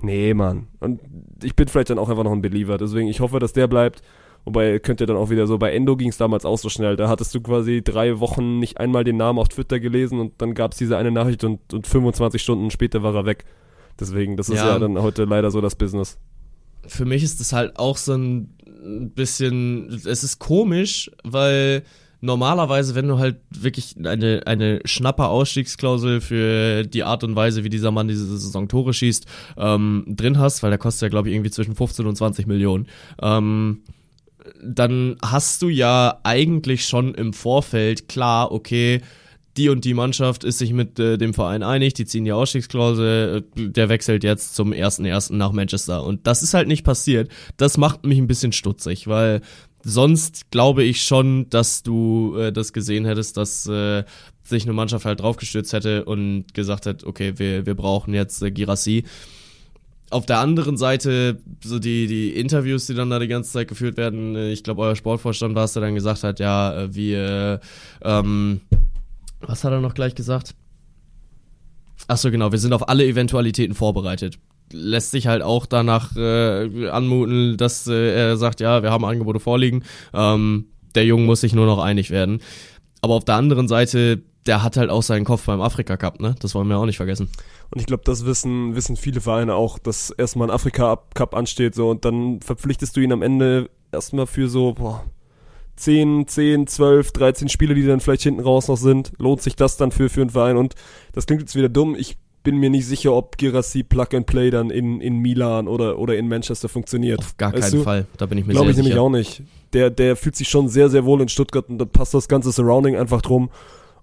Nee, 0.01 0.33
Mann. 0.35 0.67
Und 0.81 1.01
ich 1.43 1.55
bin 1.55 1.69
vielleicht 1.69 1.91
dann 1.91 1.99
auch 1.99 2.09
einfach 2.09 2.25
noch 2.25 2.33
ein 2.33 2.43
Believer. 2.43 2.79
Deswegen, 2.79 3.07
ich 3.09 3.21
hoffe, 3.21 3.39
dass 3.39 3.53
der 3.53 3.67
bleibt. 3.69 4.03
Wobei, 4.45 4.81
könnte 4.81 5.07
dann 5.07 5.17
auch 5.17 5.31
wieder 5.31 5.47
so, 5.47 5.57
bei 5.59 5.73
Endo 5.73 5.97
ging 5.97 6.09
es 6.09 6.17
damals 6.17 6.45
auch 6.45 6.59
so 6.59 6.69
schnell. 6.69 6.97
Da 6.97 7.09
hattest 7.09 7.33
du 7.35 7.41
quasi 7.41 7.83
drei 7.83 8.19
Wochen 8.19 8.59
nicht 8.59 8.79
einmal 8.81 9.05
den 9.05 9.17
Namen 9.19 9.39
auf 9.39 9.49
Twitter 9.49 9.79
gelesen 9.79 10.19
und 10.19 10.33
dann 10.43 10.55
gab 10.55 10.73
es 10.73 10.79
diese 10.79 10.97
eine 10.97 11.13
Nachricht 11.13 11.45
und, 11.45 11.61
und 11.73 11.87
25 11.87 12.43
Stunden 12.43 12.71
später 12.73 13.03
war 13.05 13.15
er 13.15 13.27
weg. 13.27 13.45
Deswegen, 14.01 14.37
das 14.37 14.49
ist 14.49 14.57
ja, 14.57 14.71
Ja. 14.71 14.79
dann 14.81 15.01
heute 15.01 15.25
leider 15.27 15.51
so 15.53 15.61
das 15.61 15.77
Business. 15.77 16.19
Für 16.87 17.05
mich 17.05 17.23
ist 17.23 17.41
das 17.41 17.53
halt 17.53 17.79
auch 17.79 17.97
so 17.97 18.15
ein 18.15 18.55
bisschen, 19.15 19.89
es 19.89 20.25
ist 20.25 20.39
komisch, 20.39 21.11
weil 21.25 21.85
normalerweise, 22.21 22.95
wenn 22.95 23.09
du 23.09 23.19
halt 23.19 23.37
wirklich 23.51 23.97
eine, 23.99 24.43
eine 24.47 24.81
schnapper 24.85 25.29
Ausstiegsklausel 25.29 26.21
für 26.21 26.85
die 26.85 27.03
Art 27.03 27.25
und 27.25 27.37
Weise, 27.37 27.65
wie 27.65 27.69
dieser 27.69 27.91
Mann 27.91 28.09
diese 28.09 28.27
Saison 28.27 28.69
Tore 28.69 28.95
schießt, 28.95 29.27
ähm, 29.59 30.05
drin 30.09 30.39
hast, 30.39 30.63
weil 30.63 30.71
der 30.71 30.79
kostet 30.79 31.03
ja, 31.03 31.09
glaube 31.09 31.29
ich, 31.29 31.35
irgendwie 31.35 31.51
zwischen 31.51 31.75
15 31.75 32.07
und 32.07 32.17
20 32.17 32.47
Millionen, 32.47 32.87
ähm, 33.21 33.83
dann 34.63 35.17
hast 35.23 35.63
du 35.63 35.69
ja 35.69 36.21
eigentlich 36.23 36.87
schon 36.87 37.15
im 37.15 37.33
Vorfeld 37.33 38.09
klar, 38.09 38.53
okay, 38.53 39.03
die 39.57 39.69
und 39.69 39.85
die 39.85 39.95
Mannschaft 39.95 40.45
ist 40.45 40.59
sich 40.59 40.73
mit 40.73 40.99
äh, 40.99 41.19
dem 41.19 41.35
Verein 41.35 41.63
einig, 41.63 41.95
die 41.95 42.07
ziehen 42.07 42.25
die 42.25 42.33
Ausstiegsklausel, 42.33 43.45
äh, 43.57 43.69
der 43.69 43.89
wechselt 43.89 44.25
jetzt 44.25 44.55
zum 44.55 44.73
1.1. 44.73 45.35
nach 45.35 45.53
Manchester. 45.53 46.05
Und 46.05 46.27
das 46.27 46.43
ist 46.43 46.55
halt 46.55 46.69
nicht 46.69 46.85
passiert. 46.85 47.31
Das 47.57 47.77
macht 47.77 48.05
mich 48.05 48.19
ein 48.19 48.27
bisschen 48.27 48.53
stutzig, 48.53 49.09
weil 49.09 49.43
sonst 49.83 50.51
glaube 50.51 50.85
ich 50.85 51.03
schon, 51.03 51.51
dass 51.51 51.83
du 51.83 52.37
äh, 52.39 52.53
das 52.53 52.73
gesehen 52.73 53.05
hättest, 53.05 53.37
dass 53.37 53.67
äh, 53.67 54.05
sich 54.43 54.65
eine 54.65 54.73
Mannschaft 54.73 55.05
halt 55.05 55.21
draufgestürzt 55.21 55.73
hätte 55.73 56.05
und 56.05 56.55
gesagt 56.55 56.87
hat, 56.87 57.05
okay, 57.05 57.35
wir, 57.37 57.67
wir 57.67 57.75
brauchen 57.75 58.15
jetzt 58.15 58.43
äh, 58.43 58.51
Girassi. 58.51 59.05
Auf 60.11 60.27
der 60.27 60.41
anderen 60.41 60.77
Seite, 60.77 61.41
so 61.65 61.79
die, 61.79 62.07
die 62.07 62.31
Interviews, 62.37 62.87
die 62.87 62.95
dann 62.95 63.09
da 63.09 63.19
die 63.19 63.29
ganze 63.29 63.53
Zeit 63.53 63.69
geführt 63.69 63.97
werden, 63.97 64.37
äh, 64.37 64.53
ich 64.53 64.63
glaube, 64.63 64.83
euer 64.83 64.97
Sportvorstand 64.97 65.55
war 65.55 65.65
es, 65.65 65.73
der 65.75 65.83
dann 65.83 65.95
gesagt 65.95 66.23
hat, 66.23 66.41
ja, 66.41 66.83
äh, 66.83 66.95
wir, 66.95 67.61
ähm, 68.03 68.61
was 69.47 69.65
hat 69.65 69.73
er 69.73 69.81
noch 69.81 69.95
gleich 69.95 70.15
gesagt? 70.15 70.55
Ach 72.09 72.17
so, 72.17 72.31
genau, 72.31 72.53
wir 72.53 72.59
sind 72.59 72.73
auf 72.73 72.89
alle 72.89 73.05
Eventualitäten 73.05 73.75
vorbereitet. 73.75 74.39
Lässt 74.73 75.11
sich 75.11 75.27
halt 75.27 75.43
auch 75.43 75.67
danach 75.67 76.17
äh, 76.17 76.89
anmuten, 76.89 77.57
dass 77.57 77.87
äh, 77.87 78.15
er 78.15 78.37
sagt, 78.37 78.61
ja, 78.61 78.83
wir 78.83 78.91
haben 78.91 79.05
Angebote 79.05 79.41
vorliegen. 79.41 79.85
Ähm, 80.15 80.67
der 80.95 81.05
Junge 81.05 81.25
muss 81.25 81.43
sich 81.43 81.55
nur 81.55 81.67
noch 81.67 81.79
einig 81.79 82.11
werden. 82.11 82.41
Aber 83.01 83.15
auf 83.15 83.25
der 83.25 83.37
anderen 83.37 83.69
Seite, 83.69 84.23
der 84.47 84.63
hat 84.63 84.77
halt 84.77 84.91
auch 84.91 85.03
seinen 85.03 85.25
Kopf 85.25 85.47
beim 85.47 85.61
Afrika 85.61 85.97
Cup, 85.97 86.21
ne? 86.21 86.35
Das 86.41 86.55
wollen 86.55 86.69
wir 86.69 86.79
auch 86.79 86.87
nicht 86.87 86.97
vergessen. 86.97 87.29
Und 87.71 87.81
ich 87.81 87.87
glaube, 87.87 88.03
das 88.05 88.25
wissen, 88.27 88.75
wissen 88.75 88.97
viele 88.97 89.21
Vereine 89.21 89.55
auch, 89.55 89.79
dass 89.79 90.11
erstmal 90.11 90.49
ein 90.49 90.55
Afrika-Cup 90.55 91.35
ansteht 91.35 91.75
so 91.75 91.91
und 91.91 92.05
dann 92.05 92.41
verpflichtest 92.41 92.97
du 92.97 93.01
ihn 93.01 93.13
am 93.13 93.23
Ende 93.23 93.71
erstmal 93.93 94.27
für 94.27 94.49
so 94.49 94.75
boah, 94.75 95.05
10, 95.77 96.29
10, 96.29 96.67
12, 96.67 97.13
13 97.13 97.49
Spiele, 97.49 97.75
die 97.75 97.87
dann 97.87 98.01
vielleicht 98.01 98.23
hinten 98.23 98.41
raus 98.41 98.69
noch 98.69 98.77
sind. 98.77 99.13
Lohnt 99.19 99.43
sich 99.43 99.57
das 99.57 99.77
dann 99.77 99.91
für, 99.91 100.09
für 100.09 100.21
einen 100.21 100.31
Verein? 100.31 100.57
Und 100.57 100.75
das 101.13 101.27
klingt 101.27 101.43
jetzt 101.43 101.57
wieder 101.57 101.69
dumm. 101.69 101.95
Ich 101.99 102.17
bin 102.43 102.57
mir 102.57 102.71
nicht 102.71 102.87
sicher, 102.87 103.13
ob 103.13 103.39
Girassi 103.39 103.83
Plug 103.83 104.09
and 104.15 104.27
Play 104.27 104.51
dann 104.51 104.71
in, 104.71 105.01
in 105.01 105.19
Milan 105.19 105.69
oder, 105.69 105.99
oder 105.99 106.17
in 106.17 106.29
Manchester 106.29 106.69
funktioniert. 106.69 107.21
Auf 107.21 107.37
gar 107.37 107.53
Weißt 107.53 107.71
keinen 107.71 107.79
du? 107.79 107.85
Fall. 107.85 108.07
Da 108.17 108.27
bin 108.27 108.39
ich 108.39 108.47
mir 108.47 108.53
Glaube 108.53 108.71
ich 108.71 108.77
nämlich 108.77 108.95
sicher. 108.95 109.03
auch 109.03 109.11
nicht. 109.11 109.43
Der, 109.73 109.91
der 109.91 110.17
fühlt 110.17 110.37
sich 110.37 110.49
schon 110.49 110.69
sehr, 110.69 110.91
sehr 110.91 111.05
wohl 111.05 111.21
in 111.21 111.29
Stuttgart 111.29 111.69
und 111.69 111.79
da 111.79 111.85
passt 111.85 112.15
das 112.15 112.29
ganze 112.29 112.53
Surrounding 112.53 112.97
einfach 112.97 113.23
drum. 113.23 113.51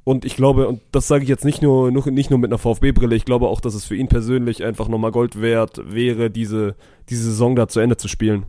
Und 0.03 0.25
ich 0.25 0.35
glaube, 0.35 0.67
und 0.67 0.81
das 0.91 1.07
sage 1.07 1.23
ich 1.23 1.29
jetzt 1.29 1.45
nicht 1.45 1.61
nur, 1.61 1.91
nur 1.91 2.09
nicht 2.09 2.29
nur 2.29 2.39
mit 2.39 2.49
einer 2.49 2.57
VfB-Brille, 2.57 3.15
ich 3.15 3.25
glaube 3.25 3.47
auch, 3.47 3.61
dass 3.61 3.75
es 3.75 3.85
für 3.85 3.95
ihn 3.95 4.07
persönlich 4.07 4.63
einfach 4.63 4.87
nochmal 4.87 5.11
Gold 5.11 5.41
wert 5.41 5.81
wäre, 5.93 6.31
diese, 6.31 6.75
diese 7.09 7.25
Saison 7.25 7.55
da 7.55 7.67
zu 7.67 7.79
Ende 7.79 7.97
zu 7.97 8.07
spielen. 8.07 8.45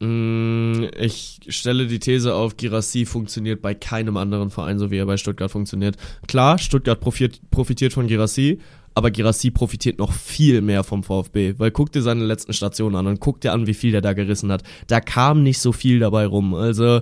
Mm, 0.00 0.84
Ich 0.98 1.40
stelle 1.48 1.86
die 1.86 1.98
These 1.98 2.34
auf, 2.34 2.56
Girassi 2.56 3.06
funktioniert 3.06 3.62
bei 3.62 3.74
keinem 3.74 4.16
anderen 4.16 4.50
Verein, 4.50 4.78
so 4.78 4.90
wie 4.90 4.96
er 4.98 5.06
bei 5.06 5.16
Stuttgart 5.16 5.50
funktioniert. 5.50 5.96
Klar, 6.26 6.58
Stuttgart 6.58 7.00
profitiert, 7.00 7.92
von 7.92 8.06
Girassi, 8.08 8.58
aber 8.96 9.10
Girassi 9.10 9.50
profitiert 9.50 9.98
noch 9.98 10.12
viel 10.12 10.60
mehr 10.62 10.84
vom 10.84 11.02
VfB, 11.02 11.54
weil 11.58 11.70
guck 11.70 11.92
dir 11.92 12.02
seine 12.02 12.24
letzten 12.24 12.52
Stationen 12.52 12.96
an 12.96 13.06
und 13.06 13.20
guck 13.20 13.40
dir 13.40 13.52
an, 13.52 13.66
wie 13.66 13.74
viel 13.74 13.92
der 13.92 14.00
da 14.00 14.12
gerissen 14.12 14.50
hat. 14.52 14.62
Da 14.88 15.00
kam 15.00 15.42
nicht 15.42 15.58
so 15.58 15.72
viel 15.72 15.98
dabei 16.00 16.26
rum. 16.26 16.54
Also 16.54 17.00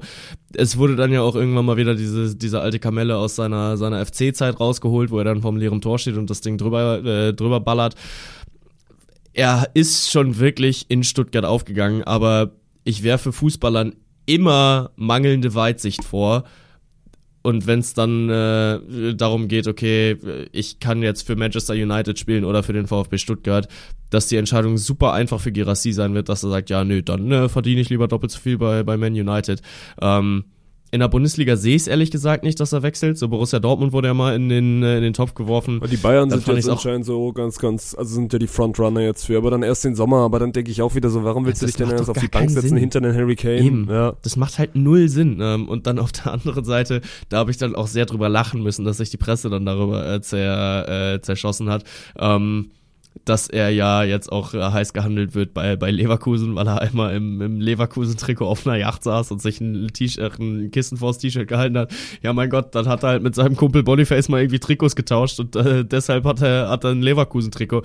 es 0.55 0.77
wurde 0.77 0.97
dann 0.97 1.13
ja 1.13 1.23
auch 1.23 1.35
irgendwann 1.35 1.67
mal 1.67 1.77
wieder 1.77 1.95
diese, 1.95 2.35
diese 2.37 2.61
alte 2.61 2.79
Kamelle 2.79 3.17
aus 3.17 3.37
seiner, 3.37 3.77
seiner 3.77 4.05
FC-Zeit 4.05 4.61
rausgeholt, 4.61 5.11
wo 5.11 5.19
er 5.19 5.25
dann 5.25 5.43
vom 5.43 5.57
leeren 5.57 5.81
Tor 5.81 5.99
steht 5.99 6.17
und 6.17 6.29
das 6.31 6.41
Ding 6.41 6.57
drüber, 6.59 7.05
äh, 7.05 7.35
drüber 7.35 7.61
ballert. 7.61 7.95
Er 9.35 9.71
ist 9.75 10.11
schon 10.11 10.39
wirklich 10.39 10.87
in 10.89 11.05
Stuttgart 11.05 11.45
aufgegangen, 11.45 12.03
aber 12.05 12.53
ich 12.85 13.03
werfe 13.03 13.33
Fußballern 13.33 13.95
immer 14.27 14.91
mangelnde 14.97 15.55
Weitsicht 15.55 16.05
vor. 16.05 16.45
Und 17.43 17.67
wenn 17.67 17.81
es 17.81 17.93
dann 17.93 18.29
äh, 18.29 19.15
darum 19.17 19.49
geht, 19.49 19.67
okay, 19.67 20.17
ich 20.53 20.79
kann 20.79 21.03
jetzt 21.03 21.27
für 21.27 21.35
Manchester 21.35 21.75
United 21.75 22.17
spielen 22.17 22.45
oder 22.45 22.63
für 22.63 22.73
den 22.73 22.87
VfB 22.87 23.19
Stuttgart, 23.19 23.67
dass 24.11 24.29
die 24.29 24.37
Entscheidung 24.37 24.79
super 24.79 25.13
einfach 25.13 25.41
für 25.41 25.51
Girassi 25.51 25.93
sein 25.93 26.15
wird, 26.15 26.29
dass 26.29 26.45
er 26.45 26.51
sagt, 26.51 26.71
ja, 26.71 26.85
nö, 26.85 27.03
dann 27.03 27.33
äh, 27.33 27.49
verdiene 27.49 27.81
ich 27.81 27.91
lieber 27.91 28.07
doppelt 28.07 28.31
so 28.31 28.39
viel 28.39 28.59
bei, 28.59 28.85
bei 28.85 28.97
Man 28.97 29.15
United. 29.15 29.61
Ähm, 30.01 30.45
in 30.93 31.01
der 31.01 31.09
Bundesliga 31.09 31.57
sehe 31.57 31.75
ich 31.75 31.83
es 31.83 31.89
ehrlich 31.89 32.11
gesagt 32.11 32.45
nicht, 32.45 32.61
dass 32.61 32.75
er 32.75 32.83
wechselt. 32.83 33.17
So 33.17 33.29
Borussia 33.29 33.59
Dortmund 33.59 33.95
wurde 33.95 34.09
ja 34.09 34.15
mal 34.15 34.37
in 34.37 34.51
den, 34.51 34.83
äh, 34.83 34.99
in 34.99 35.03
den 35.03 35.15
Topf 35.15 35.33
geworfen. 35.33 35.81
Weil 35.81 35.89
die 35.89 35.97
Bayern 35.97 36.29
Dann 36.29 36.41
sind 36.41 36.55
jetzt 36.55 36.69
anscheinend 36.69 37.07
so 37.07 37.33
ganz, 37.33 37.59
ganz, 37.59 37.95
also 37.99 38.15
sind 38.15 38.31
ja 38.31 38.39
die 38.39 38.47
Frontrunner 38.47 39.01
jetzt 39.01 39.25
für, 39.25 39.39
aber 39.39 39.51
dann 39.51 39.63
erst 39.63 39.85
den 39.85 39.95
Sommer, 39.95 40.19
aber 40.19 40.39
dann 40.39 40.53
denke 40.53 40.71
ich 40.71 40.83
auch 40.83 40.95
wieder 40.95 41.09
so, 41.09 41.25
warum 41.25 41.47
willst 41.47 41.63
Ja, 41.63 41.67
du 41.67 41.73
das 41.73 41.79
dich 41.79 41.87
denn 41.89 41.97
erst 41.97 42.11
auf 42.11 42.19
die 42.19 42.29
Bank 42.29 42.51
setzen 42.51 42.69
Sinn. 42.69 42.77
hinter 42.77 43.01
den 43.01 43.15
Harry 43.15 43.37
Kane? 43.37 43.61
Eben. 43.61 43.89
Ja. 43.89 44.13
Das 44.21 44.37
macht 44.37 44.59
halt 44.59 44.77
null 44.77 45.09
Sinn. 45.09 45.39
Ähm, 45.41 45.67
und 45.67 45.87
dann 45.87 45.99
auf 45.99 46.13
der 46.13 46.31
anderen 46.31 46.65
Seite, 46.65 47.01
da 47.31 47.39
habe 47.39 47.51
ich 47.51 47.57
dann 47.57 47.75
auch 47.75 47.87
sehr 47.87 48.05
drüber 48.05 48.29
lachen 48.29 48.63
müssen, 48.63 48.85
dass 48.85 48.99
sich 48.99 49.09
die 49.09 49.17
Presse 49.17 49.49
dann 49.49 49.65
darüber 49.65 50.05
äh, 50.05 51.15
äh, 51.15 51.21
zerschossen 51.23 51.71
hat. 51.71 51.85
Ähm, 52.19 52.71
dass 53.25 53.49
er 53.49 53.71
ja 53.71 54.03
jetzt 54.03 54.33
auch 54.33 54.55
äh, 54.55 54.61
heiß 54.61 54.93
gehandelt 54.93 55.35
wird 55.35 55.55
bei, 55.55 55.77
bei 55.77 55.91
Leverkusen, 55.91 56.55
weil 56.55 56.67
er 56.67 56.81
einmal 56.81 57.15
im, 57.15 57.41
im 57.41 57.61
Leverkusen-Trikot 57.61 58.47
auf 58.47 58.67
einer 58.67 58.77
Yacht 58.77 59.05
saß 59.05 59.31
und 59.31 59.41
sich 59.41 59.61
ein, 59.61 59.89
T-Shirt, 59.93 60.39
ein 60.39 60.71
Kissen 60.71 60.99
vors 60.99 61.19
T-Shirt 61.19 61.47
gehalten 61.47 61.79
hat. 61.79 61.93
Ja, 62.23 62.33
mein 62.33 62.51
Gott, 62.51 62.75
dann 62.75 62.89
hat 62.89 63.03
er 63.05 63.11
halt 63.11 63.23
mit 63.23 63.35
seinem 63.35 63.57
Kumpel 63.57 63.83
Boniface 63.83 64.29
mal 64.29 64.41
irgendwie 64.41 64.59
Trikots 64.59 64.97
getauscht 64.97 65.39
und 65.41 65.55
äh, 65.57 65.85
deshalb 65.85 66.25
hat 66.25 66.43
er, 66.43 66.69
hat 66.69 66.85
er 66.85 66.91
ein 66.91 67.03
Leverkusen-Trikot. 67.03 67.83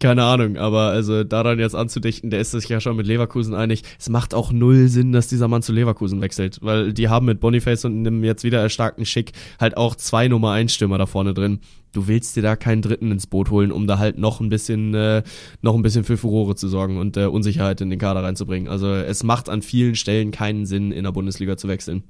Keine 0.00 0.24
Ahnung, 0.24 0.56
aber 0.56 0.88
also 0.88 1.24
daran 1.24 1.58
jetzt 1.58 1.74
anzudichten, 1.74 2.30
der 2.30 2.40
ist 2.40 2.52
sich 2.52 2.68
ja 2.68 2.80
schon 2.80 2.96
mit 2.96 3.06
Leverkusen 3.06 3.54
einig. 3.54 3.82
Es 3.98 4.08
macht 4.08 4.34
auch 4.34 4.52
null 4.52 4.88
Sinn, 4.88 5.12
dass 5.12 5.28
dieser 5.28 5.48
Mann 5.48 5.62
zu 5.62 5.72
Leverkusen 5.72 6.20
wechselt, 6.20 6.58
weil 6.62 6.92
die 6.92 7.08
haben 7.08 7.26
mit 7.26 7.40
Boniface 7.40 7.84
und 7.86 8.06
einem 8.06 8.22
jetzt 8.22 8.44
wieder 8.44 8.60
erstarkten 8.60 9.06
Schick 9.06 9.32
halt 9.58 9.76
auch 9.76 9.96
zwei 9.96 10.28
Nummer 10.28 10.52
1 10.52 10.72
Stürmer 10.72 10.98
da 10.98 11.06
vorne 11.06 11.34
drin. 11.34 11.60
Du 11.96 12.08
willst 12.08 12.36
dir 12.36 12.42
da 12.42 12.56
keinen 12.56 12.82
dritten 12.82 13.10
ins 13.10 13.26
Boot 13.26 13.50
holen, 13.50 13.72
um 13.72 13.86
da 13.86 13.98
halt 13.98 14.18
noch 14.18 14.40
ein 14.40 14.50
bisschen, 14.50 14.92
äh, 14.92 15.22
noch 15.62 15.74
ein 15.74 15.82
bisschen 15.82 16.04
für 16.04 16.18
Furore 16.18 16.54
zu 16.54 16.68
sorgen 16.68 16.98
und 16.98 17.16
äh, 17.16 17.24
Unsicherheit 17.24 17.80
in 17.80 17.88
den 17.88 17.98
Kader 17.98 18.22
reinzubringen. 18.22 18.68
Also 18.68 18.92
es 18.92 19.22
macht 19.22 19.48
an 19.48 19.62
vielen 19.62 19.94
Stellen 19.94 20.30
keinen 20.30 20.66
Sinn, 20.66 20.92
in 20.92 21.04
der 21.04 21.12
Bundesliga 21.12 21.56
zu 21.56 21.68
wechseln. 21.68 22.04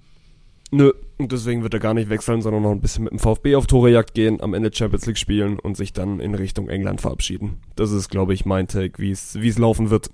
Nö, 0.73 0.93
und 1.19 1.31
deswegen 1.31 1.63
wird 1.63 1.75
er 1.75 1.81
gar 1.81 1.95
nicht 1.95 2.09
wechseln, 2.09 2.43
sondern 2.43 2.65
noch 2.65 2.73
ein 2.73 2.81
bisschen 2.81 3.05
mit 3.05 3.13
dem 3.13 3.21
VfB 3.21 3.55
auf 3.55 3.69
Torejagd 3.69 4.15
gehen, 4.15 4.41
am 4.41 4.55
Ende 4.55 4.71
Champions 4.75 5.07
League 5.07 5.19
spielen 5.19 5.61
und 5.61 5.77
sich 5.77 5.93
dann 5.93 6.19
in 6.19 6.35
Richtung 6.35 6.69
England 6.69 7.01
verabschieden. 7.01 7.59
Das 7.77 7.93
ist, 7.93 8.09
glaube 8.09 8.35
ich, 8.35 8.45
mein 8.45 8.67
Take, 8.67 9.01
wie 9.01 9.13
es 9.13 9.41
wie 9.41 9.49
es 9.49 9.59
laufen 9.59 9.91
wird. 9.91 10.11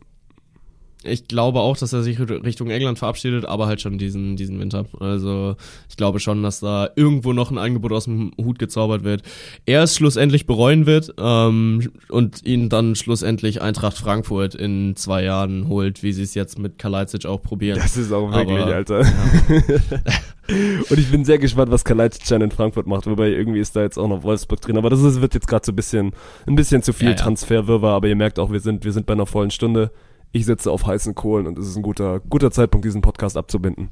Ich 1.05 1.29
glaube 1.29 1.61
auch, 1.61 1.77
dass 1.77 1.93
er 1.93 2.03
sich 2.03 2.19
Richtung 2.21 2.71
England 2.71 2.99
verabschiedet, 2.99 3.45
aber 3.45 3.67
halt 3.67 3.81
schon 3.81 3.99
diesen, 3.99 4.37
diesen 4.37 4.59
Winter. 4.61 4.87
Also 5.01 5.57
ich 5.89 5.97
glaube 5.97 6.21
schon, 6.21 6.43
dass 6.43 6.61
da 6.61 6.91
irgendwo 6.97 7.33
noch 7.33 7.51
ein 7.51 7.59
Angebot 7.59 7.93
aus 7.93 8.05
dem 8.05 8.33
Hut 8.41 8.59
gezaubert 8.59 9.05
wird. 9.05 9.23
Er 9.67 9.83
es 9.83 9.97
schlussendlich 9.97 10.47
bereuen 10.47 10.87
wird 10.87 11.15
ähm, 11.19 11.91
und 12.09 12.45
ihn 12.45 12.69
dann 12.69 12.95
schlussendlich 12.95 13.63
Eintracht 13.63 13.97
Frankfurt 13.97 14.55
in 14.55 14.97
zwei 14.97 15.25
Jahren 15.25 15.69
holt, 15.69 16.03
wie 16.03 16.13
sie 16.13 16.23
es 16.23 16.35
jetzt 16.35 16.59
mit 16.59 16.79
Kalajdzic 16.79 17.27
auch 17.27 17.43
probieren. 17.43 17.79
Das 17.79 17.97
ist 17.97 18.13
auch 18.13 18.33
wirklich, 18.33 18.61
Aber, 18.61 18.75
Alter. 18.75 19.03
Ja. 19.03 19.09
Und 20.49 20.99
ich 20.99 21.11
bin 21.11 21.25
sehr 21.25 21.39
gespannt, 21.39 21.71
was 21.71 21.85
Kalajdzic 21.85 22.31
in 22.41 22.51
Frankfurt 22.51 22.87
macht, 22.87 23.07
wobei 23.07 23.29
irgendwie 23.29 23.61
ist 23.61 23.77
da 23.77 23.83
jetzt 23.83 23.97
auch 23.97 24.09
noch 24.09 24.23
Wolfsburg 24.25 24.61
drin. 24.61 24.77
Aber 24.77 24.91
das 24.91 25.03
ist, 25.03 25.21
wird 25.21 25.35
jetzt 25.35 25.47
gerade 25.47 25.65
so 25.65 25.73
ein 25.73 25.77
bisschen, 25.77 26.13
ein 26.47 26.57
bisschen 26.57 26.83
zu 26.83 26.93
viel 26.93 27.09
Ja, 27.09 27.15
ja. 27.15 27.17
Transferwirrwarr, 27.17 27.95
aber 27.95 28.09
ihr 28.09 28.17
merkt 28.17 28.39
auch, 28.39 28.51
wir 28.51 28.61
sind, 28.61 28.85
wir 28.85 28.93
sind 28.93 29.07
bei 29.07 29.13
einer 29.13 29.27
vollen 29.27 29.51
Stunde. 29.51 29.91
Ich 30.33 30.47
sitze 30.47 30.71
auf 30.71 30.87
heißen 30.87 31.15
Kohlen 31.15 31.47
und 31.47 31.59
es 31.59 31.69
ist 31.69 31.77
ein 31.77 31.83
guter, 31.83 32.21
guter 32.21 32.51
Zeitpunkt, 32.51 32.85
diesen 32.85 33.03
Podcast 33.03 33.37
abzubinden. 33.37 33.91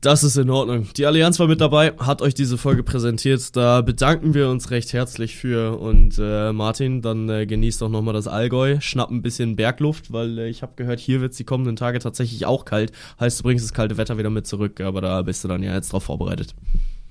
Das 0.00 0.22
ist 0.22 0.36
in 0.36 0.48
Ordnung. 0.48 0.86
Die 0.96 1.06
Allianz 1.06 1.40
war 1.40 1.48
mit 1.48 1.60
dabei, 1.60 1.92
hat 1.98 2.22
euch 2.22 2.32
diese 2.32 2.56
Folge 2.56 2.84
präsentiert. 2.84 3.56
Da 3.56 3.80
bedanken 3.80 4.32
wir 4.32 4.48
uns 4.48 4.70
recht 4.70 4.92
herzlich 4.92 5.34
für. 5.34 5.76
Und 5.76 6.20
äh, 6.20 6.52
Martin, 6.52 7.02
dann 7.02 7.28
äh, 7.28 7.46
genießt 7.46 7.82
doch 7.82 7.88
nochmal 7.88 8.14
das 8.14 8.28
Allgäu, 8.28 8.80
schnapp 8.80 9.10
ein 9.10 9.22
bisschen 9.22 9.56
Bergluft, 9.56 10.12
weil 10.12 10.38
äh, 10.38 10.48
ich 10.48 10.62
habe 10.62 10.74
gehört, 10.76 11.00
hier 11.00 11.20
wird 11.20 11.32
es 11.32 11.38
die 11.38 11.44
kommenden 11.44 11.74
Tage 11.74 11.98
tatsächlich 11.98 12.46
auch 12.46 12.64
kalt. 12.64 12.92
Heißt, 13.18 13.40
du 13.40 13.42
bringst 13.42 13.64
das 13.64 13.74
kalte 13.74 13.96
Wetter 13.96 14.18
wieder 14.18 14.30
mit 14.30 14.46
zurück, 14.46 14.80
aber 14.80 15.00
da 15.00 15.22
bist 15.22 15.42
du 15.42 15.48
dann 15.48 15.64
ja 15.64 15.74
jetzt 15.74 15.92
drauf 15.92 16.04
vorbereitet. 16.04 16.54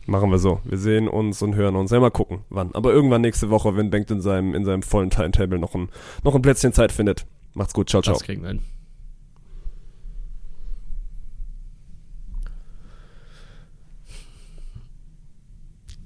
Machen 0.05 0.31
wir 0.31 0.39
so. 0.39 0.61
Wir 0.63 0.77
sehen 0.77 1.09
uns 1.09 1.41
und 1.41 1.55
hören 1.55 1.75
uns. 1.75 1.91
Ja, 1.91 1.99
mal 1.99 2.09
gucken, 2.09 2.39
wann. 2.49 2.73
Aber 2.73 2.93
irgendwann 2.93 3.19
nächste 3.19 3.49
Woche, 3.49 3.75
wenn 3.75 3.89
Bengt 3.89 4.09
in 4.11 4.21
seinem, 4.21 4.55
in 4.55 4.63
seinem 4.63 4.81
vollen 4.81 5.09
Timetable 5.09 5.59
noch 5.59 5.75
ein, 5.75 5.89
noch 6.23 6.35
ein 6.35 6.41
Plätzchen 6.41 6.71
Zeit 6.71 6.93
findet. 6.93 7.25
Macht's 7.57 7.73
gut. 7.73 7.89
Ciao, 7.89 8.01
ciao. 8.01 8.13
Das 8.13 8.23
kriegen 8.23 8.43
wir 8.43 8.49
hin. 8.49 8.61